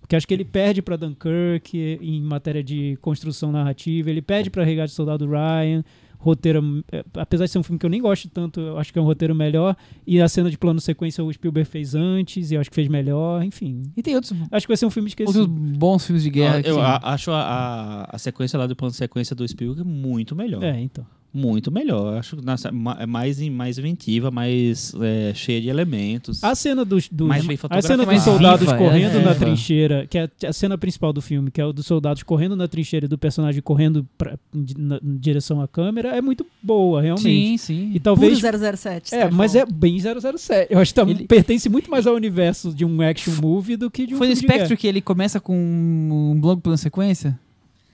Porque 0.00 0.14
acho 0.14 0.26
que 0.26 0.32
ele 0.34 0.44
perde 0.44 0.80
pra 0.82 0.96
Dunkirk 0.96 1.76
em 2.00 2.20
matéria 2.22 2.62
de 2.62 2.96
construção 3.00 3.50
narrativa, 3.50 4.08
ele 4.08 4.22
perde 4.22 4.50
pra 4.50 4.62
Regate 4.62 4.92
Soldado 4.92 5.26
Ryan, 5.28 5.82
roteiro, 6.18 6.84
eh, 6.90 7.04
apesar 7.14 7.44
de 7.44 7.50
ser 7.50 7.58
um 7.58 7.62
filme 7.62 7.78
que 7.78 7.86
eu 7.86 7.90
nem 7.90 8.00
gosto 8.00 8.28
tanto, 8.28 8.60
eu 8.60 8.78
acho 8.78 8.92
que 8.92 8.98
é 8.98 9.02
um 9.02 9.04
roteiro 9.04 9.34
melhor, 9.34 9.76
e 10.06 10.20
a 10.20 10.28
cena 10.28 10.50
de 10.50 10.58
plano 10.58 10.80
sequência 10.80 11.22
o 11.22 11.32
Spielberg 11.32 11.68
fez 11.68 11.94
antes, 11.94 12.50
e 12.50 12.54
eu 12.54 12.60
acho 12.60 12.70
que 12.70 12.74
fez 12.76 12.88
melhor, 12.88 13.42
enfim. 13.44 13.82
E 13.96 14.02
tem 14.02 14.14
outros, 14.14 14.32
Acho 14.50 14.66
que 14.66 14.70
vai 14.70 14.76
ser 14.76 14.86
um 14.86 14.90
filme 14.90 15.08
esquecido. 15.08 15.40
outros 15.40 15.56
bons 15.78 16.06
filmes 16.06 16.22
de 16.22 16.30
guerra. 16.30 16.60
eu 16.60 16.74
que- 16.76 16.80
a- 16.80 17.00
acho 17.04 17.30
a, 17.30 17.40
a, 17.42 18.16
a 18.16 18.18
sequência 18.18 18.58
lá 18.58 18.66
do 18.66 18.74
plano 18.76 18.90
de 18.90 18.96
sequência 18.96 19.36
do 19.36 19.46
Spielberg 19.46 19.88
muito 19.88 20.34
melhor. 20.34 20.62
É, 20.62 20.80
então. 20.80 21.06
Muito 21.38 21.70
melhor. 21.70 22.16
Acho 22.18 22.36
nossa, 22.42 22.68
é 22.98 23.04
mais, 23.06 23.38
mais 23.50 23.76
inventiva, 23.78 24.30
mais 24.30 24.94
é, 25.02 25.34
cheia 25.34 25.60
de 25.60 25.68
elementos. 25.68 26.42
A 26.42 26.54
cena 26.54 26.82
dos, 26.82 27.08
dos 27.10 27.28
Mais 27.28 27.44
bem 27.46 27.58
a 27.68 27.82
cena 27.82 28.06
dos 28.06 28.22
soldados 28.22 28.60
viva, 28.60 28.78
correndo 28.78 29.18
é, 29.18 29.22
na 29.22 29.32
é. 29.32 29.34
trincheira, 29.34 30.06
que 30.06 30.16
é 30.16 30.30
a 30.46 30.52
cena 30.52 30.78
principal 30.78 31.12
do 31.12 31.20
filme, 31.20 31.50
que 31.50 31.60
é 31.60 31.64
o 31.66 31.74
dos 31.74 31.84
soldados 31.84 32.22
correndo 32.22 32.56
na 32.56 32.66
trincheira 32.66 33.04
e 33.04 33.08
do 33.08 33.18
personagem 33.18 33.60
correndo 33.60 34.06
pra, 34.16 34.38
em, 34.54 34.64
na- 34.78 34.98
em 35.04 35.16
direção 35.18 35.60
à 35.60 35.68
câmera, 35.68 36.16
é 36.16 36.22
muito 36.22 36.46
boa, 36.62 37.00
Sim, 37.00 37.04
realmente. 37.06 37.58
sim. 37.58 37.90
E 37.94 38.00
talvez 38.00 38.40
Puro 38.40 38.76
007. 38.76 39.14
É, 39.14 39.30
mas 39.30 39.54
é 39.54 39.66
bem 39.66 39.98
007. 40.00 40.72
Eu 40.72 40.78
acho 40.78 40.94
que 40.94 41.00
tá- 41.00 41.08
Ele- 41.10 41.26
pertence 41.26 41.68
muito 41.68 41.90
mais 41.90 42.06
ao 42.06 42.14
universo 42.14 42.72
de 42.72 42.84
um 42.84 43.02
action 43.02 43.34
movie 43.42 43.76
do 43.76 43.90
que 43.90 44.06
de 44.06 44.14
um 44.14 44.18
Foi 44.18 44.28
no. 44.28 44.36
Spectre 44.36 44.74
que 44.76 44.86
ele 44.86 45.02
começa 45.02 45.38
com 45.38 45.54
um 45.54 46.40
blog 46.40 46.62
plano 46.62 46.78
sequência? 46.78 47.38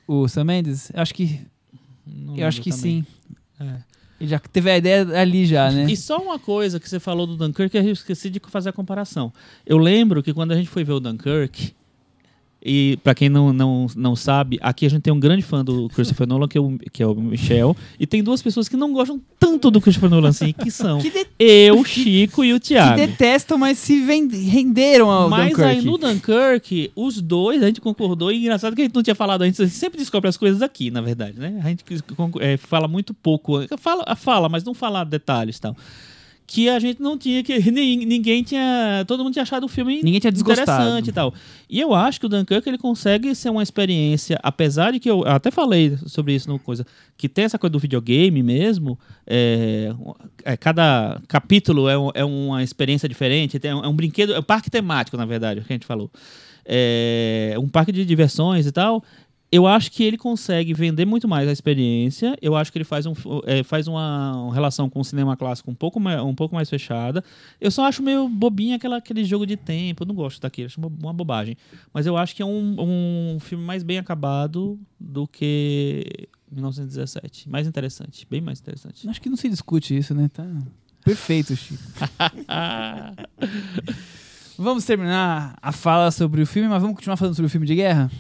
O 0.07 0.29
Sam 0.29 0.45
Mendes? 0.45 0.91
Eu 0.95 1.01
acho 1.03 1.15
que, 1.15 1.41
Não 2.07 2.37
eu 2.37 2.47
acho 2.47 2.61
que 2.61 2.71
também. 2.71 2.83
sim. 3.03 3.07
É. 3.63 3.93
Já 4.25 4.39
teve 4.39 4.71
a 4.71 4.79
ideia 4.79 5.21
ali 5.21 5.45
já, 5.45 5.71
né? 5.71 5.87
E 5.91 5.97
só 5.97 6.19
uma 6.19 6.39
coisa 6.39 6.79
que 6.79 6.89
você 6.89 7.01
falou 7.01 7.27
do 7.27 7.37
Dunkirk, 7.37 7.77
eu 7.77 7.93
esqueci 7.93 8.31
de 8.31 8.41
fazer 8.49 8.69
a 8.69 8.73
comparação. 8.73 9.33
Eu 9.67 9.79
lembro 9.79 10.23
que 10.23 10.33
quando 10.33 10.53
a 10.53 10.57
gente 10.57 10.69
foi 10.69 10.85
ver 10.85 10.93
o 10.93 11.01
Dunkirk, 11.01 11.75
e 12.65 12.97
pra 13.03 13.15
quem 13.15 13.29
não, 13.29 13.53
não, 13.53 13.87
não 13.97 14.15
sabe, 14.15 14.59
aqui 14.63 14.87
a 14.87 14.89
gente 14.89 15.03
tem 15.03 15.13
um 15.13 15.19
grande 15.19 15.43
fã 15.43 15.65
do 15.65 15.89
Christopher 15.89 16.27
Nolan, 16.29 16.47
que 16.47 16.57
é, 16.57 16.61
o, 16.61 16.79
que 16.93 17.03
é 17.03 17.07
o 17.07 17.15
Michel, 17.15 17.77
e 17.99 18.07
tem 18.07 18.23
duas 18.23 18.41
pessoas 18.41 18.69
que 18.69 18.77
não 18.77 18.93
gostam 18.93 19.21
tanto 19.39 19.71
do 19.71 19.81
Christopher 19.81 20.09
Nolan 20.11 20.29
assim, 20.29 20.53
que 20.53 20.71
são 20.71 20.99
Que, 21.03 21.11
de- 21.11 21.27
eu, 21.39 21.83
Chico 21.85 22.45
e 22.45 22.53
o 22.55 22.61
que 22.61 22.69
Thiago. 22.69 22.97
detestam, 22.97 23.59
mas 23.59 23.79
se 23.79 24.01
vende- 24.01 24.37
renderam 24.37 25.11
ao 25.11 25.29
Mas 25.29 25.51
Dunkirk. 25.51 25.63
aí 25.71 25.83
no 25.85 25.99
Dunkirk, 25.99 26.93
os 26.95 27.21
dois, 27.21 27.63
a 27.63 27.67
gente 27.67 27.81
concordou, 27.81 28.31
e 28.31 28.39
engraçado 28.39 28.75
que 28.77 28.83
a 28.83 28.85
gente 28.85 28.95
não 28.95 29.03
tinha 29.03 29.15
falado 29.15 29.43
antes, 29.43 29.59
a 29.61 29.65
gente 29.65 29.75
sempre 29.77 29.99
descobre 29.99 30.29
as 30.29 30.37
coisas 30.37 30.63
aqui, 30.63 30.91
na 30.91 31.01
verdade, 31.01 31.39
né? 31.39 31.61
A 31.65 31.69
gente 31.69 31.85
é, 32.41 32.57
fala 32.57 32.87
muito 32.87 33.13
pouco, 33.13 33.55
fala, 33.79 34.15
fala, 34.15 34.49
mas 34.49 34.63
não 34.65 34.75
fala 34.75 35.03
detalhes 35.05 35.57
e 35.57 35.61
tal. 35.61 35.77
Que 36.47 36.69
a 36.69 36.79
gente 36.79 37.01
não 37.01 37.17
tinha, 37.17 37.43
que 37.43 37.59
ninguém 37.71 38.43
tinha, 38.43 39.05
todo 39.07 39.23
mundo 39.25 39.33
tinha 39.33 39.43
achado 39.45 39.65
o 39.65 39.69
filme 39.69 40.03
Ninguém 40.03 40.21
tinha 40.21 40.31
desgostado. 40.33 40.71
interessante 40.83 41.09
e 41.09 41.13
tal. 41.13 41.33
E 41.71 41.81
eu 41.81 41.95
acho 41.95 42.21
que 42.21 42.27
o 42.27 42.29
Dunkirk 42.29 42.69
ele 42.69 42.77
consegue 42.79 43.35
ser 43.35 43.49
uma 43.51 43.63
experiência, 43.63 44.39
apesar 44.43 44.93
de 44.93 45.01
que 45.01 45.09
eu 45.11 45.25
até 45.27 45.51
falei 45.51 45.97
sobre 46.07 46.35
isso 46.35 46.49
no 46.49 46.59
coisa, 46.59 46.85
que 47.17 47.29
tem 47.29 47.45
essa 47.45 47.59
coisa 47.59 47.73
do 47.73 47.79
videogame 47.79 48.43
mesmo, 48.43 48.99
é, 49.27 49.93
é, 50.45 50.57
cada 50.57 51.21
capítulo 51.29 51.89
é, 51.89 51.97
um- 51.97 52.11
é 52.15 52.25
uma 52.25 52.63
experiência 52.63 53.09
diferente, 53.09 53.59
tem- 53.59 53.71
é 53.71 53.75
um 53.75 53.95
brinquedo, 53.95 54.35
é 54.35 54.39
um 54.39 54.43
parque 54.43 54.69
temático, 54.71 55.17
na 55.17 55.25
verdade, 55.25 55.61
o 55.61 55.65
que 55.65 55.73
a 55.73 55.77
gente 55.77 55.87
falou. 55.87 56.11
É 56.65 57.55
um 57.59 57.69
parque 57.69 57.93
de 57.93 58.05
diversões 58.05 58.67
e 58.67 58.73
tal. 58.73 59.03
Eu 59.53 59.67
acho 59.67 59.93
que 59.93 60.03
ele 60.03 60.17
consegue 60.17 60.73
vender 60.73 61.05
muito 61.05 61.29
mais 61.29 61.47
a 61.47 61.53
experiência. 61.53 62.35
Eu 62.41 62.57
acho 62.57 62.73
que 62.73 62.79
ele 62.79 62.87
faz, 62.87 63.05
um, 63.05 63.13
é, 63.45 63.63
faz 63.63 63.87
uma, 63.87 64.51
relação 64.51 64.89
com 64.89 64.99
o 64.99 65.05
cinema 65.05 65.37
clássico 65.37 65.71
um 65.71 65.75
pouco, 65.75 66.01
mais, 66.01 66.19
um 66.23 66.35
pouco 66.35 66.55
mais 66.55 66.71
fechada. 66.71 67.23
Eu 67.61 67.71
só 67.71 67.85
acho 67.85 68.03
meio 68.03 68.27
bobinho 68.31 68.75
aquela, 68.75 68.97
aquele 68.97 69.23
jogo 69.25 69.45
de 69.45 69.59
tempo. 69.59 70.05
Eu 70.05 70.07
não 70.07 70.15
gosto 70.15 70.41
daquilo, 70.41 70.69
acho 70.69 70.81
uma, 70.81 70.89
uma 70.89 71.13
bobagem. 71.13 71.55
Mas 71.93 72.07
eu 72.07 72.17
acho 72.17 72.35
que 72.35 72.41
é 72.41 72.47
um, 72.47 72.77
um 72.79 73.41
filme 73.41 73.63
mais 73.63 73.83
bem 73.83 73.99
acabado 73.99 74.81
do 74.99 75.29
que 75.29 76.07
1917. 76.51 77.51
Mais 77.51 77.67
interessante, 77.67 78.27
bem 78.31 78.41
mais 78.41 78.59
interessante. 78.59 79.07
Acho 79.07 79.21
que 79.21 79.29
não 79.29 79.37
se 79.37 79.51
discute 79.51 79.95
isso, 79.95 80.15
né? 80.15 80.31
Tá. 80.33 80.47
Perfeito, 81.05 81.55
Chico. 81.55 81.83
vamos 84.57 84.87
terminar 84.87 85.59
a 85.61 85.73
fala 85.73 86.11
sobre 86.11 86.41
o 86.41 86.47
filme, 86.47 86.71
mas 86.71 86.81
vamos 86.81 86.97
continuar 86.97 87.19
falando 87.19 87.35
sobre 87.35 87.49
o 87.49 87.51
filme 87.51 87.67
de 87.67 87.75
guerra? 87.75 88.11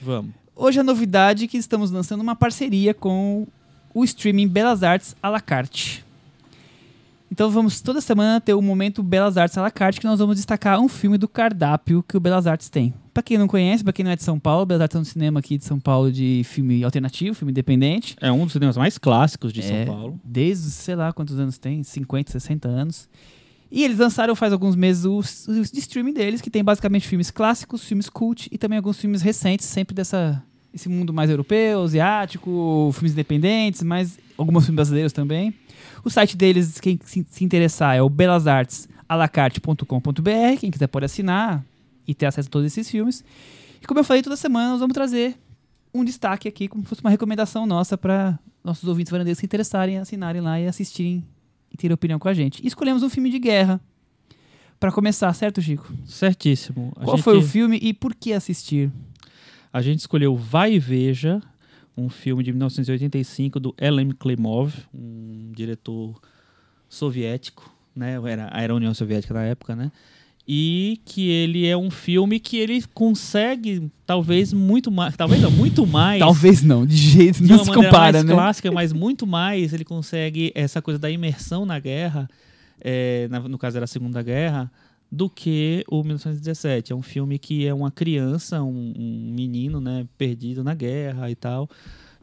Vamos. 0.00 0.41
Hoje 0.54 0.80
a 0.80 0.84
novidade 0.84 1.44
é 1.44 1.48
que 1.48 1.56
estamos 1.56 1.90
lançando 1.90 2.20
uma 2.20 2.36
parceria 2.36 2.92
com 2.92 3.46
o 3.94 4.04
streaming 4.04 4.48
Belas 4.48 4.82
Artes 4.82 5.16
à 5.22 5.28
la 5.28 5.40
carte. 5.40 6.04
Então 7.30 7.50
vamos 7.50 7.80
toda 7.80 8.02
semana 8.02 8.40
ter 8.42 8.52
o 8.52 8.60
momento 8.60 9.02
Belas 9.02 9.38
Artes 9.38 9.56
à 9.56 9.62
la 9.62 9.70
carte 9.70 9.98
que 9.98 10.06
nós 10.06 10.18
vamos 10.18 10.36
destacar 10.36 10.78
um 10.78 10.88
filme 10.88 11.16
do 11.16 11.26
cardápio 11.26 12.02
que 12.06 12.14
o 12.14 12.20
Belas 12.20 12.46
Artes 12.46 12.68
tem. 12.68 12.92
Pra 13.14 13.22
quem 13.22 13.38
não 13.38 13.48
conhece, 13.48 13.82
pra 13.82 13.92
quem 13.92 14.04
não 14.04 14.12
é 14.12 14.16
de 14.16 14.22
São 14.22 14.38
Paulo, 14.38 14.66
Belas 14.66 14.82
Artes 14.82 14.96
é 14.96 15.00
um 15.00 15.04
cinema 15.04 15.40
aqui 15.40 15.56
de 15.56 15.64
São 15.64 15.80
Paulo 15.80 16.12
de 16.12 16.42
filme 16.44 16.84
alternativo, 16.84 17.34
filme 17.34 17.50
independente. 17.50 18.14
É 18.20 18.30
um 18.30 18.44
dos 18.44 18.52
cinemas 18.52 18.76
mais 18.76 18.98
clássicos 18.98 19.50
de 19.52 19.60
É, 19.60 19.86
São 19.86 19.94
Paulo. 19.94 20.20
Desde, 20.22 20.70
sei 20.70 20.94
lá 20.94 21.10
quantos 21.12 21.38
anos 21.38 21.56
tem, 21.56 21.82
50, 21.82 22.30
60 22.30 22.68
anos. 22.68 23.08
E 23.74 23.84
eles 23.84 23.96
lançaram 23.96 24.36
faz 24.36 24.52
alguns 24.52 24.76
meses 24.76 25.06
o, 25.06 25.20
o 25.20 25.22
streaming 25.72 26.12
deles, 26.12 26.42
que 26.42 26.50
tem 26.50 26.62
basicamente 26.62 27.08
filmes 27.08 27.30
clássicos, 27.30 27.82
filmes 27.82 28.10
cult 28.10 28.46
e 28.52 28.58
também 28.58 28.76
alguns 28.76 29.00
filmes 29.00 29.22
recentes, 29.22 29.64
sempre 29.64 29.94
dessa 29.94 30.44
esse 30.74 30.90
mundo 30.90 31.10
mais 31.12 31.28
europeu, 31.30 31.82
asiático, 31.82 32.90
filmes 32.92 33.12
independentes, 33.12 33.82
mas 33.82 34.18
alguns 34.36 34.64
filmes 34.64 34.76
brasileiros 34.76 35.12
também. 35.12 35.54
O 36.04 36.10
site 36.10 36.36
deles, 36.36 36.78
quem 36.80 37.00
se, 37.02 37.26
se 37.30 37.44
interessar, 37.44 37.96
é 37.96 38.02
o 38.02 38.10
belasartesalacarte.com.br. 38.10 40.60
Quem 40.60 40.70
quiser 40.70 40.88
pode 40.88 41.06
assinar 41.06 41.64
e 42.06 42.14
ter 42.14 42.26
acesso 42.26 42.48
a 42.48 42.50
todos 42.50 42.66
esses 42.66 42.90
filmes. 42.90 43.24
E 43.80 43.86
como 43.86 44.00
eu 44.00 44.04
falei, 44.04 44.22
toda 44.22 44.36
semana 44.36 44.68
nós 44.70 44.80
vamos 44.80 44.92
trazer 44.92 45.34
um 45.94 46.04
destaque 46.04 46.46
aqui, 46.46 46.68
como 46.68 46.82
se 46.82 46.90
fosse 46.90 47.00
uma 47.00 47.10
recomendação 47.10 47.64
nossa 47.66 47.96
para 47.96 48.38
nossos 48.62 48.86
ouvintes 48.86 49.10
varandeiros 49.10 49.38
se 49.38 49.46
interessarem, 49.46 49.96
assinarem 49.98 50.42
lá 50.42 50.60
e 50.60 50.66
assistirem 50.66 51.24
e 51.72 51.76
terem 51.76 51.94
opinião 51.94 52.18
com 52.18 52.28
a 52.28 52.34
gente. 52.34 52.62
E 52.62 52.66
escolhemos 52.66 53.02
um 53.02 53.08
filme 53.08 53.30
de 53.30 53.38
guerra 53.38 53.80
para 54.78 54.92
começar, 54.92 55.32
certo, 55.32 55.62
Chico? 55.62 55.92
Certíssimo. 56.04 56.92
A 56.96 57.04
Qual 57.04 57.16
gente- 57.16 57.24
foi 57.24 57.38
o 57.38 57.42
filme 57.42 57.78
e 57.80 57.94
por 57.94 58.14
que 58.14 58.32
assistir? 58.32 58.90
A 59.72 59.80
gente 59.80 60.00
escolheu 60.00 60.36
Vai 60.36 60.74
e 60.74 60.78
Veja, 60.78 61.40
um 61.96 62.08
filme 62.08 62.42
de 62.42 62.52
1985 62.52 63.58
do 63.60 63.74
Elem 63.80 64.10
Klimov, 64.10 64.74
um 64.92 65.50
diretor 65.54 66.20
soviético, 66.88 67.72
né? 67.94 68.14
Era, 68.26 68.50
era 68.54 68.72
a 68.72 68.76
União 68.76 68.92
Soviética 68.92 69.32
na 69.34 69.42
época, 69.44 69.74
né? 69.76 69.90
E 70.46 71.00
que 71.04 71.28
ele 71.30 71.66
é 71.66 71.76
um 71.76 71.90
filme 71.90 72.40
que 72.40 72.56
ele 72.56 72.82
consegue, 72.92 73.88
talvez 74.04 74.52
muito 74.52 74.90
mais, 74.90 75.16
talvez 75.16 75.40
não, 75.40 75.50
muito 75.50 75.86
mais. 75.86 76.18
Talvez 76.18 76.62
não, 76.62 76.84
de 76.84 76.96
jeito 76.96 77.42
não 77.44 77.56
uma 77.56 77.64
se 77.64 77.70
compara, 77.72 78.12
mais 78.12 78.24
né? 78.24 78.34
clássica, 78.34 78.72
mas 78.72 78.92
muito 78.92 79.24
mais 79.26 79.72
ele 79.72 79.84
consegue 79.84 80.50
essa 80.54 80.82
coisa 80.82 80.98
da 80.98 81.08
imersão 81.08 81.64
na 81.64 81.78
guerra, 81.78 82.28
é, 82.80 83.28
na- 83.30 83.38
no 83.48 83.56
caso 83.56 83.76
era 83.78 83.84
a 83.84 83.86
Segunda 83.86 84.20
Guerra, 84.20 84.68
do 85.10 85.30
que 85.30 85.84
o 85.88 86.02
1917. 86.02 86.92
É 86.92 86.96
um 86.96 87.02
filme 87.02 87.38
que 87.38 87.64
é 87.64 87.72
uma 87.72 87.90
criança, 87.92 88.62
um, 88.62 88.92
um 88.98 89.32
menino, 89.32 89.80
né, 89.80 90.06
perdido 90.18 90.64
na 90.64 90.74
guerra 90.74 91.30
e 91.30 91.36
tal. 91.36 91.68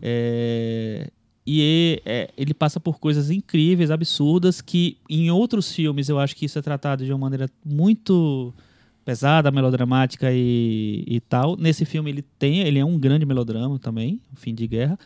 É, 0.01 1.09
e 1.51 1.99
é, 2.05 2.29
ele 2.37 2.53
passa 2.53 2.79
por 2.79 2.99
coisas 2.99 3.31
incríveis, 3.31 3.89
absurdas, 3.89 4.61
que 4.61 4.97
em 5.09 5.31
outros 5.31 5.73
filmes 5.73 6.07
eu 6.07 6.19
acho 6.19 6.35
que 6.35 6.45
isso 6.45 6.59
é 6.59 6.61
tratado 6.61 7.03
de 7.03 7.11
uma 7.11 7.17
maneira 7.17 7.49
muito 7.65 8.53
pesada, 9.03 9.49
melodramática 9.49 10.31
e, 10.31 11.03
e 11.07 11.19
tal. 11.21 11.57
Nesse 11.57 11.85
filme 11.85 12.11
ele 12.11 12.21
tem, 12.37 12.59
ele 12.59 12.77
é 12.77 12.85
um 12.85 12.99
grande 12.99 13.25
melodrama 13.25 13.79
também, 13.79 14.21
um 14.31 14.35
fim 14.35 14.53
de 14.53 14.67
guerra, 14.67 14.99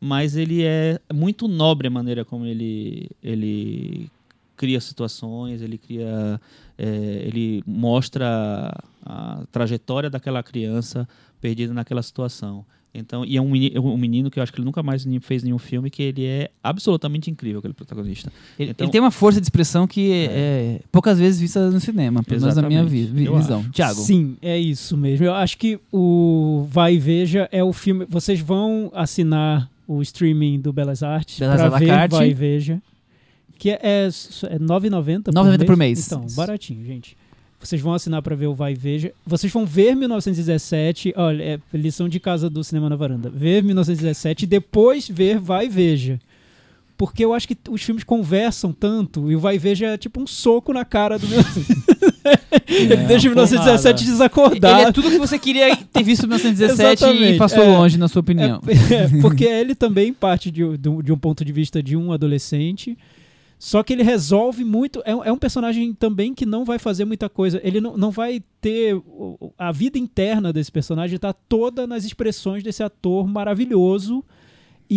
mas 0.00 0.34
ele 0.34 0.64
é 0.64 0.98
muito 1.14 1.46
nobre 1.46 1.86
a 1.86 1.90
maneira 1.90 2.24
como 2.24 2.44
ele 2.44 3.08
ele 3.22 4.10
cria 4.56 4.80
situações, 4.80 5.62
ele 5.62 5.78
cria, 5.78 6.40
é, 6.76 7.22
ele 7.24 7.62
mostra 7.64 8.76
a 9.04 9.44
trajetória 9.52 10.10
daquela 10.10 10.42
criança 10.42 11.08
perdida 11.40 11.72
naquela 11.72 12.02
situação. 12.02 12.66
Então, 12.98 13.24
e 13.24 13.36
é 13.36 13.40
um 13.42 13.50
menino, 13.50 13.84
um 13.84 13.96
menino 13.96 14.30
que 14.30 14.38
eu 14.38 14.42
acho 14.42 14.52
que 14.52 14.58
ele 14.58 14.64
nunca 14.64 14.82
mais 14.82 15.06
fez 15.22 15.42
nenhum 15.42 15.58
filme 15.58 15.90
que 15.90 16.02
ele 16.02 16.24
é 16.24 16.50
absolutamente 16.62 17.30
incrível, 17.30 17.58
aquele 17.58 17.74
protagonista. 17.74 18.32
Ele, 18.58 18.70
Então- 18.70 18.84
ele 18.86 18.92
tem 18.92 19.00
uma 19.00 19.10
força 19.10 19.40
de 19.40 19.44
expressão 19.46 19.86
que 19.86 20.10
é, 20.30 20.80
poucas 20.90 21.18
vezes 21.18 21.40
vista 21.40 21.70
no 21.70 21.80
cinema, 21.80 22.22
pelo 22.22 22.40
menos 22.40 22.56
na 22.56 22.62
minha 22.68 22.84
vi- 22.84 23.04
vi- 23.06 23.28
visão. 23.28 23.60
acho. 23.60 23.70
Tiago, 23.70 24.00
Sim, 24.00 24.36
é 24.42 24.58
isso 24.58 24.96
mesmo. 24.96 25.24
Eu 25.26 25.34
acho 25.34 25.56
que 25.58 25.78
o 25.92 26.66
Vai 26.70 26.94
e 26.94 26.98
Veja 26.98 27.48
é 27.52 27.62
o 27.62 27.72
filme. 27.72 28.06
Vocês 28.08 28.40
vão 28.40 28.90
assinar 28.94 29.70
o 29.86 30.02
streaming 30.02 30.60
do 30.60 30.72
Belas 30.72 31.02
Artes 31.02 31.38
para 31.38 31.68
ver 31.78 31.86
carte. 31.86 32.12
Vai 32.12 32.30
e 32.30 32.34
Veja. 32.34 32.82
Que 33.58 33.70
é, 33.70 33.80
é, 33.82 34.08
é 34.50 34.58
9,90 34.58 35.32
9,90 35.32 35.64
por 35.64 35.76
mês. 35.76 36.06
Então, 36.06 36.26
baratinho, 36.34 36.84
gente. 36.84 37.16
Vocês 37.66 37.82
vão 37.82 37.94
assinar 37.94 38.22
para 38.22 38.36
ver 38.36 38.46
o 38.46 38.54
Vai 38.54 38.72
e 38.72 38.76
Veja. 38.76 39.12
Vocês 39.26 39.52
vão 39.52 39.66
ver 39.66 39.96
1917. 39.96 41.12
Olha, 41.16 41.42
é 41.42 41.58
lição 41.76 42.08
de 42.08 42.20
casa 42.20 42.48
do 42.48 42.62
Cinema 42.62 42.88
na 42.88 42.96
Varanda. 42.96 43.28
Ver 43.28 43.62
1917 43.62 44.44
e 44.44 44.46
depois 44.46 45.08
ver 45.08 45.38
Vai 45.38 45.66
e 45.66 45.68
Veja. 45.68 46.20
Porque 46.96 47.24
eu 47.24 47.34
acho 47.34 47.46
que 47.46 47.56
os 47.68 47.82
filmes 47.82 48.04
conversam 48.04 48.72
tanto 48.72 49.30
e 49.30 49.36
o 49.36 49.40
Vai 49.40 49.56
e 49.56 49.58
Veja 49.58 49.86
é 49.88 49.98
tipo 49.98 50.20
um 50.20 50.26
soco 50.26 50.72
na 50.72 50.84
cara 50.84 51.18
do 51.18 51.26
meu. 51.28 51.40
Ele 52.68 52.96
deixa 52.96 53.28
o 53.28 53.32
uma 53.32 53.42
1917 53.42 53.80
porrada. 53.82 53.94
desacordado. 53.94 54.80
ele 54.80 54.88
é 54.88 54.92
tudo 54.92 55.10
que 55.10 55.18
você 55.18 55.38
queria 55.38 55.76
ter 55.76 56.02
visto 56.02 56.24
em 56.24 56.28
1917 56.28 57.04
e 57.04 57.36
passou 57.36 57.62
é. 57.62 57.66
longe, 57.66 57.96
na 57.96 58.08
sua 58.08 58.20
opinião. 58.20 58.60
É, 58.66 59.08
porque 59.22 59.44
ele 59.44 59.74
também 59.74 60.12
parte 60.12 60.50
de, 60.50 60.76
de 60.76 61.02
de 61.02 61.12
um 61.12 61.16
ponto 61.16 61.44
de 61.44 61.52
vista 61.52 61.80
de 61.80 61.96
um 61.96 62.10
adolescente. 62.10 62.98
Só 63.58 63.82
que 63.82 63.92
ele 63.94 64.02
resolve 64.02 64.64
muito. 64.64 65.02
É, 65.04 65.14
um- 65.16 65.24
é 65.24 65.32
um 65.32 65.38
personagem 65.38 65.94
também 65.94 66.34
que 66.34 66.44
não 66.44 66.64
vai 66.64 66.78
fazer 66.78 67.04
muita 67.06 67.28
coisa. 67.28 67.60
Ele 67.64 67.80
não, 67.80 67.96
não 67.96 68.10
vai 68.10 68.42
ter. 68.60 68.94
A 69.56 69.72
vida 69.72 69.98
interna 69.98 70.52
desse 70.52 70.70
personagem 70.70 71.16
está 71.16 71.32
toda 71.32 71.86
nas 71.86 72.04
expressões 72.04 72.62
desse 72.62 72.82
ator 72.82 73.26
maravilhoso. 73.26 74.22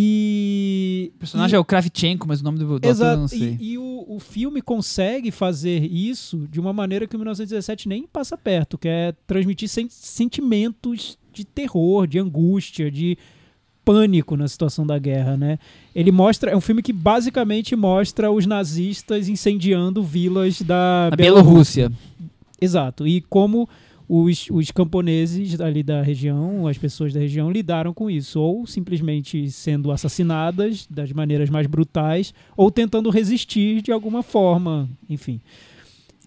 E. 0.01 1.11
O 1.15 1.19
personagem 1.19 1.55
é 1.55 1.59
o 1.59 1.65
Kravchenko, 1.65 2.27
mas 2.27 2.41
o 2.41 2.43
nome 2.43 2.59
do, 2.59 2.65
do 2.65 2.75
ator 2.75 2.85
eu 2.87 2.91
Exato. 2.91 3.19
não 3.21 3.27
sei. 3.27 3.57
E, 3.59 3.71
e 3.73 3.77
o, 3.77 4.05
o 4.07 4.19
filme 4.19 4.61
consegue 4.61 5.31
fazer 5.31 5.83
isso 5.91 6.47
de 6.49 6.59
uma 6.59 6.71
maneira 6.71 7.07
que 7.07 7.15
o 7.15 7.19
1917 7.19 7.87
nem 7.89 8.05
passa 8.05 8.37
perto, 8.37 8.77
que 8.77 8.87
é 8.87 9.13
transmitir 9.25 9.67
sen- 9.67 9.87
sentimentos 9.89 11.17
de 11.33 11.43
terror, 11.45 12.05
de 12.07 12.19
angústia, 12.19 12.91
de 12.91 13.17
pânico 13.89 14.37
na 14.37 14.47
situação 14.47 14.85
da 14.85 14.99
guerra, 14.99 15.35
né? 15.35 15.57
Ele 15.95 16.11
mostra, 16.11 16.51
é 16.51 16.55
um 16.55 16.61
filme 16.61 16.83
que 16.83 16.93
basicamente 16.93 17.75
mostra 17.75 18.29
os 18.31 18.45
nazistas 18.45 19.27
incendiando 19.27 20.03
vilas 20.03 20.61
da. 20.61 21.09
Bielorrússia. 21.17 21.91
Exato. 22.61 23.07
E 23.07 23.21
como 23.21 23.67
os, 24.07 24.45
os 24.51 24.69
camponeses 24.69 25.59
ali 25.59 25.81
da 25.81 26.03
região, 26.03 26.67
as 26.67 26.77
pessoas 26.77 27.13
da 27.13 27.19
região, 27.19 27.49
lidaram 27.49 27.91
com 27.91 28.11
isso. 28.11 28.39
Ou 28.39 28.67
simplesmente 28.67 29.49
sendo 29.49 29.91
assassinadas 29.91 30.85
das 30.87 31.11
maneiras 31.11 31.49
mais 31.49 31.65
brutais, 31.65 32.31
ou 32.55 32.69
tentando 32.69 33.09
resistir 33.09 33.81
de 33.81 33.91
alguma 33.91 34.21
forma. 34.21 34.87
Enfim. 35.09 35.39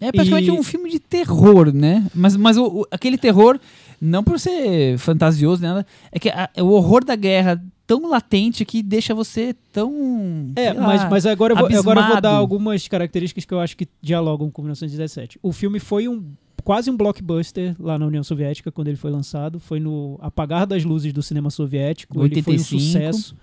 É 0.01 0.11
praticamente 0.11 0.49
E- 0.49 0.51
um 0.51 0.63
filme 0.63 0.89
de 0.89 0.99
terror, 0.99 1.71
né? 1.73 2.05
Mas, 2.13 2.35
mas 2.35 2.57
o, 2.57 2.81
o- 2.81 2.85
aquele 2.91 3.17
terror, 3.17 3.57
não 4.03 4.23
por 4.23 4.39
ser 4.39 4.97
fantasioso, 4.97 5.61
né? 5.61 5.67
nada, 5.69 5.87
é 6.11 6.19
que 6.19 6.29
a- 6.29 6.49
o 6.59 6.65
horror 6.67 7.03
da 7.05 7.15
guerra 7.15 7.63
tão 7.87 8.09
latente 8.09 8.63
que 8.65 8.81
deixa 8.83 9.13
você 9.13 9.55
tão. 9.71 10.51
É, 10.55 10.73
lá, 10.73 10.81
mas, 10.87 11.09
mas 11.09 11.25
agora, 11.25 11.53
eu 11.53 11.57
vou, 11.57 11.65
agora 11.67 11.99
eu 12.01 12.07
vou 12.07 12.21
dar 12.21 12.31
algumas 12.35 12.87
características 12.87 13.45
que 13.45 13.53
eu 13.53 13.59
acho 13.59 13.75
que 13.77 13.87
dialogam 14.01 14.49
com 14.51 14.61
1917. 14.61 15.39
O 15.41 15.51
filme 15.51 15.79
foi 15.79 16.07
um 16.07 16.23
quase 16.63 16.89
um 16.89 16.95
blockbuster 16.95 17.75
lá 17.79 17.99
na 17.99 18.05
União 18.05 18.23
Soviética 18.23 18.71
quando 18.71 18.87
ele 18.87 18.95
foi 18.97 19.11
lançado. 19.11 19.59
Foi 19.59 19.79
no 19.79 20.17
apagar 20.21 20.65
das 20.65 20.83
luzes 20.85 21.11
do 21.11 21.21
cinema 21.21 21.49
soviético. 21.49 22.13
Ele 22.23 22.41
foi 22.41 22.53
um 22.53 22.57
85. 22.57 22.79
sucesso. 22.81 23.35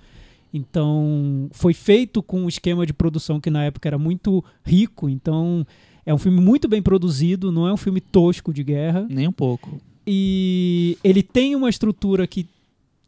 Então, 0.53 1.49
foi 1.53 1.73
feito 1.73 2.23
com 2.23 2.41
um 2.43 2.49
esquema 2.49 2.85
de 2.85 2.93
produção 2.93 3.41
que 3.41 3.51
na 3.51 3.65
época 3.65 3.89
era 3.89 3.99
muito 3.99 4.45
rico. 4.65 5.09
Então, 5.09 5.65
é 6.05 6.13
um 6.13 6.19
filme 6.19 6.41
muito 6.41 6.69
bem 6.69 6.83
produzido, 6.83 7.53
não 7.53 7.67
é 7.69 7.73
um 7.73 7.77
filme 7.77 8.01
tosco 8.01 8.53
de 8.53 8.65
guerra. 8.65 9.07
Nem 9.09 9.29
um 9.29 9.33
pouco. 9.33 9.79
E 10.07 10.97
ele 11.05 11.23
tem 11.23 11.55
uma 11.55 11.69
estrutura 11.69 12.27
que 12.27 12.49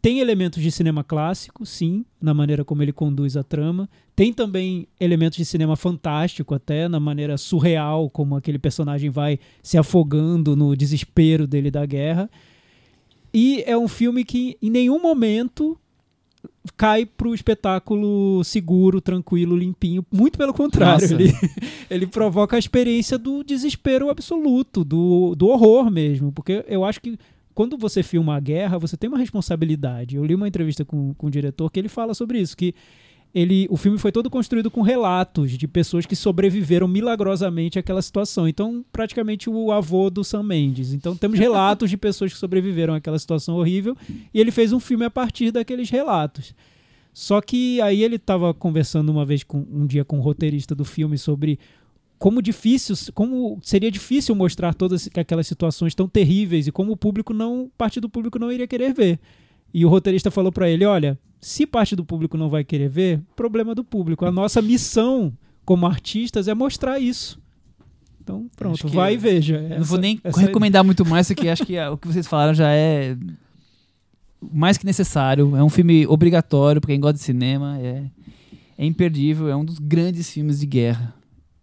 tem 0.02 0.18
elementos 0.18 0.60
de 0.60 0.70
cinema 0.72 1.04
clássico, 1.04 1.64
sim, 1.64 2.04
na 2.20 2.34
maneira 2.34 2.64
como 2.64 2.82
ele 2.82 2.92
conduz 2.92 3.36
a 3.36 3.44
trama. 3.44 3.88
Tem 4.16 4.32
também 4.32 4.88
elementos 4.98 5.36
de 5.36 5.44
cinema 5.44 5.76
fantástico, 5.76 6.54
até 6.54 6.88
na 6.88 6.98
maneira 6.98 7.38
surreal, 7.38 8.10
como 8.10 8.34
aquele 8.34 8.58
personagem 8.58 9.10
vai 9.10 9.38
se 9.62 9.78
afogando 9.78 10.56
no 10.56 10.76
desespero 10.76 11.46
dele 11.46 11.70
da 11.70 11.86
guerra. 11.86 12.28
E 13.32 13.62
é 13.64 13.78
um 13.78 13.86
filme 13.86 14.24
que 14.24 14.58
em 14.60 14.70
nenhum 14.70 15.00
momento 15.00 15.78
cai 16.76 17.04
pro 17.04 17.34
espetáculo 17.34 18.42
seguro, 18.44 19.00
tranquilo, 19.00 19.56
limpinho. 19.56 20.04
Muito 20.12 20.38
pelo 20.38 20.54
contrário. 20.54 21.02
Nossa. 21.02 21.14
Ele, 21.14 21.32
ele 21.90 22.06
provoca 22.06 22.56
a 22.56 22.58
experiência 22.58 23.18
do 23.18 23.42
desespero 23.42 24.10
absoluto, 24.10 24.84
do, 24.84 25.34
do 25.34 25.48
horror 25.48 25.90
mesmo. 25.90 26.30
Porque 26.32 26.64
eu 26.68 26.84
acho 26.84 27.00
que 27.00 27.18
quando 27.54 27.76
você 27.76 28.02
filma 28.02 28.36
a 28.36 28.40
guerra, 28.40 28.78
você 28.78 28.96
tem 28.96 29.08
uma 29.08 29.18
responsabilidade. 29.18 30.16
Eu 30.16 30.24
li 30.24 30.34
uma 30.34 30.48
entrevista 30.48 30.84
com, 30.84 31.14
com 31.14 31.26
o 31.26 31.30
diretor 31.30 31.70
que 31.70 31.78
ele 31.78 31.88
fala 31.88 32.14
sobre 32.14 32.38
isso, 32.38 32.56
que 32.56 32.74
ele, 33.34 33.66
o 33.70 33.76
filme 33.76 33.98
foi 33.98 34.12
todo 34.12 34.28
construído 34.28 34.70
com 34.70 34.82
relatos 34.82 35.52
de 35.52 35.66
pessoas 35.66 36.04
que 36.04 36.14
sobreviveram 36.14 36.86
milagrosamente 36.86 37.78
àquela 37.78 38.02
situação. 38.02 38.46
Então, 38.46 38.84
praticamente 38.92 39.48
o 39.48 39.72
avô 39.72 40.10
do 40.10 40.22
Sam 40.22 40.42
Mendes. 40.42 40.92
Então, 40.92 41.16
temos 41.16 41.38
relatos 41.40 41.88
de 41.88 41.96
pessoas 41.96 42.32
que 42.32 42.38
sobreviveram 42.38 42.94
àquela 42.94 43.18
situação 43.18 43.56
horrível 43.56 43.96
e 44.34 44.40
ele 44.40 44.50
fez 44.50 44.72
um 44.72 44.80
filme 44.80 45.04
a 45.04 45.10
partir 45.10 45.50
daqueles 45.50 45.88
relatos. 45.88 46.54
Só 47.14 47.40
que 47.40 47.80
aí 47.80 48.02
ele 48.02 48.16
estava 48.16 48.52
conversando 48.52 49.10
uma 49.10 49.24
vez 49.24 49.42
com 49.42 49.66
um 49.70 49.86
dia 49.86 50.04
com 50.04 50.18
o 50.18 50.22
roteirista 50.22 50.74
do 50.74 50.84
filme 50.84 51.16
sobre 51.16 51.58
como 52.18 52.40
difícil, 52.40 52.94
como 53.14 53.58
seria 53.62 53.90
difícil 53.90 54.34
mostrar 54.34 54.74
todas 54.74 55.08
aquelas 55.14 55.46
situações 55.46 55.94
tão 55.94 56.08
terríveis 56.08 56.66
e 56.66 56.72
como 56.72 56.92
o 56.92 56.96
público 56.96 57.34
não, 57.34 57.70
parte 57.76 58.00
do 58.00 58.08
público 58.08 58.38
não 58.38 58.52
iria 58.52 58.66
querer 58.66 58.94
ver. 58.94 59.18
E 59.74 59.84
o 59.84 59.88
roteirista 59.88 60.30
falou 60.30 60.52
para 60.52 60.70
ele, 60.70 60.84
olha, 60.84 61.18
se 61.42 61.66
parte 61.66 61.94
do 61.96 62.04
público 62.04 62.38
não 62.38 62.48
vai 62.48 62.62
querer 62.64 62.88
ver, 62.88 63.20
problema 63.36 63.74
do 63.74 63.82
público. 63.84 64.24
A 64.24 64.30
nossa 64.30 64.62
missão 64.62 65.32
como 65.64 65.84
artistas 65.86 66.46
é 66.48 66.54
mostrar 66.54 66.98
isso. 67.00 67.38
Então, 68.22 68.48
pronto, 68.56 68.86
vai 68.88 69.10
é- 69.10 69.14
e 69.14 69.18
veja. 69.18 69.56
Eu 69.56 69.68
não 69.70 69.76
Essa- 69.78 69.84
vou 69.84 69.98
nem 69.98 70.20
essa- 70.22 70.40
recomendar 70.40 70.84
muito 70.84 71.04
mais, 71.04 71.26
porque 71.26 71.48
acho 71.48 71.66
que 71.66 71.76
ah, 71.76 71.90
o 71.90 71.98
que 71.98 72.06
vocês 72.06 72.26
falaram 72.28 72.54
já 72.54 72.70
é 72.70 73.16
mais 74.40 74.78
que 74.78 74.86
necessário. 74.86 75.56
É 75.56 75.62
um 75.62 75.68
filme 75.68 76.06
obrigatório 76.06 76.80
para 76.80 76.88
quem 76.88 77.00
gosta 77.00 77.14
de 77.14 77.24
cinema. 77.24 77.78
É, 77.80 78.04
é 78.78 78.86
imperdível. 78.86 79.48
É 79.48 79.56
um 79.56 79.64
dos 79.64 79.78
grandes 79.80 80.30
filmes 80.30 80.60
de 80.60 80.66
guerra. 80.66 81.14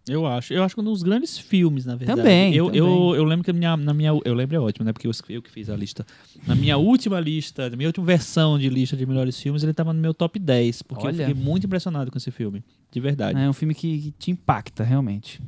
Eu 0.09 0.25
acho. 0.25 0.53
Eu 0.53 0.63
acho 0.63 0.75
que 0.75 0.81
um 0.81 0.83
dos 0.83 1.03
grandes 1.03 1.37
filmes, 1.37 1.85
na 1.85 1.95
verdade. 1.95 2.19
Também, 2.19 2.53
Eu, 2.53 2.65
também. 2.65 2.79
eu, 2.79 3.15
eu 3.15 3.23
lembro 3.23 3.43
que 3.45 3.53
minha, 3.53 3.77
na 3.77 3.93
minha. 3.93 4.11
Eu 4.25 4.33
lembro 4.33 4.55
é 4.55 4.59
ótimo, 4.59 4.85
né? 4.85 4.91
Porque 4.91 5.07
eu, 5.07 5.11
eu 5.29 5.41
que 5.41 5.51
fiz 5.51 5.69
a 5.69 5.75
lista. 5.75 6.05
Na 6.45 6.55
minha 6.55 6.77
última 6.77 7.19
lista, 7.19 7.69
na 7.69 7.75
minha 7.77 7.89
última 7.89 8.05
versão 8.05 8.57
de 8.57 8.69
lista 8.69 8.97
de 8.97 9.05
melhores 9.05 9.39
filmes, 9.39 9.63
ele 9.63 9.73
tava 9.73 9.93
no 9.93 10.01
meu 10.01 10.13
top 10.13 10.39
10. 10.39 10.81
Porque 10.81 11.05
Olha. 11.05 11.23
eu 11.23 11.27
fiquei 11.27 11.43
muito 11.43 11.65
impressionado 11.65 12.11
com 12.11 12.17
esse 12.17 12.31
filme. 12.31 12.63
De 12.91 12.99
verdade. 12.99 13.39
É 13.39 13.47
um 13.49 13.53
filme 13.53 13.73
que, 13.75 13.99
que 13.99 14.11
te 14.11 14.31
impacta, 14.31 14.83
realmente. 14.83 15.41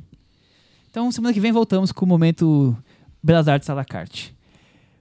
Então, 0.90 1.10
semana 1.10 1.32
que 1.32 1.40
vem 1.40 1.52
voltamos 1.52 1.90
com 1.90 2.04
o 2.04 2.08
momento 2.08 2.76
Belas 3.22 3.48
Artes 3.48 3.68
à 3.70 3.74
la 3.74 3.84
carte. 3.84 4.34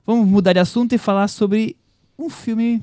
Vamos 0.05 0.27
mudar 0.27 0.53
de 0.53 0.59
assunto 0.59 0.93
e 0.93 0.97
falar 0.97 1.27
sobre 1.27 1.75
um 2.17 2.29
filme 2.29 2.81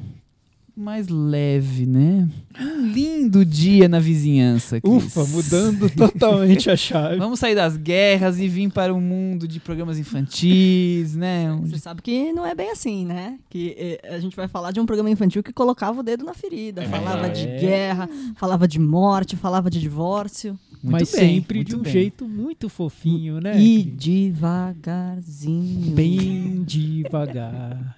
mais 0.78 1.08
leve, 1.08 1.84
né? 1.86 2.28
Um 2.60 2.86
lindo 2.86 3.44
dia 3.44 3.88
na 3.88 3.98
vizinhança. 4.00 4.80
Cris. 4.80 4.92
Ufa, 4.92 5.24
mudando 5.26 5.90
totalmente 5.94 6.70
a 6.70 6.76
chave. 6.76 7.16
Vamos 7.18 7.38
sair 7.38 7.54
das 7.54 7.76
guerras 7.76 8.38
e 8.40 8.48
vir 8.48 8.70
para 8.70 8.94
um 8.94 9.00
mundo 9.00 9.46
de 9.48 9.60
programas 9.60 9.98
infantis, 9.98 11.14
né? 11.14 11.52
Onde- 11.52 11.70
Você 11.70 11.78
sabe 11.78 12.00
que 12.02 12.32
não 12.32 12.46
é 12.46 12.54
bem 12.54 12.70
assim, 12.70 13.04
né? 13.04 13.38
Que 13.50 13.74
eh, 13.78 14.00
a 14.14 14.18
gente 14.18 14.34
vai 14.36 14.48
falar 14.48 14.70
de 14.72 14.80
um 14.80 14.86
programa 14.86 15.10
infantil 15.10 15.42
que 15.42 15.52
colocava 15.52 16.00
o 16.00 16.02
dedo 16.02 16.24
na 16.24 16.34
ferida. 16.34 16.82
falava 16.88 17.28
de 17.28 17.44
guerra, 17.46 18.08
falava 18.36 18.66
de 18.68 18.78
morte, 18.78 19.36
falava 19.36 19.68
de 19.70 19.80
divórcio. 19.80 20.58
Muito 20.80 20.92
Mas 20.92 21.10
bem, 21.10 21.20
sempre 21.40 21.64
de 21.64 21.74
um 21.74 21.80
bem. 21.80 21.92
jeito 21.92 22.28
muito 22.28 22.68
fofinho, 22.68 23.40
né? 23.40 23.60
E 23.60 23.82
devagarzinho. 24.78 25.94
Bem 25.94 26.62
devagar. 26.64 27.96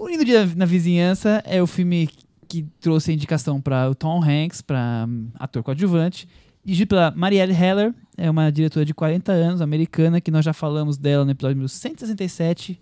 O 0.00 0.08
Lindo 0.08 0.24
Dia 0.24 0.46
na 0.56 0.64
Vizinhança 0.64 1.42
é 1.44 1.62
o 1.62 1.66
filme 1.66 2.08
que 2.48 2.62
trouxe 2.80 3.10
a 3.10 3.14
indicação 3.14 3.60
para 3.60 3.90
o 3.90 3.94
Tom 3.94 4.22
Hanks, 4.24 4.62
para 4.62 5.06
ator 5.34 5.62
coadjuvante, 5.62 6.26
dirigido 6.64 6.88
pela 6.88 7.10
Marielle 7.10 7.52
Heller, 7.52 7.94
é 8.16 8.28
uma 8.30 8.50
diretora 8.50 8.84
de 8.86 8.94
40 8.94 9.30
anos, 9.30 9.60
americana, 9.60 10.18
que 10.20 10.30
nós 10.30 10.42
já 10.44 10.54
falamos 10.54 10.96
dela 10.96 11.24
no 11.24 11.30
episódio 11.30 11.56
número 11.56 11.68
167. 11.68 12.80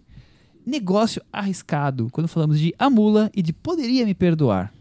Negócio 0.64 1.20
arriscado, 1.32 2.08
quando 2.12 2.28
falamos 2.28 2.58
de 2.60 2.72
A 2.78 2.88
Mula 2.88 3.30
e 3.34 3.42
de 3.42 3.52
Poderia 3.52 4.06
Me 4.06 4.14
Perdoar. 4.14 4.72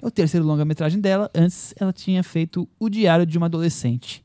É 0.00 0.06
o 0.06 0.10
terceiro 0.10 0.44
longa-metragem 0.44 1.00
dela, 1.00 1.30
antes 1.34 1.72
ela 1.80 1.92
tinha 1.92 2.22
feito 2.22 2.68
O 2.78 2.90
Diário 2.90 3.24
de 3.24 3.38
uma 3.38 3.46
Adolescente. 3.46 4.22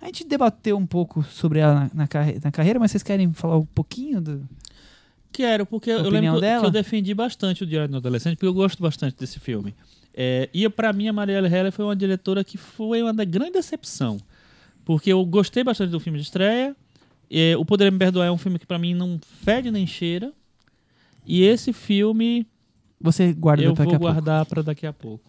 A 0.00 0.06
gente 0.06 0.24
debateu 0.28 0.76
um 0.76 0.86
pouco 0.86 1.24
sobre 1.24 1.58
ela 1.58 1.74
na, 1.74 1.90
na 1.94 2.06
carre- 2.06 2.38
na 2.44 2.52
carreira, 2.52 2.78
mas 2.78 2.90
vocês 2.92 3.02
querem 3.02 3.32
falar 3.32 3.56
um 3.58 3.64
pouquinho 3.64 4.20
do, 4.20 4.46
Quero, 5.34 5.66
porque 5.66 5.90
eu 5.90 6.08
lembro 6.08 6.34
que- 6.36 6.40
dela? 6.40 6.60
que 6.60 6.66
eu 6.66 6.70
defendi 6.70 7.12
bastante 7.12 7.62
o 7.64 7.66
Diário 7.66 7.88
do 7.90 7.96
Adolescente, 7.98 8.36
porque 8.36 8.46
eu 8.46 8.54
gosto 8.54 8.80
bastante 8.82 9.16
desse 9.18 9.38
filme. 9.40 9.74
É, 10.14 10.48
e 10.54 10.68
pra 10.68 10.92
mim, 10.92 11.08
a 11.08 11.12
Marielle 11.12 11.48
Heller 11.52 11.72
foi 11.72 11.84
uma 11.84 11.96
diretora 11.96 12.44
que 12.44 12.56
foi 12.56 13.02
uma 13.02 13.12
da 13.12 13.24
grande 13.24 13.52
decepção. 13.52 14.18
Porque 14.84 15.12
eu 15.12 15.24
gostei 15.26 15.64
bastante 15.64 15.90
do 15.90 15.98
filme 15.98 16.18
de 16.18 16.24
estreia. 16.24 16.76
É, 17.30 17.56
o 17.56 17.64
Poder 17.64 17.90
Me 17.90 17.98
Perdoar 17.98 18.26
é 18.28 18.30
um 18.30 18.38
filme 18.38 18.58
que 18.58 18.66
pra 18.66 18.78
mim 18.78 18.94
não 18.94 19.18
fede 19.42 19.70
nem 19.70 19.86
cheira. 19.86 20.32
E 21.26 21.42
esse 21.42 21.72
filme 21.72 22.46
Você 23.00 23.32
guarda 23.32 23.64
eu 23.64 23.74
vou 23.74 23.82
a 23.82 23.86
pouco. 23.88 23.98
guardar 23.98 24.46
pra 24.46 24.62
daqui 24.62 24.86
a 24.86 24.92
pouco. 24.92 25.24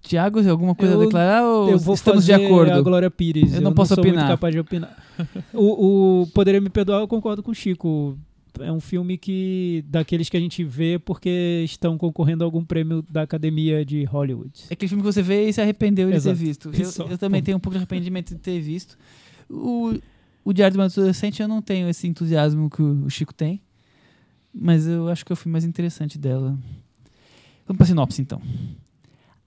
Tiago, 0.00 0.40
alguma 0.50 0.74
coisa 0.74 0.94
Eu- 0.94 1.00
a 1.00 1.04
declarar 1.04 1.44
ou 1.46 1.70
Eu 1.70 1.78
vou 1.78 1.94
estamos 1.94 2.26
fazer 2.26 2.38
de 2.38 2.44
acordo? 2.46 2.72
a 2.72 2.80
Glória 2.80 3.10
Pires. 3.10 3.54
Eu 3.54 3.60
não 3.60 3.72
posso 3.72 3.94
sou 3.94 4.02
opinar. 4.02 4.24
muito 4.24 4.30
capaz 4.32 4.52
de 4.52 4.58
opinar. 4.60 4.96
o, 5.54 6.22
o 6.22 6.26
Poderia 6.34 6.60
Me 6.60 6.68
Perdoar, 6.68 7.00
eu 7.00 7.06
concordo 7.08 7.42
com 7.42 7.52
o 7.52 7.54
Chico. 7.54 8.18
É 8.60 8.70
um 8.70 8.80
filme 8.80 9.16
que 9.16 9.84
daqueles 9.88 10.28
que 10.28 10.36
a 10.36 10.40
gente 10.40 10.62
vê 10.62 10.98
porque 10.98 11.62
estão 11.64 11.96
concorrendo 11.96 12.44
a 12.44 12.46
algum 12.46 12.64
prêmio 12.64 13.02
da 13.08 13.22
Academia 13.22 13.84
de 13.84 14.04
Hollywood. 14.04 14.52
É 14.68 14.74
aquele 14.74 14.88
filme 14.88 15.02
que 15.02 15.12
você 15.12 15.22
vê 15.22 15.48
e 15.48 15.52
se 15.52 15.60
arrependeu 15.60 16.10
de 16.10 16.16
Exato. 16.16 16.36
ter 16.36 16.44
visto. 16.44 16.70
Só. 16.90 17.04
Eu, 17.04 17.10
eu 17.10 17.18
também 17.18 17.42
tenho 17.42 17.56
um 17.56 17.60
pouco 17.60 17.74
de 17.74 17.78
arrependimento 17.78 18.34
de 18.34 18.40
ter 18.40 18.60
visto. 18.60 18.98
O, 19.48 19.94
o 20.44 20.52
Diário 20.52 20.72
de 20.72 20.78
uma 20.78 20.86
Adolescente 20.86 21.40
eu 21.40 21.48
não 21.48 21.62
tenho 21.62 21.88
esse 21.88 22.06
entusiasmo 22.06 22.68
que 22.68 22.82
o 22.82 23.08
Chico 23.08 23.32
tem. 23.32 23.60
Mas 24.54 24.86
eu 24.86 25.08
acho 25.08 25.24
que 25.24 25.32
é 25.32 25.34
o 25.34 25.36
filme 25.36 25.52
mais 25.52 25.64
interessante 25.64 26.18
dela. 26.18 26.58
Vamos 27.66 27.78
pra 27.78 27.86
sinopse 27.86 28.20
então. 28.20 28.42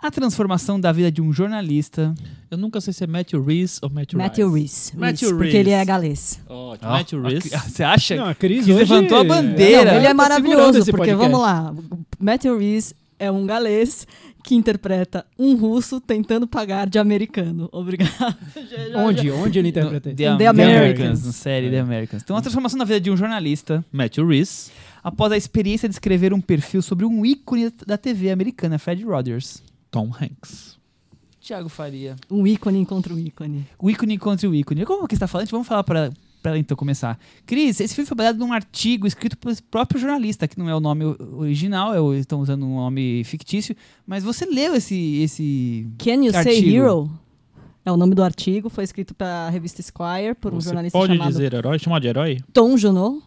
A 0.06 0.11
transformação 0.11 0.80
da 0.80 0.91
vida 0.91 1.11
de 1.11 1.19
um 1.19 1.34
jornalista. 1.34 2.14
Eu 2.52 2.60
nunca 2.60 2.80
sei 2.80 2.94
se 2.94 3.03
é 3.03 3.07
Matthew 3.07 3.41
Rhys 3.44 3.80
ou 3.82 3.90
Matthew, 3.90 4.19
Matthew 4.19 4.52
Rhys. 4.52 4.90
Rhys. 4.90 4.94
Matthew 4.99 5.30
Rhys, 5.30 5.38
Porque 5.40 5.57
ele 5.57 5.72
é 5.72 5.84
galês. 5.84 6.40
Ótimo. 6.48 6.91
Matthew 6.91 7.22
Rhys. 7.23 7.44
Você 7.65 7.84
acha? 7.84 8.15
Não, 8.15 8.27
a 8.27 8.36
Cris 8.36 8.65
que 8.65 8.72
hoje- 8.72 8.82
levantou 8.94 9.18
a 9.18 9.23
bandeira. 9.23 9.86
Não, 9.91 9.98
ele 9.98 10.06
é 10.06 10.10
Tá 10.10 10.14
maravilhoso, 10.14 10.80
porque 10.91 10.91
podcast. 10.91 11.18
vamos 11.18 11.40
lá. 11.40 11.73
Matthew 12.19 12.56
Rhys 12.60 12.94
é 13.18 13.32
um 13.32 13.48
galês 13.48 14.06
que 14.44 14.53
interpreta 14.53 15.26
um 15.40 15.56
russo 15.56 15.99
tentando 15.99 16.45
pagar 16.45 16.88
de 16.88 16.99
americano. 16.99 17.68
Obrigado. 17.72 18.11
Onde? 18.95 19.32
Onde 19.32 19.57
ele 19.57 19.69
interpreta? 19.69 20.14
The, 20.14 20.23
In 20.23 20.38
The 20.38 20.38
The 20.38 20.48
Americans, 20.48 20.80
Americans. 20.82 21.26
na 21.26 21.32
série 21.32 21.72
The 21.72 21.80
Americans. 21.80 22.22
Então, 22.23 22.38
a 22.38 22.41
transformação 22.41 22.77
da 22.77 22.86
vida 22.86 23.02
de 23.02 23.10
um 23.10 23.18
jornalista 23.18 23.84
Matthew 23.91 24.27
Rhys. 24.27 24.69
após 25.03 25.32
a 25.32 25.38
experiência 25.38 25.90
de 25.90 25.95
escrever 25.95 26.32
um 26.32 26.40
perfil 26.40 26.84
sobre 26.84 27.06
um 27.06 27.26
ícone 27.26 27.72
da 27.88 27.98
TV 27.98 28.30
americana, 28.30 28.77
Fred 28.77 29.03
Rogers. 29.03 29.64
Tom 29.95 30.11
Hanks. 30.22 30.77
Tiago 31.39 31.69
Faria. 31.69 32.17
Um 32.30 32.45
ícone 32.45 32.85
contra 32.85 33.13
um 33.13 33.17
ícone. 33.17 33.65
O 33.80 33.89
ícone 33.89 34.17
contra 34.17 34.49
o 34.49 34.53
ícone. 34.53 34.84
Como 34.84 35.07
que 35.07 35.13
está 35.13 35.26
falando? 35.26 35.47
Vamos 35.49 35.65
falar 35.67 35.84
para 35.85 36.11
para 36.41 36.51
ela 36.51 36.59
então 36.59 36.76
começar. 36.77 37.17
Cris, 37.43 37.80
esse 37.80 37.95
filme 37.95 38.07
foi 38.07 38.15
baseado 38.17 38.38
num 38.38 38.53
artigo 38.53 39.07
escrito 39.07 39.35
pelo 39.35 39.55
próprio 39.72 39.99
jornalista, 39.99 40.47
que 40.47 40.59
não 40.59 40.69
é 40.69 40.76
o 40.76 40.80
nome 40.80 41.03
original, 41.38 41.91
é 41.95 41.99
o- 41.99 42.13
estão 42.13 42.39
usando 42.39 42.63
um 42.67 42.76
nome 42.76 43.23
fictício, 43.23 43.76
mas 44.05 44.23
você 44.23 44.45
leu 44.45 44.76
esse 44.76 45.22
esse 45.23 45.88
Can 45.97 46.23
You 46.26 46.31
Say 46.34 46.57
Artigo. 46.57 46.76
Hero? 46.76 47.11
É 47.84 47.91
o 47.91 47.97
nome 47.97 48.13
do 48.13 48.22
artigo, 48.23 48.69
foi 48.69 48.84
escrito 48.84 49.15
para 49.15 49.47
a 49.47 49.49
revista 49.49 49.81
Esquire 49.81 50.35
por 50.39 50.53
um 50.53 50.59
Você 50.61 50.65
jornalista 50.65 50.95
pode 50.99 51.13
chamado 51.13 51.31
dizer 51.31 51.53
herói? 51.53 51.80
Chamar 51.80 51.99
de 52.01 52.07
herói? 52.09 52.38
Tom 52.53 52.77
Junot. 52.77 53.23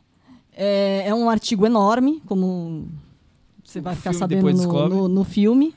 É, 0.56 1.04
é 1.08 1.14
um 1.14 1.28
artigo 1.30 1.64
enorme, 1.66 2.20
como 2.26 2.86
você 3.64 3.80
vai 3.80 3.94
O 3.94 3.96
ficar 3.96 4.12
sabendo 4.12 4.52
no, 4.52 4.88
no, 4.88 5.08
no 5.08 5.24
filme. 5.24 5.74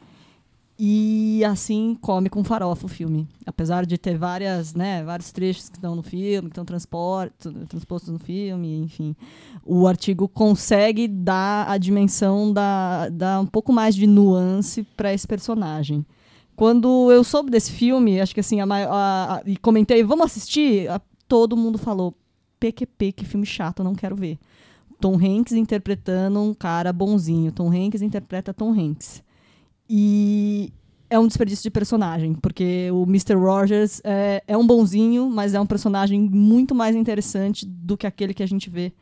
E 0.83 1.43
assim 1.45 1.95
come 2.01 2.27
com 2.27 2.43
farofa 2.43 2.87
o 2.87 2.89
filme. 2.89 3.27
Apesar 3.45 3.85
de 3.85 3.99
ter 3.99 4.17
várias, 4.17 4.73
né, 4.73 5.03
vários 5.03 5.31
trechos 5.31 5.69
que 5.69 5.77
estão 5.77 5.95
no 5.95 6.01
filme, 6.01 6.49
que 6.49 6.59
estão 6.59 6.65
transpostos 6.65 8.09
no 8.11 8.17
filme, 8.17 8.79
enfim. 8.79 9.15
O 9.63 9.85
artigo 9.85 10.27
consegue 10.27 11.07
dar 11.07 11.69
a 11.69 11.77
dimensão, 11.77 12.51
da, 12.51 13.09
dar 13.09 13.39
um 13.41 13.45
pouco 13.45 13.71
mais 13.71 13.93
de 13.93 14.07
nuance 14.07 14.81
para 14.97 15.13
esse 15.13 15.27
personagem. 15.27 16.03
Quando 16.55 17.11
eu 17.11 17.23
soube 17.23 17.51
desse 17.51 17.71
filme, 17.71 18.19
acho 18.19 18.33
que 18.33 18.39
assim, 18.39 18.59
a, 18.59 18.65
a- 18.65 19.35
a- 19.35 19.41
e 19.45 19.57
comentei, 19.57 20.03
vamos 20.03 20.25
assistir, 20.25 20.87
todo 21.27 21.55
mundo 21.55 21.77
falou, 21.77 22.15
PQP, 22.59 23.11
que 23.11 23.25
filme 23.25 23.45
chato, 23.45 23.83
não 23.83 23.93
quero 23.93 24.15
ver. 24.15 24.39
Tom 24.99 25.13
Hanks 25.15 25.53
interpretando 25.53 26.41
um 26.41 26.55
cara 26.55 26.91
bonzinho. 26.91 27.51
Tom 27.51 27.69
Hanks 27.71 28.01
interpreta 28.01 28.51
Tom 28.51 28.71
Hanks. 28.71 29.21
E 29.93 30.71
é 31.09 31.19
um 31.19 31.27
desperdício 31.27 31.63
de 31.63 31.69
personagem, 31.69 32.33
porque 32.33 32.89
o 32.93 33.03
Mr. 33.03 33.33
Rogers 33.33 33.99
é, 34.05 34.41
é 34.47 34.57
um 34.57 34.65
bonzinho, 34.65 35.29
mas 35.29 35.53
é 35.53 35.59
um 35.59 35.65
personagem 35.65 36.21
muito 36.21 36.73
mais 36.73 36.95
interessante 36.95 37.65
do 37.65 37.97
que 37.97 38.07
aquele 38.07 38.33
que 38.33 38.41
a 38.41 38.45
gente 38.47 38.69
vê 38.69 38.93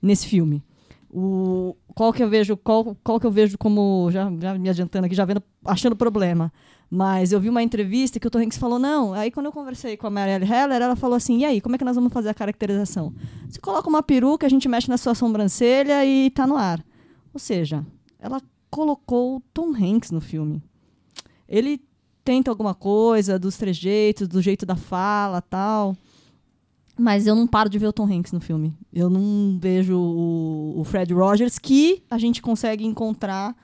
nesse 0.00 0.28
filme. 0.28 0.62
O, 1.10 1.74
qual 1.92 2.12
que 2.12 2.22
eu 2.22 2.28
vejo, 2.28 2.56
qual, 2.56 2.96
qual 3.02 3.18
que 3.18 3.26
eu 3.26 3.32
vejo 3.32 3.58
como 3.58 4.08
já, 4.12 4.30
já 4.40 4.56
me 4.56 4.68
adiantando 4.68 5.06
aqui, 5.06 5.14
já 5.16 5.24
vendo, 5.24 5.42
achando 5.64 5.96
problema. 5.96 6.52
Mas 6.88 7.32
eu 7.32 7.40
vi 7.40 7.48
uma 7.48 7.62
entrevista 7.62 8.20
que 8.20 8.26
o 8.28 8.30
Tom 8.30 8.38
Hanks 8.38 8.58
falou 8.58 8.78
não. 8.78 9.14
Aí 9.14 9.32
quando 9.32 9.46
eu 9.46 9.52
conversei 9.52 9.96
com 9.96 10.06
a 10.06 10.10
Marielle 10.10 10.46
Heller, 10.46 10.80
ela 10.80 10.94
falou 10.94 11.16
assim: 11.16 11.38
"E 11.38 11.44
aí, 11.44 11.60
como 11.60 11.74
é 11.74 11.78
que 11.78 11.84
nós 11.84 11.96
vamos 11.96 12.12
fazer 12.12 12.28
a 12.28 12.34
caracterização? 12.34 13.12
Você 13.48 13.58
coloca 13.58 13.88
uma 13.88 14.04
peruca, 14.04 14.46
a 14.46 14.50
gente 14.50 14.68
mexe 14.68 14.88
na 14.88 14.96
sua 14.96 15.16
sobrancelha 15.16 16.06
e 16.06 16.30
tá 16.30 16.46
no 16.46 16.56
ar." 16.56 16.80
Ou 17.34 17.40
seja, 17.40 17.84
ela 18.20 18.40
colocou 18.70 19.42
Tom 19.52 19.72
Hanks 19.74 20.10
no 20.10 20.20
filme. 20.20 20.62
ele 21.48 21.80
tenta 22.24 22.50
alguma 22.50 22.74
coisa 22.74 23.38
dos 23.38 23.56
trejeitos, 23.56 24.28
do 24.28 24.42
jeito 24.42 24.66
da 24.66 24.76
fala 24.76 25.40
tal. 25.40 25.96
Mas 26.98 27.26
eu 27.26 27.34
não 27.34 27.46
paro 27.46 27.70
de 27.70 27.78
ver 27.78 27.86
o 27.86 27.92
Tom 27.92 28.04
Hanks 28.12 28.32
no 28.32 28.40
filme. 28.40 28.74
Eu 28.92 29.08
não 29.08 29.56
vejo 29.58 29.96
o, 29.96 30.80
o 30.80 30.84
Fred 30.84 31.14
Rogers, 31.14 31.58
que 31.58 32.02
a 32.10 32.18
gente 32.18 32.42
consegue 32.42 32.84
encontrar 32.84 33.56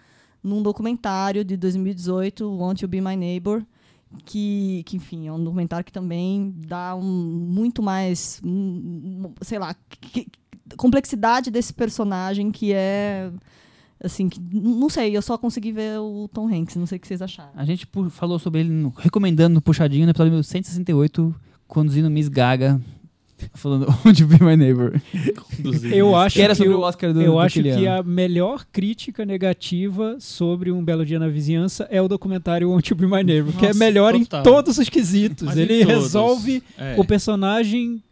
num 0.42 0.62
documentário 0.62 1.44
de 1.44 1.56
2018, 1.56 2.48
Want 2.56 2.80
You 2.82 2.88
Be 2.88 3.00
My 3.00 3.16
Neighbor, 3.16 3.62
que, 4.24 4.82
que, 4.86 4.96
enfim, 4.96 5.26
é 5.26 5.32
um 5.32 5.42
documentário 5.42 5.84
que 5.84 5.92
também 5.92 6.54
dá 6.66 6.94
um, 6.94 7.02
muito 7.02 7.82
mais, 7.82 8.40
um, 8.44 9.32
sei 9.42 9.58
lá, 9.58 9.74
que- 10.00 10.28
complexidade 10.76 11.50
desse 11.50 11.72
personagem 11.74 12.50
que 12.50 12.72
é, 12.72 13.30
assim, 14.04 14.28
que, 14.28 14.38
não 14.52 14.88
sei, 14.90 15.16
eu 15.16 15.22
só 15.22 15.36
consegui 15.38 15.72
ver 15.72 15.98
o 15.98 16.28
Tom 16.32 16.46
Hanks, 16.46 16.76
não 16.76 16.86
sei 16.86 16.98
o 16.98 17.00
que 17.00 17.06
vocês 17.08 17.22
acharam. 17.22 17.50
A 17.56 17.64
gente 17.64 17.86
falou 18.10 18.38
sobre 18.38 18.60
ele, 18.60 18.68
no- 18.70 18.92
recomendando 18.96 19.54
no 19.54 19.60
Puxadinho, 19.62 20.04
no 20.04 20.10
episódio 20.10 20.42
168, 20.44 21.34
conduzindo 21.66 22.10
Miss 22.10 22.28
Gaga, 22.28 22.80
falando 23.54 23.86
Onde 24.06 24.24
Be 24.24 24.42
My 24.44 24.56
Neighbor. 24.56 25.00
Eu 25.92 26.14
acho 26.14 26.36
Que 26.36 26.42
era 26.42 26.54
sobre 26.54 26.72
o- 26.74 26.78
o 26.78 26.82
Oscar 26.82 27.12
do 27.12 27.20
Eu 27.20 27.32
do 27.32 27.38
acho 27.38 27.58
aquele 27.60 27.76
que 27.76 27.86
a 27.86 28.02
melhor 28.02 28.64
crítica 28.72 29.24
negativa 29.24 30.16
sobre 30.20 30.70
Um 30.70 30.84
Belo 30.84 31.04
Dia 31.04 31.18
na 31.18 31.28
Vizinhança 31.28 31.86
é 31.90 32.00
o 32.00 32.06
documentário 32.08 32.80
to 32.82 32.94
Be 32.94 33.06
My 33.06 33.22
Neighbor, 33.24 33.52
que 33.54 33.64
é 33.64 33.68
Nossa, 33.68 33.78
melhor 33.78 34.12
total. 34.18 34.40
em 34.40 34.44
todos 34.44 34.78
os 34.78 34.88
quesitos. 34.88 35.46
Mas 35.46 35.56
Ele 35.56 35.82
resolve 35.84 36.62
É. 36.78 36.94
o 36.98 37.04
personagem 37.04 38.02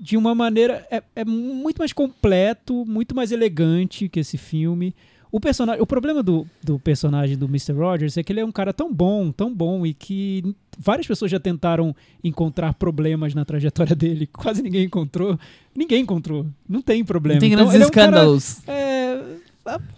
de 0.00 0.16
uma 0.16 0.34
maneira. 0.34 0.86
É, 0.90 1.02
é 1.16 1.24
muito 1.24 1.78
mais 1.78 1.92
completo, 1.92 2.84
muito 2.86 3.14
mais 3.14 3.32
elegante 3.32 4.08
que 4.08 4.20
esse 4.20 4.36
filme. 4.38 4.94
O, 5.32 5.38
personagem, 5.38 5.80
o 5.82 5.86
problema 5.86 6.22
do, 6.22 6.46
do 6.62 6.78
personagem 6.78 7.36
do 7.36 7.46
Mr. 7.46 7.72
Rogers 7.72 8.16
é 8.16 8.22
que 8.22 8.32
ele 8.32 8.40
é 8.40 8.44
um 8.44 8.50
cara 8.50 8.72
tão 8.72 8.92
bom, 8.92 9.30
tão 9.30 9.54
bom, 9.54 9.86
e 9.86 9.94
que 9.94 10.54
várias 10.78 11.06
pessoas 11.06 11.30
já 11.30 11.38
tentaram 11.38 11.94
encontrar 12.22 12.74
problemas 12.74 13.32
na 13.34 13.44
trajetória 13.44 13.94
dele. 13.94 14.26
Quase 14.32 14.62
ninguém 14.62 14.84
encontrou. 14.84 15.38
Ninguém 15.74 16.02
encontrou. 16.02 16.46
Não 16.68 16.82
tem 16.82 17.04
problema. 17.04 17.38
Tem 17.40 17.52
Então, 17.52 17.66
grandes 17.68 17.74
ele 17.74 17.84
é 17.84 17.86
um 17.86 17.90
cara- 17.90 18.16
escândalos. 18.16 18.68
é, 18.68 19.22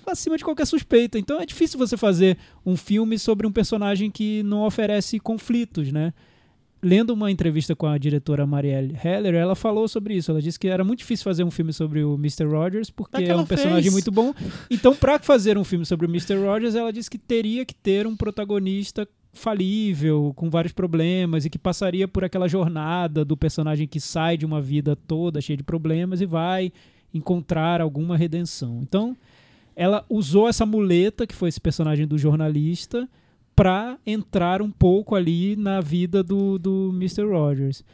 acima 0.07 0.37
de 0.37 0.45
qualquer 0.45 0.67
suspeita. 0.67 1.19
Então 1.19 1.41
é 1.41 1.47
difícil 1.47 1.79
você 1.79 1.97
fazer 1.97 2.37
um 2.67 2.77
filme 2.77 3.19
sobre 3.19 3.47
um 3.47 3.53
personagem 3.53 4.11
que 4.11 4.43
não 4.43 4.63
oferece 4.67 5.19
conflitos, 5.19 5.91
né? 5.91 6.13
Lendo 6.85 7.11
uma 7.11 7.31
entrevista 7.31 7.77
com 7.77 7.87
a 7.87 7.97
diretora 7.97 8.45
Marielle 8.45 8.97
Heller, 9.03 9.35
ela 9.35 9.55
falou 9.55 9.87
sobre 9.87 10.15
isso. 10.15 10.33
Ela 10.33 10.43
disse 10.43 10.59
que 10.59 10.67
era 10.67 10.83
muito 10.83 10.99
difícil 10.99 11.23
fazer 11.23 11.45
um 11.45 11.51
filme 11.51 11.73
sobre 11.73 12.03
o 12.03 12.15
Mr. 12.15 12.45
Rogers, 12.45 12.91
porque 12.91 13.23
é 13.23 13.37
um 13.37 13.47
personagem 13.47 13.83
fez. 13.83 13.93
muito 13.93 14.11
bom. 14.11 14.35
Então, 14.69 14.95
para 14.95 15.19
fazer 15.21 15.57
um 15.57 15.63
filme 15.63 15.87
sobre 15.87 16.07
o 16.07 16.11
Mr. 16.11 16.35
Rogers, 16.35 16.75
ela 16.75 16.93
disse 16.93 17.09
que 17.09 17.19
teria 17.19 17.65
que 17.65 17.75
ter 17.75 18.05
um 18.05 18.17
protagonista 18.17 19.07
falível, 19.33 20.33
com 20.35 20.51
vários 20.51 20.73
problemas, 20.73 21.45
e 21.45 21.51
que 21.51 21.59
passaria 21.59 22.09
por 22.09 22.25
aquela 22.25 22.49
jornada 22.49 23.25
do 23.25 23.37
personagem 23.37 23.87
que 23.87 24.01
sai 24.01 24.37
de 24.37 24.45
uma 24.45 24.61
vida 24.61 24.97
toda 24.97 25.41
cheia 25.41 25.57
de 25.57 25.63
problemas 25.63 26.21
e 26.21 26.27
vai 26.27 26.73
encontrar 27.15 27.81
alguma 27.81 28.17
redenção. 28.17 28.81
Então, 28.83 29.17
ela 29.75 30.05
usou 30.09 30.49
essa 30.49 30.67
muleta, 30.67 31.27
que 31.27 31.35
foi 31.35 31.49
esse 31.49 31.61
personagem 31.61 32.07
do 32.07 32.19
jornalista, 32.19 33.09
para 33.55 33.99
entrar 34.07 34.63
um 34.63 34.71
pouco 34.71 35.15
ali 35.15 35.57
na 35.57 35.81
vida 35.81 36.23
do, 36.23 36.59
do 36.59 36.91
Mr. 36.95 37.25
Rogers. 37.25 37.85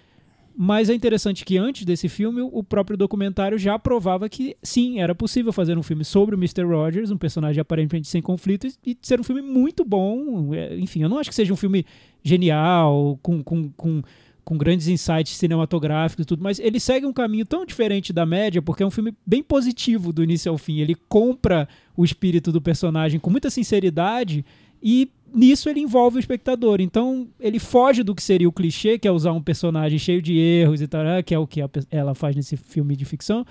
Mas 0.61 0.91
é 0.91 0.95
interessante 0.95 1.45
que 1.45 1.57
antes 1.57 1.85
desse 1.85 2.09
filme, 2.09 2.41
o 2.43 2.65
próprio 2.65 2.97
documentário 2.97 3.57
já 3.57 3.79
provava 3.79 4.29
que 4.29 4.57
sim, 4.61 4.99
era 4.99 5.15
possível 5.15 5.53
fazer 5.53 5.79
um 5.79 5.85
filme 5.85 6.05
sobre 6.05 6.35
o 6.35 6.39
Mr. 6.39 6.65
Rogers, 6.65 7.13
um 7.13 7.17
personagem 7.17 7.61
aparentemente 7.61 8.09
sem 8.09 8.21
conflitos, 8.21 8.77
e 8.85 8.99
ser 9.01 9.21
um 9.21 9.23
filme 9.23 9.41
muito 9.41 9.85
bom. 9.85 10.53
É, 10.53 10.77
Enfim, 10.77 11.03
eu 11.03 11.09
não 11.09 11.19
acho 11.19 11.31
que 11.31 11.37
seja 11.37 11.53
um 11.53 11.57
filme 11.57 11.87
genial, 12.25 13.17
com, 13.23 13.41
com, 13.41 13.71
com, 13.71 14.03
com 14.45 14.59
grandes 14.59 14.89
insights 14.89 15.37
cinematográficos 15.37 16.25
e 16.25 16.27
tudo, 16.27 16.43
mas 16.43 16.59
ele 16.59 16.81
segue 16.81 17.07
um 17.07 17.13
caminho 17.13 17.47
tão 17.47 17.65
diferente 17.65 18.13
da 18.13 18.27
média, 18.27 18.61
porque 18.61 18.83
é 18.83 18.87
um 18.87 18.91
filme 18.91 19.15
bem 19.25 19.45
positivo 19.45 20.13
do 20.13 20.25
início 20.25 20.51
ao 20.51 20.59
fim. 20.59 20.81
Ele 20.81 20.97
compra 21.09 21.69
o 21.97 22.05
espírito 22.05 22.51
do 22.51 22.61
personagem 22.61 23.21
com 23.21 23.31
muita 23.31 23.49
sinceridade 23.49 24.45
e 24.83 25.09
nisso 25.35 25.69
ele 25.69 25.81
envolve 25.81 26.17
o 26.17 26.21
espectador. 26.21 26.81
Então 26.81 27.29
ele 27.39 27.59
foge 27.59 28.03
do 28.03 28.15
que 28.15 28.23
seria 28.23 28.49
o 28.49 28.53
clichê, 28.53 28.99
que 28.99 29.07
é 29.09 29.13
usar 29.13 29.33
um 29.33 29.43
personagem 29.43 29.99
cheio 29.99 30.21
de 30.23 30.37
erros 30.39 30.81
e 30.81 30.87
tal, 30.89 31.05
né, 31.05 31.23
que 31.23 31.35
é 31.35 31.39
o 31.39 31.47
que 31.47 31.61
ela 31.91 32.15
faz 32.15 32.35
nesse 32.37 32.57
filme 32.57 32.97
de 32.97 33.05
ficção, 33.05 33.45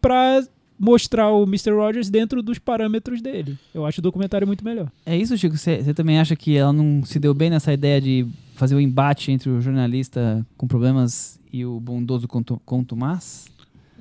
para 0.00 0.42
mostrar 0.78 1.30
o 1.30 1.42
Mr. 1.44 1.72
Rogers 1.72 2.08
dentro 2.08 2.42
dos 2.42 2.58
parâmetros 2.58 3.20
dele. 3.20 3.58
Eu 3.74 3.84
acho 3.84 4.00
o 4.00 4.02
documentário 4.02 4.46
muito 4.46 4.64
melhor. 4.64 4.90
É 5.04 5.14
isso, 5.16 5.36
Chico? 5.36 5.56
Você 5.56 5.92
também 5.92 6.18
acha 6.18 6.34
que 6.34 6.56
ela 6.56 6.72
não 6.72 7.02
se 7.04 7.18
deu 7.18 7.34
bem 7.34 7.50
nessa 7.50 7.70
ideia 7.72 8.00
de 8.00 8.26
fazer 8.54 8.74
o 8.74 8.80
embate 8.80 9.30
entre 9.30 9.50
o 9.50 9.60
jornalista 9.60 10.44
com 10.56 10.66
problemas 10.66 11.38
e 11.52 11.66
o 11.66 11.78
bondoso 11.78 12.26
contu- 12.26 12.60
contumaz? 12.64 13.46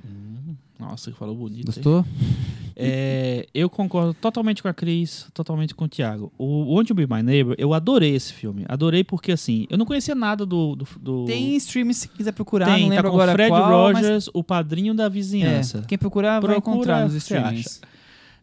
Hum, 0.06 0.56
Nossa, 0.80 1.12
que 1.12 1.18
falou 1.18 1.36
bonito. 1.36 1.66
Gostou? 1.66 2.06
É, 2.82 3.46
eu 3.54 3.70
concordo 3.70 4.14
totalmente 4.14 4.62
com 4.64 4.68
a 4.70 4.74
Cris, 4.74 5.28
totalmente 5.34 5.76
com 5.76 5.86
o 5.86 5.88
Thiago. 5.88 6.32
O 6.38 6.82
to 6.84 6.94
Be 6.94 7.06
My 7.06 7.22
Neighbor, 7.22 7.56
eu 7.58 7.74
adorei 7.74 8.16
esse 8.16 8.32
filme. 8.34 8.64
Adorei 8.68 9.04
porque, 9.04 9.32
assim, 9.32 9.66
eu 9.70 9.78
não 9.78 9.86
conhecia 9.86 10.16
nada 10.16 10.46
do... 10.46 10.76
do, 10.76 10.88
do- 11.00 11.26
Tem 11.26 11.56
stream 11.58 11.92
se 11.94 12.08
quiser 12.08 12.32
procurar, 12.32 12.68
Tem, 12.68 12.84
não 12.84 12.90
tá 12.90 12.96
lembro 12.96 13.12
com 13.12 13.18
agora 13.18 13.32
Fred 13.34 13.50
qual, 13.50 13.92
mas- 13.94 14.04
Rogers, 14.06 14.30
o 14.34 14.44
padrinho 14.44 14.94
da 14.94 15.10
vizinhança. 15.10 15.80
É, 15.80 15.88
quem 15.88 15.98
procurar 15.98 16.40
vai 16.40 16.52
Procura, 16.54 16.76
encontrar 16.76 17.04
nos 17.04 17.12
você 17.14 17.18
streamings. 17.18 17.82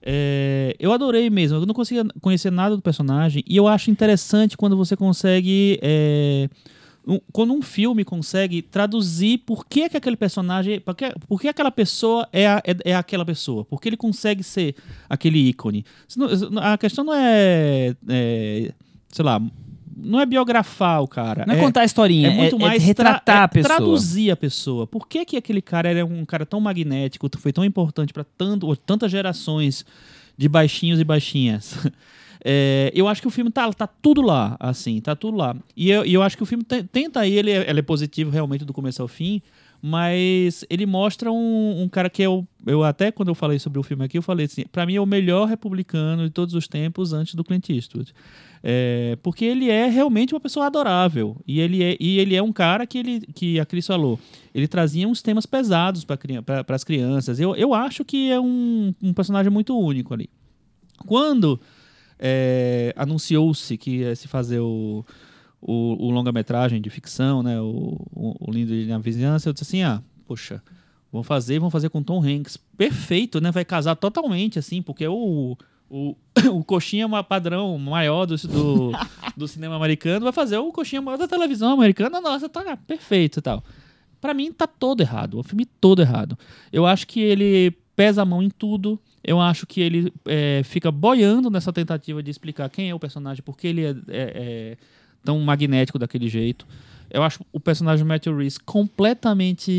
É, 0.09 0.77
eu 0.79 0.93
adorei 0.93 1.29
mesmo. 1.29 1.59
Eu 1.59 1.67
não 1.67 1.75
conseguia 1.75 2.05
conhecer 2.21 2.53
nada 2.53 2.77
do 2.77 2.83
personagem. 2.83 3.43
E 3.47 3.57
eu 3.57 3.67
acho 3.67 3.91
interessante 3.91 4.57
quando 4.57 4.77
você 4.77 4.97
consegue. 4.97 5.81
É, 7.07 7.11
um- 7.11 7.20
quando 7.33 7.53
um 7.53 7.62
filme 7.62 8.05
consegue 8.05 8.62
traduzir 8.62 9.39
por 9.39 9.66
que, 9.66 9.89
que 9.89 9.97
aquele 9.97 10.16
personagem. 10.16 10.81
Por 10.81 10.95
que, 10.95 11.12
por 11.28 11.41
que 11.41 11.49
aquela 11.49 11.70
pessoa 11.70 12.28
é, 12.33 12.47
a- 12.47 12.62
é, 12.66 12.91
é 12.91 12.95
aquela 12.97 13.24
pessoa. 13.24 13.65
Por 13.65 13.81
que 13.81 13.89
ele 13.89 13.97
consegue 13.97 14.43
ser 14.43 14.74
aquele 15.09 15.39
ícone. 15.49 15.85
A 16.62 16.77
questão 16.78 17.05
não 17.05 17.15
é. 17.15 17.95
é, 18.09 18.73
sei 19.11 19.24
lá. 19.24 19.41
Não 19.99 20.20
é 20.20 20.27
biografar 20.27 21.03
o 21.03 21.09
cara. 21.09 21.47
Não 21.47 21.55
é, 21.55 21.59
contar 21.59 21.81
a 21.81 21.85
historinha, 21.87 22.28
É 22.28 22.35
muito 22.35 22.59
mais 22.59 22.77
tra- 22.83 22.87
retratar 22.87 23.37
é 23.37 23.45
a 23.45 23.49
pessoa. 23.49 23.77
traduzir 23.77 24.31
a 24.31 24.37
pessoa. 24.37 24.87
Por 24.87 25.09
que, 25.09 25.24
que 25.24 25.39
aquele 25.39 25.62
cara 25.62 25.89
era 25.89 26.05
um 26.05 26.23
cara 26.27 26.45
tão 26.45 26.61
magnético, 26.61 27.31
foi 27.39 27.51
tão 27.51 27.65
importante 27.65 28.12
para 28.12 28.23
tantas 28.85 29.11
gerações 29.11 29.87
de 30.37 30.49
baixinhos 30.51 31.01
e 31.01 31.05
baixinhas? 31.05 31.78
É, 32.45 32.91
eu 32.95 33.09
acho 33.09 33.21
que 33.21 33.29
o 33.29 33.31
filme 33.31 33.51
tá, 33.51 33.73
tá 33.73 33.87
tudo 33.87 34.21
lá, 34.23 34.57
assim, 34.61 35.01
tá 35.01 35.15
tudo 35.17 35.37
lá. 35.37 35.57
E 35.77 35.91
eu, 35.91 36.05
eu 36.05 36.23
acho 36.23 36.37
que 36.37 36.43
o 36.43 36.47
filme 36.47 36.65
te- 36.65 36.83
tenta 36.85 37.21
aí, 37.21 37.33
ele, 37.33 37.51
é- 37.51 37.69
ele 37.69 37.81
é 37.81 37.83
positivo 37.83 38.31
realmente 38.31 38.65
do 38.65 38.73
começo 38.73 39.01
ao 39.03 39.09
fim, 39.09 39.41
mas 39.83 40.65
ele 40.71 40.87
mostra 40.87 41.31
um, 41.31 41.83
um 41.83 41.89
cara 41.89 42.09
que 42.11 42.23
eu, 42.23 42.47
eu 42.67 42.83
até 42.83 43.11
quando 43.13 43.29
eu 43.29 43.35
falei 43.35 43.59
sobre 43.59 43.79
o 43.79 43.83
filme 43.83 44.05
aqui, 44.05 44.19
eu 44.19 44.23
falei 44.23 44.47
assim, 44.47 44.65
para 44.73 44.87
mim 44.87 44.97
é 44.97 45.01
o 45.01 45.07
melhor 45.07 45.47
republicano 45.49 46.25
de 46.25 46.31
todos 46.31 46.55
os 46.55 46.67
tempos 46.67 47.13
antes 47.13 47.35
do 47.35 47.45
Clint 47.45 47.69
Eastwood. 47.71 48.13
É, 48.69 49.17
porque 49.23 49.45
ele 49.45 49.71
é 49.71 49.87
realmente 49.87 50.35
uma 50.35 50.41
pessoa 50.41 50.67
adorável. 50.67 51.37
E 51.47 51.61
ele 51.61 51.85
é, 51.85 51.97
e 52.01 52.19
ele 52.19 52.35
é 52.35 52.43
um 52.43 52.53
cara 52.53 52.85
que, 52.87 52.99
ele, 52.99 53.21
que 53.33 53.61
a 53.61 53.67
Cris 53.67 53.87
falou. 53.87 54.19
Ele 54.53 54.67
trazia 54.67 55.07
uns 55.07 55.23
temas 55.23 55.47
pesados 55.47 56.05
para 56.05 56.65
as 56.71 56.83
crianças. 56.83 57.39
Eu, 57.39 57.55
eu 57.55 57.73
acho 57.73 58.05
que 58.05 58.31
é 58.31 58.41
um, 58.41 58.93
um 59.01 59.13
personagem 59.13 59.53
muito 59.53 59.79
único 59.79 60.13
ali. 60.13 60.29
Quando 61.07 61.61
é, 62.18 62.93
anunciou-se 62.97 63.76
que 63.76 63.98
ia 63.98 64.16
se 64.16 64.28
fazer 64.28 64.60
o, 64.60 65.05
o, 65.60 66.06
o 66.06 66.10
longa-metragem 66.10 66.80
de 66.80 66.90
ficção, 66.90 67.43
né, 67.43 67.60
o, 67.60 67.97
o, 68.14 68.48
o 68.48 68.51
Lindo 68.51 68.74
na 68.86 68.98
Vizinhança, 68.98 69.48
eu 69.48 69.52
disse 69.52 69.64
assim, 69.64 69.82
ah, 69.82 70.02
poxa, 70.26 70.62
vamos 71.12 71.26
fazer, 71.26 71.59
vamos 71.59 71.72
fazer 71.72 71.88
com 71.88 72.02
Tom 72.02 72.22
Hanks. 72.22 72.56
Perfeito, 72.76 73.40
né? 73.40 73.51
Vai 73.51 73.64
casar 73.64 73.97
totalmente, 73.97 74.59
assim, 74.59 74.82
porque 74.82 75.06
o, 75.06 75.56
o, 75.88 76.16
o 76.52 76.64
coxinha 76.64 77.09
ma- 77.09 77.22
padrão 77.24 77.78
maior 77.78 78.26
do, 78.26 78.36
do, 78.36 78.93
do 79.36 79.48
cinema 79.48 79.76
americano 79.76 80.24
vai 80.24 80.32
fazer 80.32 80.59
o 80.59 80.72
coxinha 80.72 81.01
maior 81.01 81.16
da 81.16 81.28
televisão 81.28 81.72
americana. 81.72 82.20
Nossa, 82.20 82.48
tá 82.48 82.76
perfeito 82.76 83.38
e 83.38 83.43
tal. 83.43 83.62
Pra 84.20 84.34
mim, 84.34 84.52
tá 84.52 84.66
todo 84.66 85.01
errado. 85.01 85.38
O 85.38 85.43
filme 85.43 85.64
todo 85.64 86.02
errado. 86.02 86.38
Eu 86.72 86.84
acho 86.86 87.06
que 87.06 87.20
ele 87.20 87.70
pesa 87.94 88.22
a 88.22 88.24
mão 88.24 88.43
em 88.43 88.51
tudo. 88.51 88.98
Eu 89.27 89.40
acho 89.40 89.66
que 89.66 89.81
ele 89.81 90.12
é, 90.24 90.62
fica 90.65 90.90
boiando 90.93 91.51
nessa 91.51 91.73
tentativa 91.73 92.23
de 92.23 92.31
explicar 92.31 92.70
quem 92.70 92.90
é 92.90 92.94
o 92.94 92.98
personagem, 92.98 93.43
porque 93.43 93.66
ele 93.66 93.85
é, 93.85 93.90
é- 93.90 93.97
é 94.09 94.77
tão 95.24 95.40
magnético 95.40 95.98
daquele 95.98 96.28
jeito. 96.28 96.65
Eu 97.16 97.22
acho 97.22 97.40
o 97.51 97.59
personagem 97.59 98.05
do 98.05 98.09
Matthew 98.09 98.36
Reese 98.36 98.59
completamente 98.60 99.70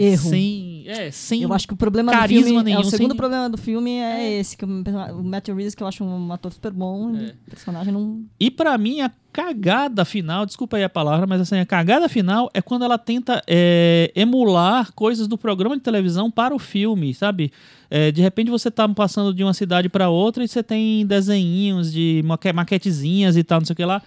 Erro. 0.00 0.30
sem, 0.30 0.84
é, 0.86 1.10
sem 1.10 1.42
Eu 1.42 1.52
acho 1.52 1.66
que 1.68 1.74
o 1.74 1.76
problema 1.76 2.10
do 2.10 2.18
carisma 2.18 2.44
filme. 2.46 2.60
é, 2.60 2.64
nenhum, 2.64 2.80
o 2.80 2.84
segundo 2.84 3.08
sem- 3.10 3.16
problema 3.16 3.50
do 3.50 3.58
filme 3.58 3.90
é, 3.98 4.38
esse, 4.38 4.56
que 4.56 4.64
o, 4.64 4.68
o 4.68 5.22
Matthew 5.24 5.54
Reeves, 5.56 5.74
que 5.74 5.82
eu 5.82 5.86
acho 5.86 6.02
um 6.02 6.32
ator 6.32 6.52
super 6.52 6.72
bom, 6.72 7.14
É. 7.16 7.34
o 7.46 7.50
personagem 7.50 7.92
não. 7.92 8.22
E 8.38 8.50
pra 8.50 8.78
mim, 8.78 9.00
a 9.02 9.10
cagada 9.32 10.04
final, 10.04 10.44
desculpa 10.46 10.76
aí 10.76 10.82
a 10.84 10.88
palavra, 10.88 11.26
mas 11.26 11.40
assim, 11.42 11.58
a 11.58 11.66
cagada 11.66 12.08
final 12.08 12.50
é 12.54 12.60
quando 12.62 12.84
ela 12.84 12.98
tenta 12.98 13.42
é, 13.46 14.10
emular 14.16 14.92
coisas 14.94 15.28
do 15.28 15.36
programa 15.38 15.76
de 15.76 15.82
televisão 15.82 16.30
para 16.30 16.54
o 16.54 16.58
filme, 16.58 17.12
sabe? 17.14 17.52
É, 17.90 18.10
de 18.10 18.22
repente 18.22 18.50
você 18.50 18.70
tá 18.70 18.88
passando 18.88 19.32
de 19.34 19.44
uma 19.44 19.52
cidade 19.54 19.88
para 19.88 20.08
outra 20.08 20.42
e 20.42 20.48
você 20.48 20.62
tem 20.62 21.04
desenhinhos 21.06 21.92
de 21.92 22.22
maque- 22.24 22.52
maquetezinhas 22.52 23.36
e 23.36 23.44
tal, 23.44 23.60
não 23.60 23.66
sei 23.66 23.74
o 23.74 23.76
que 23.76 23.84
lá. 23.84 24.02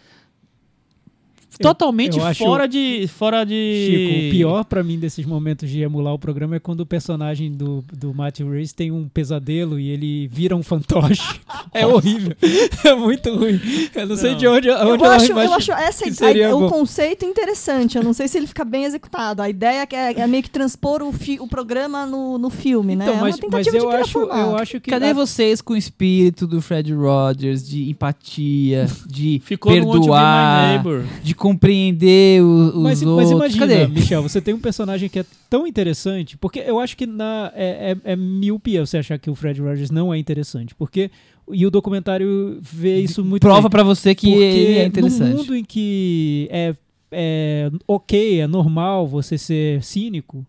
Totalmente 1.60 2.18
eu 2.18 2.26
acho- 2.26 2.44
fora 2.44 2.68
de. 2.68 3.08
Fora 3.08 3.44
de. 3.44 3.54
Chico, 3.88 4.28
o 4.28 4.32
pior 4.32 4.64
pra 4.66 4.84
mim 4.84 4.98
desses 5.00 5.26
momentos 5.26 5.70
de 5.70 5.82
emular 5.82 6.14
o 6.14 6.20
programa 6.20 6.56
é 6.56 6.60
quando 6.60 6.82
o 6.82 6.86
personagem 6.86 7.52
do, 7.52 7.84
do 7.94 8.14
Matthew 8.14 8.50
Reese 8.52 8.74
tem 8.74 8.92
um 8.92 9.08
pesadelo 9.08 9.80
e 9.80 9.90
ele 9.90 10.28
vira 10.28 10.56
um 10.56 10.64
fantoche. 10.64 11.40
é 11.74 11.86
horrível. 11.86 12.36
É 12.84 12.94
muito 12.96 13.34
ruim. 13.34 13.60
Eu 13.96 14.08
não, 14.08 14.16
sei 14.18 14.32
Não. 14.32 14.38
de 14.38 14.48
onde, 14.48 14.68
Eu 14.68 14.76
onde 14.90 15.04
ela 15.04 15.16
acho, 15.16 15.32
eu 15.32 15.54
acho 15.54 15.72
essa 15.72 16.08
a- 16.08 16.12
seria 16.12 16.56
o 16.56 16.70
conceito 16.70 17.24
interessante. 17.26 17.98
Eu 17.98 18.04
não 18.04 18.14
sei 18.14 18.28
se 18.28 18.38
ele 18.38 18.46
fica 18.48 18.66
bem 18.66 18.84
executado. 18.84 19.42
A 19.42 19.50
ideia 19.50 19.88
é, 19.92 20.20
é 20.22 20.28
meio 20.28 20.44
que 20.44 20.50
transpor 20.50 21.02
o, 21.02 21.12
fi- 21.14 21.40
o 21.40 21.48
programa 21.48 22.06
no, 22.06 22.38
no 22.38 22.50
filme, 22.50 22.96
né? 22.96 23.06
Então, 23.06 23.18
é 23.18 23.22
mas, 23.22 23.36
uma 23.36 23.42
tentativa 23.42 23.76
mas 23.78 23.84
eu, 23.84 23.90
acho, 23.92 24.18
eu 24.20 24.56
acho 24.58 24.80
que. 24.82 24.90
Cadê 24.92 25.08
a- 25.08 25.14
vocês 25.14 25.62
com 25.62 25.74
o 25.74 25.78
espírito 25.78 26.46
do 26.46 26.62
Fred 26.62 26.94
Rogers, 26.94 27.68
de 27.68 27.90
empatia, 27.90 28.88
de 29.08 29.42
Ficou 29.46 29.72
perdoar, 29.72 30.84
de 31.24 31.34
compreender 31.44 32.42
os 32.42 32.74
Mas, 32.74 33.04
mas 33.04 33.32
outros? 33.32 33.54
imagina, 33.54 33.68
Cadê? 33.68 33.88
Michel, 33.88 34.24
você 34.24 34.40
tem 34.40 34.54
um 34.54 34.60
personagem 34.62 35.10
que 35.10 35.20
é 35.20 35.26
tão 35.50 35.68
interessante, 35.68 36.38
porque 36.38 36.60
eu 36.66 36.80
acho 36.80 36.96
que 36.96 37.06
na, 37.06 37.52
é, 37.54 37.98
é, 38.06 38.14
é 38.14 38.16
miopia 38.16 38.86
você 38.86 39.00
achar 39.00 39.20
que 39.20 39.30
o 39.30 39.36
Fred 39.36 39.60
Rogers 39.60 39.92
não 39.92 40.14
é 40.14 40.18
interessante, 40.18 40.74
porque 40.74 41.12
e 41.52 41.66
o 41.66 41.70
documentário 41.70 42.60
vê 42.62 43.02
isso 43.02 43.26
muito 43.26 43.42
Prova 43.42 43.70
pra 43.70 43.84
você 43.84 44.16
que 44.16 44.32
ele 44.32 44.78
é 44.78 44.82
no 44.84 44.88
interessante. 44.88 45.36
mundo 45.36 45.54
em 45.54 45.66
que 45.66 46.48
é, 46.50 46.74
é 47.12 47.70
ok, 47.86 48.40
é 48.40 48.48
normal 48.48 49.06
você 49.06 49.38
ser 49.38 49.84
cínico, 49.84 50.46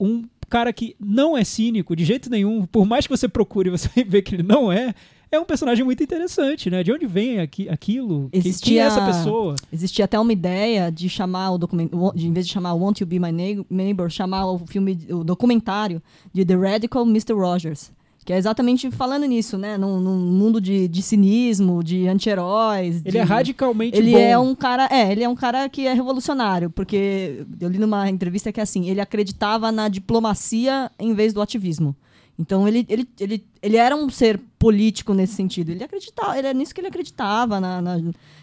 um 0.00 0.24
cara 0.48 0.72
que 0.72 0.96
não 0.98 1.36
é 1.36 1.44
cínico 1.44 1.94
de 1.94 2.06
jeito 2.06 2.30
nenhum, 2.30 2.64
por 2.64 2.86
mais 2.86 3.06
que 3.06 3.14
você 3.14 3.28
procure, 3.28 3.68
você 3.70 3.90
vê 4.02 4.22
que 4.22 4.34
ele 4.34 4.42
não 4.42 4.72
é, 4.72 4.94
é 5.32 5.40
um 5.40 5.44
personagem 5.44 5.84
muito 5.84 6.02
interessante, 6.02 6.70
né? 6.70 6.82
De 6.84 6.92
onde 6.92 7.06
vem 7.06 7.40
aqui, 7.40 7.68
aquilo? 7.68 8.28
Quem- 8.30 8.40
Quem 8.42 8.48
é 8.48 8.48
Existia- 8.48 8.84
essa 8.84 9.00
pessoa? 9.04 9.54
Existia 9.72 10.04
até 10.04 10.18
uma 10.20 10.32
ideia 10.32 10.90
de 10.92 11.08
chamar 11.08 11.50
o 11.52 11.58
documento, 11.58 11.96
em 12.14 12.32
vez 12.32 12.46
de 12.46 12.52
chamar 12.52 12.74
Won't 12.74 13.02
You 13.02 13.06
Be 13.06 13.18
My 13.18 13.32
Neigh- 13.32 13.64
Neighbor, 13.70 14.10
chamar 14.10 14.46
o 14.46 14.58
filme, 14.66 14.98
o 15.10 15.24
documentário 15.24 16.02
de 16.32 16.44
The 16.44 16.54
Radical 16.54 17.04
Mr. 17.06 17.32
Rogers. 17.32 17.90
Que 18.24 18.32
é 18.32 18.38
exatamente 18.38 18.88
falando 18.92 19.24
nisso, 19.24 19.58
né? 19.58 19.76
Num, 19.76 19.98
num 19.98 20.16
mundo 20.16 20.60
de, 20.60 20.86
de 20.86 21.02
cinismo, 21.02 21.82
de 21.82 22.06
anti-heróis. 22.06 22.96
Ele 23.04 23.10
de- 23.10 23.18
é 23.18 23.22
radicalmente 23.22 23.98
Ele 23.98 24.12
bom. 24.12 24.18
é 24.18 24.38
um 24.38 24.54
cara, 24.54 24.86
é, 24.92 25.10
ele 25.10 25.24
é 25.24 25.28
um 25.28 25.34
cara 25.34 25.68
que 25.68 25.88
é 25.88 25.92
revolucionário, 25.92 26.70
porque 26.70 27.44
eu 27.60 27.68
li 27.68 27.78
numa 27.78 28.08
entrevista 28.08 28.52
que 28.52 28.60
é 28.60 28.62
assim, 28.62 28.88
ele 28.88 29.00
acreditava 29.00 29.72
na 29.72 29.88
diplomacia 29.88 30.88
em 31.00 31.12
vez 31.14 31.32
do 31.32 31.42
ativismo. 31.42 31.96
Então 32.38 32.66
ele, 32.66 32.84
ele, 32.88 33.06
ele, 33.20 33.44
ele 33.62 33.76
era 33.76 33.94
um 33.94 34.08
ser 34.10 34.40
político 34.58 35.12
nesse 35.14 35.34
sentido. 35.34 35.70
Ele 35.70 35.84
acreditava, 35.84 36.36
era 36.36 36.52
nisso 36.52 36.74
que 36.74 36.80
ele 36.80 36.88
acreditava, 36.88 37.60
na, 37.60 37.80
na- 37.82 38.00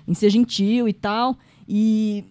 em 0.07 0.14
ser 0.14 0.30
gentil 0.30 0.88
e 0.88 0.94
tal. 0.94 1.36
E 1.68 2.24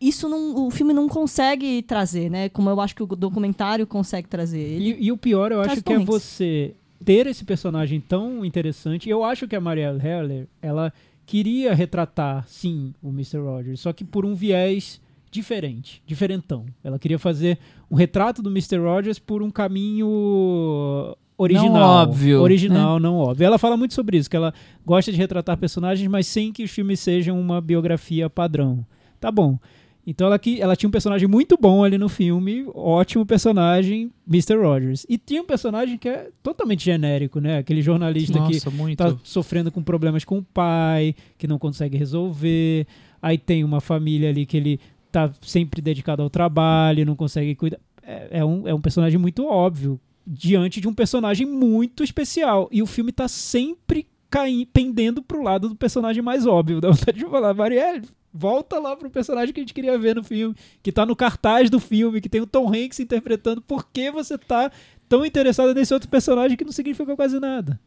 isso 0.00 0.28
não, 0.28 0.66
o 0.66 0.70
filme 0.70 0.92
não 0.92 1.08
consegue 1.08 1.82
trazer, 1.82 2.30
né? 2.30 2.48
Como 2.48 2.68
eu 2.68 2.80
acho 2.80 2.94
que 2.94 3.02
o 3.02 3.06
documentário 3.06 3.86
consegue 3.86 4.28
trazer. 4.28 4.58
Ele, 4.60 4.90
E, 4.98 5.04
e 5.06 5.12
o 5.12 5.16
pior, 5.16 5.52
eu 5.52 5.60
acho 5.60 5.82
que 5.82 5.92
é 5.92 5.98
você 5.98 6.74
ter 7.04 7.26
esse 7.26 7.44
personagem 7.44 8.00
tão 8.00 8.44
interessante. 8.44 9.08
Eu 9.08 9.22
acho 9.24 9.46
que 9.46 9.54
a 9.54 9.60
Marielle 9.60 10.00
Heller, 10.04 10.46
ela 10.60 10.92
queria 11.26 11.74
retratar, 11.74 12.46
sim, 12.48 12.92
o 13.02 13.08
Mr. 13.10 13.38
Rogers, 13.38 13.80
só 13.80 13.92
que 13.92 14.04
por 14.04 14.24
um 14.26 14.34
viés 14.34 15.00
diferente, 15.40 16.02
diferentão. 16.06 16.64
Ela 16.82 16.98
queria 16.98 17.18
fazer 17.18 17.58
um 17.90 17.96
retrato 17.96 18.42
do 18.42 18.50
Mr. 18.50 18.78
Rogers 18.78 19.18
por 19.18 19.42
um 19.42 19.50
caminho 19.50 21.14
original. 21.36 21.72
Não 21.72 21.80
óbvio, 21.82 22.40
Original, 22.40 23.00
não 23.00 23.16
óbvio. 23.16 23.44
Ela 23.46 23.58
fala 23.58 23.76
muito 23.76 23.94
sobre 23.94 24.16
isso, 24.16 24.30
que 24.30 24.36
ela 24.36 24.52
gosta 24.84 25.10
de 25.10 25.18
retratar 25.18 25.56
personagens, 25.56 26.08
mas 26.08 26.26
sem 26.26 26.52
que 26.52 26.62
os 26.62 26.70
filmes 26.70 27.00
sejam 27.00 27.40
uma 27.40 27.60
biografia 27.60 28.30
padrão. 28.30 28.84
Tá 29.20 29.30
bom. 29.30 29.58
Então 30.06 30.26
ela, 30.26 30.38
que- 30.38 30.60
ela 30.60 30.76
tinha 30.76 30.86
um 30.86 30.92
personagem 30.92 31.26
muito 31.26 31.56
bom 31.58 31.82
ali 31.82 31.96
no 31.96 32.10
filme, 32.10 32.66
ótimo 32.74 33.24
personagem, 33.24 34.10
Mr. 34.28 34.54
Rogers. 34.56 35.06
E 35.08 35.16
tinha 35.16 35.40
um 35.40 35.46
personagem 35.46 35.96
que 35.96 36.06
é 36.08 36.28
totalmente 36.42 36.84
genérico, 36.84 37.40
né? 37.40 37.56
Aquele 37.58 37.80
jornalista 37.80 38.34
que 38.46 38.52
Nossa, 38.54 38.70
muito. 38.70 38.98
tá 38.98 39.16
sofrendo 39.22 39.72
com 39.72 39.82
problemas 39.82 40.22
com 40.22 40.38
o 40.38 40.42
pai, 40.42 41.14
que 41.38 41.46
não 41.48 41.58
consegue 41.58 41.96
resolver. 41.96 42.86
Aí 43.22 43.38
tem 43.38 43.64
uma 43.64 43.80
família 43.80 44.28
ali 44.28 44.44
que 44.44 44.58
ele 44.58 44.78
tá 45.14 45.32
sempre 45.40 45.80
dedicado 45.80 46.22
ao 46.22 46.28
trabalho, 46.28 47.06
não 47.06 47.14
consegue 47.14 47.54
cuidar. 47.54 47.78
É, 48.02 48.40
é 48.40 48.44
um, 48.44 48.66
é 48.66 48.74
um 48.74 48.80
personagem 48.80 49.16
muito 49.16 49.46
óbvio, 49.46 50.00
diante 50.26 50.80
de 50.80 50.88
um 50.88 50.92
personagem 50.92 51.46
muito 51.46 52.02
especial. 52.02 52.68
E 52.72 52.82
o 52.82 52.86
filme 52.86 53.12
tá 53.12 53.28
sempre 53.28 54.08
caindo, 54.28 54.66
pendendo 54.72 55.22
pro 55.22 55.40
lado 55.40 55.68
do 55.68 55.76
personagem 55.76 56.20
mais 56.20 56.46
óbvio. 56.46 56.80
Dá 56.80 56.90
vontade 56.90 57.16
de 57.16 57.24
falar, 57.26 57.54
Marielle, 57.54 58.02
volta 58.32 58.80
lá 58.80 58.96
pro 58.96 59.08
personagem 59.08 59.54
que 59.54 59.60
a 59.60 59.62
gente 59.62 59.72
queria 59.72 59.96
ver 59.96 60.16
no 60.16 60.24
filme, 60.24 60.56
que 60.82 60.90
tá 60.90 61.06
no 61.06 61.14
cartaz 61.14 61.70
do 61.70 61.78
filme, 61.78 62.20
que 62.20 62.28
tem 62.28 62.40
o 62.40 62.46
Tom 62.46 62.68
Hanks 62.68 62.98
interpretando. 62.98 63.62
Por 63.62 63.86
que 63.92 64.10
você 64.10 64.36
tá 64.36 64.72
tão 65.08 65.24
interessado 65.24 65.72
nesse 65.72 65.94
outro 65.94 66.08
personagem 66.08 66.56
que 66.56 66.64
não 66.64 66.72
significa 66.72 67.14
quase 67.14 67.38
nada? 67.38 67.78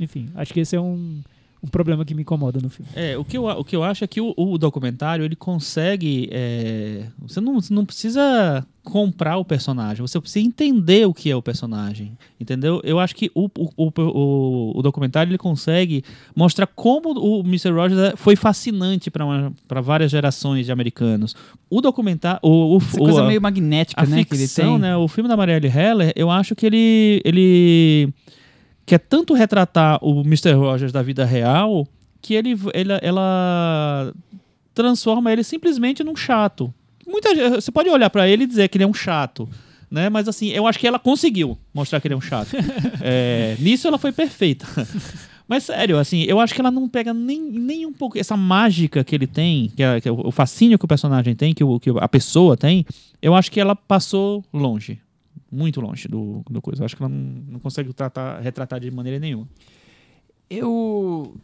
Enfim, 0.00 0.30
acho 0.34 0.54
que 0.54 0.60
esse 0.60 0.74
é 0.74 0.80
um, 0.80 1.20
um 1.62 1.68
problema 1.68 2.04
que 2.04 2.14
me 2.14 2.22
incomoda 2.22 2.58
no 2.60 2.70
filme. 2.70 2.90
É, 2.94 3.18
o 3.18 3.24
que 3.24 3.36
eu, 3.36 3.44
o 3.44 3.62
que 3.64 3.76
eu 3.76 3.84
acho 3.84 4.02
é 4.02 4.06
que 4.06 4.20
o, 4.20 4.32
o 4.36 4.56
documentário 4.56 5.24
ele 5.24 5.36
consegue. 5.36 6.28
é, 6.32 7.04
você 7.18 7.40
não, 7.40 7.60
você 7.60 7.72
não 7.74 7.84
precisa 7.84 8.66
comprar 8.82 9.36
o 9.36 9.44
personagem, 9.44 10.00
você 10.00 10.18
precisa 10.18 10.44
entender 10.46 11.06
o 11.06 11.12
que 11.12 11.30
é 11.30 11.36
o 11.36 11.42
personagem. 11.42 12.16
Entendeu? 12.40 12.80
Eu 12.82 12.98
acho 12.98 13.14
que 13.14 13.30
o, 13.34 13.44
o, 13.58 13.68
o, 13.76 13.92
o- 14.00 14.78
o 14.78 14.82
documentário 14.82 15.30
ele 15.30 15.36
consegue 15.38 16.02
mostrar 16.34 16.66
como 16.66 17.10
o 17.12 17.40
Mr. 17.40 17.70
Rogers 17.72 18.00
é- 18.00 18.16
foi 18.16 18.36
fascinante 18.36 19.10
para 19.10 19.80
várias 19.82 20.10
gerações 20.10 20.64
de 20.64 20.72
americanos. 20.72 21.36
O 21.68 21.82
documentário. 21.82 22.40
O, 22.42 22.74
o, 22.74 22.78
Essa 22.78 22.96
o- 22.96 23.04
coisa 23.04 23.22
a- 23.22 23.26
meio 23.26 23.40
magnética, 23.42 24.02
a 24.02 24.06
né? 24.06 24.24
que 24.24 24.32
ele 24.34 24.42
ficção, 24.44 24.72
tem. 24.72 24.78
né? 24.80 24.96
O 24.96 25.06
filme 25.06 25.28
da 25.28 25.36
Marielle 25.36 25.68
Heller, 25.68 26.12
eu 26.16 26.30
acho 26.30 26.56
que 26.56 26.64
ele, 26.64 27.20
ele 27.22 28.08
quer 28.86 28.98
tanto 28.98 29.34
retratar 29.34 29.98
o 30.04 30.20
Mr. 30.22 30.52
Rogers 30.52 30.92
da 30.92 31.02
vida 31.02 31.24
real 31.24 31.86
que 32.22 32.34
ele, 32.34 32.56
ele- 32.74 32.98
ela 33.02 34.12
transforma 34.74 35.32
ele 35.32 35.42
simplesmente 35.44 36.02
num 36.04 36.16
chato. 36.16 36.72
Muita, 37.06 37.34
gente- 37.34 37.54
você 37.60 37.70
pode 37.72 37.88
olhar 37.88 38.10
pra 38.10 38.28
ele 38.28 38.44
e 38.44 38.46
dizer 38.46 38.68
que 38.68 38.76
ele 38.76 38.84
é 38.84 38.86
um 38.86 38.94
chato. 38.94 39.48
Né? 39.90 40.08
Mas 40.08 40.28
assim, 40.28 40.48
eu 40.50 40.66
acho 40.68 40.78
que 40.78 40.86
ela 40.86 40.98
conseguiu 41.00 41.58
mostrar 41.74 42.00
que 42.00 42.06
ele 42.06 42.14
é 42.14 42.16
um 42.16 42.20
chato. 42.20 42.50
É, 43.02 43.56
nisso 43.58 43.88
ela 43.88 43.98
foi 43.98 44.12
perfeita. 44.12 44.66
Mas 45.48 45.64
sério, 45.64 45.98
assim, 45.98 46.22
eu 46.28 46.38
acho 46.38 46.54
que 46.54 46.60
ela 46.60 46.70
não 46.70 46.88
pega 46.88 47.12
nem, 47.12 47.40
nem 47.40 47.84
um 47.84 47.92
pouco 47.92 48.16
essa 48.16 48.36
mágica 48.36 49.02
que 49.02 49.12
ele 49.16 49.26
tem, 49.26 49.68
que 49.74 49.82
é, 49.82 50.00
que 50.00 50.08
é 50.08 50.12
o 50.12 50.28
o 50.28 50.30
fascínio 50.30 50.78
que 50.78 50.84
o 50.84 50.88
personagem 50.88 51.34
tem, 51.34 51.52
que, 51.52 51.64
o, 51.64 51.80
que 51.80 51.90
a 51.98 52.08
pessoa 52.08 52.56
tem. 52.56 52.86
Eu 53.20 53.34
acho 53.34 53.50
que 53.50 53.58
ela 53.58 53.74
passou 53.74 54.44
longe. 54.52 55.00
Muito 55.50 55.80
longe 55.80 56.06
do, 56.08 56.42
do 56.48 56.60
coisa. 56.62 56.82
Eu 56.82 56.84
acho 56.86 56.96
que 56.96 57.02
ela 57.02 57.08
não, 57.08 57.42
não 57.52 57.58
consegue 57.60 57.92
tratar, 57.92 58.40
retratar 58.40 58.78
de 58.80 58.90
maneira 58.90 59.18
nenhuma. 59.18 59.48
Eu 60.48 61.34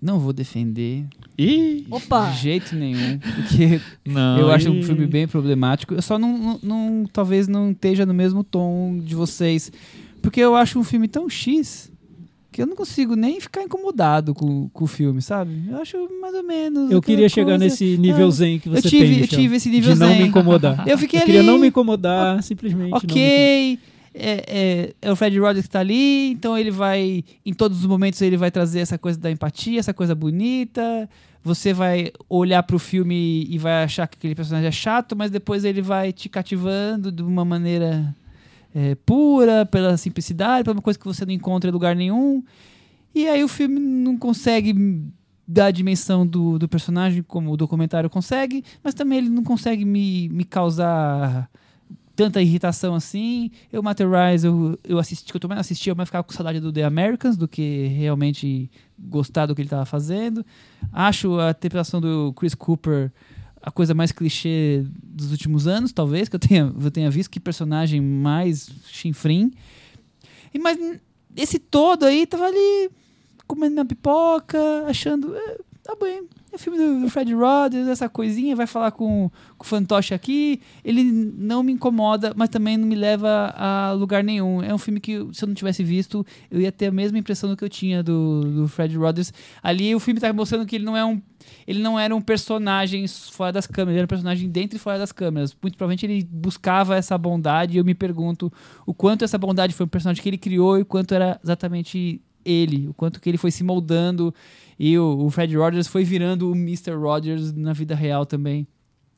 não 0.00 0.18
vou 0.20 0.32
defender 0.32 1.04
E 1.36 1.84
Opa! 1.90 2.30
de 2.30 2.38
jeito 2.38 2.74
nenhum, 2.76 3.18
porque 3.18 3.80
não, 4.06 4.38
eu 4.38 4.50
acho 4.50 4.68
e- 4.68 4.70
um 4.70 4.82
filme 4.82 5.06
bem 5.06 5.26
problemático. 5.26 5.94
Eu 5.94 6.02
só 6.02 6.18
não, 6.18 6.38
não, 6.38 6.60
não- 6.62 7.06
talvez 7.12 7.48
não 7.48 7.72
esteja 7.72 8.06
no 8.06 8.14
mesmo 8.14 8.44
tom 8.44 8.98
de 8.98 9.14
vocês, 9.14 9.72
porque 10.22 10.40
eu 10.40 10.54
acho 10.54 10.78
um 10.78 10.84
filme 10.84 11.08
tão 11.08 11.28
X 11.28 11.90
que 12.50 12.62
eu 12.62 12.66
não 12.66 12.74
consigo 12.74 13.14
nem 13.14 13.40
ficar 13.40 13.62
incomodado 13.62 14.34
com, 14.34 14.68
com 14.70 14.84
o 14.84 14.86
filme, 14.86 15.20
sabe? 15.20 15.64
Eu 15.68 15.76
acho 15.80 15.96
mais 16.20 16.34
ou 16.34 16.42
menos. 16.42 16.90
Eu 16.90 17.00
queria 17.02 17.28
chegar 17.28 17.52
coisa- 17.58 17.64
nesse 17.64 17.96
nível 17.98 18.26
Ah, 18.28 18.30
zen 18.30 18.58
que 18.58 18.68
você 18.68 18.86
eu 18.86 18.90
tive, 18.90 19.04
tem, 19.04 19.14
eu 19.16 19.20
Michel, 19.22 19.38
tive 19.38 19.56
esse 19.56 19.68
nível 19.68 19.92
de 19.94 19.98
não 20.00 20.08
zen. 20.08 20.22
me 20.22 20.28
incomodar. 20.28 20.84
Eu 20.88 20.96
fiquei 20.98 21.18
Eu 21.20 21.22
ali. 21.24 21.32
queria 21.32 21.42
não 21.42 21.58
me 21.58 21.68
incomodar, 21.68 22.42
simplesmente. 22.42 22.90
não 22.90 22.98
me 22.98 23.04
Ok, 23.04 23.78
é, 24.14 24.44
é- 24.48 24.94
é 25.02 25.12
o 25.12 25.16
Fred 25.16 25.38
Rogers 25.38 25.66
que 25.66 25.70
tá 25.70 25.80
ali, 25.80 26.30
então 26.30 26.56
ele 26.56 26.70
vai, 26.70 27.22
em 27.44 27.52
todos 27.52 27.78
os 27.80 27.86
momentos, 27.86 28.20
ele 28.22 28.36
vai 28.36 28.50
trazer 28.50 28.80
essa 28.80 28.96
coisa 28.98 29.18
da 29.18 29.30
empatia, 29.30 29.78
essa 29.78 29.92
coisa 29.94 30.14
bonita. 30.14 31.08
Você 31.44 31.72
vai 31.72 32.10
olhar 32.28 32.62
pro 32.64 32.78
filme 32.78 33.46
e 33.48 33.58
vai 33.58 33.84
achar 33.84 34.06
que 34.08 34.16
aquele 34.18 34.34
personagem 34.34 34.68
é 34.68 34.72
chato, 34.72 35.14
mas 35.14 35.30
depois 35.30 35.64
ele 35.64 35.80
vai 35.80 36.12
te 36.12 36.28
cativando 36.28 37.12
de 37.12 37.22
uma 37.22 37.44
maneira 37.44 38.14
é, 38.74 38.94
pura, 38.94 39.66
pela 39.66 39.96
simplicidade, 39.96 40.64
pela 40.64 40.76
uma 40.76 40.82
coisa 40.82 40.98
que 40.98 41.04
você 41.04 41.24
não 41.24 41.32
encontra 41.32 41.70
em 41.70 41.72
lugar 41.72 41.96
nenhum. 41.96 42.42
E 43.14 43.26
aí 43.26 43.42
o 43.42 43.48
filme 43.48 43.78
não 43.80 44.16
consegue 44.16 44.74
dar 45.46 45.66
a 45.66 45.70
dimensão 45.70 46.26
do, 46.26 46.58
do 46.58 46.68
personagem 46.68 47.22
como 47.22 47.50
o 47.50 47.56
documentário 47.56 48.10
consegue, 48.10 48.62
mas 48.84 48.92
também 48.92 49.18
ele 49.18 49.30
não 49.30 49.42
consegue 49.42 49.84
me, 49.84 50.28
me 50.28 50.44
causar 50.44 51.50
tanta 52.14 52.42
irritação 52.42 52.94
assim. 52.94 53.50
Eu, 53.72 53.80
Matter 53.82 54.08
Rise, 54.10 54.46
eu, 54.46 54.78
eu 54.82 54.98
assisti, 54.98 55.30
que 55.30 55.36
eu 55.36 55.40
também 55.40 55.56
assisti, 55.56 55.88
eu 55.88 55.96
mais 55.96 56.08
ficava 56.08 56.24
com 56.24 56.32
saudade 56.32 56.58
do 56.60 56.72
The 56.72 56.82
Americans 56.82 57.36
do 57.36 57.46
que 57.46 57.86
realmente 57.86 58.68
gostar 58.98 59.46
do 59.46 59.54
que 59.54 59.62
ele 59.62 59.66
estava 59.66 59.86
fazendo. 59.86 60.44
Acho 60.92 61.38
a 61.38 61.50
interpretação 61.50 62.00
do 62.00 62.32
Chris 62.34 62.54
Cooper 62.54 63.12
a 63.62 63.70
coisa 63.70 63.94
mais 63.94 64.12
clichê 64.12 64.84
dos 65.02 65.30
últimos 65.30 65.66
anos, 65.66 65.92
talvez, 65.92 66.28
que 66.28 66.36
eu 66.36 66.40
tenha, 66.40 66.72
eu 66.82 66.90
tenha 66.90 67.10
visto. 67.10 67.30
Que 67.30 67.40
personagem 67.40 68.00
mais 68.00 68.68
chinfrim. 68.86 69.52
E, 70.52 70.58
mas 70.58 70.78
esse 71.36 71.58
todo 71.58 72.04
aí 72.04 72.26
tava 72.26 72.46
ali 72.46 72.90
comendo 73.46 73.74
minha 73.74 73.84
pipoca, 73.84 74.58
achando. 74.86 75.34
"É, 75.36 75.56
tá 75.88 75.96
bem. 75.98 76.28
É 76.52 76.58
filme 76.58 76.76
do, 76.76 77.00
do 77.00 77.08
Fred 77.08 77.32
Rogers, 77.32 77.88
essa 77.88 78.10
coisinha, 78.10 78.54
vai 78.54 78.66
falar 78.66 78.90
com, 78.90 79.30
com 79.56 79.64
o 79.64 79.66
fantoche 79.66 80.12
aqui. 80.12 80.60
Ele 80.84 81.02
não 81.02 81.62
me 81.62 81.72
incomoda, 81.72 82.34
mas 82.36 82.50
também 82.50 82.76
não 82.76 82.86
me 82.86 82.94
leva 82.94 83.54
a 83.56 83.92
lugar 83.92 84.22
nenhum. 84.22 84.62
É 84.62 84.74
um 84.74 84.78
filme 84.78 85.00
que, 85.00 85.26
se 85.32 85.44
eu 85.44 85.46
não 85.46 85.54
tivesse 85.54 85.82
visto, 85.82 86.26
eu 86.50 86.60
ia 86.60 86.70
ter 86.70 86.86
a 86.88 86.92
mesma 86.92 87.18
impressão 87.18 87.48
do 87.48 87.56
que 87.56 87.64
eu 87.64 87.70
tinha 87.70 88.02
do, 88.02 88.42
do 88.42 88.68
Fred 88.68 88.94
Rogers. 88.98 89.32
Ali 89.62 89.94
o 89.94 90.00
filme 90.00 90.20
tá 90.20 90.30
mostrando 90.30 90.66
que 90.66 90.76
ele 90.76 90.84
não 90.84 90.94
é 90.94 91.02
um. 91.02 91.22
Ele 91.66 91.80
não 91.80 91.98
era 91.98 92.14
um 92.14 92.20
personagem 92.20 93.06
fora 93.08 93.52
das 93.52 93.66
câmeras, 93.66 93.92
ele 93.92 94.00
era 94.00 94.04
um 94.04 94.08
personagem 94.08 94.50
dentro 94.50 94.76
e 94.76 94.78
fora 94.78 94.98
das 94.98 95.12
câmeras. 95.12 95.56
Muito 95.62 95.78
provavelmente 95.78 96.04
ele 96.04 96.22
buscava 96.30 96.96
essa 96.96 97.16
bondade 97.16 97.76
e 97.76 97.78
eu 97.78 97.84
me 97.84 97.94
pergunto 97.94 98.52
o 98.84 98.92
quanto 98.92 99.24
essa 99.24 99.38
bondade 99.38 99.72
foi 99.72 99.86
um 99.86 99.88
personagem 99.88 100.22
que 100.22 100.28
ele 100.28 100.36
criou 100.36 100.76
e 100.76 100.82
o 100.82 100.86
quanto 100.86 101.14
era 101.14 101.40
exatamente 101.42 102.20
ele, 102.44 102.88
o 102.88 102.94
quanto 102.94 103.20
que 103.20 103.28
ele 103.28 103.38
foi 103.38 103.50
se 103.50 103.62
moldando 103.62 104.34
e 104.78 104.98
o, 104.98 105.24
o 105.26 105.30
Fred 105.30 105.56
Rogers 105.56 105.86
foi 105.86 106.04
virando 106.04 106.50
o 106.50 106.54
Mr. 106.54 106.92
Rogers 106.92 107.52
na 107.52 107.72
vida 107.72 107.94
real 107.94 108.24
também. 108.24 108.66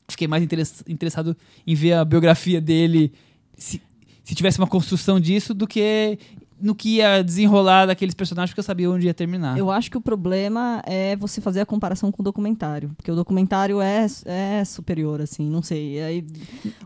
Fiquei 0.09 0.27
mais 0.27 0.43
interess- 0.43 0.83
interessado 0.87 1.35
em 1.65 1.75
ver 1.75 1.93
a 1.93 2.03
biografia 2.05 2.59
dele, 2.59 3.13
se, 3.55 3.81
se 4.23 4.35
tivesse 4.35 4.57
uma 4.57 4.67
construção 4.67 5.19
disso, 5.19 5.53
do 5.53 5.65
que 5.67 6.17
no 6.59 6.75
que 6.75 6.97
ia 6.97 7.23
desenrolar 7.23 7.87
daqueles 7.87 8.13
personagens, 8.13 8.51
porque 8.51 8.59
eu 8.59 8.63
sabia 8.63 8.87
onde 8.91 9.07
ia 9.07 9.13
terminar. 9.15 9.57
Eu 9.57 9.71
acho 9.71 9.89
que 9.89 9.97
o 9.97 10.01
problema 10.01 10.79
é 10.85 11.15
você 11.15 11.41
fazer 11.41 11.59
a 11.61 11.65
comparação 11.65 12.11
com 12.11 12.21
o 12.21 12.23
documentário. 12.23 12.91
Porque 12.95 13.11
o 13.11 13.15
documentário 13.15 13.81
é, 13.81 14.05
é 14.25 14.63
superior, 14.63 15.21
assim, 15.21 15.49
não 15.49 15.63
sei. 15.63 15.99
Aí, 16.03 16.25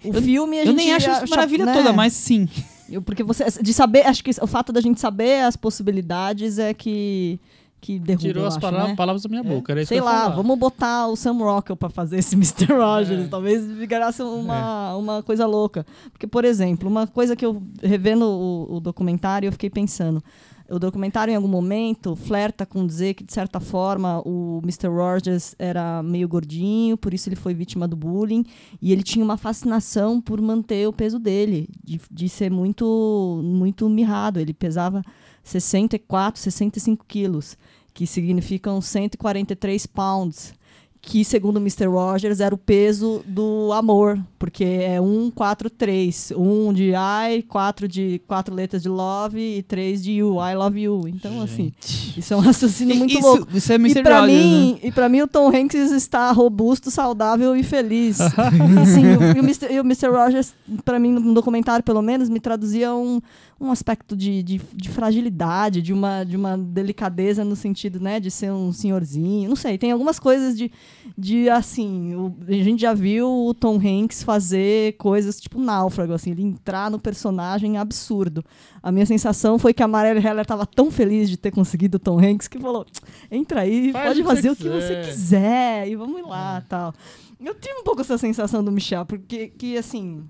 o 0.04 0.16
Eu- 0.16 0.22
filme 0.22 0.58
a 0.60 0.62
eu 0.62 0.68
gente 0.68 0.78
nem 0.78 0.94
acho 0.94 1.10
essa 1.10 1.28
maravilha 1.28 1.66
né? 1.66 1.74
toda, 1.74 1.92
mas 1.92 2.14
sim. 2.14 2.48
Eu- 2.90 3.02
Porque 3.02 3.22
você. 3.22 3.44
De 3.62 3.74
saber, 3.74 4.06
acho 4.08 4.24
que 4.24 4.32
o 4.42 4.48
fato 4.48 4.72
da 4.72 4.80
gente 4.80 4.98
saber 5.02 5.42
as 5.44 5.58
possibilidades 5.58 6.58
é 6.58 6.74
que. 6.74 7.38
Que 7.86 8.00
derruba, 8.00 8.22
Tirou 8.28 8.46
as 8.48 8.54
acho, 8.56 8.62
pala- 8.62 8.88
né? 8.88 8.96
palavras 8.96 9.22
da 9.22 9.30
minha 9.30 9.44
boca. 9.44 9.72
Era 9.72 9.84
isso 9.84 9.90
Sei 9.90 10.02
lá, 10.02 10.28
vamos 10.30 10.58
botar 10.58 11.08
o 11.08 11.16
Sam 11.16 11.34
Rockwell 11.38 11.78
pra 11.78 11.88
fazer 11.90 12.18
esse 12.18 12.34
Mr. 12.36 12.66
Rogers. 12.74 13.26
É. 13.26 13.28
Talvez 13.28 13.64
virasse 13.64 14.24
uma, 14.24 14.96
uma 14.96 15.22
coisa 15.22 15.46
louca. 15.46 15.86
Porque, 16.12 16.26
por 16.26 16.44
exemplo, 16.46 16.90
uma 16.90 17.06
coisa 17.06 17.36
que 17.36 17.46
eu, 17.46 17.62
revendo 17.84 18.26
o, 18.26 18.78
o 18.78 18.80
documentário, 18.80 19.46
eu 19.48 19.52
fiquei 19.52 19.70
pensando. 19.70 20.24
O 20.68 20.80
documentário, 20.80 21.32
em 21.32 21.36
algum 21.36 21.48
momento, 21.48 22.16
flerta 22.16 22.66
com 22.66 22.88
dizer 22.88 23.14
que, 23.14 23.24
de 23.24 23.32
certa 23.32 23.60
forma, 23.60 24.20
o 24.28 24.60
Mr. 24.64 24.88
Rogers 24.88 25.54
era 25.60 26.02
meio 26.02 26.28
gordinho, 26.28 26.98
por 26.98 27.14
isso 27.14 27.30
ele 27.30 27.36
foi 27.36 27.54
vítima 27.54 27.88
do 27.88 27.96
bullying. 27.96 28.44
E 28.82 28.92
ele 28.92 29.04
tinha 29.04 29.24
uma 29.24 29.38
fascinação 29.38 30.20
por 30.20 30.42
manter 30.42 30.88
o 30.88 30.92
peso 30.92 31.20
dele, 31.20 31.70
de, 31.84 32.02
de 32.10 32.28
ser 32.28 32.50
muito, 32.50 33.42
muito 33.44 33.88
mirrado. 33.88 34.40
Ele 34.40 34.56
pesava 34.56 35.04
64, 35.46 36.42
65 36.42 37.06
quilos 37.08 37.58
que 37.94 38.06
significam 38.06 38.82
143 38.82 39.86
pounds, 39.86 40.54
que 41.06 41.24
segundo 41.24 41.60
Mr. 41.60 41.86
Rogers 41.86 42.40
era 42.40 42.54
o 42.54 42.58
peso 42.58 43.24
do 43.28 43.72
amor, 43.72 44.20
porque 44.40 44.64
é 44.64 45.00
1, 45.00 45.32
4, 45.32 45.70
3. 45.70 46.34
1 46.36 46.74
de 46.74 46.94
I, 46.94 47.44
4 47.44 47.88
de 47.88 48.22
quatro 48.28 48.54
letras 48.54 48.82
de 48.82 48.90
love 48.90 49.40
e 49.40 49.62
3 49.62 50.04
de 50.04 50.14
you, 50.14 50.38
I 50.42 50.56
love 50.56 50.82
you. 50.82 51.08
Então, 51.08 51.40
assim, 51.42 51.72
isso 52.18 52.34
é 52.34 52.38
um 52.38 52.40
raciocínio 52.40 52.96
muito 52.96 53.14
isso, 53.14 53.22
louco. 53.22 53.48
Isso 53.56 53.72
é 53.72 53.76
Mr. 53.76 54.00
E 54.00 54.04
pra, 54.04 54.22
Rogers, 54.22 54.38
mim, 54.40 54.72
né? 54.74 54.80
e 54.82 54.92
pra 54.92 55.08
mim, 55.08 55.22
o 55.22 55.28
Tom 55.28 55.56
Hanks 55.56 55.92
está 55.92 56.32
robusto, 56.32 56.90
saudável 56.90 57.56
e 57.56 57.62
feliz. 57.62 58.20
assim, 58.82 59.06
o, 59.16 59.38
e 59.38 59.40
o 59.40 59.44
Mr., 59.44 59.74
e 59.74 59.80
o 59.80 59.84
Mr. 59.84 60.10
Rogers, 60.10 60.54
pra 60.84 60.98
mim, 60.98 61.12
no 61.12 61.36
documentário, 61.36 61.84
pelo 61.84 62.02
menos, 62.02 62.30
me 62.30 62.40
traduzia 62.40 62.96
um, 62.96 63.22
um 63.60 63.72
aspecto 63.72 64.16
de, 64.18 64.42
de, 64.44 64.62
de 64.74 64.90
fragilidade, 64.90 65.82
de 65.82 65.94
uma, 65.94 66.24
de 66.24 66.36
uma 66.36 66.58
delicadeza 66.58 67.46
no 67.46 67.56
sentido, 67.56 68.00
né, 68.00 68.20
de 68.20 68.30
ser 68.32 68.52
um 68.52 68.74
senhorzinho. 68.74 69.48
Não 69.48 69.56
sei, 69.56 69.78
tem 69.78 69.92
algumas 69.92 70.20
coisas 70.20 70.58
de, 70.58 70.72
de 71.18 71.50
assim, 71.50 72.16
o- 72.16 72.36
a 72.48 72.52
gente 72.52 72.82
já 72.82 72.94
viu 72.94 73.28
o 73.48 73.54
Tom 73.54 73.78
Hanks 73.78 74.24
fazer 74.24 74.94
coisas 74.98 75.40
tipo 75.40 75.60
náufrago, 75.60 76.14
assim, 76.14 76.32
ele 76.32 76.42
entrar 76.44 76.90
no 76.92 77.00
personagem 77.00 77.78
absurdo. 77.78 78.44
A 78.82 78.92
minha 78.92 79.06
sensação 79.06 79.58
foi 79.60 79.74
que 79.74 79.82
a 79.84 79.88
Marielle 79.88 80.20
Heller 80.26 80.42
estava 80.42 80.66
tão 80.66 80.90
feliz 80.92 81.30
de 81.30 81.38
ter 81.38 81.52
conseguido 81.52 81.98
o 81.98 82.00
Tom 82.00 82.20
Hanks 82.20 82.48
que 82.48 82.60
falou: 82.60 82.86
entra 83.32 83.62
aí, 83.62 83.92
Faz 83.92 84.08
pode 84.08 84.24
fazer 84.24 84.50
o 84.52 84.56
que 84.56 84.70
você 84.70 85.02
quiser." 85.06 85.88
e 85.88 85.96
vamos 85.96 86.22
lá, 86.28 86.64
tal. 86.68 86.94
Eu 87.40 87.54
tive 87.56 87.76
um 87.80 87.84
pouco 87.84 88.02
essa 88.02 88.18
sensação 88.18 88.64
do 88.64 88.72
Michel, 88.72 89.06
porque 89.06 89.48
que 89.48 89.78
assim, 89.78 90.24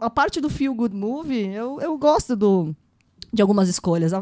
a 0.00 0.10
parte 0.10 0.40
do 0.40 0.50
feel 0.50 0.74
good 0.74 0.94
movie, 0.94 1.46
eu, 1.46 1.80
eu 1.80 1.96
gosto 1.96 2.34
do 2.36 2.74
de 3.32 3.40
algumas 3.42 3.68
escolhas. 3.68 4.12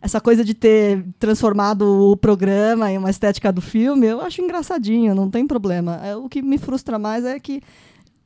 Essa 0.00 0.20
coisa 0.20 0.44
de 0.44 0.54
ter 0.54 1.04
transformado 1.18 1.82
o 2.12 2.16
programa 2.16 2.90
em 2.90 2.98
uma 2.98 3.10
estética 3.10 3.52
do 3.52 3.60
filme, 3.60 4.06
eu 4.06 4.20
acho 4.20 4.40
engraçadinho, 4.40 5.14
não 5.14 5.28
tem 5.30 5.46
problema. 5.46 6.00
É, 6.04 6.14
O 6.16 6.28
que 6.28 6.40
me 6.42 6.58
frustra 6.58 6.98
mais 6.98 7.24
é 7.24 7.38
que 7.40 7.60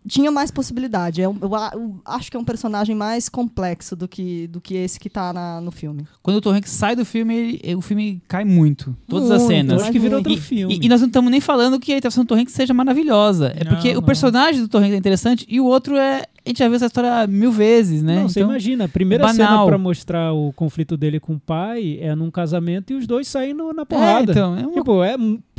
tinha 0.06 0.30
mais 0.30 0.50
possibilidade. 0.50 1.20
É 1.20 1.26
Eu, 1.26 1.36
a- 1.55 1.70
eu 1.74 1.96
acho 2.05 2.30
que 2.30 2.36
é 2.36 2.40
um 2.40 2.44
personagem 2.44 2.94
mais 2.94 3.28
complexo 3.28 3.94
do 3.96 4.09
que, 4.09 4.46
do 4.46 4.59
que 4.60 4.74
esse 4.74 4.98
que 4.98 5.10
tá 5.10 5.32
na- 5.34 5.60
no 5.60 5.70
filme. 5.70 6.06
Quando 6.22 6.36
o 6.36 6.40
Tom 6.40 6.50
Hanks 6.52 6.70
sai 6.72 6.96
do 6.96 7.05
filme, 7.05 7.60
ele- 7.62 7.74
o 7.74 7.82
filme 7.82 8.22
cai 8.26 8.44
muito. 8.44 8.96
Todas 9.06 9.30
as 9.30 9.40
Muito, 9.42 9.50
cenas. 9.52 9.72
Eu 9.74 9.82
acho 9.82 9.92
que 9.92 9.98
muito. 10.00 10.14
outro 10.16 10.32
E, 10.32 10.36
filme. 10.40 10.74
e- 10.80 10.86
e 10.86 10.88
nós 10.88 11.00
não 11.00 11.09
estamos 11.09 11.30
nem 11.30 11.40
falando 11.40 11.78
que 11.78 11.92
a 11.92 11.96
interpretação 11.96 12.24
do 12.24 12.28
Tom 12.28 12.36
Hanks 12.36 12.55
seja 12.55 12.72
maravilhosa. 12.72 13.52
É 13.55 13.64
Não, 13.64 13.72
porque 13.72 13.90
o 13.90 13.94
não. 13.96 14.02
personagem 14.02 14.62
do 14.62 14.68
Tom 14.68 14.78
Hanks 14.78 14.92
é 14.92 14.96
interessante 14.96 15.44
e 15.48 15.60
o 15.60 15.64
outro 15.66 15.96
é. 15.96 16.24
A 16.48 16.50
gente 16.50 16.58
já 16.60 16.66
viu 16.66 16.76
essa 16.76 16.86
história 16.86 17.26
mil 17.26 17.52
vezes, 17.52 18.02
né? 18.02 18.16
Não, 18.16 18.28
você 18.28 18.40
Então, 18.40 18.50
imagina, 18.50 18.84
a 18.84 18.88
primeira 18.88 19.22
banal. 19.26 19.34
cena 19.58 19.66
pra 19.66 19.76
mostrar 19.78 20.32
o 20.32 20.52
conflito 20.54 20.96
dele 20.96 21.20
com 21.20 21.34
o 21.34 21.38
pai 21.38 21.98
é 22.00 22.14
num 22.14 22.30
casamento 22.30 22.92
e 22.92 22.96
os 22.96 23.06
dois 23.06 23.28
saindo 23.28 23.72
na 23.72 23.84
porrada. 23.84 24.32
É, 24.32 24.34
então, 24.34 24.56
é, 24.56 24.62
uma- 24.66 24.72
Tipo, 24.72 25.02
é 25.04 25.16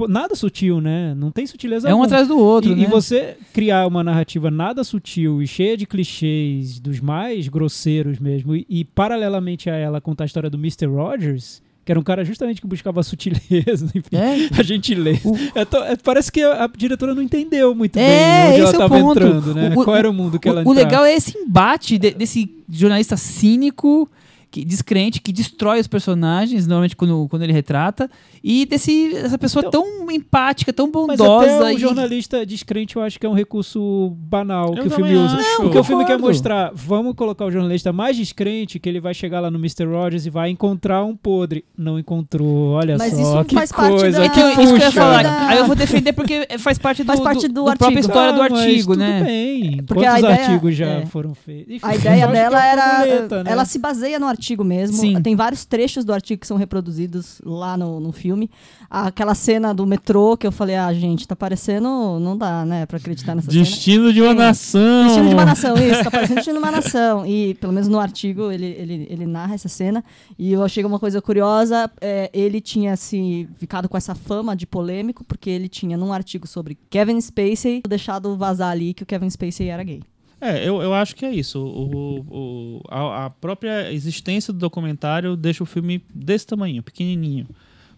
nada 0.08 0.36
sutil, 0.36 0.82
né? 0.82 1.14
Não 1.16 1.30
tem 1.32 1.46
sutileza 1.46 1.88
é 1.88 1.92
um 1.92 1.94
alguma. 1.94 2.06
atrás 2.08 2.28
do 2.28 2.38
outro, 2.40 2.72
e, 2.72 2.76
né? 2.76 2.82
e 2.84 2.86
você 2.88 3.38
criar 3.54 3.86
uma 3.88 4.04
narrativa 4.04 4.50
nada 4.50 4.84
sutil 4.84 5.42
e 5.42 5.48
cheia 5.48 5.78
de 5.78 5.86
clichês 5.86 6.80
dos 6.80 7.00
mais 7.00 7.48
grosseiros 7.48 8.18
mesmo, 8.20 8.56
e, 8.56 8.66
e 8.70 8.84
paralelamente 8.84 9.70
a 9.70 9.76
ela 9.76 10.02
contar 10.02 10.24
a 10.24 10.28
história 10.28 10.50
do 10.50 10.58
Mr. 10.58 10.88
Rogers, 10.88 11.62
que 11.90 11.92
era 11.92 12.00
um 12.00 12.04
cara 12.04 12.24
justamente 12.24 12.62
que 12.62 12.68
buscava 12.68 13.00
a 13.00 13.04
sutileza, 13.04 13.88
enfim, 13.96 14.16
É, 14.16 14.48
a 14.60 14.62
gentileza. 14.62 15.28
O- 15.28 15.36
É 15.56 15.66
to- 15.66 15.78
é- 15.78 15.96
parece 15.96 16.32
que 16.32 16.40
a, 16.44 16.70
diretora 16.78 17.16
não 17.16 17.22
entendeu 17.24 17.74
muito 17.74 17.98
É, 17.98 18.44
bem 18.44 18.52
onde 18.52 18.60
ela 18.60 18.60
é 18.60 18.64
o 18.64 18.72
estava 18.74 19.00
ponto. 19.00 19.18
entrando, 19.20 19.56
né? 19.56 19.74
O- 19.76 19.84
Qual 19.84 19.96
era 19.96 20.08
o 20.08 20.14
mundo 20.14 20.40
que 20.40 20.48
ela 20.48 20.62
o, 20.62 20.68
o 20.68 20.72
entrava. 20.72 20.88
legal 20.88 21.04
é 21.06 21.16
esse 21.16 21.36
embate 21.36 21.98
de- 21.98 22.12
desse 22.12 22.48
jornalista 22.72 23.18
cínico, 23.18 24.08
que, 24.52 24.66
descrente, 24.66 25.22
que 25.22 25.32
destrói 25.32 25.80
os 25.80 25.88
personagens, 25.88 26.66
normalmente 26.68 26.96
quando, 26.96 27.28
quando 27.30 27.44
ele 27.44 27.54
retrata, 27.54 28.10
e 28.44 28.66
desse, 28.66 29.16
essa 29.16 29.38
pessoa 29.38 29.64
Então- 29.68 29.84
tão 29.84 30.12
empática, 30.12 30.74
tão 30.74 30.86
Mas 31.08 31.18
bondosa. 31.20 31.46
até 31.58 31.74
o 31.74 31.78
e- 31.78 31.78
jornalista 31.80 32.46
descrente 32.46 32.96
eu 32.96 33.02
acho 33.04 33.20
que 33.20 33.26
é 33.26 33.30
um 33.30 33.34
recurso 33.34 34.12
banal 34.18 34.70
Eu 34.76 34.82
que 34.84 34.88
o 34.88 34.92
filme 34.92 35.10
também 35.12 35.26
usa. 35.26 35.36
acho. 35.38 35.62
Porque 35.62 35.78
o 35.78 35.84
filme 35.84 36.04
quer 36.04 36.14
concordo. 36.14 36.28
mostrar, 36.34 36.72
vamos 36.74 37.14
colocar 37.16 37.46
o 37.46 37.52
jornalista 37.52 37.94
mais 37.94 38.18
descrente, 38.18 38.80
que 38.80 38.90
ele 38.90 39.00
vai 39.00 39.14
chegar 39.14 39.40
lá 39.40 39.52
no 39.52 39.58
Mr. 39.60 39.86
Rogers 39.86 40.26
e 40.26 40.30
vai 40.30 40.50
encontrar 40.50 41.04
um 41.04 41.16
podre. 41.16 41.64
Não 41.78 42.00
encontrou, 42.00 42.72
olha 42.72 42.98
Mas 42.98 43.14
só, 43.14 43.20
isso 43.42 43.46
que 43.46 43.56
faz 43.56 43.72
parte 43.72 43.92
coisa. 44.00 44.18
da- 44.20 44.26
É 44.26 44.30
que 44.30 44.40
eu, 44.40 44.56
que 44.56 44.62
isso 44.64 44.74
que 44.74 44.80
eu 44.82 44.86
ia 44.86 44.92
falar. 44.92 45.24
Da- 45.24 45.48
Aí 45.50 45.58
eu 45.60 45.66
vou 45.68 45.76
defender 45.76 46.14
porque 46.14 46.48
faz 46.60 46.78
parte 46.78 47.04
do, 47.04 47.08
Faz 47.08 47.20
parte 47.20 47.48
do 47.48 47.64
própria 47.66 47.88
artigo. 47.88 48.00
história 48.00 48.34
do 48.34 48.42
Ah, 48.42 48.48
mas 48.50 48.60
artigo, 48.62 48.94
tudo 48.94 49.00
né? 49.00 49.24
bem. 49.24 49.84
Porque 49.86 50.04
Quantos 50.06 50.14
a 50.16 50.20
ideia- 50.20 50.46
artigos 50.46 50.76
já 50.76 50.88
é. 50.88 51.06
foram 51.06 51.34
feitos? 51.36 51.76
Enfim, 51.76 51.86
A 51.86 51.96
ideia 51.96 52.26
acho 52.26 52.34
é 52.36 52.38
dela 52.40 52.58
uma 52.58 52.66
era. 52.66 53.44
né? 53.44 53.52
Ela 53.52 53.66
se 53.66 53.78
baseia 53.80 54.20
no 54.20 54.28
artigo 54.40 54.64
mesmo. 54.64 54.98
Sim. 54.98 55.22
Tem 55.22 55.36
vários 55.36 55.66
trechos 55.66 56.06
do 56.06 56.14
artigo 56.14 56.40
que 56.40 56.48
são 56.48 56.58
reproduzidos 56.58 57.42
lá 57.44 57.78
no, 57.78 58.00
no 58.00 58.12
filme. 58.12 58.50
Aquela 58.90 59.36
cena 59.36 59.74
do 59.74 59.86
metrô 59.86 60.38
que 60.38 60.48
eu 60.48 60.52
falei, 60.52 60.76
ah, 60.76 60.92
gente, 60.94 61.28
tá 61.28 61.36
parecendo. 61.36 62.20
Não 62.20 62.38
dá, 62.38 62.66
né, 62.66 62.86
pra 62.86 62.98
acreditar 62.98 63.36
nessa 63.36 63.52
cena. 63.52 63.64
Destino 63.64 64.14
de 64.14 64.22
uma 64.22 64.34
nação. 64.34 65.04
Destino 65.06 65.30
de 65.30 65.36
uma 65.36 65.46
nação, 65.46 65.76
isso, 65.76 66.04
tá 66.04 66.12
parecendo 66.12 66.36
destino 66.36 66.60
de 66.60 66.64
uma 66.64 66.72
nação. 66.72 67.26
E, 67.26 67.54
pelo 67.56 67.74
menos 67.74 67.88
no 67.88 68.00
artigo, 68.00 68.52
ele, 68.52 68.66
ele, 68.66 69.08
ele 69.10 69.26
narra 69.26 69.56
essa 69.56 69.68
cena. 69.70 70.04
E 70.38 70.54
eu 70.54 70.64
achei 70.64 70.84
uma 70.84 71.00
coisa 71.00 71.22
curiosa: 71.22 71.92
é, 72.02 72.30
ele 72.34 72.62
tinha 72.62 72.96
se 72.96 73.48
ficado 73.58 73.90
com 73.90 73.98
essa 73.98 74.16
fama 74.16 74.56
de 74.56 74.66
polêmico, 74.66 75.24
porque 75.24 75.50
ele 75.50 75.68
tinha, 75.68 75.98
num 75.98 76.14
artigo 76.14 76.48
sobre 76.48 76.78
Kevin 76.90 77.20
Spacey, 77.20 77.82
deixado 77.88 78.36
vazar 78.38 78.72
ali 78.72 78.94
que 78.94 79.04
o 79.04 79.06
Kevin 79.06 79.30
Spacey 79.30 79.68
era 79.68 79.84
gay. 79.84 80.02
É, 80.42 80.68
eu, 80.68 80.82
eu 80.82 80.94
acho 80.94 81.16
que 81.16 81.26
é 81.26 81.32
isso. 81.34 81.60
O, 81.60 82.20
o- 82.30 82.82
a, 82.88 83.26
a 83.26 83.30
própria 83.30 83.92
existência 83.92 84.54
do 84.54 84.60
documentário 84.60 85.36
deixa 85.36 85.64
o 85.64 85.66
filme 85.66 86.02
desse 86.14 86.48
tamanho, 86.48 86.82
pequenininho. 86.82 87.48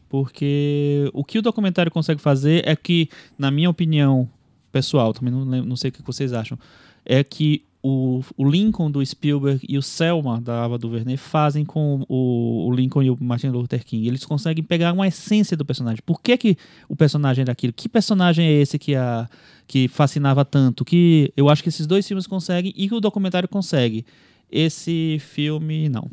Porque 0.10 1.10
o 1.14 1.24
que 1.24 1.40
o 1.40 1.42
documentário 1.42 1.92
consegue 1.92 2.20
fazer 2.20 2.68
é 2.68 2.76
que, 2.76 3.08
na 3.38 3.50
minha 3.50 3.70
opinião 3.70 4.28
pessoal, 4.72 5.14
também 5.14 5.34
não, 5.34 5.46
não 5.46 5.76
sei 5.76 5.90
o 5.90 5.94
que 5.94 6.02
vocês 6.02 6.34
acham, 6.34 6.58
é 7.06 7.24
que 7.24 7.64
o, 7.84 8.22
o 8.38 8.48
Lincoln 8.48 8.92
do 8.92 9.04
Spielberg 9.04 9.66
e 9.68 9.78
o 9.78 9.82
Selma 9.82 10.40
da 10.40 10.64
Ava 10.66 10.78
DuVernay 10.78 11.18
fazem 11.18 11.64
com 11.66 12.06
o, 12.08 12.68
o 12.68 12.72
Lincoln 12.76 13.02
e 13.02 13.10
o 13.10 13.18
Martin 13.22 13.48
Luther 13.48 13.84
King. 13.86 14.08
Eles 14.08 14.26
conseguem 14.26 14.64
pegar 14.64 14.94
uma 14.94 15.08
essência 15.08 15.56
do 15.58 15.66
personagem. 15.66 16.00
Por 16.06 16.22
que, 16.22 16.38
que 16.38 16.58
o 16.90 16.96
personagem 16.96 17.42
era 17.44 17.54
aquilo? 17.54 17.74
Que 17.74 17.88
personagem 17.90 18.46
é 18.46 18.52
esse 18.62 18.78
que 18.78 18.94
a 18.96 19.28
que 19.72 19.88
fascinava 19.88 20.44
tanto? 20.44 20.84
Que 20.84 21.32
eu 21.38 21.48
acho 21.48 21.64
que 21.64 21.70
esses 21.70 21.88
dois 21.88 22.06
filmes 22.06 22.28
conseguem 22.28 22.74
e 22.76 22.90
que 22.90 22.94
o 22.94 23.00
documentário 23.00 23.48
consegue. 23.48 24.06
Esse 24.52 25.18
filme 25.22 25.88
não, 25.88 26.12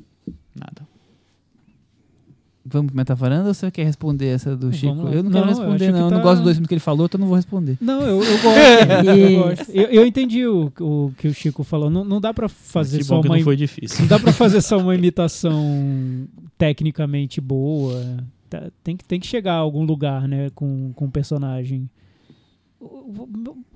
nada. 0.54 0.86
Vamos 2.64 2.88
pro 2.88 2.96
Metavaranda 2.96 3.48
ou 3.48 3.54
você 3.54 3.70
quer 3.70 3.84
responder 3.84 4.26
essa 4.26 4.54
do 4.54 4.70
Chico? 4.72 4.94
Vamos. 4.94 5.12
Eu 5.14 5.22
não, 5.22 5.30
Não, 5.30 5.38
quero 5.40 5.46
responder, 5.48 5.86
que 5.86 5.90
não. 5.92 5.98
Eu 6.00 6.10
não 6.10 6.18
tá- 6.18 6.22
gosto 6.22 6.34
dos 6.36 6.44
dois 6.44 6.56
minutos 6.58 6.68
que 6.68 6.74
ele 6.74 6.80
falou, 6.80 7.06
então 7.06 7.18
eu 7.18 7.20
não 7.20 7.26
vou 7.28 7.36
responder. 7.36 7.78
Não, 7.80 8.00
eu, 8.02 8.22
eu 8.22 8.38
gosto. 8.42 9.08
eu, 9.08 9.42
gosto. 9.42 9.70
Eu, 9.72 9.84
eu 9.86 10.06
entendi 10.06 10.46
o, 10.46 10.70
o 10.78 11.12
que 11.18 11.26
o 11.28 11.34
Chico 11.34 11.64
falou. 11.64 11.88
Não, 11.90 12.04
não 12.04 12.20
dá 12.20 12.32
pra 12.34 12.48
fazer 12.48 13.02
só 13.02 13.20
uma 13.20 13.36
não 13.36 13.42
foi 13.42 13.56
difícil. 13.56 14.00
Não 14.00 14.06
dá 14.06 14.18
pra 14.20 14.32
fazer 14.32 14.60
só 14.60 14.76
uma 14.78 14.94
imitação 14.94 16.28
tecnicamente 16.58 17.40
boa. 17.40 18.18
Tá- 18.50 18.70
Tem 18.84 18.96
que, 18.96 19.04
tem 19.04 19.18
que 19.18 19.26
chegar 19.26 19.54
a 19.54 19.58
algum 19.58 19.84
lugar, 19.84 20.28
né, 20.28 20.50
com, 20.54 20.92
com 20.94 21.06
o 21.06 21.10
personagem. 21.10 21.88
O, 22.80 23.28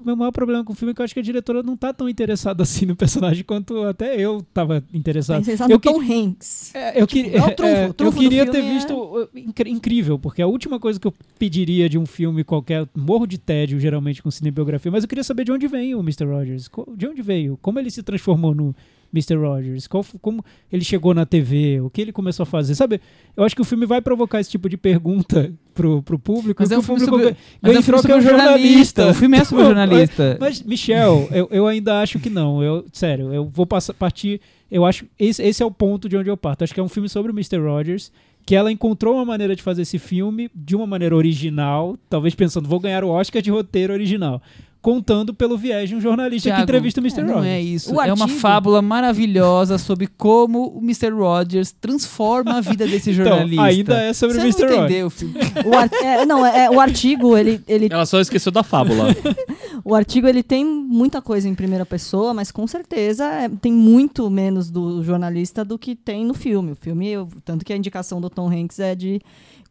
meu- 0.04 0.16
maior 0.16 0.30
problema 0.30 0.62
com 0.64 0.72
o 0.72 0.76
filme 0.76 0.92
é 0.92 0.94
que 0.94 1.00
eu 1.00 1.04
acho 1.04 1.12
que 1.12 1.18
a 1.18 1.22
diretora 1.22 1.60
não 1.62 1.76
tá 1.76 1.92
tão 1.92 2.08
interessada 2.08 2.62
assim 2.64 2.86
no 2.86 2.94
personagem 2.94 3.42
quanto 3.42 3.82
até 3.82 4.14
eu 4.20 4.42
tava 4.54 4.84
interessado. 4.94 5.44
Eu 5.48 5.68
no 5.70 5.80
que- 5.80 5.92
Tom 5.92 6.00
Hanks. 6.00 6.72
É, 6.74 7.02
eu, 7.02 7.06
que- 7.06 7.34
é 7.34 7.42
o 7.44 7.50
trunfo, 7.54 7.64
é, 7.64 7.88
o 7.88 7.94
trunfo 7.94 8.18
eu 8.18 8.22
queria 8.22 8.48
ter 8.48 8.58
é- 8.58 8.74
visto 8.74 9.28
incri- 9.34 9.70
incrível, 9.70 10.18
porque 10.18 10.40
a 10.40 10.46
última 10.46 10.78
coisa 10.78 11.00
que 11.00 11.06
eu 11.06 11.14
pediria 11.38 11.88
de 11.88 11.98
um 11.98 12.06
filme 12.06 12.44
qualquer, 12.44 12.86
morro 12.96 13.26
de 13.26 13.38
tédio 13.38 13.80
geralmente 13.80 14.22
com 14.22 14.30
cinebiografia, 14.30 14.92
mas 14.92 15.02
eu 15.02 15.08
queria 15.08 15.24
saber 15.24 15.44
de 15.44 15.50
onde 15.52 15.66
vem 15.66 15.94
o 15.96 16.00
Mr. 16.00 16.24
Rogers, 16.26 16.70
de 16.96 17.06
onde 17.08 17.22
veio, 17.22 17.58
como 17.60 17.80
ele 17.80 17.90
se 17.90 18.02
transformou 18.04 18.54
no 18.54 18.74
Mr. 19.14 19.34
Rogers, 19.36 19.86
qual, 19.86 20.04
como 20.20 20.44
ele 20.72 20.82
chegou 20.84 21.12
na 21.12 21.26
TV, 21.26 21.80
o 21.80 21.90
que 21.90 22.00
ele 22.00 22.12
começou 22.12 22.44
a 22.44 22.46
fazer, 22.46 22.74
sabe? 22.74 23.00
Eu 23.36 23.44
acho 23.44 23.54
que 23.54 23.60
o 23.60 23.64
filme 23.64 23.84
vai 23.84 24.00
provocar 24.00 24.40
esse 24.40 24.50
tipo 24.50 24.68
de 24.68 24.76
pergunta 24.76 25.52
pro, 25.74 26.02
pro 26.02 26.18
público, 26.18 26.62
Mas 26.62 26.70
é 26.70 26.74
que 26.74 26.78
um 26.78 26.80
o 26.80 26.82
filme 26.82 27.00
público 27.00 27.18
sobre, 27.18 27.32
ganha- 27.34 27.36
mas 27.60 27.72
ganha 27.72 27.76
é 27.76 27.80
um 27.80 27.82
troca 27.84 28.14
um 28.14 28.18
um 28.18 28.20
jornalista. 28.22 29.10
O 29.10 29.14
filme 29.14 29.36
é 29.38 29.44
sobre 29.44 29.64
jornalista. 29.64 30.36
mas, 30.40 30.62
Michel, 30.62 31.28
eu, 31.30 31.48
eu 31.50 31.66
ainda 31.66 32.00
acho 32.00 32.18
que 32.18 32.30
não. 32.30 32.62
Eu, 32.62 32.84
sério, 32.92 33.32
eu 33.32 33.44
vou 33.44 33.66
passar, 33.66 33.92
partir. 33.94 34.40
Eu 34.70 34.84
acho. 34.86 35.04
Esse, 35.18 35.42
esse 35.42 35.62
é 35.62 35.66
o 35.66 35.70
ponto 35.70 36.08
de 36.08 36.16
onde 36.16 36.30
eu 36.30 36.36
parto. 36.36 36.64
Acho 36.64 36.72
que 36.72 36.80
é 36.80 36.82
um 36.82 36.88
filme 36.88 37.08
sobre 37.08 37.30
o 37.30 37.34
Mr. 37.34 37.58
Rogers. 37.58 38.10
Que 38.44 38.56
ela 38.56 38.72
encontrou 38.72 39.14
uma 39.14 39.24
maneira 39.24 39.54
de 39.54 39.62
fazer 39.62 39.82
esse 39.82 40.00
filme 40.00 40.50
de 40.52 40.74
uma 40.74 40.84
maneira 40.86 41.14
original. 41.14 41.96
Talvez 42.10 42.34
pensando, 42.34 42.68
vou 42.68 42.80
ganhar 42.80 43.04
o 43.04 43.08
Oscar 43.08 43.40
de 43.40 43.50
roteiro 43.52 43.92
original. 43.92 44.42
Contando 44.82 45.32
pelo 45.32 45.56
viés 45.56 45.88
de 45.88 45.94
um 45.94 46.00
jornalista 46.00 46.48
que 46.48 46.54
Thiago, 46.56 46.62
entrevista 46.64 47.00
o 47.00 47.04
Mr. 47.04 47.20
é, 47.20 47.22
Rogers. 47.22 47.36
Não 47.38 47.44
é 47.44 47.60
isso. 47.62 47.94
O 47.94 48.02
É 48.02 48.12
uma 48.12 48.24
artigo- 48.24 48.40
fábula 48.40 48.82
maravilhosa 48.82 49.78
sobre 49.78 50.08
como 50.08 50.76
o 50.76 50.78
Mr. 50.82 51.10
Rogers 51.10 51.70
transforma 51.70 52.54
a 52.56 52.60
vida 52.60 52.84
desse 52.86 53.12
jornalista. 53.14 53.54
Então, 53.54 53.64
ainda 53.64 54.02
é 54.02 54.12
sobre 54.12 54.36
Você 54.38 54.40
o 54.40 54.44
Mr. 54.44 54.62
não 54.62 54.68
Rogers. 54.68 54.84
entendeu 54.84 55.06
o 55.06 55.10
filme. 55.10 55.34
O 55.66 55.76
ar- 55.76 55.90
é, 56.02 56.26
não, 56.26 56.44
é, 56.44 56.68
o 56.68 56.80
artigo, 56.80 57.36
ele, 57.38 57.60
ele, 57.68 57.86
Ela 57.90 58.04
só 58.04 58.20
esqueceu 58.20 58.50
da 58.50 58.64
fábula. 58.64 59.06
o 59.84 59.94
artigo 59.94 60.26
ele 60.26 60.42
tem 60.42 60.64
muita 60.64 61.22
coisa 61.22 61.48
em 61.48 61.54
primeira 61.54 61.86
pessoa, 61.86 62.34
mas 62.34 62.50
com 62.50 62.66
certeza 62.66 63.24
é- 63.24 63.48
tem 63.48 63.72
muito 63.72 64.28
menos 64.28 64.68
do 64.68 65.02
jornalista 65.04 65.64
do 65.64 65.78
que 65.78 65.94
tem 65.94 66.24
no 66.26 66.34
filme. 66.34 66.72
O 66.72 66.76
filme, 66.76 67.08
eu- 67.08 67.28
tanto 67.44 67.64
que 67.64 67.72
a 67.72 67.76
indicação 67.76 68.20
do 68.20 68.28
Tom 68.28 68.50
Hanks 68.50 68.80
é 68.80 68.96
de 68.96 69.20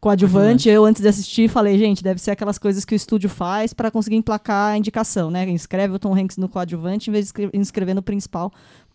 coadjuvante. 0.02 0.68
Eu, 0.68 0.84
antes 0.84 1.00
de 1.00 1.06
assistir, 1.06 1.48
falei, 1.48 1.78
gente, 1.78 2.02
deve 2.02 2.20
ser 2.20 2.32
aquelas 2.32 2.58
coisas 2.58 2.84
que 2.84 2.92
o 2.92 2.96
estúdio 2.96 3.30
faz 3.30 3.72
para 3.72 3.88
conseguir 3.88 4.16
emplacar 4.16 4.72
a 4.72 4.76
indicação, 4.76 5.30
né? 5.30 5.48
Inscreve 5.48 5.94
o 5.94 5.98
Tom 5.98 6.12
Hanks 6.12 6.36
no 6.38 6.48
coadjuvante 6.48 7.08
em 7.08 7.12
vez 7.12 7.32
de 7.32 7.50
inscrever 7.54 7.94
no 7.94 8.02
principal. 8.02 8.52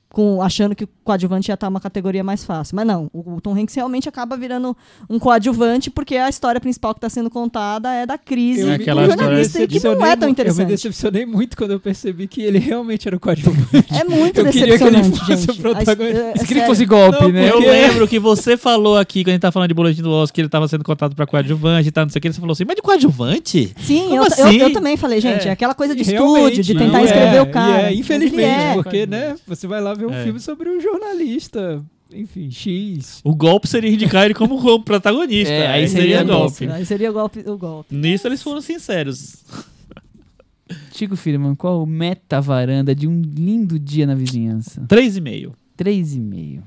Com, 0.10 0.42
achando 0.42 0.74
que 0.74 0.86
o 0.86 0.90
coadjuvante 1.04 1.50
ia 1.52 1.54
estar 1.54 1.68
uma 1.68 1.82
categoria 1.82 2.24
mais 2.24 2.44
fácil. 2.44 2.76
Mas 2.78 2.88
não, 2.88 3.10
o, 3.14 3.42
Tom 3.42 3.54
Hanks 3.54 3.76
realmente 3.76 4.08
acaba 4.08 4.38
virando 4.38 4.76
um 5.10 5.20
coadjuvante 5.20 5.92
porque 5.92 6.16
a 6.16 6.30
história 6.30 6.60
principal 6.62 6.94
que 6.94 7.00
está 7.00 7.10
sendo 7.10 7.30
contada 7.30 7.92
é 7.94 8.06
da 8.06 8.18
crise 8.18 8.62
É 8.68 8.78
do 8.78 8.84
jornalista 9.06 9.62
e 9.62 9.68
que 9.68 9.84
não 9.84 9.92
é 10.06 10.16
tão 10.16 10.20
mu- 10.20 10.24
Eu 10.24 10.28
me 10.28 10.32
interessante. 10.32 10.68
decepcionei 10.70 11.26
muito 11.26 11.58
quando 11.58 11.72
eu 11.72 11.80
percebi 11.80 12.26
que 12.26 12.42
ele 12.42 12.58
realmente 12.58 13.06
era 13.08 13.16
o 13.18 13.20
coadjuvante. 13.20 13.86
É 13.94 14.04
muito 14.06 14.40
Eu 14.40 14.46
queria 14.46 14.78
que 14.78 14.84
ele 14.86 15.02
decepcionante, 15.02 15.20
fosse 15.20 15.36
gente. 15.48 15.52
o 15.52 15.62
protagonista. 15.62 16.20
É- 16.20 16.32
é 16.42 16.46
queria 16.46 16.62
que 16.64 16.68
fosse 16.70 16.86
golpe, 16.86 17.22
Não, 17.24 17.30
né? 17.30 17.50
Eu 17.50 17.54
Porque- 17.56 17.70
lembro 17.70 18.08
que 18.08 18.18
você 18.20 18.56
falou 18.58 18.98
aqui, 18.98 19.24
quando 19.24 19.30
a 19.30 19.32
gente 19.34 19.42
tá 19.42 19.52
falando 19.52 19.68
de 19.68 19.74
boletim 19.76 20.02
do 20.02 20.12
Oscar, 20.12 20.34
que 20.36 20.42
ele 20.42 20.50
tava 20.50 20.68
sendo 20.70 20.86
contado 20.86 21.16
pra 21.16 21.28
coadjuvante 21.28 21.90
e 21.90 21.92
tal, 21.92 22.06
não 22.06 22.10
sei 22.12 22.20
o 22.20 22.22
que, 22.22 22.32
você 22.32 22.40
falou 22.40 22.54
assim, 22.54 22.64
mas 22.66 22.76
de 22.78 22.82
coadjuvante? 22.82 23.74
Sim, 23.78 24.16
eu, 24.16 24.24
assim? 24.24 24.42
eu, 24.58 24.68
eu 24.70 24.74
também 24.74 24.96
falei, 24.96 25.20
gente, 25.20 25.46
é, 25.46 25.50
É. 25.50 25.52
aquela 25.52 25.74
coisa 25.76 25.94
de 25.94 26.04
Realmente, 26.04 26.62
estúdio, 26.62 26.64
de 26.64 26.74
não 26.74 26.82
tentar 26.86 27.02
é, 27.02 27.04
escrever 27.04 27.42
o 27.42 27.48
cara. 27.52 27.82
É, 27.92 27.94
infelizmente, 27.94 28.42
é. 28.70 28.74
porque, 28.74 29.06
né, 29.06 29.36
você 29.46 29.68
vai 29.68 29.82
lá 29.82 29.94
ver 29.98 30.06
um 30.07 30.14
É. 30.14 30.24
filme 30.24 30.40
sobre 30.40 30.69
um 30.69 30.80
jornalista, 30.80 31.84
enfim, 32.11 32.49
X. 32.52 33.19
O 33.24 33.36
golpe 33.36 33.68
seria 33.68 33.90
indicar 33.91 34.26
ele 34.26 34.34
como 34.34 34.56
o 34.56 34.84
protagonista. 34.84 35.52
É, 35.52 35.68
aí 35.68 35.82
aí 35.84 35.90
seria 35.90 36.18
seria 36.19 36.24
golpe. 36.24 36.64
Isso, 36.65 36.74
Aí 36.74 36.86
seria 36.86 37.10
o 37.10 37.14
golpe, 37.14 37.40
o 37.45 37.57
golpe. 37.57 37.94
Nisso 37.95 38.28
eles 38.28 38.41
foram 38.41 38.61
sinceros. 38.61 39.44
Chico 40.94 41.15
Firman, 41.15 41.56
qual 41.56 41.82
o 41.82 41.86
meta 41.86 42.41
varanda 42.41 42.94
de 42.95 43.07
um 43.07 43.22
lindo 43.22 43.78
dia 43.80 44.06
na 44.07 44.15
vizinhança? 44.15 44.82
3,5. 44.88 45.53
3,5. 45.78 46.61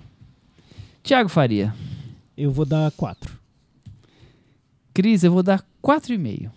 Tiago 1.03 1.29
Faria. 1.29 1.75
Eu 2.37 2.51
vou 2.51 2.65
dar 2.65 2.91
quatro. 2.93 3.39
Cris, 4.95 5.23
eu 5.25 5.33
vou 5.33 5.43
dar 5.43 5.65
4,5. 5.83 6.51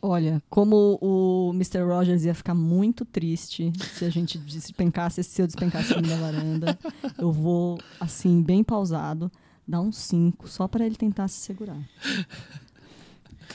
Olha, 0.00 0.40
como 0.48 0.96
o 1.02 1.50
Mr. 1.54 1.80
Rogers 1.82 2.24
ia 2.24 2.34
ficar 2.34 2.54
muito 2.54 3.04
triste 3.04 3.72
se 3.94 4.04
a 4.04 4.10
gente 4.10 4.38
despencasse, 4.38 5.24
se 5.24 5.42
eu 5.42 5.46
despencasse 5.46 5.92
na 6.00 6.16
varanda, 6.16 6.78
eu 7.18 7.32
vou, 7.32 7.78
assim, 7.98 8.40
bem 8.40 8.62
pausado, 8.62 9.30
dar 9.66 9.80
um 9.80 9.90
5, 9.90 10.48
só 10.48 10.68
para 10.68 10.86
ele 10.86 10.94
tentar 10.94 11.26
se 11.26 11.40
segurar. 11.40 11.78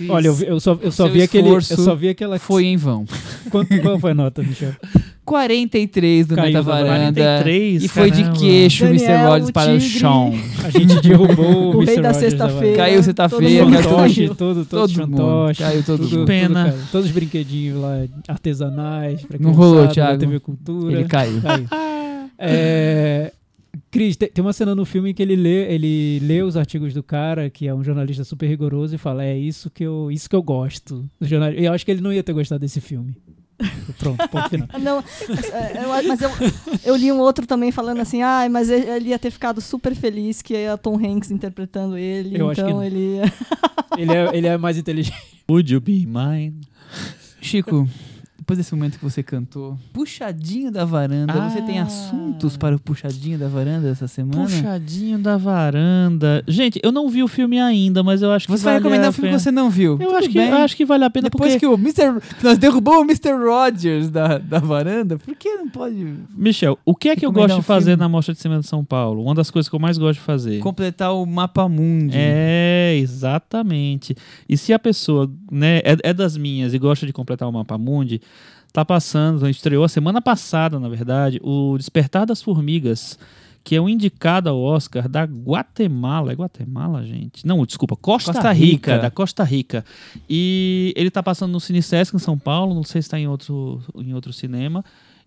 Olha, 0.10 0.28
eu, 0.28 0.34
vi- 0.34 0.45
eu 0.48 0.60
só, 0.60 0.74
eu 0.82 0.91
só 0.91 1.07
vi 1.07 1.22
aquele. 1.22 1.48
Eu 1.49 1.61
só 1.61 1.95
vi 1.95 2.10
aquela. 2.10 2.40
foi 2.40 2.65
em 2.65 2.76
vão. 2.78 3.06
Quanto, 3.52 3.80
qual 3.82 3.99
foi 3.99 4.11
a 4.11 4.15
nota, 4.15 4.41
Michel? 4.44 4.76
43 5.25 6.27
do 6.27 6.35
Caiu 6.35 6.47
Meta 6.47 6.63
da 6.63 6.71
Varanda. 6.71 7.21
43, 7.21 7.83
E 7.83 7.87
foi 7.87 8.11
de 8.11 8.21
caramba. 8.23 8.39
queixo 8.39 8.83
o 8.83 8.87
Mr. 8.87 9.07
Daniel, 9.07 9.27
Rogers 9.29 9.49
o 9.49 9.53
para 9.53 9.73
o 9.73 9.79
chão. 9.79 10.33
A 10.63 10.69
gente 10.69 11.01
derrubou 11.01 11.45
o, 11.75 11.77
O 11.77 11.83
Mr. 11.83 12.01
da 12.01 12.11
Rogers 12.11 12.17
sexta-feira. 12.31 12.77
Caiu 12.77 13.03
sexta-feira, 13.03 13.63
todo 13.65 13.71
caiu. 13.73 13.83
Fantoche, 13.83 14.27
todo, 14.29 14.65
todos 14.65 14.93
Todo 14.93 15.07
mundo. 15.07 15.17
fantoches. 15.17 15.65
Caiu 15.65 15.83
todo 15.83 16.03
tudo, 16.03 16.17
mundo. 16.19 16.27
Pena. 16.27 16.71
tudo. 16.71 16.87
Todos 16.91 17.07
os 17.07 17.11
brinquedinhos 17.13 17.79
lá 17.81 18.05
artesanais. 18.27 19.21
Pra 19.23 19.37
Não 19.39 19.51
rolou, 19.51 19.87
Thiago. 19.87 20.19
TV 20.19 20.39
Cultura. 20.39 20.93
Ele 20.99 21.05
caiu. 21.07 21.41
Caiu. 21.41 21.67
É, 22.45 23.31
Cris, 23.89 24.17
tem, 24.17 24.27
tem 24.27 24.43
uma 24.43 24.51
cena 24.51 24.75
no 24.75 24.85
filme 24.85 25.11
em 25.11 25.13
que 25.13 25.21
ele 25.21 25.35
lê, 25.35 25.71
ele 25.73 26.19
lê 26.19 26.41
os 26.41 26.57
artigos 26.57 26.93
do 26.93 27.01
cara, 27.01 27.49
que 27.49 27.67
é 27.67 27.73
um 27.73 27.83
jornalista 27.83 28.23
super 28.23 28.47
rigoroso, 28.47 28.95
e 28.95 28.97
fala: 28.97 29.23
É 29.23 29.37
isso 29.37 29.69
que 29.69 29.83
eu, 29.83 30.11
isso 30.11 30.29
que 30.29 30.35
eu 30.35 30.41
gosto. 30.41 31.05
do 31.21 31.27
jornal- 31.27 31.53
E 31.53 31.63
eu 31.65 31.71
acho 31.71 31.85
que 31.85 31.91
ele 31.91 32.01
não 32.01 32.11
ia 32.11 32.23
ter 32.23 32.33
gostado 32.33 32.59
desse 32.59 32.81
filme. 32.81 33.15
Pronto, 33.99 34.27
ponto 34.30 34.49
final. 34.49 34.67
Não, 34.80 35.03
mas, 35.30 35.49
é, 35.51 35.84
eu, 35.84 36.07
mas 36.07 36.21
eu, 36.21 36.30
eu 36.84 36.95
li 36.95 37.11
um 37.11 37.19
outro 37.19 37.45
também 37.45 37.71
falando 37.71 38.01
assim, 38.01 38.21
ah, 38.21 38.47
mas 38.49 38.69
ele 38.69 39.09
ia 39.09 39.19
ter 39.19 39.31
ficado 39.31 39.61
super 39.61 39.95
feliz 39.95 40.41
que 40.41 40.55
é 40.55 40.75
Tom 40.77 40.95
Hanks 40.95 41.31
interpretando 41.31 41.97
ele, 41.97 42.39
Eu 42.39 42.49
acho 42.49 42.63
que 42.63 42.69
então 42.69 42.84
ele 42.84 43.17
ia... 43.17 43.34
Ele 43.97 44.11
é, 44.11 44.38
ele 44.38 44.47
é 44.47 44.57
mais 44.57 44.77
inteligente. 44.77 45.15
Would 45.49 45.71
you 45.71 45.80
be 45.80 46.05
mine? 46.05 46.61
Chico, 47.41 47.88
depois 48.44 48.57
desse 48.57 48.76
momento 48.76 48.98
que 48.99 49.03
você 49.06 49.24
cantou, 49.24 49.78
puxadinho 49.94 50.70
da 50.70 50.84
varanda, 50.84 51.32
você 51.49 51.61
tem 51.61 51.80
Ah. 51.80 51.84
assuntos 51.84 52.57
para 52.57 52.76
o 52.76 52.80
puxadinho 52.80 53.40
da 53.40 53.48
varanda 53.48 53.88
essa 53.88 54.06
semana? 54.06 54.44
Puxadinho 54.44 55.18
da 55.18 55.38
varanda. 55.38 56.44
Gente, 56.45 56.78
eu 56.84 56.91
não 56.91 57.07
vi 57.07 57.24
o 57.24 57.28
filme 57.30 57.57
ainda, 57.57 58.03
mas 58.03 58.22
eu 58.22 58.32
acho 58.34 58.45
que 58.45 58.52
Você 58.52 58.65
vai 58.65 58.74
vale 58.74 58.84
recomendar 58.84 59.07
a 59.07 59.10
um 59.11 59.14
filme 59.14 59.30
que 59.32 59.40
você 59.40 59.49
não 59.49 59.70
viu? 59.70 59.98
Eu 59.98 60.14
acho, 60.18 60.28
que, 60.30 60.38
eu 60.38 60.56
acho 60.57 60.76
que 60.76 60.84
vale 60.86 61.06
a 61.06 61.10
pena 61.10 61.30
Depois 61.30 61.53
porque... 61.53 61.60
que 61.60 61.65
o 61.65 61.76
Mr. 61.76 62.22
Nós 62.44 62.57
derrubamos 62.57 62.99
o 62.99 63.06
Mr. 63.06 63.32
Rogers 63.32 64.10
da, 64.10 64.38
da 64.40 64.60
varanda, 64.60 65.18
por 65.18 65.36
que 65.36 65.48
não 65.56 65.70
pode 65.70 66.06
Michel, 66.36 66.78
o 66.86 66.94
que 66.94 67.07
é 67.10 67.15
que 67.15 67.26
eu 67.26 67.30
Recomendar 67.30 67.56
gosto 67.56 67.61
de 67.61 67.61
um 67.61 67.64
fazer 67.76 67.91
filme? 67.91 67.99
na 68.02 68.10
Mostra 68.10 68.34
de 68.34 68.41
Cinema 68.41 68.60
de 68.60 68.68
São 68.68 68.84
Paulo? 68.84 69.24
Uma 69.24 69.34
das 69.34 69.49
coisas 69.49 69.70
que 69.70 69.76
eu 69.76 69.80
mais 69.80 69.98
gosto 69.98 70.20
de 70.20 70.26
fazer. 70.26 70.60
completar 70.60 71.14
o 71.15 71.26
mapa 71.26 71.70
mundi? 71.70 72.18
É, 72.18 72.98
exatamente. 72.98 74.14
E 74.49 74.57
se 74.57 74.74
a 74.74 74.80
pessoa 74.80 75.32
né, 75.49 75.78
é, 75.78 75.95
é 76.03 76.14
das 76.14 76.36
minhas 76.36 76.74
e 76.74 76.78
gosta 76.78 77.06
de 77.06 77.14
completar 77.14 77.48
o 77.48 77.52
mapa 77.53 77.78
mundi, 77.78 78.20
tá 78.73 78.83
passando, 78.83 79.47
estreou 79.47 79.83
a 79.83 79.89
semana 79.89 80.19
passada, 80.19 80.79
na 80.79 80.89
verdade, 80.89 81.39
o 81.43 81.77
Despertar 81.77 82.25
das 82.25 82.41
Formigas, 82.41 83.19
que 83.63 83.75
é 83.75 83.81
um 83.81 83.87
indicado 83.87 84.49
ao 84.49 84.59
Oscar 84.59 85.07
da 85.07 85.23
Guatemala. 85.23 86.31
É 86.31 86.35
Guatemala, 86.35 87.05
gente? 87.05 87.45
Não, 87.45 87.63
desculpa, 87.65 87.95
Costa, 87.95 88.33
Costa 88.33 88.51
Rica, 88.51 88.93
Rica. 88.93 89.01
da 89.03 89.11
Costa 89.11 89.43
Rica. 89.43 89.85
E 90.27 90.91
ele 90.97 91.11
tá 91.11 91.21
passando 91.21 91.51
no 91.51 91.59
Cine 91.59 91.83
Sesc 91.83 92.15
em 92.15 92.19
São 92.19 92.37
Paulo, 92.37 92.73
não 92.73 92.83
sei 92.83 93.01
se 93.01 93.05
está 93.05 93.19
em 93.19 93.27
outro, 93.27 93.79
em 93.95 94.13
outro 94.13 94.33
cinema. 94.33 94.83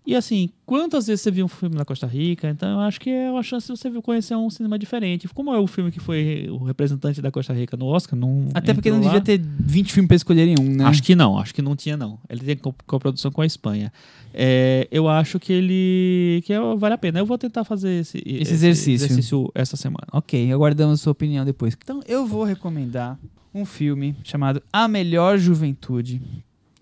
E 0.07 0.15
assim, 0.15 0.49
quantas 0.65 1.05
vezes 1.07 1.19
você 1.19 1.29
viu 1.29 1.43
um 1.43 1.49
filme 1.49 1.75
na 1.75 1.83
Costa 1.83 2.07
Rica? 2.07 2.49
Então 2.49 2.69
eu 2.69 2.79
acho 2.79 2.97
que 2.97 3.09
é 3.09 3.29
uma 3.29 3.43
chance 3.43 3.67
de 3.71 3.77
você 3.77 3.91
conhecer 4.01 4.35
um 4.37 4.49
cinema 4.49 4.79
diferente. 4.79 5.27
Como 5.27 5.53
é 5.53 5.59
o 5.59 5.67
filme 5.67 5.91
que 5.91 5.99
foi 5.99 6.47
o 6.49 6.63
representante 6.63 7.21
da 7.21 7.29
Costa 7.29 7.51
Rica 7.53 7.75
no 7.75 7.87
Oscar? 7.87 8.17
Não 8.17 8.47
Até 8.53 8.73
porque 8.73 8.89
não 8.89 8.99
lá. 8.99 9.03
devia 9.03 9.19
ter 9.19 9.37
20 9.59 9.91
filmes 9.91 10.07
pra 10.07 10.15
escolherem 10.15 10.55
um, 10.57 10.63
né? 10.63 10.85
Acho 10.85 11.03
que 11.03 11.13
não, 11.13 11.37
acho 11.37 11.53
que 11.53 11.61
não 11.61 11.75
tinha 11.75 11.97
não. 11.97 12.17
Ele 12.29 12.39
tem 12.39 12.55
co- 12.55 12.73
coprodução 12.85 13.29
com 13.31 13.41
a 13.41 13.45
Espanha. 13.45 13.91
É, 14.33 14.87
eu 14.89 15.09
acho 15.09 15.41
que 15.41 15.51
ele 15.51 16.41
que 16.45 16.53
é- 16.53 16.75
vale 16.77 16.93
a 16.93 16.97
pena. 16.97 17.19
Eu 17.19 17.25
vou 17.25 17.37
tentar 17.37 17.65
fazer 17.65 17.99
esse, 17.99 18.19
esse 18.25 18.53
exercício. 18.53 18.93
exercício 19.05 19.51
essa 19.53 19.75
semana. 19.75 20.07
Ok, 20.13 20.49
aguardamos 20.53 21.01
sua 21.01 21.11
opinião 21.11 21.43
depois. 21.43 21.75
Então, 21.83 21.99
eu 22.07 22.25
vou 22.25 22.45
recomendar 22.45 23.19
um 23.53 23.65
filme 23.65 24.15
chamado 24.23 24.61
A 24.71 24.87
Melhor 24.87 25.37
Juventude, 25.37 26.21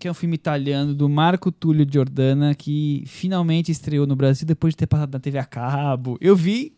que 0.06 0.08
é 0.08 0.10
um 0.12 0.14
filme 0.14 0.36
italiano 0.36 0.94
do 0.94 1.08
Marco 1.08 1.50
Túlio 1.50 1.84
Giordana, 1.90 2.54
que 2.54 3.02
finalmente 3.06 3.72
estreou 3.72 4.06
no 4.06 4.14
Brasil 4.14 4.46
depois 4.46 4.72
de 4.72 4.76
ter 4.76 4.86
passado 4.86 5.12
na 5.12 5.18
TV 5.18 5.36
a 5.36 5.44
cabo. 5.44 6.16
Eu 6.20 6.36
vi 6.36 6.76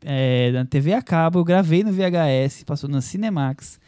é, 0.00 0.50
na 0.50 0.64
TV 0.64 0.92
a 0.92 1.00
cabo, 1.00 1.38
eu 1.38 1.44
gravei 1.44 1.84
no 1.84 1.92
VHS, 1.92 2.64
passou 2.64 2.90
na 2.90 3.00
Cinemax. 3.00 3.78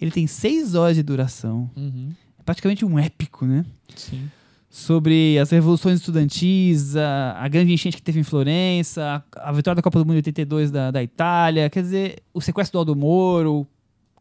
Ele 0.00 0.12
tem 0.12 0.28
seis 0.28 0.76
horas 0.76 0.94
de 0.94 1.02
duração. 1.02 1.68
Uhum. 1.76 2.12
É 2.38 2.42
praticamente 2.44 2.84
um 2.84 2.96
épico, 3.00 3.44
né? 3.44 3.64
Sim. 3.96 4.30
Sobre 4.70 5.36
as 5.36 5.50
revoluções 5.50 5.98
estudantis, 5.98 6.94
a, 6.94 7.32
a 7.32 7.48
grande 7.48 7.72
enchente 7.72 7.96
que 7.96 8.02
teve 8.02 8.20
em 8.20 8.22
Florença, 8.22 9.24
a, 9.34 9.48
a 9.48 9.52
vitória 9.52 9.74
da 9.74 9.82
Copa 9.82 9.98
do 9.98 10.06
Mundo 10.06 10.14
em 10.14 10.18
82 10.18 10.70
da, 10.70 10.92
da 10.92 11.02
Itália, 11.02 11.68
quer 11.68 11.82
dizer, 11.82 12.22
o 12.32 12.40
sequestro 12.40 12.74
do 12.74 12.78
Aldo 12.78 12.94
Moro, 12.94 13.66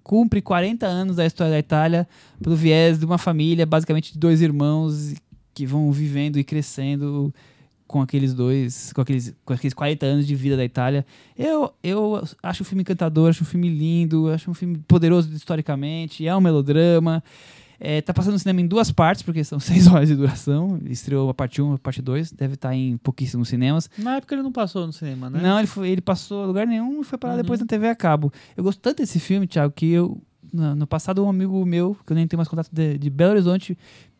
cumpre 0.07 0.41
40 0.41 0.87
anos 0.87 1.17
da 1.17 1.25
história 1.25 1.51
da 1.51 1.59
Itália 1.59 2.07
pelo 2.41 2.55
viés 2.55 2.97
de 2.97 3.03
uma 3.03 3.17
família, 3.17 3.65
basicamente 3.65 4.13
de 4.13 4.17
dois 4.17 4.41
irmãos 4.41 5.13
que 5.53 5.65
vão 5.65 5.91
vivendo 5.91 6.39
e 6.39 6.45
crescendo 6.45 7.33
com 7.85 8.01
aqueles 8.01 8.33
dois, 8.33 8.93
com 8.93 9.01
aqueles, 9.01 9.35
com 9.43 9.51
aqueles 9.51 9.73
40 9.73 10.05
anos 10.05 10.25
de 10.25 10.33
vida 10.33 10.55
da 10.55 10.63
Itália. 10.63 11.05
Eu, 11.37 11.73
eu 11.83 12.23
acho 12.41 12.63
o 12.63 12.65
filme 12.65 12.83
encantador, 12.83 13.29
acho 13.29 13.43
um 13.43 13.45
filme 13.45 13.67
lindo, 13.67 14.29
acho 14.29 14.49
um 14.49 14.53
filme 14.53 14.77
poderoso 14.87 15.29
historicamente, 15.33 16.25
é 16.25 16.33
um 16.33 16.39
melodrama. 16.39 17.21
É, 17.79 18.01
tá 18.01 18.13
passando 18.13 18.33
no 18.33 18.39
cinema 18.39 18.59
em 18.61 18.67
duas 18.67 18.91
partes, 18.91 19.21
porque 19.23 19.43
são 19.43 19.59
seis 19.61 19.87
horas 19.87 20.07
de 20.09 20.15
duração. 20.15 20.79
Estreou 20.85 21.29
a 21.29 21.33
parte 21.33 21.61
1 21.61 21.73
a 21.73 21.77
parte 21.77 22.01
2, 22.01 22.31
deve 22.31 22.55
estar 22.55 22.73
em 22.75 22.97
pouquíssimos 22.97 23.49
cinemas. 23.49 23.89
Na 23.97 24.15
época 24.17 24.33
ele 24.35 24.41
não 24.43 24.51
passou 24.51 24.85
no 24.87 24.93
cinema, 24.93 25.29
né? 25.29 25.39
Não, 25.41 25.57
ele, 25.59 25.67
foi, 25.67 25.89
ele 25.89 26.01
passou 26.01 26.43
a 26.43 26.45
lugar 26.47 26.65
nenhum 26.65 27.01
e 27.01 27.03
foi 27.03 27.17
parar 27.17 27.35
Uhum. 27.35 27.41
depois 27.41 27.59
na 27.59 27.65
TV 27.65 27.87
a 27.89 27.95
cabo. 27.95 28.31
Eu 28.55 28.63
gosto 28.63 28.79
tanto 28.79 28.97
desse 28.97 29.19
filme, 29.19 29.45
Thiago, 29.47 29.71
que 29.75 29.91
eu, 29.91 30.19
no, 30.51 30.73
no 30.75 30.87
passado, 30.87 31.23
um 31.23 31.29
amigo 31.29 31.63
meu, 31.65 31.95
que 32.05 32.11
eu 32.13 32.15
nem 32.15 32.27
tenho 32.27 32.37
mais 32.39 32.47
contato 32.47 32.69
de, 32.71 32.97
de 32.97 33.09
Belo 33.09 33.31
Horizonte, 33.33 33.77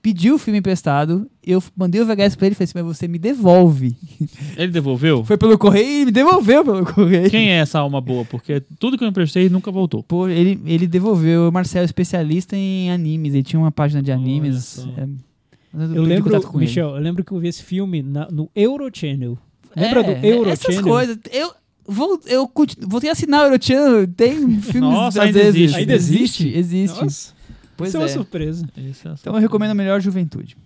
pediu 0.07 0.35
o 0.35 0.37
filme 0.37 0.59
emprestado. 0.59 1.29
Eu 1.45 1.61
mandei 1.75 1.99
o 1.99 2.05
VHS 2.05 2.35
pra 2.37 2.47
ele 2.47 2.53
e 2.53 2.55
falei 2.55 2.63
assim: 2.63 2.71
Mas 2.75 2.85
você 2.97 3.07
me 3.09 3.19
devolve. 3.19 3.93
Ele 4.55 4.71
devolveu? 4.71 5.25
Foi 5.25 5.37
pelo 5.37 5.57
correio 5.57 6.03
e 6.03 6.05
me 6.05 6.11
devolveu 6.11 6.63
pelo 6.63 6.85
correio. 6.85 7.29
Quem 7.29 7.49
é 7.51 7.55
essa 7.57 7.79
alma 7.79 7.99
boa? 7.99 8.23
Porque 8.23 8.61
tudo 8.79 8.97
que 8.97 9.03
eu 9.03 9.07
emprestei 9.09 9.49
nunca 9.49 9.69
voltou. 9.69 10.01
Pô, 10.01 10.29
ele, 10.29 10.59
ele 10.65 10.87
devolveu. 10.87 11.49
O 11.49 11.51
Marcelo 11.51 11.83
é 11.83 11.85
especialista 11.85 12.55
em 12.55 12.89
animes. 12.89 13.33
Ele 13.33 13.43
tinha 13.43 13.59
uma 13.59 13.71
página 13.71 14.01
de 14.01 14.11
animes. 14.11 14.79
É, 14.97 15.01
Eu 15.03 15.79
perdi 15.79 15.99
lembro, 15.99 16.23
contato 16.31 16.47
com 16.51 16.57
ele. 16.59 16.67
Michel, 16.67 16.89
eu 16.95 17.01
lembro 17.01 17.23
que 17.23 17.31
eu 17.33 17.39
vi 17.39 17.49
esse 17.49 17.63
filme 17.63 18.01
na- 18.01 18.29
no 18.31 18.49
Eurochannel. 18.55 19.37
Lembra 19.75 20.03
do 20.03 20.11
É, 20.11 20.19
Eurochannel? 20.25 20.51
Essas 20.53 20.79
coisas. 20.81 21.17
Eu, 21.31 21.51
vou, 21.85 22.19
eu 22.27 22.47
continuo, 22.47 22.89
voltei 22.89 23.09
a 23.09 23.13
assinar 23.13 23.41
o 23.41 23.45
Eurochannel. 23.47 24.07
Tem 24.07 24.35
filmes 24.61 24.81
Nossa, 24.81 25.19
às 25.21 25.27
ainda 25.27 25.39
vezes. 25.39 25.55
existe. 25.61 25.77
Ainda 25.79 25.93
existe? 25.93 26.47
Existe. 26.57 27.03
Nossa, 27.03 27.33
Pois 27.77 27.89
isso 27.89 27.97
é 27.97 27.99
uma 27.99 28.05
é. 28.07 28.09
surpresa. 28.09 28.67
Esse 28.77 29.07
é 29.07 29.11
Então 29.11 29.33
eu 29.35 29.39
recomendo 29.39 29.71
a 29.71 29.75
melhor 29.75 30.01
juventude. 30.01 30.57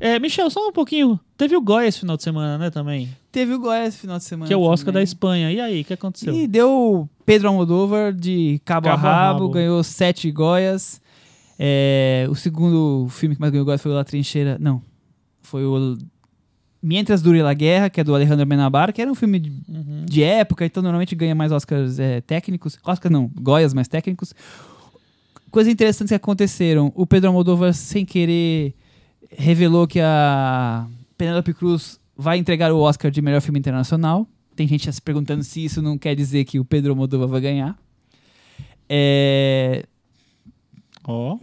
É, 0.00 0.18
Michel, 0.18 0.50
só 0.50 0.68
um 0.68 0.72
pouquinho. 0.72 1.20
Teve 1.36 1.56
o 1.56 1.60
Goya 1.60 1.86
esse 1.86 2.00
final 2.00 2.16
de 2.16 2.22
semana, 2.22 2.58
né, 2.58 2.70
também? 2.70 3.08
Teve 3.30 3.54
o 3.54 3.58
Goiás 3.58 3.88
esse 3.88 3.98
final 3.98 4.18
de 4.18 4.24
semana. 4.24 4.46
Que 4.46 4.52
é 4.52 4.56
o 4.56 4.60
Oscar 4.62 4.86
da 4.86 4.98
também. 4.98 5.04
Espanha. 5.04 5.52
E 5.52 5.60
aí, 5.60 5.80
o 5.80 5.84
que 5.84 5.92
aconteceu? 5.92 6.34
E 6.34 6.46
deu 6.46 7.08
Pedro 7.24 7.48
Almodóvar 7.48 8.12
de 8.12 8.60
cabo, 8.64 8.88
Cabo 8.88 9.06
a 9.06 9.10
rabo, 9.10 9.40
rabo. 9.40 9.50
ganhou 9.50 9.82
sete 9.82 10.30
Goias. 10.30 11.00
É, 11.58 12.26
o 12.28 12.34
segundo 12.34 13.06
filme 13.08 13.34
que 13.34 13.40
mais 13.40 13.52
ganhou 13.52 13.64
Goiás 13.64 13.80
foi 13.80 13.92
o 13.92 13.94
La 13.94 14.04
Trincheira. 14.04 14.56
Não. 14.60 14.82
Foi 15.42 15.64
o 15.64 15.96
Mientras 16.82 17.22
Dure 17.22 17.40
la 17.40 17.54
Guerra, 17.54 17.88
que 17.88 17.98
é 18.00 18.04
do 18.04 18.14
Alejandro 18.14 18.44
Benabar, 18.44 18.92
que 18.92 19.00
era 19.00 19.10
um 19.10 19.14
filme 19.14 19.38
de, 19.38 19.50
Uhum. 19.50 20.04
de 20.04 20.22
época, 20.22 20.66
então 20.66 20.82
normalmente 20.82 21.14
ganha 21.14 21.34
mais 21.34 21.50
Oscars 21.50 21.98
é, 21.98 22.20
técnicos. 22.20 22.78
Oscar 22.84 23.10
não, 23.10 23.30
Goias 23.40 23.72
mais 23.72 23.88
técnicos. 23.88 24.34
Coisas 25.54 25.72
interessantes 25.72 26.10
que 26.10 26.14
aconteceram. 26.16 26.92
O 26.96 27.06
Pedro 27.06 27.28
Almodóvar, 27.28 27.72
sem 27.72 28.04
querer, 28.04 28.74
revelou 29.30 29.86
que 29.86 30.00
a 30.00 30.84
Penélope 31.16 31.54
Cruz 31.54 32.00
vai 32.16 32.38
entregar 32.38 32.72
o 32.72 32.78
Oscar 32.80 33.08
de 33.10 33.22
melhor 33.22 33.40
filme 33.40 33.60
internacional. 33.60 34.26
Tem 34.56 34.66
gente 34.66 34.92
se 34.92 35.00
perguntando 35.00 35.44
se 35.44 35.64
isso 35.64 35.80
não 35.80 35.96
quer 35.96 36.16
dizer 36.16 36.44
que 36.44 36.58
o 36.58 36.64
Pedro 36.64 36.90
Almodóvar 36.92 37.28
vai 37.28 37.40
ganhar. 37.40 37.78
É, 38.88 39.84
Ó, 41.06 41.38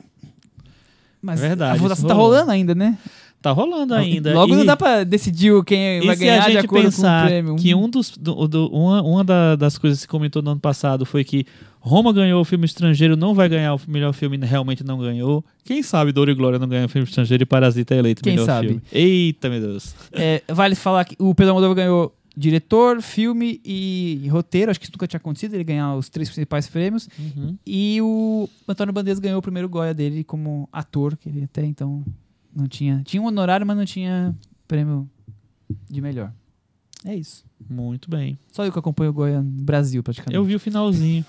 mas 1.21 1.39
Verdade, 1.39 1.77
a 1.77 1.81
votação 1.81 2.07
tá 2.07 2.13
rolando 2.13 2.51
ainda, 2.51 2.73
né? 2.75 2.97
tá 3.41 3.51
rolando 3.51 3.93
ainda. 3.95 4.33
Logo 4.33 4.53
E- 4.53 4.57
não 4.57 4.65
dá 4.65 4.75
pra 4.77 5.03
decidir 5.03 5.51
quem 5.63 6.05
vai 6.05 6.15
ganhar 6.15 6.49
de 6.51 6.57
acordo 6.57 6.91
com 6.91 7.01
o 7.01 7.25
prêmio. 7.25 7.55
que 7.55 7.73
um 7.73 7.89
dos, 7.89 8.15
do- 8.17 8.47
do- 8.47 8.67
uma, 8.71 9.01
uma 9.01 9.23
da- 9.23 9.55
das 9.55 9.77
coisas 9.77 9.99
que 9.99 10.01
se 10.03 10.07
comentou 10.07 10.41
no 10.41 10.51
ano 10.51 10.59
passado 10.59 11.05
foi 11.05 11.23
que 11.23 11.45
Roma 11.83 12.13
ganhou 12.13 12.39
o 12.39 12.45
filme 12.45 12.65
estrangeiro, 12.65 13.17
não 13.17 13.33
vai 13.33 13.49
ganhar 13.49 13.73
o 13.73 13.81
melhor 13.87 14.13
filme, 14.13 14.37
realmente 14.37 14.83
não 14.83 14.99
ganhou. 14.99 15.43
Quem 15.65 15.81
sabe 15.81 16.11
Douro 16.11 16.29
e 16.29 16.35
Glória 16.35 16.59
não 16.59 16.67
ganha 16.67 16.85
o 16.85 16.89
filme 16.89 17.07
estrangeiro 17.07 17.41
e 17.41 17.45
Parasita 17.45 17.95
é 17.95 17.97
eleito 17.97 18.21
Quem 18.21 18.33
melhor 18.33 18.45
sabe? 18.45 18.67
filme. 18.67 18.83
Eita, 18.91 19.49
meu 19.49 19.59
Deus. 19.59 19.95
É, 20.11 20.43
vale 20.47 20.75
falar 20.75 21.03
que 21.05 21.15
o 21.17 21.33
Pedro 21.33 21.53
Almodóvar 21.53 21.75
ganhou 21.75 22.15
diretor, 22.37 23.01
filme 23.01 23.59
e 23.65 24.27
roteiro. 24.29 24.69
Acho 24.69 24.79
que 24.79 24.85
isso 24.85 24.93
nunca 24.93 25.07
tinha 25.07 25.17
acontecido, 25.17 25.55
ele 25.55 25.63
ganhar 25.63 25.95
os 25.95 26.07
três 26.07 26.29
principais 26.29 26.67
prêmios. 26.69 27.09
Uhum. 27.17 27.57
E 27.65 27.99
o 28.01 28.47
Antônio 28.67 28.93
Bandeiras 28.93 29.19
ganhou 29.19 29.39
o 29.39 29.41
primeiro 29.41 29.67
Goya 29.67 29.93
dele 29.93 30.23
como 30.23 30.69
ator, 30.71 31.17
que 31.17 31.29
ele 31.29 31.43
até 31.43 31.65
então 31.65 32.03
não 32.55 32.67
tinha. 32.67 33.01
Tinha 33.05 33.21
um 33.21 33.25
honorário, 33.25 33.65
mas 33.65 33.75
não 33.75 33.85
tinha 33.85 34.35
prêmio 34.67 35.09
de 35.89 35.99
melhor. 35.99 36.31
É 37.05 37.15
isso. 37.15 37.43
Muito 37.69 38.09
bem. 38.09 38.37
Só 38.51 38.65
eu 38.65 38.71
que 38.71 38.79
acompanho 38.79 39.11
o 39.11 39.41
no 39.41 39.63
Brasil, 39.63 40.03
praticamente. 40.03 40.35
Eu 40.35 40.43
vi 40.43 40.55
o 40.55 40.59
finalzinho. 40.59 41.25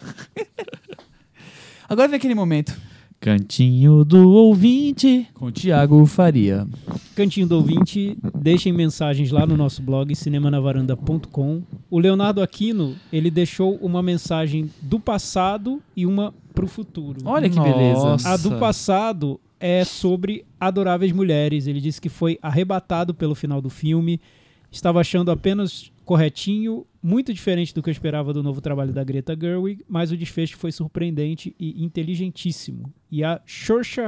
Agora 1.89 2.09
vem 2.09 2.17
aquele 2.17 2.35
momento. 2.35 2.77
Cantinho 3.21 4.05
do 4.05 4.31
ouvinte. 4.31 5.29
Com 5.33 5.47
o 5.47 5.53
Thiago 5.53 6.05
Faria. 6.07 6.67
Cantinho 7.15 7.47
do 7.47 7.55
ouvinte, 7.55 8.19
deixem 8.35 8.73
mensagens 8.73 9.31
lá 9.31 9.47
no 9.47 9.57
nosso 9.57 9.81
blog 9.81 10.13
cinemanavaranda.com. 10.13 11.63
O 11.89 11.99
Leonardo 12.01 12.43
Aquino, 12.43 12.97
ele 13.13 13.31
deixou 13.31 13.77
uma 13.77 14.03
mensagem 14.03 14.69
do 14.83 14.99
passado 14.99 15.81
e 15.97 16.05
uma 16.05 16.35
pro 16.53 16.67
futuro. 16.67 17.21
Olha 17.25 17.49
que 17.49 17.61
beleza. 17.61 18.03
Nossa. 18.03 18.29
A 18.31 18.37
do 18.37 18.59
passado 18.59 19.41
é 19.61 19.85
sobre 19.85 20.45
Adoráveis 20.59 21.13
Mulheres. 21.13 21.69
Ele 21.69 21.81
disse 21.81 22.01
que 22.01 22.09
foi 22.09 22.39
arrebatado 22.43 23.15
pelo 23.15 23.37
final 23.37 23.63
do 23.63 23.71
filme, 23.71 24.21
estava 24.73 25.01
achando 25.01 25.31
apenas 25.31 25.93
corretinho, 26.05 26.85
muito 27.03 27.33
diferente 27.33 27.75
do 27.75 27.83
que 27.83 27.91
eu 27.91 27.93
esperava 27.93 28.33
do 28.33 28.43
novo 28.43 28.61
trabalho 28.61 28.93
da 28.93 29.05
Greta 29.05 29.37
Gerwig, 29.39 29.85
mas 29.89 30.11
o 30.11 30.17
desfecho 30.17 30.57
foi 30.57 30.73
surpreendente 30.73 31.55
e 31.61 31.85
inteligentíssimo. 31.85 32.93
E 33.11 33.23
a 33.23 33.41
Saoirse 33.47 34.01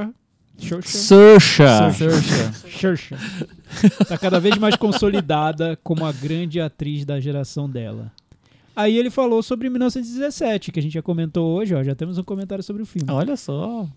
Saoirse 0.57 0.97
Saoirse. 0.97 1.63
Saoirse. 1.97 2.79
Saoirse 2.79 3.15
tá 4.07 4.17
cada 4.17 4.39
vez 4.39 4.57
mais 4.57 4.75
consolidada 4.75 5.77
como 5.83 6.05
a 6.05 6.11
grande 6.11 6.59
atriz 6.59 7.05
da 7.05 7.19
geração 7.19 7.69
dela. 7.69 8.11
Aí 8.75 8.97
ele 8.97 9.09
falou 9.09 9.41
sobre 9.41 9.69
1917, 9.69 10.71
que 10.71 10.79
a 10.79 10.83
gente 10.83 10.93
já 10.93 11.01
comentou 11.01 11.57
hoje, 11.57 11.73
ó, 11.73 11.83
já 11.83 11.95
temos 11.95 12.17
um 12.17 12.23
comentário 12.23 12.63
sobre 12.63 12.83
o 12.83 12.85
filme. 12.85 13.09
Olha 13.09 13.37
só. 13.37 13.87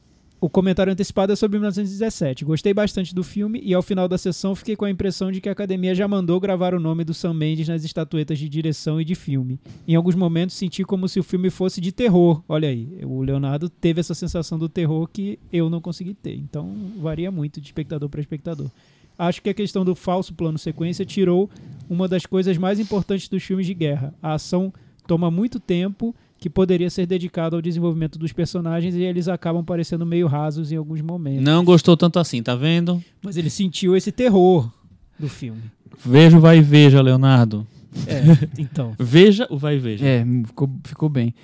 O 0.41 0.49
comentário 0.49 0.93
antecipado 0.93 1.33
é 1.33 1.37
sobre 1.37 1.59
1917. 1.59 2.45
Gostei 2.45 2.73
bastante 2.73 3.13
do 3.13 3.25
filme 3.25 3.61
e 3.61 3.75
ao 3.75 3.83
final 3.83 4.07
da 4.07 4.17
sessão 4.17 4.55
fiquei 4.55 4.77
com 4.77 4.85
a 4.85 4.91
impressão 4.91 5.33
de 5.33 5.41
que 5.41 5.49
a 5.49 5.53
academia 5.53 5.97
já 5.97 6.07
mandou 6.07 6.39
gravar 6.39 6.75
o 6.75 6.79
nome 6.79 7.03
do 7.03 7.13
Sam 7.13 7.35
Mendes 7.35 7.67
nas 7.67 7.83
estatuetas 7.83 8.39
de 8.39 8.49
direção 8.49 9.01
e 9.01 9.05
de 9.05 9.17
filme. 9.17 9.59
Em 9.87 9.97
alguns 9.97 10.15
momentos 10.15 10.55
senti 10.55 10.85
como 10.85 11.09
se 11.09 11.19
o 11.19 11.25
filme 11.25 11.51
fosse 11.51 11.81
de 11.81 11.91
terror. 11.91 12.41
Olha 12.49 12.69
aí, 12.69 13.01
o 13.03 13.21
Leonardo 13.21 13.69
teve 13.69 13.99
essa 13.99 14.15
sensação 14.15 14.57
do 14.57 14.69
terror 14.69 15.09
que 15.13 15.41
eu 15.53 15.69
não 15.69 15.81
consegui 15.81 16.15
ter. 16.15 16.37
Então 16.37 16.73
varia 16.99 17.33
muito 17.33 17.61
de 17.61 17.67
espectador 17.67 18.09
para 18.09 18.21
espectador. 18.21 18.71
Acho 19.19 19.43
que 19.43 19.51
a 19.51 19.55
questão 19.55 19.85
do 19.85 19.97
falso 19.97 20.33
plano 20.35 20.57
sequência 20.57 21.05
tirou 21.05 21.51
uma 21.91 22.07
das 22.07 22.25
coisas 22.27 22.57
mais 22.57 22.79
importantes 22.79 23.29
dos 23.29 23.43
filmes 23.43 23.67
de 23.67 23.75
guerra. 23.75 24.15
A 24.23 24.35
ação 24.35 24.73
toma 25.05 25.33
muito 25.33 25.59
tempo 25.59 26.15
que 26.39 26.49
poderia 26.49 26.89
ser 26.89 27.07
dedicado 27.07 27.57
ao 27.57 27.63
desenvolvimento 27.63 28.19
dos 28.19 28.33
personagens 28.33 28.95
e 28.95 29.03
eles 29.03 29.27
acabam 29.27 29.65
parecendo 29.65 30.07
meio 30.07 30.27
rasos 30.27 30.71
em 30.71 30.77
alguns 30.77 31.01
momentos. 31.01 31.43
Não 31.43 31.65
gostou 31.65 31.97
tanto 31.97 32.19
assim, 32.19 32.43
tá 32.43 32.55
vendo? 32.55 33.03
Mas 33.23 33.37
ele 33.37 33.51
sentiu 33.51 33.97
esse 33.97 34.13
terror 34.13 34.71
do 35.19 35.29
filme. 35.29 35.63
Veja 36.05 36.37
o 36.37 36.41
vai 36.41 36.59
e 36.59 36.63
veja, 36.63 37.03
Leonardo. 37.03 37.67
É, 38.07 38.23
então. 38.61 38.95
Veja 38.99 39.49
o 39.51 39.59
vai 39.59 39.77
e 39.77 39.79
veja. 39.79 40.07
É, 40.07 40.25
ficou, 40.47 40.71
ficou 40.85 41.09
bem. 41.09 41.35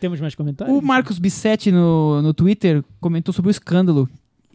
Temos 0.00 0.20
mais 0.20 0.34
comentários? 0.34 0.76
O 0.76 0.82
Marcos 0.82 1.18
Bissetti 1.18 1.70
no, 1.70 2.20
no 2.20 2.34
Twitter 2.34 2.82
comentou 3.00 3.32
sobre 3.32 3.50
o 3.50 3.52
escândalo. 3.52 4.08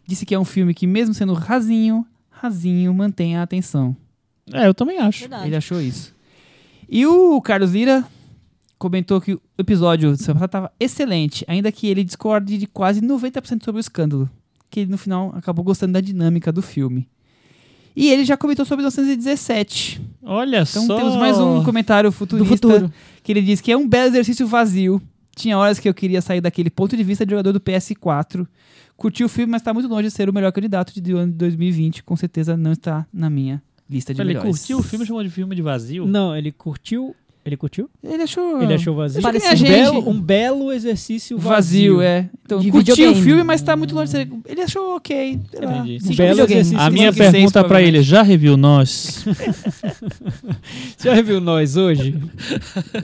Disse 0.06 0.26
que 0.26 0.34
é 0.34 0.38
um 0.38 0.44
filme 0.44 0.74
que, 0.74 0.86
mesmo 0.86 1.14
sendo 1.14 1.32
rasinho, 1.32 2.06
rasinho, 2.28 2.92
mantém 2.92 3.36
a 3.36 3.42
atenção. 3.42 3.96
É, 4.52 4.66
eu 4.66 4.74
também 4.74 4.98
acho. 4.98 5.20
Verdade. 5.20 5.46
Ele 5.46 5.56
achou 5.56 5.80
isso. 5.80 6.14
E 6.88 7.06
o 7.06 7.40
Carlos 7.40 7.72
Lira 7.72 8.04
comentou 8.80 9.20
que 9.20 9.34
o 9.34 9.40
episódio 9.58 10.16
de 10.16 10.22
semana 10.22 10.46
estava 10.46 10.72
excelente, 10.80 11.44
ainda 11.46 11.70
que 11.70 11.86
ele 11.86 12.02
discorde 12.02 12.56
de 12.56 12.66
quase 12.66 13.02
90% 13.02 13.62
sobre 13.62 13.78
o 13.78 13.82
escândalo. 13.82 14.28
Que 14.70 14.80
ele, 14.80 14.90
no 14.90 14.96
final, 14.96 15.32
acabou 15.36 15.62
gostando 15.62 15.92
da 15.92 16.00
dinâmica 16.00 16.50
do 16.50 16.62
filme. 16.62 17.06
E 17.94 18.08
ele 18.08 18.24
já 18.24 18.36
comentou 18.36 18.64
sobre 18.64 18.82
1917. 18.84 20.00
Olha 20.22 20.62
Então 20.62 20.86
só. 20.86 20.96
temos 20.96 21.16
mais 21.16 21.38
um 21.38 21.62
comentário 21.62 22.10
futurista. 22.10 22.48
futuro. 22.48 22.92
Que 23.22 23.32
ele 23.32 23.42
diz 23.42 23.60
que 23.60 23.70
é 23.70 23.76
um 23.76 23.86
belo 23.86 24.08
exercício 24.08 24.46
vazio. 24.46 25.02
Tinha 25.36 25.58
horas 25.58 25.78
que 25.78 25.88
eu 25.88 25.92
queria 25.94 26.22
sair 26.22 26.40
daquele 26.40 26.70
ponto 26.70 26.96
de 26.96 27.02
vista 27.04 27.26
de 27.26 27.30
jogador 27.30 27.52
do 27.52 27.60
PS4. 27.60 28.46
Curti 28.96 29.24
o 29.24 29.28
filme, 29.28 29.50
mas 29.50 29.60
está 29.60 29.74
muito 29.74 29.88
longe 29.88 30.08
de 30.08 30.10
ser 30.14 30.28
o 30.30 30.32
melhor 30.32 30.52
candidato 30.52 30.98
de 31.00 31.12
ano 31.12 31.32
de 31.32 31.38
2020. 31.38 32.02
Com 32.02 32.16
certeza 32.16 32.56
não 32.56 32.72
está 32.72 33.06
na 33.12 33.28
minha 33.28 33.62
lista 33.88 34.14
de 34.14 34.20
Ele 34.20 34.28
melhores. 34.28 34.50
curtiu 34.58 34.78
o 34.78 34.82
filme, 34.82 35.04
chamou 35.04 35.22
de 35.22 35.30
filme 35.30 35.54
de 35.56 35.62
vazio? 35.62 36.06
Não, 36.06 36.34
ele 36.36 36.52
curtiu. 36.52 37.14
Ele 37.50 37.56
curtiu? 37.56 37.90
Ele 38.02 38.22
achou. 38.22 38.62
Ele 38.62 38.74
achou 38.74 38.94
vazio? 38.94 39.26
Acho 39.26 39.32
que 39.32 39.38
nem 39.42 39.52
um, 39.52 39.56
gente. 39.56 39.68
belo, 39.68 40.08
um 40.08 40.20
belo 40.20 40.72
exercício 40.72 41.36
vazio. 41.36 41.96
vazio, 41.96 42.00
é. 42.00 42.30
Então, 42.46 42.60
De 42.60 42.70
curtiu 42.70 43.10
o 43.10 43.14
filme, 43.16 43.42
mas 43.42 43.60
tá 43.60 43.76
muito 43.76 43.94
longe. 43.94 44.12
Ele 44.46 44.60
achou 44.62 44.96
ok. 44.96 45.32
Entendi. 45.32 45.98
Um 46.04 46.14
belo 46.16 46.40
exercício 46.42 46.78
A 46.80 46.90
minha 46.90 47.12
pergunta 47.12 47.60
pra 47.60 47.62
provavelmente. 47.64 47.96
ele, 47.96 48.02
já 48.02 48.22
reviu 48.22 48.56
nós? 48.56 49.24
Já 51.02 51.14
reviu 51.14 51.40
nós 51.40 51.76
hoje? 51.76 52.14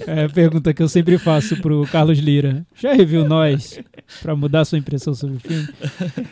É 0.07 0.25
a 0.25 0.29
pergunta 0.29 0.73
que 0.75 0.83
eu 0.83 0.89
sempre 0.89 1.19
faço 1.19 1.57
pro 1.57 1.87
Carlos 1.91 2.19
Lira. 2.19 2.67
Já 2.75 2.93
reviu 2.93 3.25
nós? 3.27 3.79
Pra 4.23 4.37
mudar 4.37 4.65
sua 4.65 4.79
impressão 4.79 5.15
sobre 5.15 5.37
o 5.37 5.41
filme. 5.41 5.67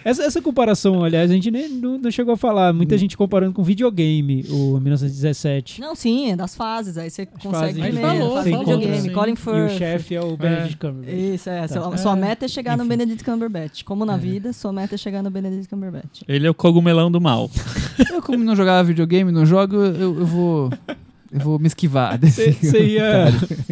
Essa, 0.04 0.24
essa 0.24 0.42
comparação, 0.42 1.02
aliás, 1.02 1.30
a 1.30 1.34
gente 1.34 1.50
nem 1.50 1.68
não, 1.68 1.98
não 1.98 2.10
chegou 2.10 2.34
a 2.34 2.36
falar. 2.36 2.72
Muita 2.72 2.96
gente 2.98 3.16
comparando 3.16 3.52
com 3.52 3.62
videogame, 3.62 4.44
o 4.50 4.78
1917. 4.80 5.80
Não, 5.80 5.94
sim, 5.94 6.30
é 6.30 6.36
das 6.36 6.54
fases. 6.54 6.98
Aí 6.98 7.10
você 7.10 7.26
consegue 7.26 7.80
fases. 7.80 7.94
Falou, 8.06 8.42
falou, 8.42 8.42
videogame. 8.42 9.00
sim. 9.00 9.12
Colin 9.12 9.30
E 9.30 9.32
o 9.34 9.36
Firth. 9.36 9.78
chefe 9.78 10.14
é 10.14 10.20
o 10.20 10.36
Benedict 10.36 10.76
Cumberbatch. 10.78 11.14
Isso, 11.34 11.50
é. 11.50 11.68
Sua, 11.68 11.94
É. 11.94 11.96
sua 11.96 12.16
meta 12.16 12.44
é 12.44 12.48
chegar 12.48 12.76
no 12.76 12.82
Enfim. 12.84 12.88
Benedict 12.96 13.24
Cumberbatch. 13.24 13.82
Como 13.84 14.04
na 14.04 14.14
É. 14.14 14.18
vida, 14.18 14.52
sua 14.52 14.72
meta 14.72 14.94
é 14.94 14.98
chegar 14.98 15.22
no 15.22 15.30
Benedict 15.30 15.68
Cumberbatch. 15.68 16.22
Ele 16.28 16.46
é 16.46 16.50
o 16.50 16.54
cogumelão 16.54 17.10
do 17.10 17.20
mal. 17.20 17.50
Eu, 18.10 18.20
como 18.22 18.42
não 18.44 18.54
jogava 18.56 18.82
videogame, 18.84 19.30
não 19.32 19.44
jogo, 19.46 19.76
eu, 19.76 20.18
eu 20.20 20.26
vou. 20.26 20.70
Eu 21.32 21.40
vou 21.40 21.58
me 21.58 21.66
esquivar 21.66 22.16
desse. 22.16 22.52
Você 22.52 22.86
ia. 22.86 23.26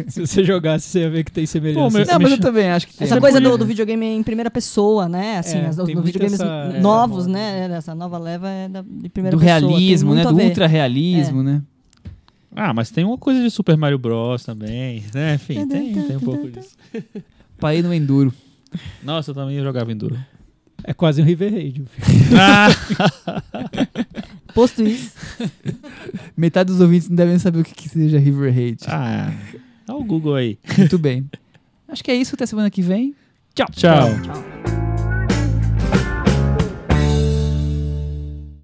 se 0.09 0.27
você 0.27 0.43
jogasse, 0.43 0.85
você 0.89 0.99
ia 0.99 1.09
ver 1.09 1.23
que 1.23 1.31
tem 1.31 1.45
semelhança. 1.45 1.79
Pô, 1.79 1.89
meu- 1.97 2.05
Não, 2.05 2.19
mas 2.19 2.31
eu 2.33 2.39
também 2.39 2.69
acho 2.69 2.85
que 2.87 2.93
tem. 2.97 3.05
Essa 3.05 3.21
coisa 3.21 3.39
do, 3.39 3.57
do 3.57 3.65
videogame 3.65 4.05
em 4.05 4.21
primeira 4.21 4.51
pessoa, 4.51 5.07
né? 5.07 5.37
Assim, 5.37 5.59
É, 5.59 5.67
as, 5.67 5.77
os 5.77 5.87
videogames 5.87 6.33
essa- 6.33 6.73
novos, 6.81 7.19
essa 7.19 7.29
moda. 7.29 7.39
né? 7.69 7.77
Essa 7.77 7.95
nova 7.95 8.17
leva 8.17 8.49
é 8.49 8.67
da, 8.67 8.81
de 8.81 9.07
primeira 9.07 9.37
do 9.37 9.39
pessoa. 9.41 9.59
realismo, 9.69 10.09
né? 10.09 10.15
muito 10.15 10.27
a 10.27 10.31
Do 10.31 10.37
ver. 10.37 10.45
ultra 10.47 10.67
realismo, 10.67 11.41
né? 11.41 11.61
Ah, 12.55 12.73
mas 12.73 12.91
tem 12.91 13.03
uma 13.03 13.17
coisa 13.17 13.41
de 13.41 13.49
Super 13.49 13.77
Mario 13.77 13.97
Bros 13.97 14.43
também, 14.43 15.03
né? 15.13 15.35
Enfim, 15.35 15.67
tem, 15.67 15.93
tem 15.93 16.17
um 16.17 16.19
pouco 16.19 16.49
disso. 16.49 16.75
Pai 17.59 17.81
no 17.81 17.93
Enduro. 17.93 18.33
Nossa, 19.03 19.31
eu 19.31 19.35
também 19.35 19.61
jogava 19.61 19.91
Enduro. 19.91 20.17
É 20.83 20.93
quase 20.93 21.21
um 21.21 21.25
River 21.25 21.51
Raid. 21.51 21.83
Ah, 22.39 22.67
Posto 24.53 24.83
isso, 24.83 25.11
Metade 26.37 26.71
dos 26.71 26.79
ouvintes 26.79 27.09
não 27.09 27.15
devem 27.15 27.39
saber 27.39 27.61
o 27.61 27.63
que, 27.63 27.73
que 27.73 27.89
seja 27.89 28.19
River 28.19 28.53
Raid. 28.53 28.83
ah, 28.87 29.33
dá 29.87 29.95
o 29.95 30.03
Google 30.03 30.35
aí. 30.35 30.59
Muito 30.77 30.99
bem. 30.99 31.27
Acho 31.87 32.03
que 32.03 32.11
é 32.11 32.15
isso. 32.15 32.35
Até 32.35 32.45
semana 32.45 32.69
que 32.69 32.81
vem. 32.81 33.15
Tchau. 33.55 33.67
Tchau. 33.71 34.09
tchau. 34.21 34.82